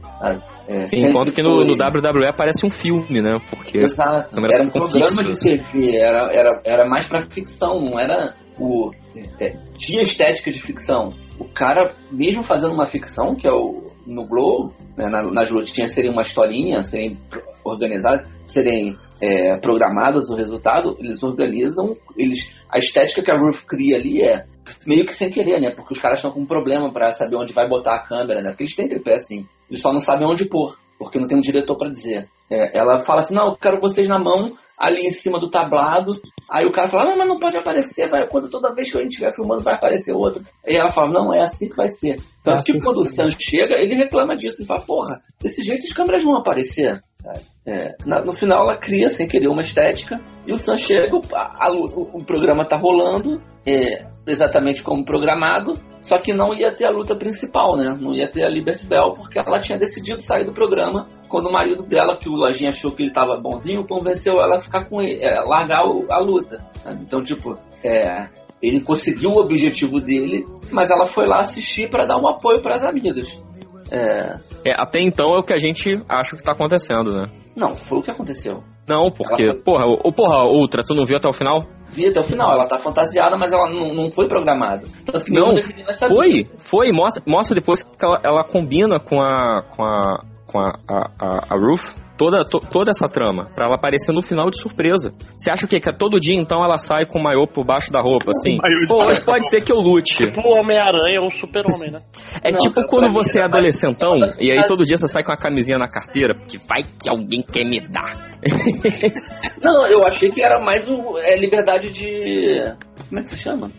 [0.67, 3.39] É, sempre Enquanto que no, no WWE parece um filme, né?
[3.51, 4.35] Porque Exato.
[4.35, 5.39] Era um programa de.
[5.39, 8.91] TV, era, era, era mais pra ficção, não era o.
[9.39, 11.13] é, tinha estética de ficção.
[11.39, 13.85] O cara, mesmo fazendo uma ficção, que é o.
[14.07, 17.19] No Glow, né, na, nas lutinhas serem uma historinha, serem
[17.65, 23.97] organizadas, serem é, programadas o resultado, eles organizam, eles a estética que a Ruth cria
[23.97, 24.45] ali é
[24.87, 25.73] meio que sem querer, né?
[25.75, 28.51] Porque os caras estão com um problema pra saber onde vai botar a câmera, né?
[28.51, 29.47] Porque eles têm tripé, assim.
[29.71, 32.28] Eles só não sabem onde pôr, porque não tem um diretor pra dizer.
[32.51, 36.12] É, ela fala assim, não, eu quero vocês na mão, ali em cima do tablado.
[36.51, 39.02] Aí o cara fala, não, mas não pode aparecer, vai, quando toda vez que a
[39.02, 40.44] gente estiver filmando vai aparecer outro.
[40.66, 42.20] Aí ela fala, não, é assim que vai ser.
[42.44, 45.93] Tanto que quando o Sam chega, ele reclama disso, ele fala, porra, desse jeito as
[45.93, 47.01] câmeras vão aparecer.
[47.66, 50.14] É, na- no final ela cria, sem querer, uma estética,
[50.47, 55.74] e o Sam chega, o, a- o- o programa tá rolando, é, exatamente como programado,
[56.01, 57.97] só que não ia ter a luta principal, né?
[58.01, 61.53] Não ia ter a Liberty Bell, porque ela tinha decidido sair do programa quando o
[61.53, 65.01] marido dela, que o Lojinha achou que ele tava bonzinho, convenceu ela a ficar com
[65.03, 65.81] ele, é, largar
[66.11, 66.59] a luta.
[66.82, 67.03] sabe?
[67.03, 68.28] Então, tipo, é,
[68.62, 72.74] ele conseguiu o objetivo dele, mas ela foi lá assistir para dar um apoio para
[72.74, 73.40] as amigas.
[73.93, 77.27] É, É, até então é o que a gente acha que tá acontecendo, né?
[77.57, 78.62] não, foi o que aconteceu.
[78.86, 81.61] Não, porque, foi- porra, o, porra, Ultra, tu não viu até o final?
[81.89, 84.83] Vi até o final, ela tá fantasiada, mas ela não, não foi programada.
[85.05, 85.57] Tanto que Não.
[86.09, 90.78] Foi, foi, mostra, mostra depois que ela, ela combina com a com a com a,
[90.89, 94.59] a, a, a Ruth toda, to- toda essa trama, pra ela aparecer no final de
[94.60, 95.12] surpresa.
[95.36, 95.78] Você acha o quê?
[95.81, 98.56] Que é todo dia então ela sai com o maiô por baixo da roupa, assim?
[98.89, 100.16] Pô, hoje pode ser que eu lute.
[100.24, 102.01] Tipo o Homem-Aranha ou o Super-Homem, né?
[102.43, 105.32] É Não, tipo quando você é adolescentão mais- e aí todo dia você sai com
[105.32, 108.36] a camisinha na carteira, porque vai que alguém quer me dar.
[109.62, 112.60] Não, eu achei que era mais o, é, liberdade de.
[113.09, 113.70] Como é que se chama?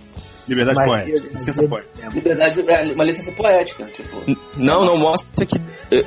[0.48, 1.28] Liberdade Mas- poética.
[1.34, 2.10] Licença poética.
[2.14, 3.86] Liberdade, é, uma licença poética.
[3.86, 4.18] Tipo,
[4.56, 5.60] Não, não mostra que.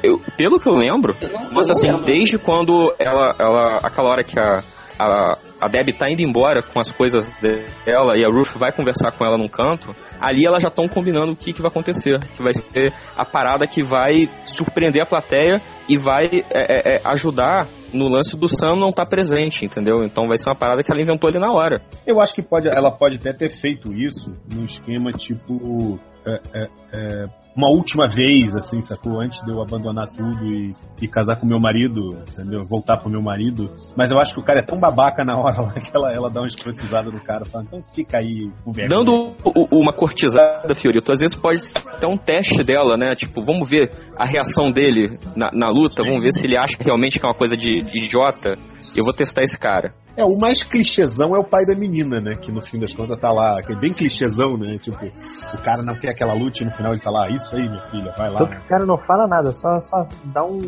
[0.03, 2.05] eu- pelo que eu lembro, não, Mas assim, lembro.
[2.07, 4.63] desde quando ela, ela aquela hora que a,
[5.01, 9.13] a, a Debbie tá indo embora com as coisas dela e a Ruth vai conversar
[9.13, 12.21] com ela num canto, ali elas já estão combinando o que, que vai acontecer.
[12.35, 17.01] Que vai ser a parada que vai surpreender a plateia e vai é, é, é,
[17.05, 20.05] ajudar no lance do Sam não estar presente, entendeu?
[20.05, 21.83] Então vai ser uma parada que ela inventou ali na hora.
[22.07, 25.99] Eu acho que pode, ela pode até ter feito isso num esquema tipo.
[26.27, 29.21] é, é, é, uma última vez, assim, sacou?
[29.21, 30.71] Antes de eu abandonar tudo e,
[31.03, 32.63] e casar com meu marido, entendeu?
[32.63, 33.75] Voltar pro meu marido.
[33.97, 36.31] Mas eu acho que o cara é tão babaca na hora lá que ela, ela
[36.31, 39.05] dá uma escrotizada no cara, fala, então fica aí com vergonha.
[39.05, 39.35] Dando
[39.71, 43.15] uma cortizada, Fiorito, às vezes pode ser um teste dela, né?
[43.15, 47.19] Tipo, vamos ver a reação dele na, na luta, vamos ver se ele acha realmente
[47.19, 48.57] que é uma coisa de, de idiota.
[48.97, 49.95] Eu vou testar esse cara.
[50.21, 52.37] É, o mais clichêzão é o pai da menina, né?
[52.37, 54.77] Que no fim das contas tá lá, que é bem clichêzão, né?
[54.79, 57.69] Tipo, o cara não quer aquela luta e no final ele tá lá, isso aí,
[57.69, 58.43] minha filha, vai lá.
[58.43, 60.61] O cara não fala nada, só, só dá um,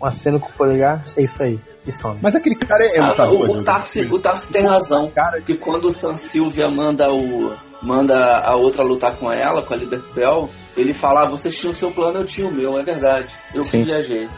[0.00, 2.18] um aceno com o polegar, é isso aí, e some.
[2.22, 3.50] Mas aquele cara é, é Ah, lutador.
[3.50, 3.60] o, né?
[3.60, 5.10] o, Tarsi, o Tarsi tem razão.
[5.10, 7.52] Cara, Que quando o San Silvia manda o.
[7.82, 11.72] manda a outra lutar com ela, com a Liberty Bell, ele fala, ah, vocês tinham
[11.72, 13.28] o seu plano, eu tinha o meu, é verdade.
[13.54, 13.78] Eu Sim.
[13.78, 14.28] que viajei.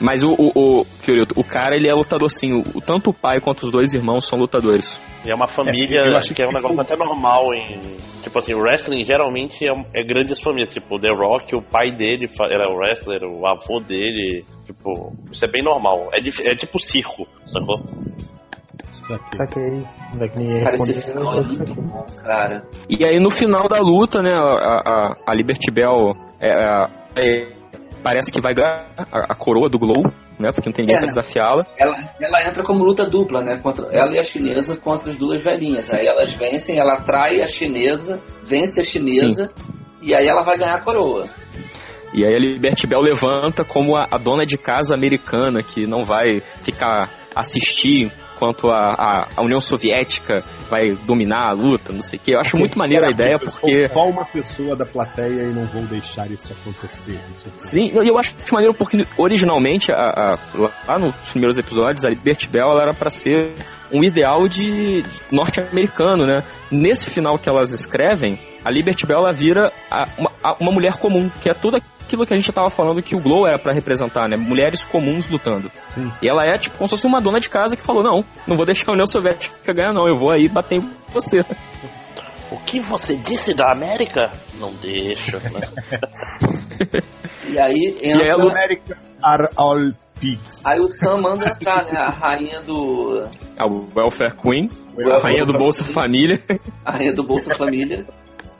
[0.00, 2.52] Mas o, o, o Fiorito, o cara, ele é lutador sim.
[2.52, 5.00] O, tanto o pai quanto os dois irmãos são lutadores.
[5.24, 7.96] E é uma família É, eu acho que é um negócio até normal em.
[8.22, 10.72] Tipo assim, o wrestling geralmente é, é grandes famílias.
[10.72, 14.44] Tipo, o The Rock, o pai dele era o wrestler, o avô dele.
[14.66, 16.10] Tipo, isso é bem normal.
[16.12, 17.80] É, é tipo circo, sacou?
[19.36, 19.82] Saquei,
[20.30, 21.74] que ninguém Cara, esse final é muito saquei.
[21.74, 22.64] bom, cara.
[22.88, 26.50] E aí no final da luta, né, a, a, a Liberty Bell é,
[27.16, 27.48] é,
[28.02, 30.02] parece que vai ganhar a, a coroa do Glow,
[30.38, 30.50] né?
[30.52, 31.14] Porque não tem ninguém É, pra né?
[31.14, 31.64] desafiá-la.
[31.78, 33.58] Ela, ela entra como luta dupla, né?
[33.62, 35.92] Contra ela e a chinesa contra as duas velhinhas.
[35.92, 39.50] Aí elas vencem, ela atrai a chinesa, vence a chinesa,
[40.02, 41.26] e aí ela vai ganhar a coroa.
[42.14, 46.04] E aí a Liberty Bell levanta como a, a dona de casa americana que não
[46.04, 52.18] vai ficar assistir quanto a, a, a União Soviética vai dominar a luta, não sei
[52.18, 52.34] o que.
[52.34, 53.88] Eu acho muito maneira a ideia, porque.
[53.88, 57.18] Só uma pessoa da plateia e não vou deixar isso acontecer.
[57.56, 60.34] Sim, e eu acho maneiro porque originalmente, a, a,
[60.88, 63.54] lá nos primeiros episódios, a Liberty Bell ela era para ser
[63.92, 66.42] um ideal de norte-americano, né?
[66.70, 70.96] Nesse final que elas escrevem, a Liberty Bell ela vira a, uma, a, uma mulher
[70.96, 73.72] comum, que é tudo aquilo que a gente estava falando que o Glow era para
[73.72, 74.36] representar, né?
[74.36, 75.70] Mulheres comuns lutando.
[75.88, 76.10] Sim.
[76.22, 78.56] E ela é tipo como se fosse uma dona de casa que falou: Não, não
[78.56, 81.44] vou deixar a União Soviética ganhar, não, eu vou aí bater em você.
[82.50, 84.30] O que você disse da América?
[84.58, 85.60] Não deixa, né?
[87.48, 88.34] E aí entra.
[88.42, 90.64] America are all pigs.
[90.66, 91.92] Aí o Sam manda entrar, né?
[91.96, 93.28] A rainha do.
[93.56, 94.68] A Welfare Queen,
[94.98, 96.42] a rainha do Bolsa Família.
[96.84, 98.06] A rainha do Bolsa Família.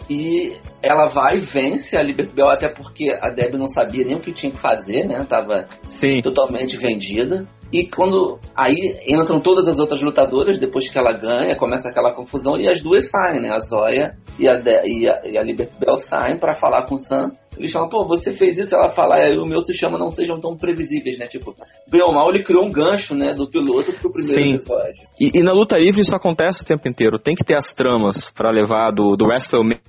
[0.08, 4.16] E ela vai e vence a Liberty Bell, até porque a Debbie não sabia nem
[4.16, 5.24] o que tinha que fazer, né?
[5.28, 6.22] Tava Sim.
[6.22, 7.44] totalmente vendida.
[7.72, 12.56] E quando aí entram todas as outras lutadoras, depois que ela ganha, começa aquela confusão
[12.56, 13.50] e as duas saem, né?
[13.52, 16.94] A Zoya e a, De- e a, e a Liberty Bell saem pra falar com
[16.94, 17.32] o Sam.
[17.58, 20.38] Eles falam, pô, você fez isso, ela fala, é, o meu se chama Não Sejam
[20.38, 21.26] Tão Previsíveis, né?
[21.26, 21.54] Tipo,
[21.90, 24.54] bem ou mal, ele criou um gancho, né, do piloto pro primeiro Sim.
[24.56, 25.08] episódio.
[25.18, 27.18] E, e na luta livre isso acontece o tempo inteiro.
[27.18, 29.80] Tem que ter as tramas pra levar do, do WrestleMania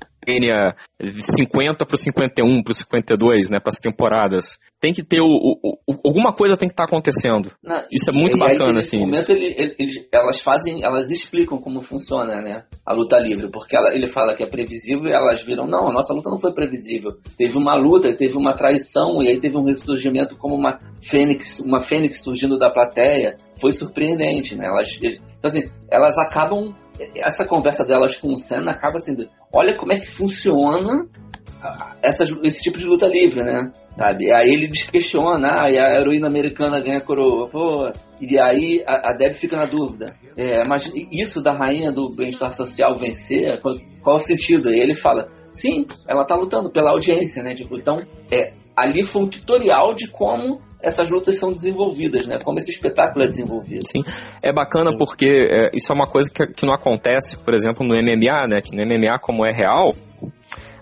[1.01, 3.59] 50 pro 51, pro 52, né?
[3.59, 4.57] Pras temporadas.
[4.79, 7.51] Tem que ter o, o- o- alguma coisa tem que estar acontecendo.
[7.63, 11.09] Não, Isso é e- muito e bacana, nesse assim, momento ele- ele- elas fazem, elas
[11.09, 12.63] explicam como funciona, né?
[12.85, 15.93] A luta livre, porque ela- ele fala que é previsível e elas viram, não, a
[15.93, 17.11] nossa luta não foi previsível.
[17.37, 21.79] Teve uma luta, teve uma traição e aí teve um ressurgimento como uma fênix, uma
[21.79, 23.37] fênix surgindo da plateia.
[23.59, 24.67] Foi surpreendente, né?
[24.67, 26.75] Elas, então assim, elas acabam
[27.15, 31.07] essa conversa delas com o Senna acaba sendo, olha como é que funciona
[32.43, 33.71] esse tipo de luta livre, né?
[33.97, 34.31] Sabe?
[34.31, 37.91] Aí ele desquestiona, ah, a heroína americana ganha a coroa, pô.
[38.21, 40.15] E aí a, a Deb fica na dúvida.
[40.35, 44.71] É, mas isso da rainha do bem-estar social vencer, qual, qual o sentido?
[44.71, 47.55] E ele fala, sim, ela tá lutando pela audiência, né?
[47.55, 52.39] Tipo, então, é, ali foi um tutorial de como essas lutas são desenvolvidas, né?
[52.43, 53.87] Como esse espetáculo é desenvolvido.
[53.87, 54.03] Sim.
[54.43, 57.95] É bacana porque é, isso é uma coisa que, que não acontece, por exemplo, no
[57.95, 58.57] MMA, né?
[58.61, 59.93] Que no MMA, como é real,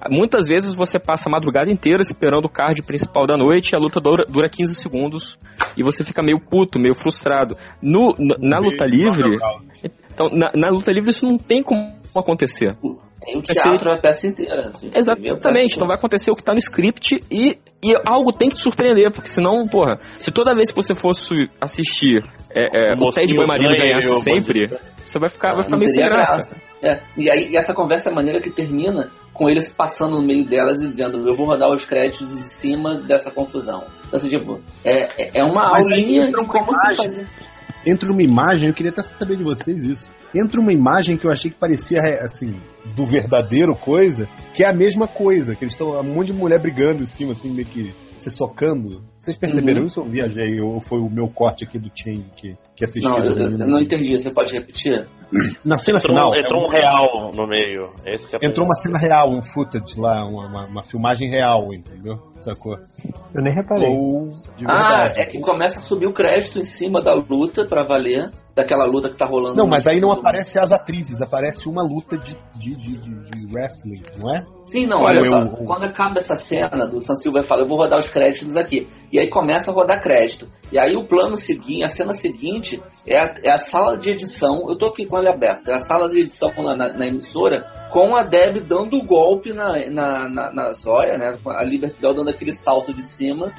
[0.10, 3.80] muitas vezes você passa a madrugada inteira esperando o card principal da noite e a
[3.80, 5.40] luta dura, dura 15 segundos
[5.78, 7.58] e você fica meio puto, meio frustrado.
[7.82, 9.38] No, na, na luta livre,
[10.16, 12.76] então, na, na luta livre isso não tem como acontecer.
[13.22, 14.70] Tem o teatro é a peça inteira.
[14.70, 14.90] assim.
[14.96, 18.62] Exatamente, então vai acontecer o que tá no script e, e algo tem que te
[18.62, 23.34] surpreender, porque senão, porra, se toda vez que você fosse assistir é, é, o Ted
[23.36, 24.70] Boy Marido ganha ganhasse sempre,
[25.06, 26.56] você vai ficar, vai ficar meio sem teria graça.
[26.82, 30.22] É, e aí e essa conversa é a maneira que termina com eles passando no
[30.22, 33.84] meio delas e dizendo eu vou rodar os créditos em cima dessa confusão.
[34.08, 37.28] Então, assim, tipo, é, é- é uma Mas aulinha de como se fazer.
[37.86, 40.12] Entra uma imagem, eu queria até saber de vocês isso.
[40.34, 42.56] Entra uma imagem que eu achei que parecia, assim,
[42.96, 46.60] do verdadeiro coisa, que é a mesma coisa, que eles estão um monte de mulher
[46.60, 49.04] brigando em cima, assim, meio que se socando.
[49.18, 49.88] Vocês perceberam Uhum.
[49.88, 50.60] isso ou eu viajei?
[50.62, 53.12] Ou foi o meu corte aqui do Chain que, que assistiu?
[53.12, 55.08] Não, eu, eu não entendi, você pode repetir?
[55.66, 56.36] Na cena Entrou, final.
[56.36, 57.92] entrou é um real no meio.
[58.06, 61.68] Esse que é Entrou uma cena real, um footage lá, uma, uma, uma filmagem real,
[61.74, 62.20] entendeu?
[62.40, 62.76] Sacou?
[63.34, 63.90] Eu nem reparei.
[63.90, 64.30] Ou
[64.68, 68.86] Ah, é que começa a subir o crédito em cima da luta pra valer, daquela
[68.86, 69.58] luta que tá rolando.
[69.58, 74.02] Não, mas aí não aparece as atrizes, aparece uma luta de, de, de, de- wrestling,
[74.18, 74.46] não é?
[74.64, 75.38] Sim, não, Olha, olha só.
[75.60, 78.88] eu- Quando acaba essa cena do Sam Silver fala, eu vou rodar os créditos aqui.
[79.12, 80.48] E aí começa a rodar crédito.
[80.72, 84.66] E aí o plano seguinte, a cena seguinte, é a, é a sala de edição.
[84.70, 85.68] Eu tô aqui com ele aberto.
[85.70, 89.54] É a sala de edição na, na- na emissora, com a Deb dando o golpe
[89.54, 91.34] na, na, na, na Zóia, né?
[91.46, 93.54] A Liberty Bell dando aquele salto de cima.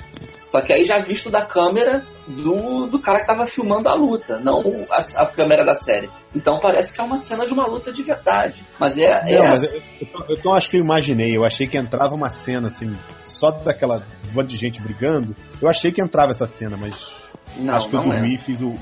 [0.48, 4.38] Só que aí já visto da câmera do, do cara que tava filmando a luta,
[4.38, 6.08] não a, a câmera da série.
[6.34, 8.64] Então parece que é uma cena de uma luta de verdade.
[8.78, 9.04] Mas é.
[9.04, 11.36] é Não, mas eu, eu, eu, não acho que eu imaginei.
[11.36, 12.92] Eu achei que entrava uma cena assim,
[13.24, 14.02] só daquela
[14.32, 15.34] banda de gente brigando.
[15.60, 17.14] Eu achei que entrava essa cena, mas
[17.58, 18.18] não, acho que eu não é.
[18.18, 18.78] dormi e fiz o, o,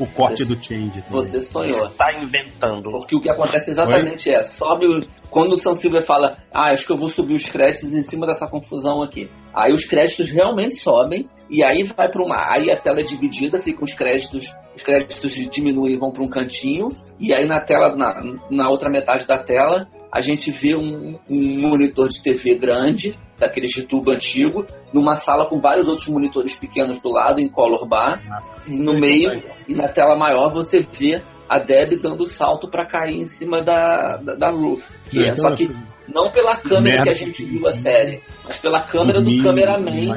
[0.00, 1.02] o corte Você- do change.
[1.02, 1.10] também.
[1.10, 1.86] Você sonhou.
[1.86, 2.90] Está inventando.
[2.90, 6.86] Porque o que acontece exatamente é, sobe o, quando o Sam Silver fala, ah, acho
[6.86, 9.30] que eu vou subir os créditos em cima dessa confusão aqui.
[9.54, 13.60] Aí os créditos realmente sobem e aí vai para uma, aí a tela é dividida,
[13.60, 16.88] ficam os créditos, os créditos diminuem e vão para um cantinho
[17.18, 21.58] e aí na tela, na, na outra metade da tela, a gente vê um, um
[21.60, 27.00] monitor de TV grande, daqueles de tubo antigo, numa sala com vários outros monitores pequenos
[27.00, 28.20] do lado, em color bar,
[28.66, 32.86] e no meio e na tela maior você vê a Deb dando o salto para
[32.86, 34.88] cair em cima da, da, da roof.
[35.10, 35.68] Que é, Então, só que
[36.06, 40.14] não pela câmera que a gente viu a série, mas pela câmera do cameraman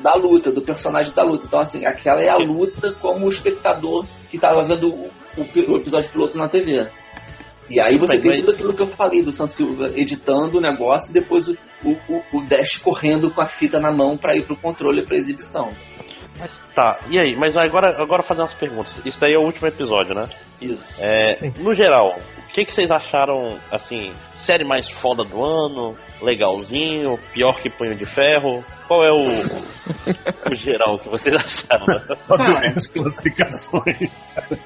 [0.00, 1.46] da luta, do personagem da luta.
[1.46, 5.76] Então, assim, aquela é a luta como o espectador que estava vendo o, o, o
[5.78, 6.86] episódio piloto na TV.
[7.68, 10.60] E aí você Mas tem tudo aquilo que eu falei do Sam Silva editando o
[10.60, 14.36] negócio e depois o, o, o- o Dash correndo com a fita na mão pra
[14.36, 15.70] ir pro controle pra exibição.
[16.38, 17.34] Mas tá, e aí?
[17.34, 19.00] Mas agora, agora fazer umas perguntas.
[19.06, 20.24] Isso daí é o último episódio, né?
[20.60, 20.84] Isso.
[21.00, 24.12] É, no geral, o que, que vocês acharam, assim,
[24.46, 25.96] série mais foda do ano?
[26.22, 27.18] Legalzinho?
[27.34, 28.64] Pior que Punho de Ferro?
[28.86, 31.86] Qual é o, o geral que vocês acharam?
[32.28, 34.12] Cara, As classificações.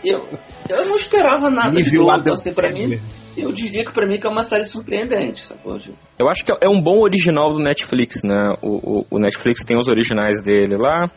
[0.04, 0.28] eu,
[0.68, 3.00] eu não esperava nada de Nível novo, assim, pra mim,
[3.36, 5.78] eu diria que pra mim que é uma série surpreendente, sacou?
[6.18, 8.54] Eu acho que é um bom original do Netflix, né?
[8.60, 11.10] O, o, o Netflix tem os originais dele lá.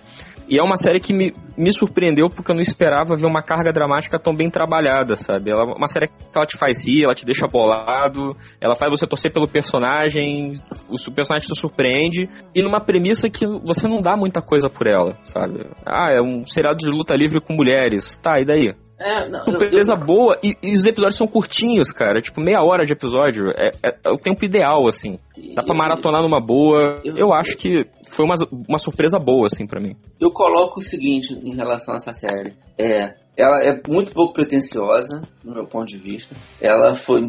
[0.47, 3.71] E é uma série que me, me surpreendeu porque eu não esperava ver uma carga
[3.71, 5.51] dramática tão bem trabalhada, sabe?
[5.51, 8.89] Ela é uma série que ela te faz rir, ela te deixa bolado, ela faz
[8.91, 10.53] você torcer pelo personagem,
[10.89, 15.17] o personagem te surpreende, e numa premissa que você não dá muita coisa por ela,
[15.23, 15.65] sabe?
[15.85, 18.69] Ah, é um seriado de luta livre com mulheres, tá, e daí?
[18.99, 22.85] é, não, eu- Surpresa boa, e, e os episódios são curtinhos, cara, tipo meia hora
[22.85, 25.19] de episódio, é, é- é o tempo ideal, assim.
[25.35, 26.95] eu- Dá pra maratonar numa boa.
[27.03, 28.35] eu- Eu acho que foi uma,
[28.69, 29.95] uma surpresa boa, assim, pra mim.
[30.21, 32.53] eu coloco o seguinte em relação a essa série.
[32.77, 36.35] É, ela é muito pouco pretensiosa, no meu ponto de vista.
[36.61, 37.21] Ela foi,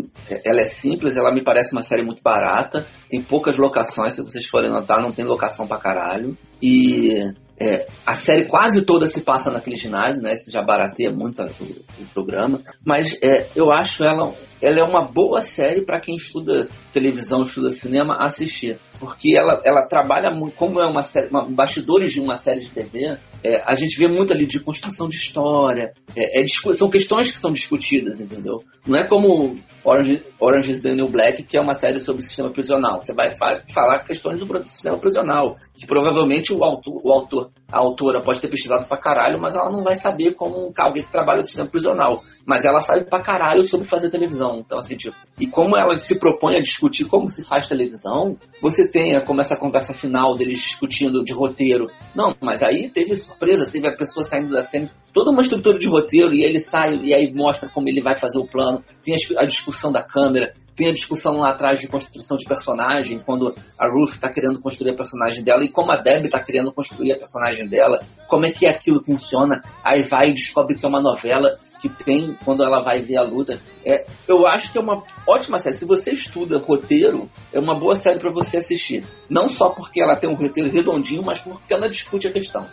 [0.45, 2.87] ela é simples, ela me parece uma série muito barata.
[3.09, 6.37] Tem poucas locações, se vocês forem notar, não tem locação pra caralho.
[6.61, 10.33] E é, a série quase toda se passa naquele ginásio, né?
[10.33, 12.61] Isso já barateia muito a- o, o programa.
[12.85, 17.71] Mas é, eu acho ela, ela é uma boa série para quem estuda televisão, estuda
[17.71, 18.79] cinema, assistir.
[18.99, 22.71] Porque ela, ela trabalha muito, como é uma série, uma, bastidores de uma série de
[22.71, 27.31] TV, é, a gente vê muito ali de construção de história, é, é são questões
[27.31, 28.63] que são discutidas, entendeu?
[28.87, 32.25] Não é como Orange, Orange is the New Black, que é uma série sobre o
[32.25, 33.01] sistema prisional.
[33.01, 37.79] Você vai fa- falar questões do sistema prisional, que provavelmente o autor, o autor, a
[37.79, 41.41] autora pode ter pesquisado pra caralho, mas ela não vai saber como alguém que trabalha
[41.41, 42.23] no sistema prisional.
[42.47, 44.61] Mas ela sabe pra caralho sobre fazer televisão.
[44.65, 48.91] Então, assim, tipo, e como ela se propõe a discutir como se faz televisão, você
[48.91, 51.89] tem como essa conversa final deles discutindo de roteiro.
[52.15, 55.89] Não, mas aí teve surpresa, teve a pessoa saindo da frente, toda uma estrutura de
[55.89, 59.43] roteiro, e ele sai e aí mostra como ele vai fazer o plano, tem a,
[59.43, 63.87] a discussão da câmera, tem a discussão lá atrás de construção de personagem, quando a
[63.87, 67.19] Ruth tá querendo construir a personagem dela, e como a Debbie tá querendo construir a
[67.19, 71.51] personagem dela, como é que aquilo funciona, aí vai e descobre que é uma novela
[71.85, 73.59] que tem quando ela vai ver a luta.
[73.85, 75.77] É, eu acho que é uma ótima série.
[75.77, 79.05] Se você estuda roteiro, é uma boa série para você assistir.
[79.29, 82.65] Não só porque ela tem um roteiro redondinho, mas porque ela discute a questão.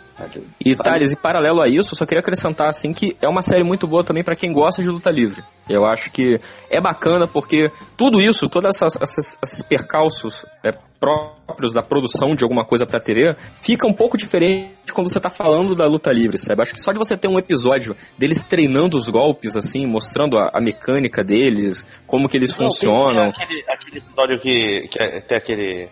[0.64, 3.62] E Thales, em paralelo a isso, eu só queria acrescentar assim que é uma série
[3.62, 5.42] muito boa também pra quem gosta de luta livre.
[5.68, 6.40] Eu acho que
[6.70, 10.70] é bacana porque tudo isso, todos esses percalços é,
[11.02, 15.28] próprios da produção de alguma coisa pra TV, fica um pouco diferente quando você tá
[15.28, 16.62] falando da luta livre, sabe?
[16.62, 20.50] Acho que só de você ter um episódio deles treinando os golpes, assim, mostrando a,
[20.54, 23.30] a mecânica deles, como que eles Não, funcionam.
[23.30, 25.88] Aquele, aquele episódio que, que é- tem aquele,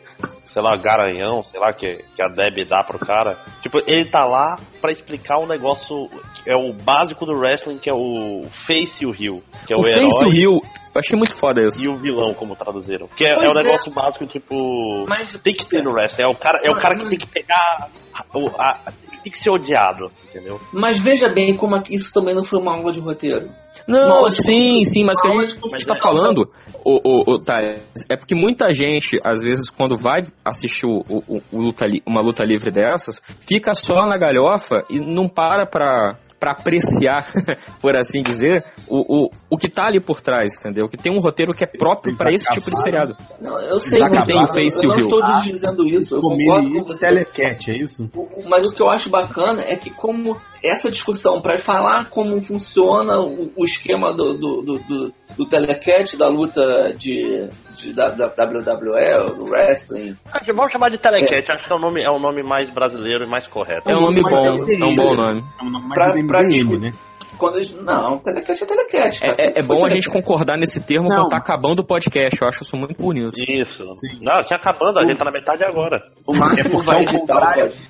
[0.49, 3.37] sei lá, garanhão, sei lá, que, que a Deb dá pro cara.
[3.63, 7.91] Tipo, ele tá lá pra explicar um negócio, que é o básico do wrestling, que
[7.91, 9.43] é o face e o heel.
[9.67, 10.61] Que é o, o herói Face Hill,
[10.95, 11.85] eu achei muito foda isso.
[11.85, 13.07] e o vilão, como traduziram.
[13.17, 13.63] Que é, é um é.
[13.63, 15.05] negócio básico, tipo...
[15.09, 16.25] Mas Tem que ter no wrestling.
[16.25, 17.89] É o cara, é o cara que tem que pegar...
[18.15, 18.93] a- o- a-
[19.23, 20.59] tem que ser odiado, entendeu?
[20.73, 23.51] Mas veja bem como aqui- isso também não foi uma aula de roteiro.
[23.87, 26.01] Não, Uma sim, sim, mas o que a gente está explicação.
[26.11, 26.51] falando,
[26.83, 31.43] o, o, o, Thales, é porque muita gente, às vezes, quando vai assistir o, o-
[31.53, 36.19] o luta li- uma luta livre dessas, fica só na galhofa e não para pra,
[36.41, 37.27] pra apreciar,
[37.83, 40.89] por assim dizer, o, o, o que tá ali por trás, entendeu?
[40.89, 43.15] Que tem um roteiro que é próprio para esse tipo de seriado.
[43.41, 45.05] Não, eu sei que tem Face eu não Hill.
[45.05, 47.07] estou dizendo isso, eu concordo com você.
[47.07, 48.11] telecat, é isso?
[48.15, 52.41] O- Mas o que eu acho bacana é que como essa discussão para falar como
[52.43, 58.09] funciona o, o esquema do, do, do, do, do telecat, da luta de, de da,
[58.11, 62.11] da WWE, do wrestling, Ah, Vamos chamar de Telecat, acho que é o, nome, é
[62.11, 63.89] o nome mais brasileiro e mais correto.
[63.89, 65.43] É um nome Mas bom, é é um bom nome.
[65.63, 66.81] Mas Pra- do pra MDM, discutir.
[66.81, 66.93] né?
[67.39, 69.17] Quando eles, não, telecat é telecat.
[69.23, 69.35] É, cara.
[69.57, 71.17] é- é bom foi a gente concordar nesse termo Não.
[71.17, 73.33] quando tá acabando o podcast, eu acho isso muito bonito.
[73.49, 73.85] Isso.
[73.97, 74.19] Sim.
[74.23, 76.01] Não, tinha acabando, a gente tá na metade agora.
[76.27, 77.89] O É máximo porque vai editar podcast.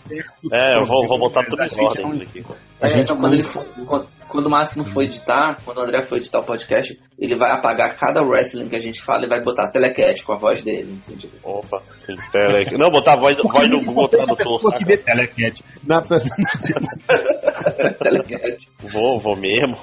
[0.52, 2.44] É, eu vou, vou botar tudo A em gente ordem é aqui.
[2.82, 5.82] A É, gente então, quando, ele for- quando, quando o Máximo for editar, quando o
[5.82, 9.28] André for editar o podcast, ele vai apagar cada wrestling que a gente fala e
[9.28, 10.98] vai botar telecat com a voz dele.
[11.42, 12.78] Opa, sim, tele...
[12.78, 15.62] Não, botar a voz, do- voz do Google Tradutor, pessoa que vê telecat.
[15.86, 16.00] Na-
[18.02, 18.58] telecat.
[18.80, 19.76] Vou, vou mesmo.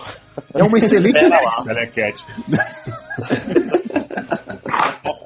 [0.53, 1.63] É uma excelente Pera lá.
[1.63, 2.23] telecat.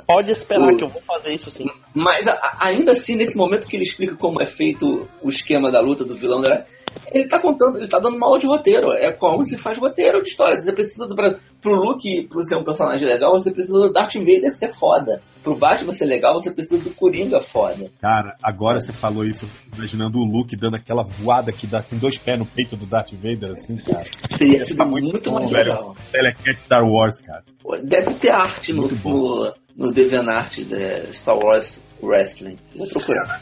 [0.08, 1.66] Pode esperar O- que eu vou fazer isso sim.
[1.96, 5.72] Mas a- a- ainda assim, nesse momento que ele explica como é feito o esquema
[5.72, 6.66] da luta do vilão, né,
[7.14, 8.92] ele tá contando, ele tá dando uma aula de roteiro.
[8.94, 10.58] É como se faz roteiro de história.
[10.58, 14.14] Você precisa, do- pra, pro Luke pro ser um personagem legal, você precisa do Darth
[14.16, 15.22] Vader ser foda.
[15.44, 17.90] Pro Batman ser legal, você precisa do Coringa foda.
[18.00, 22.16] Cara, agora você falou isso, imaginando o Luke dando aquela voada que dá com dois
[22.16, 24.06] pés no peito do Darth Vader, assim, cara.
[24.38, 25.96] Teria sido Tá muito muito, bom, mais legal.
[26.12, 27.44] Telecat Star Wars, cara.
[27.84, 29.10] Deve ter arte no, Muito bom.
[29.46, 32.58] no, no DeviantArt da Star Wars Wrestling.
[32.76, 33.42] Vou procurar.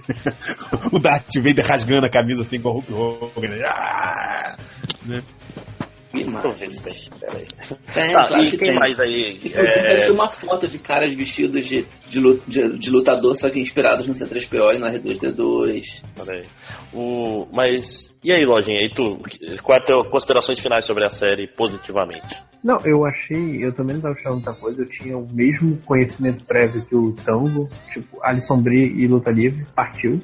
[0.92, 3.62] o Darth Vader rasgando a camisa assim com o Hulk Hogan.
[3.64, 4.56] Ah!
[5.04, 5.22] Né?
[6.12, 7.18] Que se tem.
[7.20, 7.46] Peraí.
[7.94, 8.78] Tem, Tá, claro e que quem tem.
[8.78, 9.38] mais aí?
[9.44, 14.06] Inclusive, É, uma foto de caras vestidos de, de, de- de lutador, só que inspirados
[14.08, 16.02] no C3PO e no R2D2.
[16.16, 16.44] Peraí.
[16.92, 18.10] O, mas.
[18.22, 18.80] E aí, Lojinha?
[18.80, 19.18] E tu?
[19.62, 22.36] Quais as tuas considerações finais sobre a série positivamente?
[22.62, 26.44] Não, eu achei, eu também não tava achando muita coisa, eu tinha o mesmo conhecimento
[26.44, 30.20] prévio que o Tango, tipo, Alisson Brie e Luta Livre, partiu.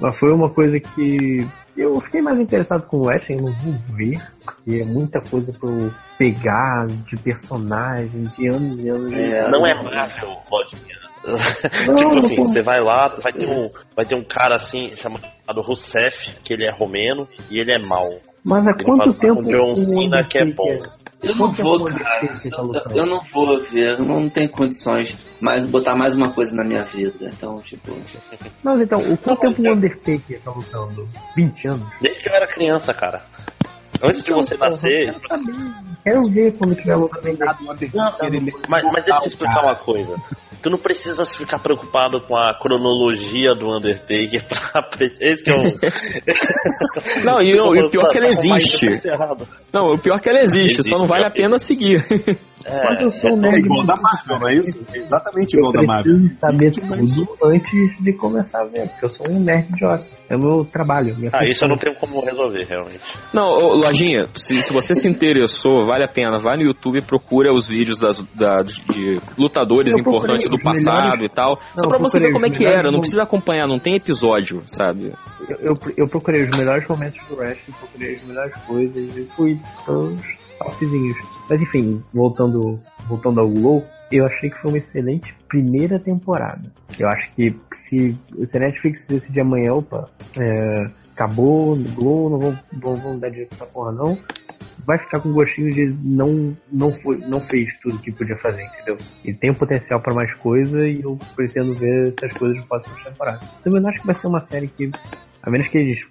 [0.00, 3.96] Mas foi uma coisa que eu fiquei mais interessado com o Wrestling, eu não vou
[3.96, 9.12] ver, porque é muita coisa pra eu pegar de personagem, de anos e anos.
[9.12, 11.04] É, Não é Marvel, Lojinha.
[11.26, 11.34] Não,
[11.96, 15.60] tipo não assim, você vai lá, vai ter, um, vai ter um cara assim chamado
[15.62, 18.20] Rousseff, que ele é romeno e ele é mau.
[18.44, 20.82] Mas há Ele quanto tempo um John o Cena que é bom.
[21.24, 22.38] Eu não vou, cara.
[22.50, 26.54] Tá Eu, eu não vou ver, eu não tenho condições mais botar mais uma coisa
[26.56, 27.30] na minha vida.
[27.32, 27.92] Então, tipo.
[28.62, 31.08] Mas então, o quanto Não, tempo o Undertaker tá lutando?
[31.34, 31.88] 20 anos?
[32.00, 33.22] Desde que eu era criança, cara.
[34.02, 35.14] Antes de você Então, nascer.
[36.02, 37.38] Quero ver quando tiver lutando.
[38.68, 40.16] Mas, mas deixa eu te explicar uma coisa.
[40.62, 44.88] Tu não precisa ficar preocupado com a cronologia do Undertaker pra.
[45.20, 45.62] Esse que é o.
[47.24, 48.86] Não, e, o- e o pior é que ela existe.
[49.06, 49.46] Errado.
[49.72, 52.02] Não, o pior é que ela existe, só não vale a pena seguir.
[52.66, 54.78] Eu sou É nerd, igual da Marvel, não é isso?
[54.94, 56.12] É exatamente eu igual da Marvel.
[56.14, 60.04] preciso saber tudo antes de começar a ver, porque eu sou um nerd idiota.
[60.30, 61.14] É o meu trabalho.
[61.18, 63.00] Minha Ah, isso eu não tenho como resolver, realmente.
[63.34, 66.38] Não, ô, Lojinha, se, se você se interessou, vale a pena.
[66.40, 71.10] Vai no YouTube e procura os vídeos das, da- de lutadores Eu importantes do passado
[71.10, 71.58] melhores- e tal.
[71.76, 72.90] Não, só pra eu você ver como é que era.
[72.90, 75.12] Não precisa acompanhar, não tem episódio, sabe?
[75.50, 79.60] Eu, eu, eu procurei os melhores momentos do wrestling, procurei as melhores coisas e fui
[79.84, 80.24] pelos
[81.48, 86.72] Mas enfim, voltando, voltando ao Glow, eu achei que foi uma excelente primeira temporada.
[86.98, 88.16] Eu acho que se,
[88.48, 93.56] se a Netflix decidir amanhã, opa, é, acabou, Glow, não vão, não vão dar direito
[93.56, 94.18] pra essa porra não,
[94.86, 98.98] vai ficar com gostinho de não, não, foi, não fez tudo que podia fazer, entendeu?
[99.24, 103.02] E tem um potencial pra mais coisa e eu pretendo ver essas coisas nas próximas
[103.02, 103.48] temporadas.
[103.62, 104.90] Também não acho que vai ser uma série que,
[105.42, 106.04] a menos que eles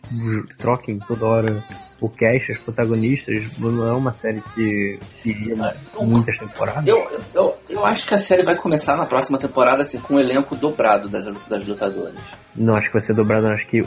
[0.57, 1.63] troquem toda hora
[2.03, 6.85] o cast, os protagonistas, não é uma série que iria muitas temporadas.
[6.85, 6.97] Eu,
[7.33, 10.53] eu, eu acho que a série vai começar na próxima temporada assim, com o elenco
[10.53, 12.19] dobrado das, das lutadoras.
[12.53, 13.81] Não acho que vai ser dobrado, acho que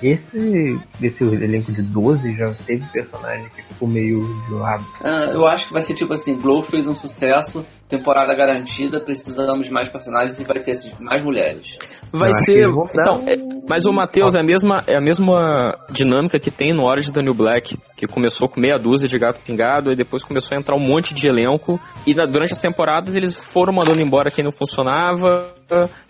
[0.00, 4.84] esse, esse elenco de 12 já teve personagem que ficou meio de lado.
[5.02, 9.66] Ah, eu acho que vai ser tipo assim, Glow fez um sucesso, temporada garantida, precisamos
[9.66, 11.76] de mais personagens e vai ter assim, mais mulheres.
[12.12, 12.68] Vai ser.
[12.68, 13.36] Então, é-
[13.68, 17.22] mas o Matheus é a mesma é a mesma dinâmica que tem no Orange da
[17.22, 20.74] New Black, que começou com meia dúzia de gato pingado e depois começou a entrar
[20.76, 24.52] um monte de elenco e na- durante as temporadas eles foram mandando embora quem não
[24.52, 25.54] funcionava.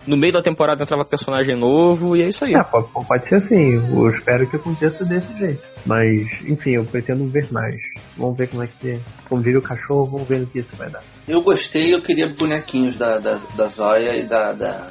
[0.06, 2.54] No meio da temporada entrava personagem novo e é isso aí.
[2.54, 3.74] É, pode, pode ser assim.
[3.74, 5.60] Eu espero que aconteça desse jeito.
[5.84, 7.76] Mas, enfim, eu pretendo ver mais.
[8.16, 9.00] Vamos ver como é que é.
[9.28, 11.02] Como diria o cachorro, vamos ver no que isso vai dar.
[11.28, 14.52] Eu gostei, eu queria bonequinhos da, da, da Zóia e da.
[14.52, 14.90] da...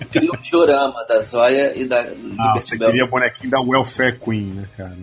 [0.00, 1.96] Eu queria um diorama da Zóia e da
[2.38, 2.90] Ah, você Bell.
[2.90, 4.96] queria bonequinho da Welfare Queen, né, cara?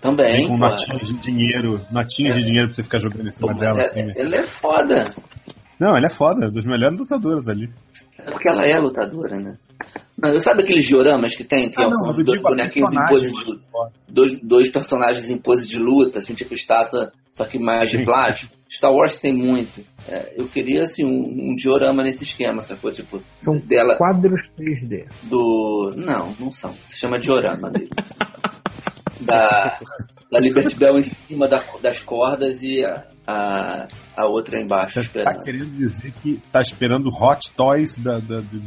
[0.00, 0.48] Também.
[0.48, 0.66] com pô.
[0.68, 3.80] notinhas de dinheiro, notinhas de dinheiro pra você ficar jogando em Pô, cima mas dela,
[3.80, 4.12] é- assim, né?
[4.16, 5.14] ela é foda.
[5.78, 7.70] Não, ela é foda, é dos melhores lutadores ali.
[8.18, 9.56] É porque ela é lutadora, né?
[10.20, 11.70] Não, sabe aqueles dioramas que tem?
[11.70, 13.60] Que Ah, não, são eu dois digo a bonequinhos em pose de
[14.08, 18.52] Dois, dois personagens em pose de luta, assim, tipo estátua, só que mais de plástico.
[18.68, 19.84] Star Wars tem muito.
[20.08, 22.90] É, eu queria, assim, um, um diorama nesse esquema, sacou?
[22.90, 25.06] Tipo, São dela, quadros 3D.
[25.24, 25.94] do...
[25.96, 26.72] Não, não são.
[26.72, 27.88] Se chama diorama mesmo.
[29.20, 29.78] da,
[30.30, 33.86] da Liberty Bell em cima da- das cordas e a, a,
[34.16, 38.62] a outra embaixo Você tá querendo dizer que tá esperando Hot Toys da, da, do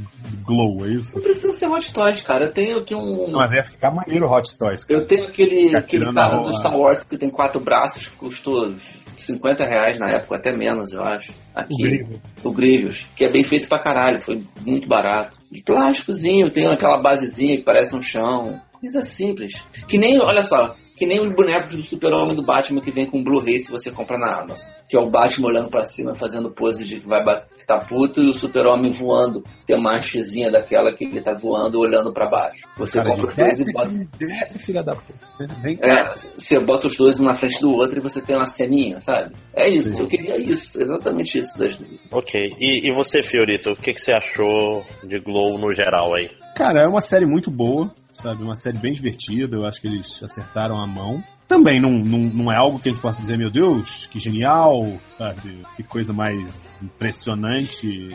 [0.46, 1.16] Glow, é isso?
[1.16, 2.46] Não precisa ser Hot Toys, cara.
[2.46, 3.28] Eu tenho aqui um...
[3.32, 5.00] Não, mas ia ficar maneiro Hot Toys, cara.
[5.00, 6.52] Eu tenho aquele, aquele cara do.
[6.54, 11.34] Star Wars que tem quatro braços, custou 50 reais na época, até menos, eu acho.
[11.56, 12.06] Aqui,
[12.44, 15.38] o Grievous, que é bem feito pra caralho, foi muito barato.
[15.50, 18.62] De plásticozinho, tem aquela basezinha que parece um chão.
[18.80, 19.64] Coisa simples.
[19.88, 23.24] Que nem, olha só, Que nem os bonecos do Super-Homem do Batman que vem com
[23.24, 24.70] Blu-ray se você compra na Amazon.
[24.90, 27.24] Que é o Batman olhando pra cima, fazendo pose de que vai
[27.58, 29.44] que tá puto e o Super-Homem voando.
[29.66, 32.68] Tem uma hastezinha daquela que ele tá voando olhando pra baixo.
[32.78, 33.92] Você Cara, compra os dois e bota.
[34.20, 35.14] desce, filha da puta.
[35.62, 35.80] Vem.
[35.82, 39.00] É, você bota os dois um na frente do outro e você tem uma ceninha,
[39.00, 39.34] sabe?
[39.56, 40.04] É isso, Sim.
[40.04, 42.00] eu queria isso, exatamente isso das duas.
[42.12, 42.56] Ok.
[42.60, 46.30] E, e você, Fiorito, o que, que você achou de Glow no geral aí?
[46.56, 48.44] Cara, é uma série muito boa, sabe?
[48.44, 49.56] Uma série bem divertida.
[49.56, 51.24] Eu acho que eles acertaram a mão.
[51.48, 54.98] Também não, não, não é algo que a gente possa dizer, meu Deus, que genial,
[55.06, 55.64] sabe?
[55.76, 58.08] Que coisa mais impressionante,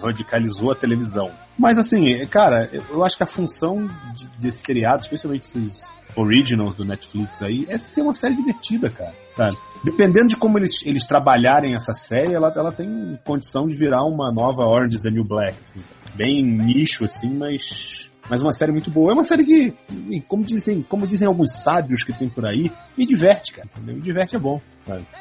[0.00, 1.32] radicalizou a televisão.
[1.58, 6.84] Mas assim, cara, eu acho que a função de, desse seriado, especialmente esses originals do
[6.84, 9.56] Netflix aí, é ser uma série divertida, cara, sabe?
[9.82, 14.32] Dependendo de como eles, eles trabalharem essa série, ela, ela tem condição de virar uma
[14.32, 15.80] nova Orange is the New Black, assim.
[16.14, 19.12] Bem nicho, assim, mas mas uma série muito boa.
[19.12, 23.06] É uma série que, como dizem, como dizem alguns sábios que tem por aí, me
[23.06, 23.68] diverte, cara.
[23.74, 23.96] Entendeu?
[23.96, 24.60] Me diverte é bom.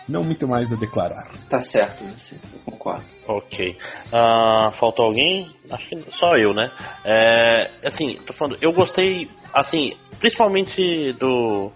[0.08, 1.28] Não muito mais a declarar.
[1.50, 3.04] Tá certo, eu concordo.
[3.28, 3.78] Ok.
[4.14, 5.52] Ah, faltou alguém?
[5.72, 6.72] Acho que só eu, né?
[7.04, 11.72] É, assim, tô falando, eu gostei, assim, principalmente do.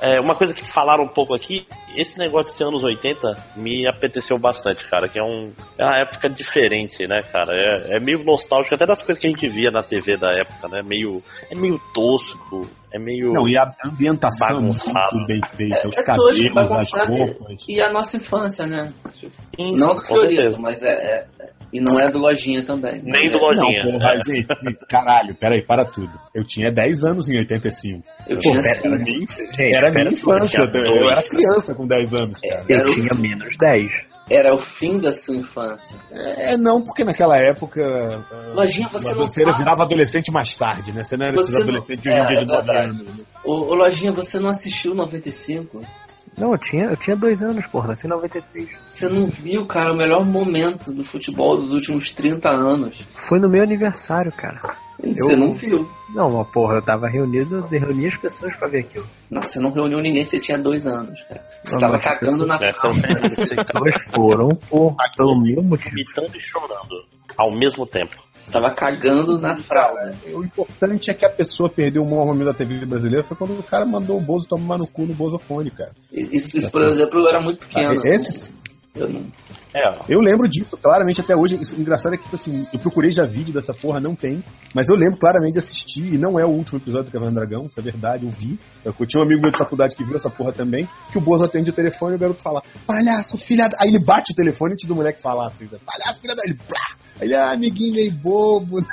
[0.00, 1.64] é, uma coisa que falaram um pouco aqui,
[1.96, 5.98] esse negócio de ser anos 80 me apeteceu bastante, cara, que é, um, é uma
[5.98, 7.52] época diferente, né, cara?
[7.54, 10.68] É, é meio nostálgico até das coisas que a gente via na TV da época,
[10.68, 10.82] né?
[10.82, 13.32] Meio, é meio tosco, é meio.
[13.32, 15.16] Não, e a ambientação é Bagunçado.
[15.16, 15.88] muito bem feita.
[15.88, 16.40] Os É cabelos,
[16.94, 17.64] as roupas.
[17.68, 18.92] e a nossa infância, né?
[19.56, 20.58] Sim, Não do certeza.
[20.60, 23.00] mas é, é- é- E não é do Lojinha também.
[23.00, 23.84] Nem do É, Lojinha.
[23.84, 24.20] Não, porra, É.
[24.26, 24.48] gente,
[24.88, 26.10] caralho, peraí, para tudo.
[26.34, 28.02] Eu tinha 10 anos em 85.
[28.28, 28.88] Eu Pô, tinha pera, cinco.
[28.88, 30.66] era minha, Gente, era minha infância.
[30.68, 32.64] tinha Eu era criança com 10 anos, cara.
[32.68, 33.92] Eu o- tinha menos 10.
[34.30, 35.98] Era o fim da sua infância.
[36.12, 37.80] É, não, porque naquela época.
[38.54, 41.02] Lojinha, você não você virava adolescente mais tarde, né?
[41.02, 42.66] Você não era Você esses não- adolescentes de hoje em é, dia de é 9
[42.66, 42.88] verdade.
[42.90, 43.16] anos.
[43.16, 43.24] né?
[43.44, 45.82] Ô, ô, Lojinha, você não assistiu 95?
[46.38, 48.68] Não, eu tinha, eu tinha dois anos, porra, nasci em 93.
[48.88, 53.02] Você não viu, cara, o melhor momento do futebol dos últimos 30 anos.
[53.16, 54.60] Foi no meu aniversário, cara.
[55.02, 55.88] Você Eu- não viu.
[56.14, 59.06] Não, mas porra, eu tava reunido, eu reuni as pessoas pra ver aquilo.
[59.30, 61.40] Não, você não reuniu ninguém, você tinha dois anos, cara.
[61.64, 63.00] Você Não, tava mas- cagando na É, calça.
[63.36, 65.90] Vocês estavam Pessoas foram por, pelo meu motivo.
[65.94, 67.04] gritando e chorando
[67.38, 68.16] ao mesmo tempo.
[68.40, 70.14] Você tava cagando na fralda.
[70.32, 73.58] O importante é que a pessoa perdeu o maior momento da TV brasileira foi quando
[73.58, 75.92] o cara mandou o Bozo tomar no cu no Bozofone, cara.
[76.10, 77.94] Isso, isso, por exemplo, eu era muito pequeno.
[78.06, 78.52] Esse,
[78.94, 79.26] Eu não...
[79.74, 81.60] É, eu lembro disso claramente até hoje.
[81.60, 84.42] Isso, o engraçado é que, tipo assim, eu procurei já vídeo dessa porra, não tem.
[84.74, 87.34] Mas eu lembro claramente de assistir, e não é o último episódio do Caverna do
[87.34, 88.58] Dragão, isso é verdade, eu vi.
[88.84, 91.44] Eu, tinha um amigo meu de faculdade que viu essa porra também, que o Bozo
[91.44, 93.76] atende o telefone e o garoto fala, palhaço, filha da...
[93.80, 95.78] Aí ele bate o telefone antes do moleque falar, filho da...
[95.78, 96.42] palhaço, filha da...
[96.44, 96.96] Ele, plá!
[97.20, 98.86] Aí ele, ah, amiguinho meio bobo, né?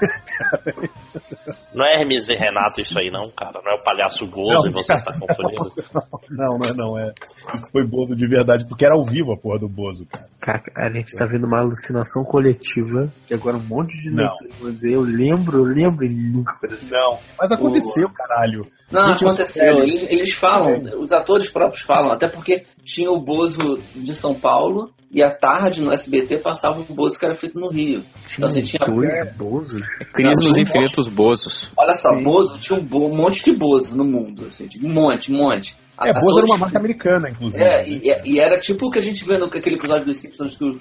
[1.73, 3.61] Não é Hermes e Renato isso aí, não, cara.
[3.63, 5.73] Não é o palhaço Gozo Não, e você está confundindo.
[6.29, 7.13] Não, não é não, é.
[7.53, 10.63] Isso foi Bozo de verdade, porque era ao vivo a porra do Bozo, cara.
[10.75, 14.23] A gente tá vendo uma alucinação coletiva, que agora um monte de Não.
[14.23, 16.97] leitores vão dizer, eu lembro, eu lembro e nunca aconteceu.
[16.97, 17.17] Não.
[17.39, 18.67] Mas aconteceu, caralho.
[18.91, 19.79] Não, aconteceu.
[19.79, 24.91] Eles, eles falam, os atores próprios falam, até porque tinha o Bozo de São Paulo
[25.11, 28.03] e à tarde no SBT passava o Bozo que era feito no Rio.
[28.35, 28.79] Então você tinha.
[28.87, 29.81] Dois bozos.
[30.13, 31.71] Cris Não, nos infinitos bozos.
[31.77, 34.45] Olha só, Bozo tinha um, bo- um monte de Bozo no mundo.
[34.47, 35.75] Assim, tipo, um monte, um monte.
[36.01, 37.63] É, Bozo era uma marca americana, inclusive.
[37.63, 40.77] É, e, e era tipo o que a gente vê naquele episódio dos Simpsons que,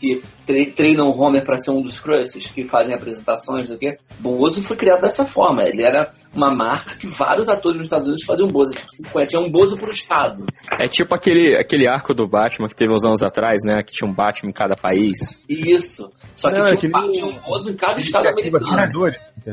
[0.00, 3.96] que tre- treinam o Homer pra ser um dos Crushes, que fazem apresentações, do que.
[4.20, 5.62] Bozo foi criado dessa forma.
[5.62, 8.72] Ele era uma marca que vários atores nos Estados Unidos faziam Bozo.
[8.74, 10.44] Tipo, 50, tinha um Bozo pro Estado.
[10.80, 13.82] É tipo aquele, aquele arco do Batman que teve uns anos atrás, né?
[13.82, 15.40] Que tinha um Batman em cada país.
[15.48, 16.10] Isso.
[16.34, 18.64] Só que Não, é tinha, que um, nem tinha um Bozo em cada estado americano.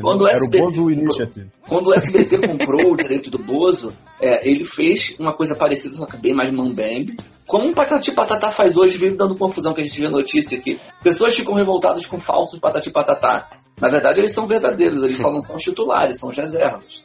[0.00, 1.50] Quando o Era o SBT Bozo Initiative.
[1.68, 3.92] Quando o SBT comprou o direito do Bozo,
[4.24, 7.16] é, ele fez uma coisa parecida, só que bem mais mambembe.
[7.46, 10.80] Como um Patati Patatá faz hoje, vive dando confusão, que a gente vê notícia aqui.
[11.02, 13.50] Pessoas ficam revoltadas com falsos Patati Patatá.
[13.80, 17.04] Na verdade, eles são verdadeiros, eles só não são titulares, são os reservas.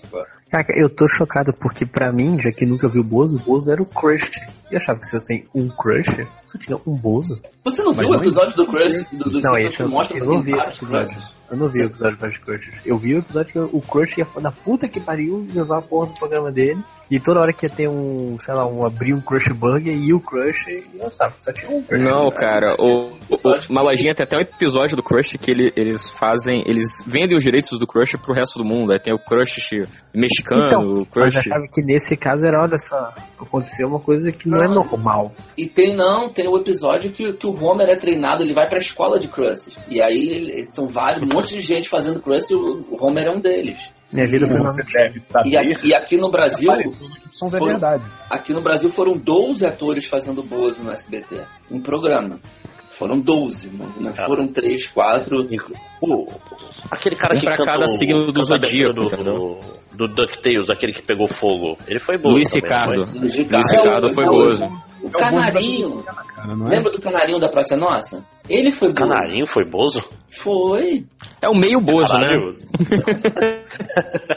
[0.52, 3.72] Cara, eu tô chocado porque pra mim, já que nunca vi o Bozo, o Bozo
[3.72, 4.30] era o crush.
[4.72, 7.42] E achava que você tem um crush, você tinha um Bozo.
[7.64, 10.18] Você não Mas viu o não episódio do Crush, do, do Não, esse eu, mostra
[10.18, 11.08] eu não vi esse vários episódio.
[11.10, 11.39] crushes?
[11.52, 12.74] Eu não vi o episódio de vários crushes.
[12.86, 16.08] Eu vi o episódio que o crush ia da puta que pariu levar a porra
[16.08, 16.82] do programa dele.
[17.12, 20.14] E toda hora que ia ter um, sei lá, um abrir um crush burger e
[20.14, 22.04] o crush, e eu sabe, só tinha um crush.
[22.04, 26.08] Não, cara, o, o, uma lojinha tem até um episódio do Crush que ele- eles
[26.12, 26.64] fazem.
[26.68, 28.92] Eles vendem os direitos do Crush pro resto do mundo.
[28.94, 29.72] Aí tem o Crush
[30.14, 31.38] mexicano, Então, o Mas Crush.
[31.38, 33.12] achava que nesse caso era, olha só,
[33.42, 34.76] aconteceu uma coisa que não, é Não.
[34.76, 35.32] normal.
[35.58, 38.78] E tem não, tem o episódio que, que o Homer é treinado, ele vai pra
[38.78, 39.78] escola de crushes.
[39.90, 43.92] E aí são vários, monte de gente fazendo Crust e o Homer é um deles.
[44.12, 45.50] Minha vida foi Como você deve saber.
[45.50, 46.70] E aqui, e aqui no Brasil,
[47.32, 48.04] São da Foram- verdade.
[48.30, 51.42] aqui no Brasil foram 12 atores fazendo Bozo no SBT,
[51.72, 52.40] um programa.
[52.90, 54.26] Foram 12, não, não Ah.
[54.26, 55.48] foram 3, 4.
[56.02, 56.26] O-
[56.90, 59.60] aquele cara Um que pra canta cada o- signo do zodíaco, do, do,
[59.94, 61.78] do DuckTales, aquele que pegou fogo.
[61.88, 62.30] Ele foi bom.
[62.32, 63.20] Luiz também, não Ricardo.
[63.20, 64.64] Luiz Luiz Ricardo foi Bozo.
[65.02, 66.04] O É Canarinho.
[66.04, 66.70] Cara, não é?
[66.78, 68.26] Lembra do Canarinho da Praça Nossa?
[68.50, 69.10] Ele foi Bozo.
[69.10, 70.00] Canarinho foi Bozo?
[70.30, 71.06] Foi.
[71.42, 72.28] É o meio bozo, né?
[72.30, 72.58] Caralho.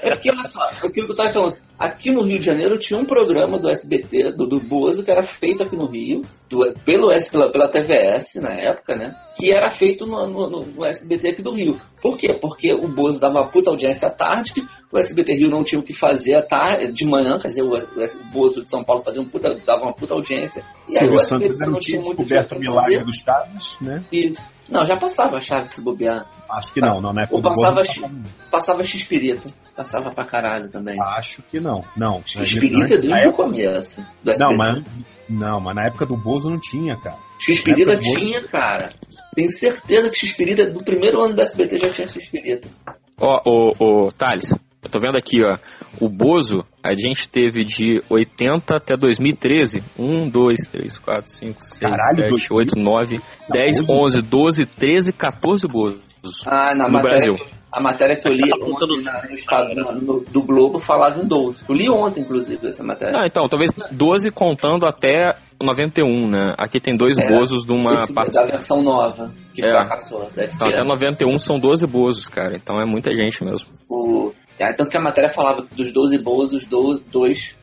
[0.03, 1.57] É porque, olha só, é aquilo que eu tava falando.
[1.79, 5.23] Aqui no Rio de Janeiro tinha um programa do SBT, do, do Bozo, que era
[5.25, 9.15] feito aqui no Rio, do- pelo, pela, pela TVS na época, né?
[9.37, 11.81] Que era feito no, no- no- no SBT aqui do Rio.
[12.01, 12.37] Por quê?
[12.41, 14.53] Porque o Bozo dava uma puta audiência à tarde,
[14.91, 17.75] o SBT Rio não tinha o que fazer à tarde, de manhã, quer dizer, o,
[17.75, 20.65] o Bozo de São Paulo fazia um puta, dava uma puta audiência.
[20.89, 23.05] E aí o SBT Santos não tinha tinha muito descoberto o milagre fazer.
[23.05, 24.05] dos Chaves, né?
[24.11, 24.51] Isso.
[24.71, 26.27] Não, já passava a chave se bobear.
[26.51, 28.25] Acho que não, não, na época Ou passava Bozo, não.
[28.51, 29.53] Passava X-Pirita.
[29.77, 31.01] Passava pra caralho também.
[31.01, 31.85] Acho que não.
[31.97, 32.23] Não.
[32.27, 34.01] X-Pirita desde o começo.
[34.23, 34.85] Do Não, mas,
[35.29, 37.19] não, mas na época do Bozo não tinha, cara.
[37.47, 38.91] X-Pirita tinha, cara.
[39.35, 42.69] Tenho certeza que X-Pirita, do primeiro ano do SBT já tinha X-Pirita.
[43.19, 44.53] Ó, ô, ô, Thales,
[44.83, 45.59] eu tô vendo aqui, ó.
[46.01, 49.81] O Bozo, a gente teve de 80 até 2013.
[49.97, 53.21] 1, 2, 3, 4, 5, 6, Caralho, 7, 8, 9,
[53.51, 53.93] 10, Bozo?
[53.93, 56.03] 11, 12, 13, 14 Bozos.
[56.47, 57.62] Ah, na No matéria, Brasil.
[57.73, 61.65] A matéria que eu li ontem na- no estado no- do Globo falava em 12.
[61.69, 63.19] Eu li ontem, inclusive, essa matéria.
[63.21, 66.55] Ah, então, talvez 12 contando até 91, né?
[66.59, 68.33] Aqui tem dois É, Bozos de uma Esse parte.
[68.35, 69.69] da versão nova, que É.
[69.71, 70.21] fracassou.
[70.35, 70.75] Deve Então, ser.
[70.75, 72.55] até 91 são 12 Bozos, cara.
[72.57, 73.69] Então é muita gente mesmo.
[73.89, 74.33] O...
[74.59, 77.57] É, tanto que a matéria falava dos 12 boas, os do- dois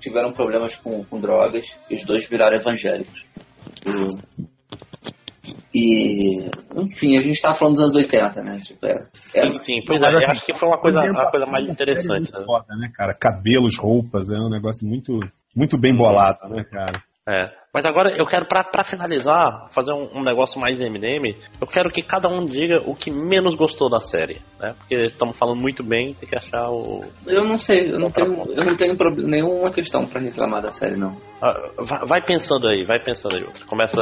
[0.00, 3.26] tiveram problemas com, com drogas e os dois viraram evangélicos.
[5.74, 8.58] E, enfim, a gente tava falando dos anos 80, né?
[8.58, 9.80] Tipo, é, é- Sim, sim.
[9.86, 12.34] Pois Mas, é, assim, acho que foi uma coisa, ambientação a coisa mais da interessante.
[12.34, 12.44] é Né?
[12.44, 13.14] foda, né, cara?
[13.14, 15.20] Cabelos, roupas, é um negócio muito,
[15.54, 17.00] muito bem bolado, né, cara?
[17.28, 17.59] É.
[17.72, 21.36] Mas agora eu quero, pra, pra finalizar, fazer um, um negócio mais M&M.
[21.60, 24.74] Eu quero que cada um diga o que menos gostou da série, né?
[24.76, 27.04] Porque estamos falando muito bem, tem que achar o...
[27.26, 30.72] eu não sei, eu não tenho, eu não tenho prob- nenhuma questão pra reclamar da
[30.72, 31.16] série, não.
[31.40, 33.46] Ah, vai, vai pensando aí, vai pensando aí.
[33.68, 33.96] Começa,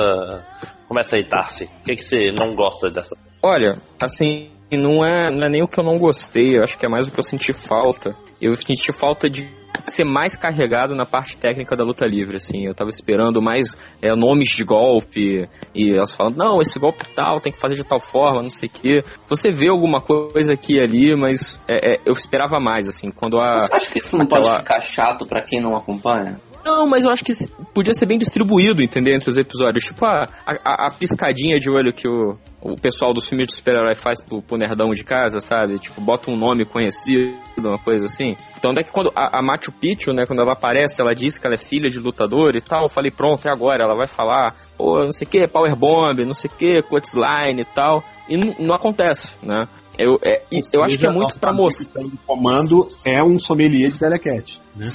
[0.89, 1.65] começa aí, Tarsi.
[1.65, 3.15] O que, que você não gosta dessa?
[3.43, 6.87] Olha, assim, não é, não é nem o que eu não gostei, eu acho que
[6.87, 8.11] é mais o que eu senti falta.
[8.41, 12.67] Eu senti falta de ser mais carregado na parte técnica da luta livre, assim.
[12.67, 17.41] Eu tava esperando mais é, nomes de golpe e elas falando, não, esse golpe tal,
[17.41, 18.97] tem que fazer de tal forma, não sei o quê.
[19.29, 23.39] Você vê alguma coisa aqui e ali, mas é, é, eu esperava mais, assim, quando
[23.41, 23.59] a...
[23.59, 26.39] Você acha que isso não pode aquela- ficar chato pra quem não acompanha?
[26.65, 27.33] Não, mas eu acho que
[27.75, 29.15] podia ser bem distribuído, entendeu?
[29.15, 29.85] Entre os episódios.
[29.85, 33.95] Tipo, a, a, a piscadinha de olho que o, o pessoal dos filmes de super-herói
[33.95, 35.79] faz pro, pro nerdão de casa, sabe?
[35.79, 38.37] Tipo, bota um nome conhecido, uma coisa assim.
[38.57, 41.47] Então, é que quando a, a Machu Picchu, né, quando ela aparece, ela diz que
[41.47, 42.85] ela é filha de lutador e tal.
[42.85, 43.85] Eu falei, pronto, é agora.
[43.85, 47.63] Ela vai falar, pô, não sei o que, Power Bomb, não sei o que, Line
[47.63, 48.03] e tal.
[48.29, 49.67] E não, acontece, né?
[49.99, 52.03] Eu, é, eu acho que é muito pra mostrar.
[52.03, 54.87] O comando é um sommelier de telecat, né?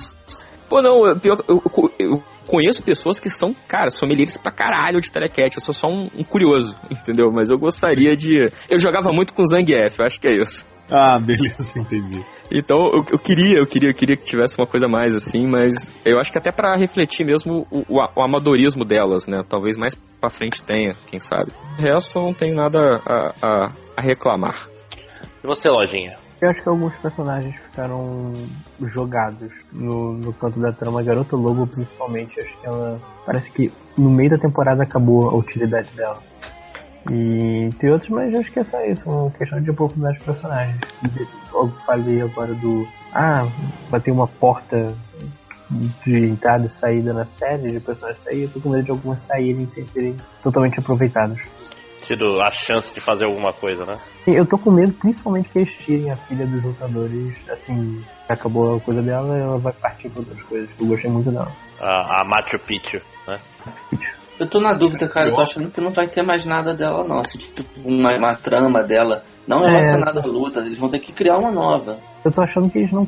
[0.73, 1.61] Pô, não, eu, pior, eu,
[1.99, 5.55] eu- conheço pessoas que são, cara, sommeliers pra caralho de telecat.
[5.55, 7.29] Eu sou só um, um curioso, entendeu?
[7.31, 8.51] Mas eu gostaria de.
[8.67, 10.65] Eu jogava muito com Zangief, eu acho que é isso.
[10.91, 12.25] Ah, beleza, entendi.
[12.51, 15.91] Então eu, eu queria, eu queria, eu queria que tivesse uma coisa mais assim, mas
[16.03, 19.43] eu acho que até pra refletir mesmo o, o, o amadorismo delas, né?
[19.47, 21.51] Talvez mais pra frente tenha, quem sabe.
[21.77, 24.67] O resto eu não tenho nada a, a, a reclamar.
[25.43, 26.22] E você, Lojinha?
[26.43, 28.33] Eu acho que alguns personagens ficaram
[28.91, 30.99] jogados no, no canto da trama.
[30.99, 32.99] A Garota Lobo, principalmente, acho que ela.
[33.25, 36.19] Parece que no meio da temporada acabou a utilidade dela.
[37.09, 40.79] E tem outros, mas acho que é só isso, uma questão de oportunidade dos personagens.
[41.53, 42.85] Eu falei agora do.
[43.13, 43.47] Ah,
[43.89, 44.93] vai ter uma porta
[46.03, 48.43] de entrada e saída na série, de personagens saírem.
[48.43, 51.39] Eu tô com medo de algumas saírem sem serem totalmente aproveitados.
[52.05, 53.97] Tido a chance de fazer alguma coisa, né?
[54.25, 58.75] Sim, Eu tô com medo, principalmente que eles tirem a filha dos lutadores, assim, acabou
[58.75, 60.69] a coisa dela, ela vai partir pra outras coisas.
[60.79, 61.51] Eu gostei muito dela.
[61.79, 62.97] A, a Machu Picchu,
[63.27, 63.39] né?
[64.39, 65.29] Eu tô na dúvida, cara.
[65.29, 67.19] Eu tô achando que não vai ter mais nada dela, não.
[67.19, 69.69] Assim, tipo, uma, uma trama dela não É.
[69.69, 70.59] relacionada à luta.
[70.59, 71.99] Eles vão ter que criar uma nova.
[72.23, 73.07] Eu tô achando que eles não.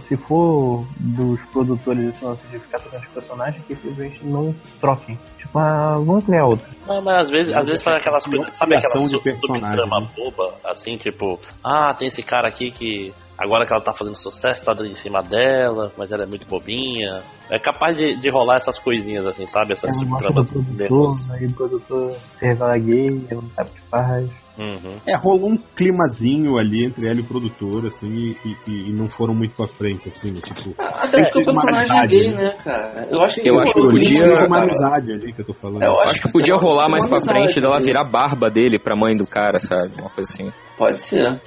[0.00, 5.18] Se for dos produtores esse lance de ficar trocando os personagens, que simplesmente não troquem.
[5.38, 6.68] Tipo, ah, vamos criar outra.
[6.86, 10.08] Não, mas às vezes, às vezes faz aquelas coisas, sabe aquelas de personagem, subtrama né?
[10.16, 14.64] boba, assim, tipo, ah, tem esse cara aqui que agora que ela tá fazendo sucesso,
[14.64, 17.22] tá dando em cima dela, mas ela é muito bobinha.
[17.50, 19.72] É capaz de, de rolar essas coisinhas assim, sabe?
[19.72, 24.41] Essas gosta subtramas aí o produtor se revela gay, não sabe o que faz.
[24.58, 24.98] Uhum.
[25.06, 29.08] É, rolou um climazinho ali entre ela e o produtor, assim, e, e- e não
[29.08, 30.74] foram muito pra frente, assim, tipo.
[30.78, 32.36] Até porque o personagem é amizade, gay, né?
[32.44, 33.08] né, cara?
[33.10, 35.82] Eu acho que Eu acho que podia- uma amizade ali que eu tô falando.
[35.82, 39.26] Eu Acho que podia rolar mais pra frente dela virar barba dele pra mãe do
[39.26, 40.00] cara, sabe?
[40.00, 40.52] Uma coisa assim.
[40.76, 41.40] Pode ser.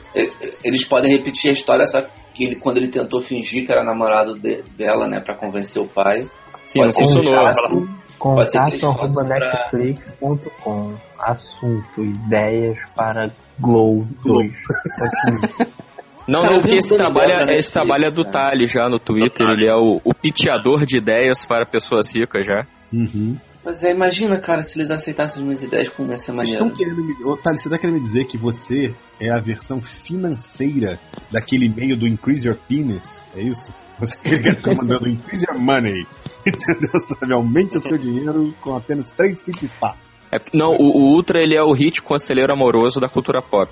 [0.64, 1.99] Eles podem repetir a história, só
[2.34, 5.88] que ele, quando ele tentou fingir que era namorado de- dela, né, pra convencer o
[5.88, 6.27] pai.
[6.65, 7.33] Sim, Pode não funcionou.
[7.33, 7.87] eles façam-
[8.17, 13.29] Pode ser que eles Contato façam arroba pra- netflix.com Assunto, ideias para
[13.59, 14.51] Glow 2.
[16.27, 18.23] Não, não, porque esse trabalho, é- esse trabalho é do.
[18.25, 19.45] Tali já no Twitter.
[19.47, 22.65] Ele é o, o piteador de ideias para pessoas ricas já.
[22.91, 23.37] Uhum.
[23.63, 26.71] Mas é, imagina, cara, se eles aceitassem as minhas ideias como ia ser Vocês estão
[26.71, 27.13] querendo me.
[27.23, 30.99] Ô, Thales, você tá querendo me dizer que você é a versão financeira
[31.31, 33.23] daquele e-mail do Increase Your Penis?
[33.35, 33.71] É isso?
[33.99, 36.05] Você fica mandando Increase Your Money.
[36.45, 37.01] Entendeu?
[37.07, 37.34] Sabe?
[37.34, 40.07] Aumente o seu dinheiro com apenas três simples passos.
[40.31, 43.72] É, não, o, o Ultra ele é o hit conselheiro amoroso da cultura pop.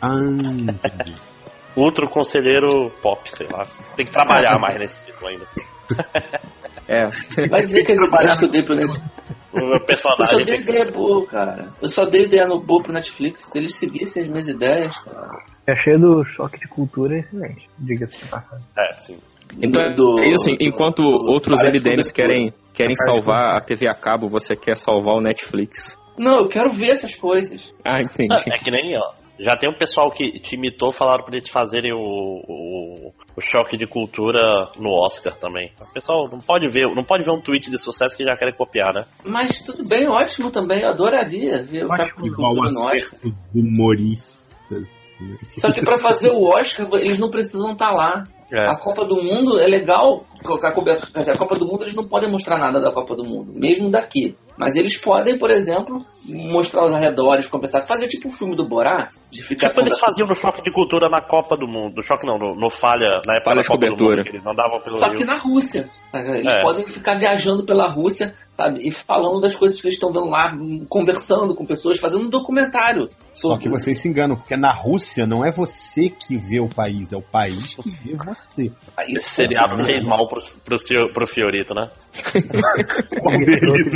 [0.00, 0.08] Ah.
[1.76, 3.64] Outro conselheiro pop, sei lá.
[3.96, 5.46] Tem que trabalhar mais nesse título ainda.
[6.88, 7.04] É.
[7.48, 9.04] Vai dizer que as ideias que eu dei pro Netflix.
[9.52, 11.68] O Eu só personagem dei ideia boa, cara.
[11.82, 13.44] Eu só dei ideia no boa pro Netflix.
[13.44, 15.44] Se eles seguissem as minhas ideias, cara.
[15.68, 18.66] Achei do choque de cultura excelente, diga-se de passagem.
[18.78, 19.18] É, sim.
[19.62, 23.94] Então Do- é isso, enquanto do- outros tudo querem, querem Parece salvar a TV a
[23.94, 25.96] cabo, você quer salvar o Netflix.
[26.18, 27.62] Não, eu quero ver essas coisas.
[27.84, 28.34] Ah, entendi.
[28.52, 29.18] É que nem, ó.
[29.40, 33.76] Já tem um pessoal que te imitou, falaram pra eles fazerem o, o, o choque
[33.76, 34.40] de cultura
[34.76, 35.70] no Oscar também.
[35.80, 38.52] O pessoal não pode ver, não pode ver um tweet de sucesso que já querem
[38.52, 39.04] copiar, né?
[39.24, 40.82] Mas tudo bem, ótimo também.
[40.82, 43.20] Eu adoraria ver o Choque que de igual Cultura no Oscar.
[43.54, 45.16] humoristas.
[45.20, 45.36] né?
[45.52, 48.24] Só que pra fazer o Oscar, eles não precisam estar lá.
[48.50, 48.66] É.
[48.66, 50.72] A Copa do Mundo é legal colocar
[51.20, 53.90] dizer, A Copa do Mundo eles não podem mostrar nada da Copa do Mundo, mesmo
[53.90, 54.36] daqui.
[54.58, 59.06] Mas eles podem, por exemplo, mostrar os arredores, conversar, fazer tipo o filme do Borá,
[59.30, 61.94] de ficar Tipo, eles faziam no choque de cultura na Copa do Mundo.
[61.96, 64.16] No choque não, no, no falha, na época Falha da de Copa do cobertura.
[64.16, 65.14] Mundo, que eles andavam pelo Só Rio.
[65.18, 65.88] que na Rússia.
[66.12, 66.18] tá?
[66.20, 66.60] Eles É.
[66.60, 68.86] podem ficar viajando pela Rússia, sabe?
[68.86, 70.52] E falando das coisas que eles estão vendo lá,
[70.88, 73.06] conversando com pessoas, fazendo um documentário.
[73.32, 76.68] Só sobre- que vocês se enganam, porque na Rússia não é você que vê o
[76.68, 78.72] país, é o país que vê você.
[78.98, 81.88] Aí Esse seriado fez mal pro, pro, pro Fiorito, né?
[83.22, 83.94] Qual deles,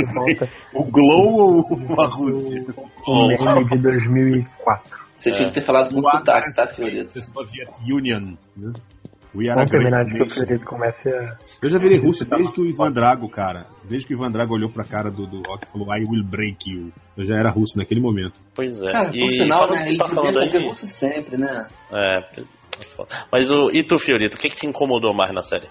[0.73, 2.65] O Glow ou a Rússia?
[3.07, 5.03] o meme de 2004.
[5.17, 7.21] Você tinha que ter falado com sotaque, tá, Fiorito?
[7.21, 8.35] Soviet Union.
[8.57, 8.73] Né?
[9.35, 10.45] We are a Vamos terminar great de que o.
[10.45, 11.37] Felipe comece a.
[11.61, 13.65] Eu já virei russo desde que o Ivan Drago, cara.
[13.83, 16.23] Desde que o Ivan Drago olhou pra cara do, do Rock e falou I will
[16.23, 16.91] break you.
[17.17, 18.33] Eu já era russo naquele momento.
[18.53, 18.91] Pois é.
[18.91, 19.87] Cara, e por sinal, falando né?
[19.87, 21.63] Ele tá falando devia fazer aí, russo sempre, né?
[21.91, 22.19] é,
[23.31, 25.67] mas o, e tu, Fiorito, o que, que te incomodou mais na série?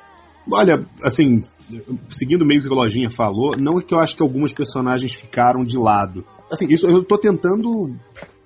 [0.51, 1.40] Olha, assim,
[2.09, 5.64] seguindo meio que a Lojinha falou, não é que eu acho que algumas personagens ficaram
[5.64, 6.24] de lado.
[6.51, 7.94] Assim, isso eu tô tentando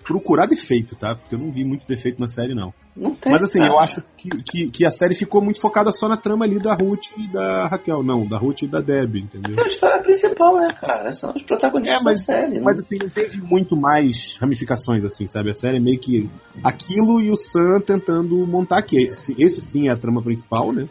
[0.07, 1.17] procurar defeito, tá?
[1.17, 2.73] Porque eu não vi muito defeito na série, não.
[2.97, 3.33] Não tem.
[3.33, 3.73] Mas assim, cara.
[3.73, 6.75] eu acho que, que, que a série ficou muito focada só na trama ali da
[6.75, 8.05] Ruth e da Raquel.
[8.05, 9.57] Não, da Ruth e da Deb, entendeu?
[9.59, 11.11] É a história principal, né, cara?
[11.13, 12.61] São os protagonistas É, mas- da série.
[12.61, 12.83] Mas né?
[12.83, 15.51] assim, não teve muito mais ramificações, assim, sabe?
[15.51, 16.31] A série é meio que
[16.63, 19.03] aquilo e o Sam tentando montar aqui.
[19.03, 20.87] Esse, esse sim é a trama principal, né?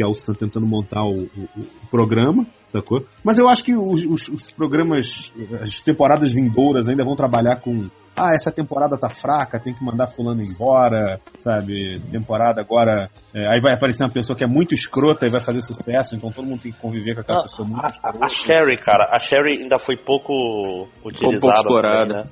[0.00, 3.04] Que é o Sam tentando montar o, o- o programa, sacou?
[3.22, 7.90] Mas eu acho que os, os- os programas, as temporadas vindouras ainda vão trabalhar com.
[8.16, 12.00] Ah, essa temporada tá fraca, tem que mandar fulano embora, sabe?
[12.10, 13.10] Temporada agora.
[13.34, 16.32] é, aí vai aparecer uma pessoa que é muito escrota e vai fazer sucesso, então
[16.32, 18.18] todo mundo tem que conviver com aquela Ah, pessoa muito A, escrota.
[18.24, 21.40] a Sherry, cara, a Sherry ainda foi pouco utilizada.
[21.42, 22.06] pouco explorada.
[22.06, 22.30] também, né?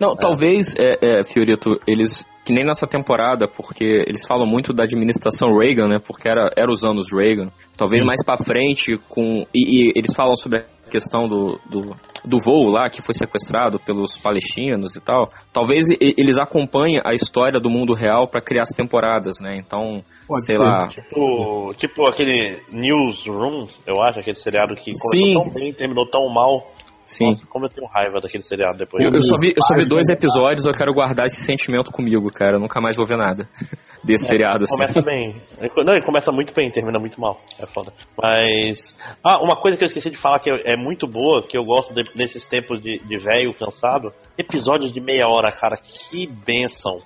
[0.00, 2.24] Não, talvez, é, é, Fiorito, eles.
[2.44, 5.98] Que nem nessa temporada, porque eles falam muito da administração Reagan, né?
[6.04, 7.50] Porque era, era os anos Reagan.
[7.76, 8.06] Talvez Sim.
[8.06, 9.46] mais pra frente, com.
[9.54, 13.78] E, e eles falam sobre a questão do, do, do voo lá, que foi sequestrado
[13.78, 15.30] pelos palestinos e tal.
[15.52, 19.54] Talvez e- eles acompanhem a história do mundo real pra criar as temporadas, né?
[19.56, 20.62] Então, Pode sei ser.
[20.62, 20.88] lá.
[20.88, 25.34] Tipo, tipo aquele Newsroom, eu acho, aquele seriado que começou Sim.
[25.34, 26.72] tão bem, terminou tão mal.
[27.06, 27.30] Sim.
[27.30, 29.04] Nossa, como eu tenho raiva daquele seriado depois.
[29.04, 32.32] Eu, eu só vi, eu só vi dois episódios, eu quero guardar esse sentimento comigo,
[32.32, 32.56] cara.
[32.56, 33.48] Eu nunca mais vou ver nada
[34.02, 34.76] desse seriado, assim.
[34.76, 35.42] Começa bem.
[35.84, 37.40] Não, ele começa muito bem, termina muito mal.
[37.58, 37.92] É foda.
[38.16, 38.96] Mas.
[39.22, 41.92] Ah, uma coisa que eu esqueci de falar que é muito boa, que eu gosto
[41.92, 44.12] de- nesses tempos de, de velho cansado.
[44.38, 45.76] Episódios de meia hora, cara.
[45.76, 47.00] Que benção.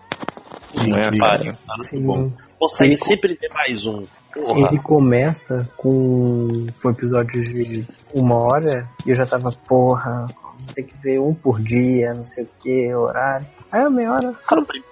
[0.75, 1.11] Não é?
[1.89, 2.03] Sim.
[2.05, 2.31] bom.
[2.59, 3.05] Consegue Sim.
[3.05, 4.03] sempre ter mais um.
[4.37, 4.69] Porra.
[4.71, 10.27] Ele começa com, com episódios de uma hora e eu já tava, porra,
[10.75, 13.47] tem que ver um por dia, não sei o que, horário.
[13.73, 14.33] Aí é meia hora.
[14.47, 14.83] Cara, o, prim-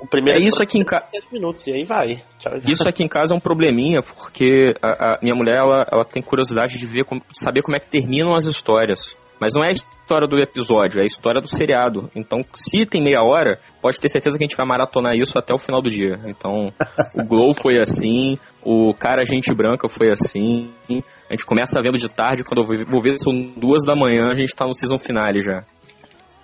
[0.00, 1.06] o primeiro É isso aqui em casa.
[1.12, 2.22] 10 minutos, e aí vai.
[2.38, 2.52] Tchau.
[2.66, 6.22] Isso aqui em casa é um probleminha, porque a, a minha mulher ela, ela tem
[6.22, 9.16] curiosidade de ver, como- de saber como é que terminam as histórias.
[9.40, 9.70] Mas não é
[10.02, 12.10] história do episódio, é a história do seriado.
[12.14, 15.54] Então, se tem meia hora, pode ter certeza que a gente vai maratonar isso até
[15.54, 16.16] o final do dia.
[16.26, 16.72] Então,
[17.16, 20.72] o Glow foi assim, o Cara Gente Branca foi assim.
[20.90, 24.34] A gente começa vendo de tarde, quando eu vou ver são duas da manhã, a
[24.34, 25.64] gente tá no season finale já.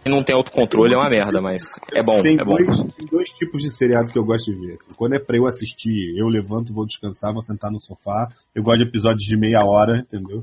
[0.03, 1.63] Quem não tem autocontrole é uma merda, mas
[1.93, 2.55] é bom, Tem, é bom.
[2.55, 4.75] dois, tem dois tipos de seriado que eu gosto de ver.
[4.75, 4.95] assim.
[4.97, 8.29] Quando é pra eu assistir, eu levanto, vou descansar, vou sentar no sofá.
[8.55, 10.41] Eu gosto de episódios de meia hora, entendeu?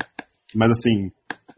[0.54, 1.10] Mas assim,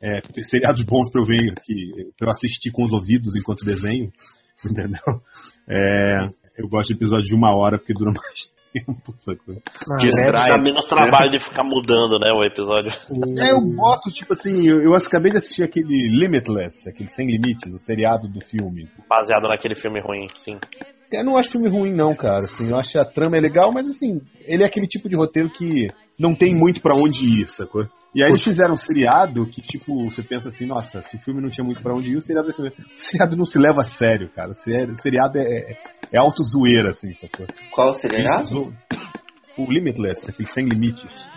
[0.02, 4.12] é, seriados bons pra eu ver, que, pra eu assistir com os ouvidos enquanto desenho,
[4.70, 5.22] entendeu?
[5.68, 9.56] É, eu gosto de episódios de uma hora porque dura mais tempo, sacou?
[10.00, 10.50] Distrai.
[10.50, 12.92] Dá menos trabalho de ficar mudando, né, o episódio.
[13.40, 17.74] É, eu boto, tipo assim, eu, eu acabei de assistir aquele Limitless, aquele Sem Limites,
[17.74, 18.90] o seriado do filme.
[19.10, 20.58] Baseado naquele filme ruim, sim.
[21.12, 22.40] Eu não acho filme ruim, não, cara.
[22.40, 25.50] Assim, eu acho a trama é legal, mas assim, ele é aquele tipo de roteiro
[25.50, 27.88] que não tem muito pra onde ir, sacou?
[28.18, 31.40] E aí eles fizeram um seriado que, tipo, você pensa assim, nossa, se o filme
[31.40, 32.68] não tinha muito pra onde ir, o seriado vai ser.
[32.70, 34.50] O seriado não se leva a sério, cara.
[34.50, 35.78] O seri- o seriado é,
[36.12, 37.46] é alto zoeira, assim, sacou?
[37.72, 38.26] Qual seria?
[38.42, 38.74] Isso,
[39.56, 41.30] O Limitless, aquele sem limites.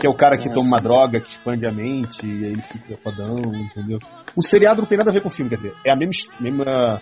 [0.00, 2.62] Que é o cara que toma uma droga, que expande a mente, e aí ele
[2.62, 4.00] fica fodão, entendeu?
[4.36, 6.34] O seriado não tem nada a ver com o filme, quer dizer, é a mesma,
[6.40, 7.00] mesma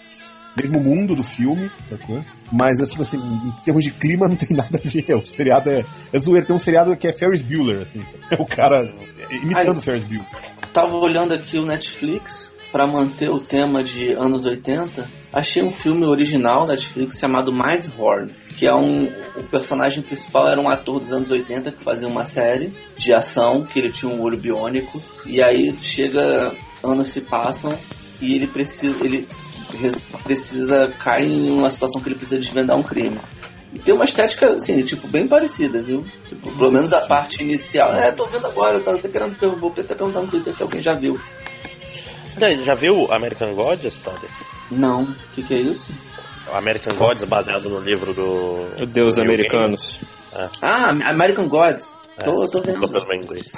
[0.60, 2.22] mesmo mundo do filme, sacou?
[2.52, 5.14] Mas, assim, assim, em termos de clima não tem nada a ver.
[5.14, 6.46] O seriado é, é zoeiro.
[6.46, 8.02] Tem um seriado que é Ferris Bueller, assim.
[8.30, 8.82] É o cara
[9.30, 10.26] imitando o Ferris Bueller.
[10.72, 15.08] Tava olhando aqui o Netflix pra manter o tema de anos 80.
[15.32, 19.06] Achei um filme original Netflix chamado Mindhorn, que é um
[19.36, 23.64] o personagem principal era um ator dos anos 80 que fazia uma série de ação,
[23.64, 26.52] que ele tinha um olho biônico e aí chega
[26.82, 27.74] anos se passam
[28.20, 29.26] e ele precisa ele
[30.22, 33.20] precisa cair em uma situação que ele precisa desvendar um crime.
[33.72, 36.04] E tem uma estética, assim, tipo, bem parecida, viu?
[36.28, 37.92] Tipo, pelo menos a parte inicial.
[37.92, 40.62] É, tô vendo agora, eu tava até querendo, eu vou até perguntar no Twitter se
[40.62, 41.18] alguém já viu.
[42.64, 44.30] Já, viu American Gods, Thales?
[44.70, 45.92] Não, o que, que é isso?
[46.52, 48.86] American Gods, baseado no livro do.
[48.86, 50.00] Deus, do americanos.
[50.62, 51.94] Ah, American Gods.
[52.18, 52.46] Gaiman.
[52.46, 52.80] Tô, tô É, vendo.
[52.80, 53.52] tô pelo inglês.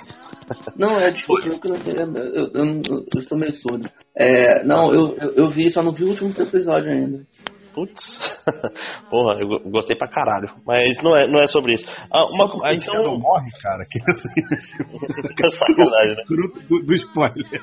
[0.76, 2.82] Não, é desculpa, eu, que não tenho- eu, eu, eu,
[3.14, 3.88] eu estou meio surdo.
[4.16, 7.26] É, não, eu, eu, eu vi, só não vi o último episódio ainda.
[7.74, 8.42] Putz.
[9.10, 10.48] Porra, eu go- gostei pra caralho.
[10.66, 11.84] Mas não é, não é sobre isso.
[12.10, 13.18] Ah, uma, ah, O cara não então.
[13.20, 13.84] morre, cara.
[13.88, 14.28] Que assim,
[14.76, 14.98] tipo,
[15.52, 16.22] Sacanagem, né?
[16.68, 17.62] do, do spoiler.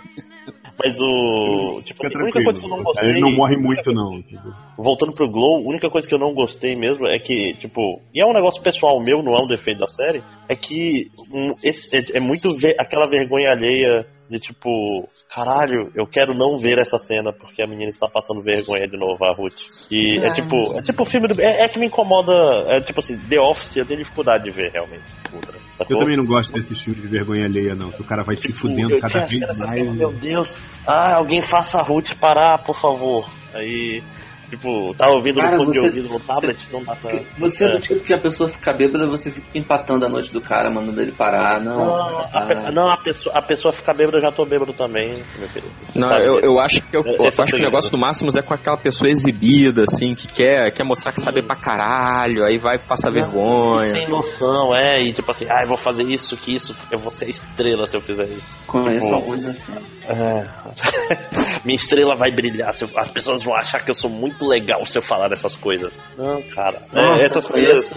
[0.78, 1.82] Mas o.
[1.84, 3.10] Tipo, Fica a única coisa que eu não gostei.
[3.10, 4.22] Ele não morre muito, não.
[4.22, 4.54] Tipo.
[4.78, 8.22] Voltando pro Glow, a única coisa que eu não gostei mesmo é que, tipo, e
[8.22, 11.96] é um negócio pessoal meu, não é um defeito da série, é que hum, esse,
[11.96, 16.98] é, é muito ve- aquela vergonha alheia de tipo, caralho, eu quero não ver essa
[16.98, 19.54] cena porque a menina está passando vergonha de novo, a Ruth.
[19.92, 20.34] E é Ah.
[20.34, 21.40] tipo, é tipo o filme do.
[21.40, 22.34] É, é que me incomoda,
[22.70, 25.04] é tipo assim, The Office eu tenho dificuldade de ver realmente.
[25.34, 25.58] Ultra,
[25.90, 27.92] Eu também não gosto desse filme de vergonha alheia, não.
[27.92, 29.82] Que o cara vai se Tipo, fudendo eu cada vez cena mais.
[29.88, 33.26] assim, Meu Deus, ah, alguém faça a Ruth parar, por favor.
[33.54, 34.02] Aí,
[34.50, 37.20] tipo, tá ouvindo Cara, no fone de você- ouvido no tablet, não dá pra.
[37.38, 37.72] Você é É.
[37.72, 41.02] do tipo que a pessoa fica bêbada, você fica empatando a noite do cara, mandando
[41.02, 41.60] ele parar.
[41.62, 45.24] Não, Não, a, não, a pessoa, a pessoa fica bêbada, eu já tô bêbado também,
[45.40, 45.74] meu querido.
[45.96, 46.26] Não, Sabe?
[46.26, 48.42] eu, eu acho que, eu, eu é o acho que o negócio do Máximos é
[48.42, 52.78] com aquela pessoa exibida, assim, que quer, quer mostrar que sabe pra caralho, aí vai
[52.80, 53.92] passa vergonha.
[53.92, 57.10] Sem noção, é, e tipo assim, ah, eu vou fazer isso, que isso, eu vou
[57.10, 58.66] ser estrela se eu fizer isso.
[58.68, 59.74] conheço Tipo, alguns assim.
[60.08, 60.46] É.
[61.64, 64.98] Minha estrela vai brilhar, eu- as pessoas vão achar que eu sou muito legal se
[64.98, 65.96] eu falar dessas coisas.
[66.18, 66.88] Não, cara.
[66.92, 67.92] é, Nossa, essas eu coisas.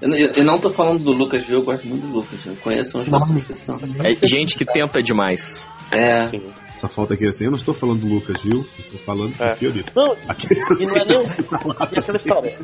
[0.00, 1.58] Eu, não- eu não tô falando do Lucas, viu?
[1.58, 2.44] Eu gosto muito do Lucas.
[2.46, 3.08] Eu conheço uns
[3.46, 3.76] que são.
[4.04, 5.68] É gente que tenta demais.
[5.92, 6.24] É.
[6.24, 6.42] Assim.
[6.76, 7.44] Só falta aqui assim.
[7.44, 8.56] Eu não estou falando do Lucas, viu?
[8.60, 9.54] Estou falando do É.
[9.54, 9.90] Fiorito.
[9.96, 11.22] Não, Aquele e não é nem.
[11.22, 12.58] E aquela história.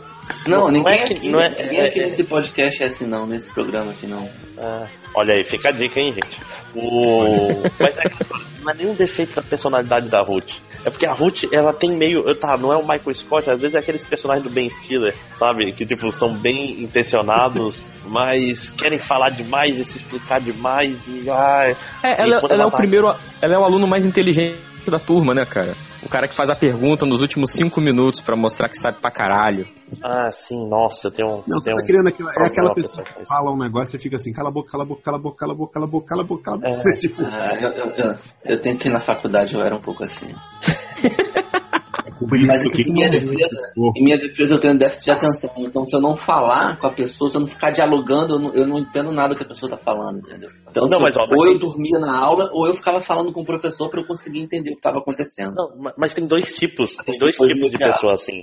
[0.47, 2.87] Não, Não ninguém, é que- aqui, não é- ninguém é- aqui é- nesse podcast é
[2.87, 3.27] assim, não.
[3.27, 4.29] Nesse programa aqui, não.
[4.65, 4.87] Ah,
[5.17, 6.41] olha aí, fica a dica, hein, gente.
[6.75, 7.63] O...
[7.81, 8.25] Mas é que
[8.63, 10.53] não é nenhum defeito da personalidade da Ruth.
[10.85, 12.23] É porque a Ruth, ela tem meio.
[12.39, 15.73] Tá, não é o Michael Scott, às vezes é aqueles personagens do Ben Stiller, sabe?
[15.73, 21.29] Que, tipo, são bem intencionados, mas querem falar demais e se explicar demais e.
[21.29, 23.07] Ai, É, ela, quando ela é ela o tá- primeiro,
[23.43, 24.59] ela é o aluno mais inteligente
[24.89, 25.75] da turma, né, cara?
[26.05, 29.11] O cara que faz a pergunta nos últimos cinco minutos para mostrar que sabe pra
[29.11, 29.67] caralho.
[30.03, 31.43] Ah, sim, nossa, tem um.
[31.47, 31.87] Não, você tá um...
[31.87, 32.33] criando aquela.
[32.33, 34.87] É aquela pessoa que fala um negócio e fica assim, cala a boca, cala a
[34.87, 36.77] boca, cala a boca, cala a boca, cala a boca, cala a boca, cala a
[36.77, 36.91] boca.
[36.91, 37.23] É, tipo...
[37.25, 38.15] ah, eu, eu, eu,
[38.45, 40.35] eu tenho que ir na faculdade, eu era um pouco assim.
[42.27, 43.61] por Mas isso que em minha defesa,
[43.97, 45.51] em minha defesa eu tenho déficit de atenção.
[45.59, 48.55] Então se eu não falar com a pessoa, se eu não ficar dialogando, eu não,
[48.55, 50.49] eu não entendo nada que a pessoa tá falando, entendeu?
[50.71, 53.33] Então Não, se mas, eu- ó, ou eu dormia na aula, ou eu ficava falando
[53.33, 55.55] com o professor pra eu conseguir entender o que estava acontecendo.
[55.55, 58.43] Não, ma- mas tem dois tipos, tem dois tipos de pessoa assim.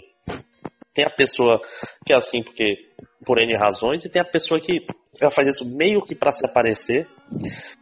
[0.93, 1.61] Tem a pessoa
[2.05, 2.65] que é assim porque
[3.25, 4.85] por N razões e tem a pessoa que
[5.19, 7.07] ela faz isso meio que pra se aparecer,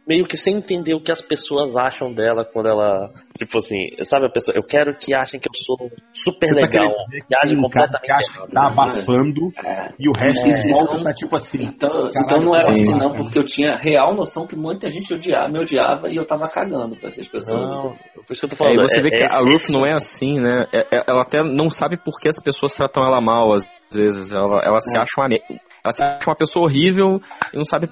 [0.06, 3.10] meio que sem entender o que as pessoas acham dela quando ela.
[3.36, 4.54] Tipo assim, sabe a pessoa?
[4.56, 6.88] Eu quero que achem que eu sou super Você tá legal.
[7.10, 9.88] dizer que tem um cara completamente que acha que tá abafando É.
[9.98, 10.50] e o resto É.
[10.50, 11.64] em volta tá tipo assim.
[11.64, 12.82] Então, Caralho, então não era sim.
[12.82, 16.26] assim não, porque eu tinha real noção que muita gente odiava, me odiava e eu
[16.26, 17.68] tava cagando pra essas pessoas.
[17.68, 17.94] Não,
[18.26, 18.78] por isso que eu tô É, falando.
[18.80, 20.64] e você é- vê que é- a Ruth não é assim, né?
[20.72, 24.32] É- é- ela até não sabe por que as pessoas tratam ela mal, às vezes.
[24.32, 25.28] Ela, ela se acha uma.
[25.92, 27.20] Se acha uma pessoa horrível
[27.52, 27.88] e não sabe.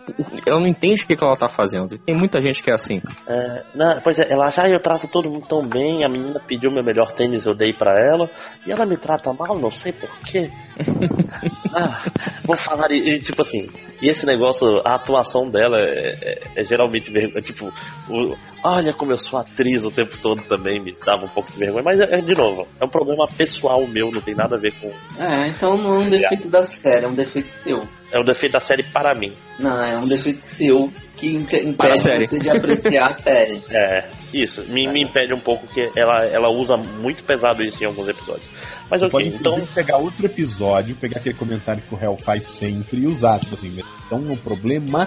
[0.47, 1.95] Ela não entende o que, que ela tá fazendo.
[1.95, 3.01] E tem muita gente que é assim.
[3.29, 6.41] É, não, pois é, ela acha, ah, eu trato todo mundo tão bem, a menina
[6.47, 8.31] pediu meu melhor tênis, eu dei pra ela,
[8.67, 10.51] e ela me trata mal, não sei porquê.
[11.75, 12.05] ah,
[12.45, 13.69] vou falar, e, e, tipo assim,
[14.01, 17.67] e esse negócio, a atuação dela é, é- é geralmente vergonha, tipo,
[18.09, 18.37] o-
[18.67, 21.83] olha como eu sou atriz o tempo todo também, me dava um pouco de vergonha,
[21.85, 24.73] mas é, é, de novo, é um problema pessoal meu, não tem nada a ver
[24.81, 24.89] com.
[25.23, 27.83] É, então não é um defeito da série, é um defeito seu.
[28.13, 29.35] É o defeito da série para mim.
[29.59, 33.61] Não, é um defeito seu que impede você de apreciar a série.
[33.77, 37.87] É, isso, me, me impede um pouco que ela, ela usa muito pesado isso em
[37.87, 38.49] alguns episódios.
[38.91, 39.67] Mas Você ok, pode então.
[39.75, 43.81] pegar outro episódio, pegar aquele comentário que o réu faz sempre e usar, tipo assim,
[44.07, 45.07] então é um problema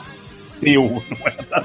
[0.59, 1.61] seu, não é da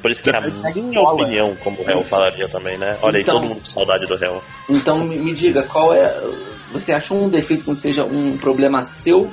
[0.00, 0.40] Por isso que é a
[0.74, 2.96] minha opinião, como o réu falaria também, né?
[3.02, 4.42] Olha aí, Então- todo mundo com saudade do réu.
[4.68, 6.14] Então me, me diga, qual é.
[6.72, 9.30] Você achou um defeito que não seja um problema seu?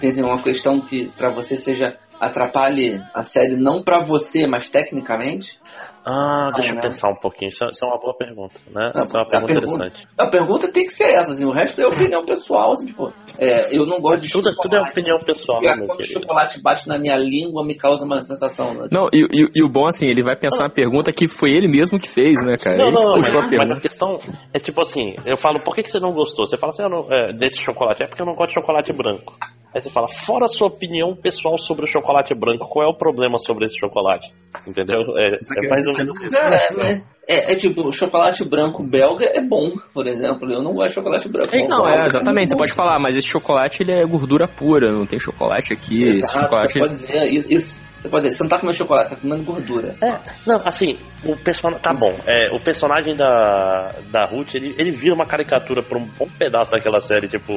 [0.00, 4.68] Tem assim, uma questão que pra você seja atrapalhe a série não pra você, mas
[4.68, 5.58] tecnicamente?
[6.04, 6.78] Ah, deixa né?
[6.78, 7.48] eu pensar um pouquinho.
[7.48, 8.92] Isso, é- isso é uma boa pergunta, né?
[8.94, 10.08] Não, Isso é uma pergunta pergunta- interessante.
[10.16, 13.76] A pergunta tem que ser essa, assim, o resto é opinião pessoal, assim, tipo, é,
[13.76, 14.90] eu não gosto de Tudo, tudo é chocolate.
[14.90, 18.74] opinião pessoal, né, meu quando o chocolate bate na minha língua, me causa uma sensação.
[18.74, 18.88] Né?
[18.90, 21.68] Não, e, e- e o bom, assim, ele vai pensar na pergunta que foi ele
[21.68, 22.76] mesmo que fez, né, cara?
[22.76, 24.16] Não, ele não, não, mas, a mas a questão
[24.54, 26.46] é tipo assim, eu falo, por que, que você não gostou?
[26.46, 28.92] Você fala assim, eu não, é, desse chocolate, é porque eu não gosto de chocolate
[28.92, 29.34] branco.
[29.74, 32.96] Aí você fala, fora a sua opinião pessoal sobre o chocolate branco, qual é o
[32.96, 34.32] problema sobre esse chocolate?
[34.66, 35.00] Entendeu?
[35.18, 36.34] É, é mais ou menos isso.
[36.34, 40.50] É, é, é, é tipo, o chocolate branco belga é bom, por exemplo.
[40.50, 41.50] Eu não gosto de chocolate branco.
[41.54, 42.50] É, Não, é, exatamente.
[42.50, 46.02] Você pode falar, mas esse chocolate ele é gordura pura, não tem chocolate aqui.
[46.04, 46.72] Esse Exato, chocolate.
[46.72, 47.86] Você pode dizer isso, isso.
[48.02, 49.94] Você pode dizer, você não tá comendo chocolate, você tá comendo gordura.
[50.02, 51.82] É, não, assim, o personagem.
[51.82, 56.04] Tá bom, é, o personagem da, da Ruth, ele, ele vira uma caricatura por um
[56.18, 57.52] bom pedaço daquela série, tipo.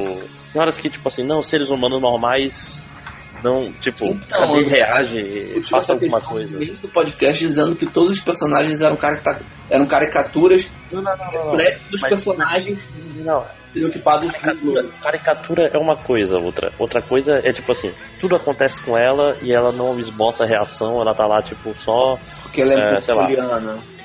[0.52, 2.84] Tem horas que, tipo assim, não, seres humanos normais.
[3.44, 5.18] Não, tipo, Então, cadê reage,
[5.56, 6.58] Eu faça alguma coisa.
[6.60, 11.52] do podcast dizendo que todos os personagens eram, caricata- eram caricaturas Não, não, não, não.
[11.56, 12.78] dos Mas- personagens
[13.24, 16.72] Não, estereotipados caricatura, caricatura é uma coisa, outra.
[16.78, 21.00] Outra coisa é tipo assim, tudo acontece com ela e ela não esboça a reação,
[21.02, 22.18] ela tá lá, tipo, só.
[22.44, 23.28] porque ela é, É, sei lá.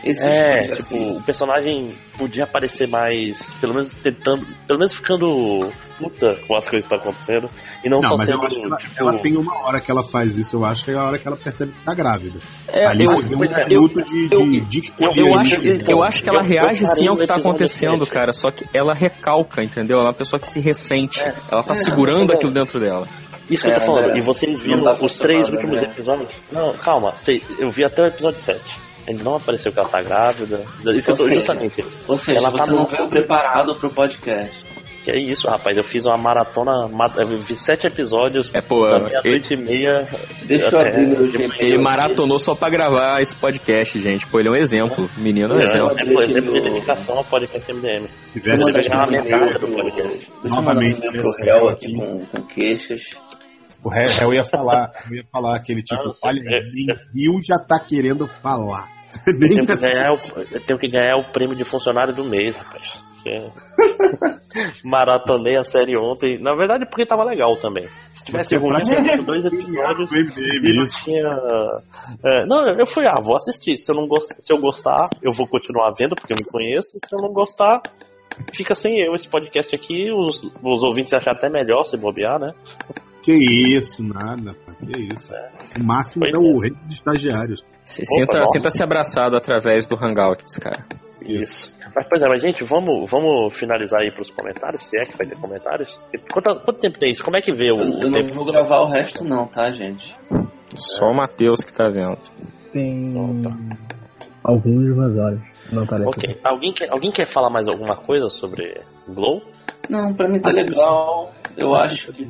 [0.06, 0.98] Existe É, assim.
[1.06, 6.68] tipo, o personagem podia aparecer mais, pelo menos tentando, pelo menos ficando puta com as
[6.68, 7.48] coisas que estão acontecendo
[7.84, 9.80] e não, Não, só mas eu sendo, acho que ela, tipo, ela tem uma hora
[9.80, 11.94] que ela faz isso, eu acho que é a hora que ela percebe que tá
[11.94, 12.38] grávida.
[12.68, 13.24] É, Ali eu, um é,
[13.68, 15.34] minuto de, eu- de, de eu, ali.
[15.40, 18.32] acho, eu acho que ela eu- eu reage sim ao que tá acontecendo, cara.
[18.32, 19.96] Só que ela recalca, entendeu?
[19.98, 21.20] Ela é uma pessoa que se ressente.
[21.24, 21.32] É.
[21.50, 23.06] Ela tá É, segurando não, aquilo dentro dela.
[23.48, 24.08] Isso que eu É, tô falando.
[24.08, 24.18] né?
[24.18, 25.82] E vocês viram tá os três últimos né?
[25.92, 26.32] episódios?
[26.50, 27.12] Não, calma.
[27.12, 28.60] sei- Eu vi até o episódio 7.
[29.06, 30.64] Ainda não apareceu que ela tá grávida.
[30.94, 31.84] Isso eu tô seja, justamente.
[32.08, 34.74] Ou seja, ela você tá não no- veio preparado pro podcast.
[35.04, 35.76] Que é isso, rapaz.
[35.76, 36.88] Eu fiz uma maratona.
[36.90, 38.50] ma- Eu vi sete episódios.
[38.54, 40.08] É, pô, ele, meia-noite e meia.
[40.46, 41.54] Deixa eu abrir meu de manhã.
[41.60, 44.26] ele maratonou só pra gravar esse podcast, gente.
[44.26, 45.06] Pô, ele é um exemplo.
[45.18, 45.90] Menino é um É, exemplo.
[45.98, 48.08] é, pô, exemplo de dedicação ao podcast MDM.
[48.32, 50.32] Se tivesse uma um metade do podcast.
[50.44, 51.94] Novamente, pro réu aqui.
[51.94, 53.02] com, com queixas.
[53.84, 56.60] O ré- eu ia falar, eu ia falar aquele tipo, Não, olha, sei.
[56.72, 58.88] nem viu já tá querendo falar.
[59.28, 60.16] Eu tenho, que ganhar o,
[60.52, 63.04] eu tenho que ganhar o prêmio de funcionário do mês, rapaz.
[63.14, 63.48] Porque
[64.84, 66.36] Maratonei a série ontem.
[66.42, 67.86] Na verdade, porque tava legal também.
[68.12, 70.10] Se tivesse ruim, tinha visto dois episódios.
[70.12, 71.38] E não tinha.
[72.24, 73.76] é, não, eu fui, ah, vou assistir.
[73.76, 74.32] Se eu, não gost...
[74.40, 76.90] Se eu gostar, eu vou continuar vendo, porque eu me conheço.
[77.06, 77.82] Se eu não gostar,
[78.52, 80.10] fica sem eu esse podcast aqui.
[80.12, 82.50] Os, os ouvintes acham até melhor se bobear, né?
[83.24, 85.32] Que isso, nada, pá, que isso.
[85.80, 87.64] O máximo Pois é o rei dos estagiários.
[87.84, 88.50] Se- Opa, Sinta- nossa.
[88.52, 90.84] Sinta-se abraçado através do Hangouts, cara.
[91.22, 91.74] Isso.
[91.96, 95.26] Mas, pois é, mas gente, vamos, vamos finalizar aí pros comentários, se é que vai
[95.26, 95.98] ter comentários.
[96.30, 97.24] Quanto, quanto tempo tem isso?
[97.24, 98.28] Como é que vê o, Eu, eu tempo?
[98.28, 100.14] não vou gravar o resto não, tá, gente?
[100.76, 102.18] Só o Matheus que tá vendo.
[102.74, 103.56] Tem Opa.
[104.42, 105.40] alguns vazórios.
[105.72, 106.08] Não parece.
[106.10, 106.40] Ok.
[106.44, 109.40] Alguém quer, alguém quer falar mais alguma coisa sobre Glow?
[109.88, 111.32] Não, pra mim tá legal.
[111.56, 112.28] Eu acho que.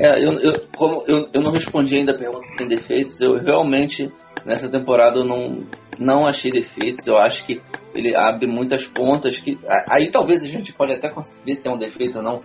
[0.00, 3.36] É, eu, eu, como eu, eu não respondi ainda a pergunta se tem defeitos, eu
[3.36, 4.10] realmente,
[4.44, 5.66] nessa temporada, eu não,
[5.98, 7.06] não achei defeitos.
[7.06, 7.60] Eu acho que
[7.94, 9.58] ele abre muitas pontas que
[9.90, 11.12] aí talvez a gente pode até
[11.44, 12.40] ver se é um defeito ou não,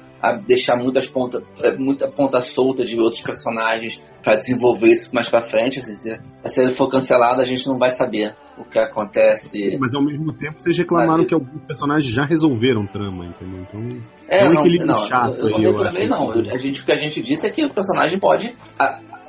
[0.46, 1.42] deixar muitas pontas,
[1.80, 5.80] muita ponta solta de outros personagens para desenvolver isso mais para frente.
[5.80, 9.78] Assim, se a série for cancelada, a gente não vai saber o que acontece.
[9.80, 13.62] Mas ao mesmo tempo vocês reclamaram que alguns personagens já resolveram trama, entendeu?
[13.62, 13.82] Então
[14.30, 16.08] é, é um equilíbrio não, chato eu, eu aí, eu acho.
[16.08, 18.54] Não, a gente, o que a gente disse é que o personagem pode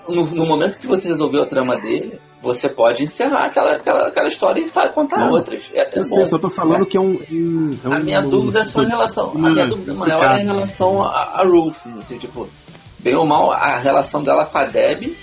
[0.09, 4.27] no, no, momento que você resolveu a trama dele, você pode encerrar aquela, aquela, aquela
[4.27, 5.71] história e contar não, outras.
[5.75, 6.87] É, eu sei, só tô falando é.
[6.87, 7.93] que é um, um, é um.
[7.95, 9.31] A minha um, dúvida é só em relação.
[9.31, 11.87] a minha dúvida maior é em relação a, a Ruth.
[11.99, 12.49] Assim, tipo,
[12.99, 15.17] bem ou mal, a relação dela com a Deb,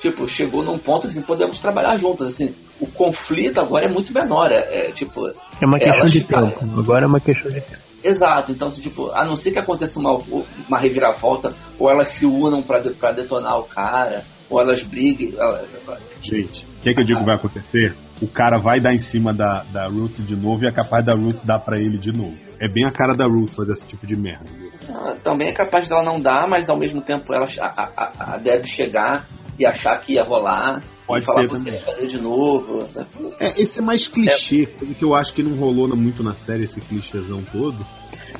[0.00, 2.28] tipo, chegou num ponto assim, podemos trabalhar juntas.
[2.28, 4.50] Assim, o conflito agora é muito menor.
[4.50, 5.26] É, é tipo.
[5.28, 6.78] É uma questão de tempo.
[6.78, 7.85] Agora é uma questão de tempo.
[8.06, 10.16] Exato, então, assim, tipo, a não ser que aconteça uma,
[10.68, 15.34] uma reviravolta, ou elas se unam para de, pra detonar o cara, ou elas briguem.
[15.36, 15.66] Ela...
[16.22, 17.96] Gente, o que, que eu digo vai acontecer?
[18.22, 21.14] O cara vai dar em cima da, da Ruth de novo e é capaz da
[21.14, 22.36] Ruth dar para ele de novo.
[22.60, 24.46] É bem a cara da Ruth fazer esse tipo de merda.
[24.88, 28.38] Ah, também é capaz dela não dar, mas ao mesmo tempo ela, a, a, a
[28.38, 29.26] Deb chegar
[29.58, 30.82] e achar que ia rolar.
[31.06, 31.80] Pode falar ser também.
[31.82, 32.86] fazer de novo.
[33.38, 34.94] É, esse é mais clichê, é.
[34.94, 37.86] que eu acho que não rolou muito na série, esse clichêzão todo.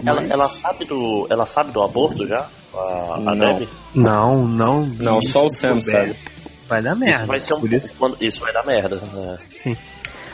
[0.05, 0.31] Ela, mas...
[0.31, 2.49] ela, sabe do, ela sabe do aborto já?
[2.75, 3.39] A, a não.
[3.39, 3.71] Debbie?
[3.95, 4.85] Não, não.
[4.99, 6.19] Não, só o Sam sabe.
[6.69, 7.23] Vai dar merda.
[7.23, 8.17] Isso vai, ser um, por isso...
[8.21, 8.97] isso vai dar merda.
[8.97, 9.39] Né?
[9.51, 9.77] Sim.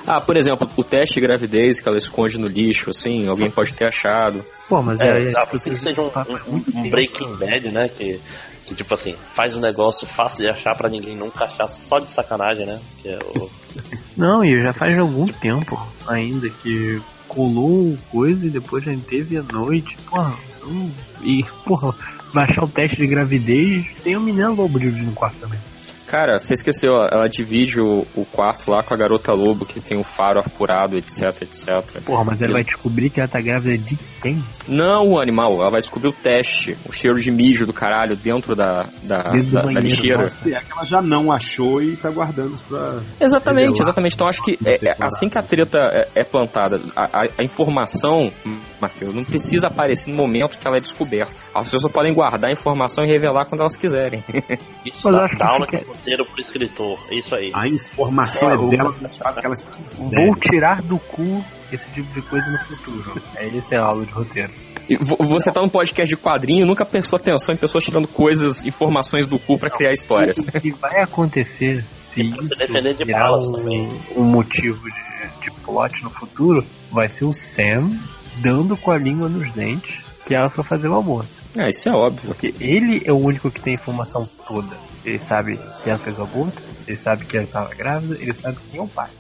[0.07, 3.73] Ah, por exemplo, o teste de gravidez que ela esconde no lixo, assim, alguém pode
[3.75, 4.45] ter achado.
[4.69, 7.89] Pô, mas é, é, é tipo, que seja um, um, um Breaking Bad, né?
[7.89, 8.21] Que,
[8.67, 12.09] que, tipo assim, faz um negócio fácil de achar para ninguém nunca achar só de
[12.09, 12.81] sacanagem, né?
[13.01, 13.51] Que é o...
[14.17, 19.43] Não, e já faz algum tempo ainda que colou coisa e depois já teve a
[19.43, 19.97] noite.
[20.09, 20.93] Porra, são...
[21.23, 21.95] e, porra,
[22.35, 25.59] baixar o teste de gravidez, tem um menino lobo de no quarto também.
[26.07, 29.99] Cara, você esqueceu, ela divide o, o, quarto lá com a garota lobo que tem
[29.99, 32.03] o faro apurado, etc, etc.
[32.05, 34.43] Porra, mas ela vai descobrir que ela tá grávida de quem?
[34.69, 38.55] Não, o animal, ela vai descobrir o teste, o cheiro de mijo do caralho dentro
[38.55, 40.27] da, da, dentro da, da lixeira.
[40.27, 43.01] É que ela já não achou e tá guardando pra.
[43.21, 43.83] Exatamente, revelar.
[43.83, 44.15] exatamente.
[44.15, 47.45] Então acho que é, é, assim que a treta é, é plantada, a, a, a
[47.45, 48.31] informação,
[48.81, 51.35] Matheus, não precisa aparecer no momento que ela é descoberta.
[51.55, 54.25] As pessoas podem guardar a informação e revelar quando elas quiserem.
[54.87, 56.99] Isso mas acho que aula que roteiro pro escritor.
[57.11, 57.53] É isso aí.
[57.55, 62.51] A informação é, é dela, faz que Vou tirar do cu esse tipo de coisa
[62.51, 63.23] no futuro.
[63.37, 64.51] É esse é a aula de roteiro.
[64.91, 69.29] E você tá num podcast de quadrinho nunca prestou atenção em pessoas tirando coisas, informações
[69.29, 70.39] do cu para criar histórias.
[70.39, 76.11] O que vai acontecer se isso de virar um, um, motivo de, de plot no
[76.11, 77.89] futuro vai ser o Sam
[78.43, 81.25] dando com a língua nos dentes que ela foi fazer o amor.
[81.59, 82.29] É, isso é óbvio.
[82.29, 84.77] Porque ele é o único que tem a informação toda.
[85.05, 88.59] Ele sabe que ela fez o aborto, ele sabe que ela estava grávida, ele sabe
[88.71, 89.11] quem é o pai.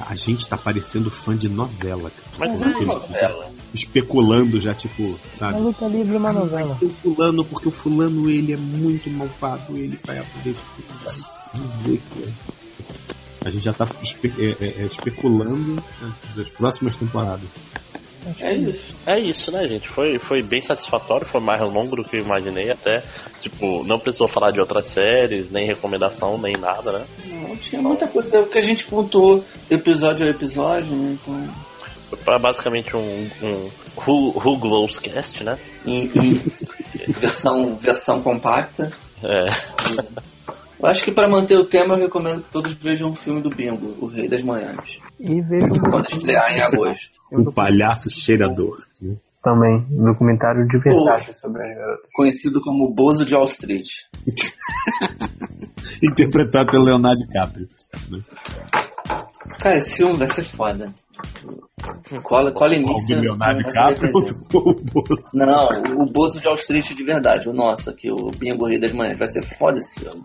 [0.00, 2.50] A gente tá parecendo fã de novela, cara.
[2.50, 3.50] Mas é novela.
[3.72, 5.54] Especulando já, tipo, sabe?
[5.54, 6.76] A luta livre é uma novela.
[6.78, 12.02] Ser o fulano, porque o fulano, ele é muito malvado, ele vai aparecer, vai dizer
[12.10, 12.54] que é.
[13.44, 17.48] A gente já tá espe é, é, é especulando né, as próximas temporadas.
[18.40, 18.96] É isso.
[19.06, 19.88] É isso, né, gente?
[19.88, 23.02] Foi, foi bem satisfatório, foi mais longo do que eu imaginei até.
[23.40, 27.06] Tipo, não precisou falar de outras séries, nem recomendação, nem nada, né?
[27.26, 31.18] Não, tinha muita coisa que a gente contou episódio a episódio, né?
[31.20, 31.74] Então.
[32.16, 35.58] Foi basicamente um, um Who, Who Glows Cast, né?
[35.84, 38.92] E, e versão, versão compacta.
[39.22, 39.48] É.
[40.84, 43.48] Eu acho que para manter o tema eu recomendo que todos vejam um filme do
[43.48, 44.98] Bingo, O Rei das Manhãs.
[45.18, 45.70] E vejam.
[45.90, 47.18] Quando estrear em agosto.
[47.32, 48.84] O Palhaço Cheirador.
[49.42, 52.10] Também, um documentário de verdade o, sobre as garotas.
[52.12, 53.88] Conhecido como Bozo de Wall Street.
[56.04, 57.66] Interpretado pelo Leonardo DiCaprio.
[59.60, 60.92] Cara, esse filme vai ser foda.
[62.22, 63.16] Cola, cola início.
[63.16, 64.10] O Leonardo DiCaprio
[65.34, 69.18] Não, o Bozo de Street de verdade, o nosso aqui, o Bingo Rei das Manhãs.
[69.18, 70.24] Vai ser foda esse filme.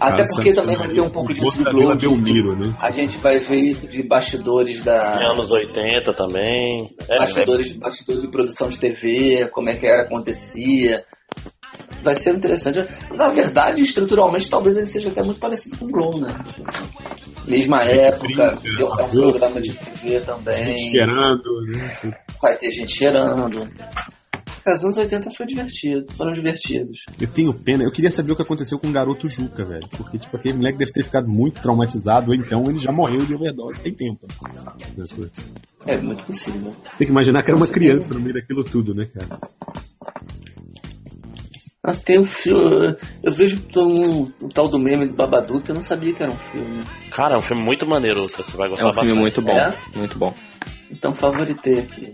[0.00, 1.96] Até porque também vai ter um pouco disso do Globo.
[1.96, 2.74] Belmiro, né?
[2.80, 5.30] A gente vai ver isso de bastidores da.
[5.30, 6.94] Anos 80 também.
[7.10, 7.78] É, bastidores, é.
[7.78, 11.04] bastidores de produção de TV, como é que era, acontecia
[12.04, 12.78] vai ser interessante.
[13.16, 16.36] Na verdade, estruturalmente, talvez ele seja até muito parecido com o Glow, né?
[17.48, 20.76] Mesma época, deu um programa de TV também.
[20.76, 21.98] Gente cheirando, né?
[22.40, 23.64] Vai ter gente cheirando.
[24.66, 27.04] Os anos 80 foi divertido, foram divertidos.
[27.20, 29.86] Eu tenho pena, eu queria saber o que aconteceu com o garoto Juca, velho.
[29.90, 33.34] Porque, tipo, aquele moleque deve ter ficado muito traumatizado, ou então ele já morreu de
[33.34, 34.26] overdose, tem tempo.
[35.86, 36.70] É muito possível.
[36.70, 39.38] Você tem que imaginar que era uma criança no meio daquilo tudo, né, cara?
[41.84, 42.96] Nossa, tem um filme.
[43.22, 46.36] Eu vejo um, o tal do meme do Babadook, eu não sabia que era um
[46.38, 46.82] filme.
[47.14, 49.20] Cara, é um filme muito maneiro, você vai É gostar um filme bastante.
[49.20, 49.52] muito bom.
[49.52, 49.98] É?
[49.98, 50.34] Muito bom.
[50.90, 52.12] Então favoritei aqui.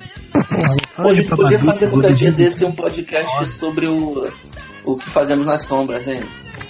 [1.14, 4.26] Gente podia fazer qualquer dia desse um podcast sobre o,
[4.84, 6.22] o que fazemos nas sombras, hein?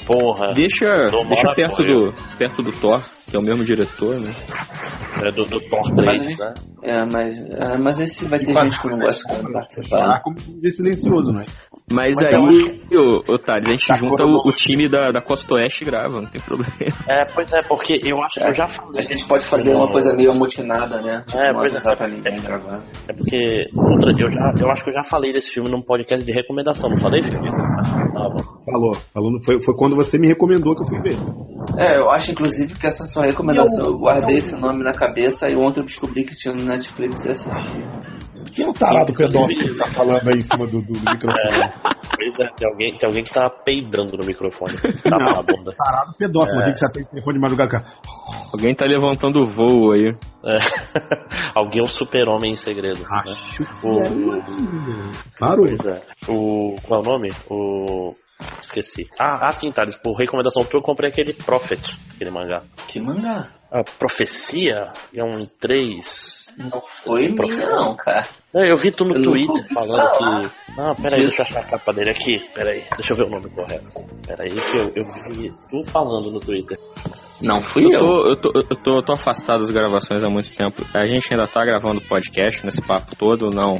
[0.06, 0.86] Porra, Deixa,
[1.28, 3.00] deixa perto, do, perto do Thor,
[3.30, 4.30] que é o mesmo diretor, né?
[5.22, 6.54] é do, do Thor Mas, 3, né?
[6.82, 9.88] é, mas, é, mas esse vai ter gente que não gosta de participar.
[10.00, 10.36] Falar como
[10.68, 11.46] silencioso, né?
[11.90, 15.20] Mas, Mas aí, ô, ô Thales, a gente Tá junta o, o time da, da
[15.20, 16.72] Costa Oeste e grava, não tem problema.
[17.08, 19.02] É, pois é, porque eu acho que eu já A falei.
[19.02, 21.24] gente pode fazer uma coisa meio amotinada, né?
[21.34, 21.96] É, não pois é.
[21.96, 22.82] pra ninguém gravar.
[23.08, 26.24] É porque outra, eu, já, eu acho que eu já falei desse filme num podcast
[26.24, 27.48] de recomendação, não falei, Felipe?
[27.50, 28.36] Tava.
[28.64, 28.94] Falou.
[29.12, 31.16] Falou foi, foi quando você me recomendou que eu fui ver.
[31.78, 35.56] É, eu acho inclusive que essa sua recomendação, eu guardei esse nome na cabeça e
[35.56, 38.00] ontem eu descobri que tinha no Netflix e assisti.
[38.52, 41.72] Quem é o tarado pedófilo que tá falando aí em cima do, do microfone?
[42.16, 44.74] Pois é, tem alguém, tem alguém que tá peidando no microfone.
[45.02, 45.18] Tá Não.
[45.18, 45.72] na bunda.
[45.76, 46.64] Tarado pedófilo, É.
[46.64, 47.84] tem que você atende o telefone de madrugada.
[48.52, 50.08] Alguém tá levantando o voo aí.
[50.44, 50.56] É.
[51.54, 52.98] alguém é um super-homem em segredo.
[52.98, 53.04] Né?
[53.12, 55.66] Acho que O, era um- Parou.
[55.66, 56.02] pois é.
[56.28, 56.74] O.
[56.86, 57.30] Qual é o nome?
[57.48, 58.14] O.
[58.60, 59.08] Esqueci.
[59.18, 59.96] Ah, ah sim, Thales.
[59.96, 62.62] Por recomendação tua, eu comprei aquele Prophet, aquele mangá.
[62.86, 63.48] Que mangá?
[63.70, 66.40] A Profecia é um em três.
[66.58, 68.26] Não foi minha não, cara.
[68.52, 70.40] Não, eu vi tu no Eu Twitter falando falar.
[70.40, 70.50] que.
[70.78, 71.36] Ah, peraí, Isso.
[71.36, 72.38] deixa eu achar a capa dele aqui.
[72.52, 73.88] Peraí, deixa eu ver o nome correto.
[74.26, 76.76] Peraí, que eu, eu vi tu falando no Twitter.
[77.42, 78.00] Não fui Eu eu.
[78.00, 80.84] tô, eu, tô, eu, tô, eu tô afastado das gravações há muito tempo.
[80.94, 83.78] A gente ainda tá gravando podcast nesse papo todo ou não?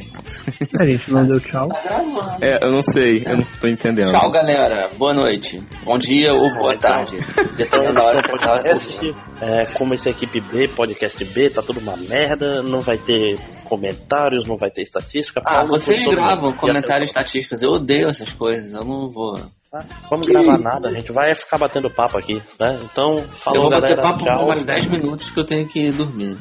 [0.81, 1.69] A gente não deu tchau.
[1.69, 2.39] Tá.
[2.41, 4.11] É, eu não sei, eu não tô entendendo.
[4.11, 4.89] Tchau, galera.
[4.97, 5.61] Boa noite.
[5.85, 7.17] Bom dia ou boa tarde.
[7.57, 9.17] Dependendo da hora que você tá ouvindo.
[9.43, 14.47] É, como esse equipe B, podcast B, tá tudo uma merda, não vai ter comentários,
[14.47, 15.41] não vai ter estatística.
[15.47, 17.63] Ah, vocês gravam E comentários estatísticas.
[17.63, 18.75] Eu odeio essas coisas.
[18.75, 19.35] Eu não vou.
[19.73, 22.79] Até- Vamos gravar nada, a gente vai ficar batendo papo aqui, né?
[22.83, 24.49] Então, eu falou vou bater galera, papo por tchau.
[24.49, 26.39] mais 10 minutos que eu tenho que dormir.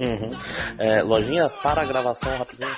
[0.00, 0.30] Uhum.
[0.78, 2.74] É, lojinha, para a gravação rapidinho.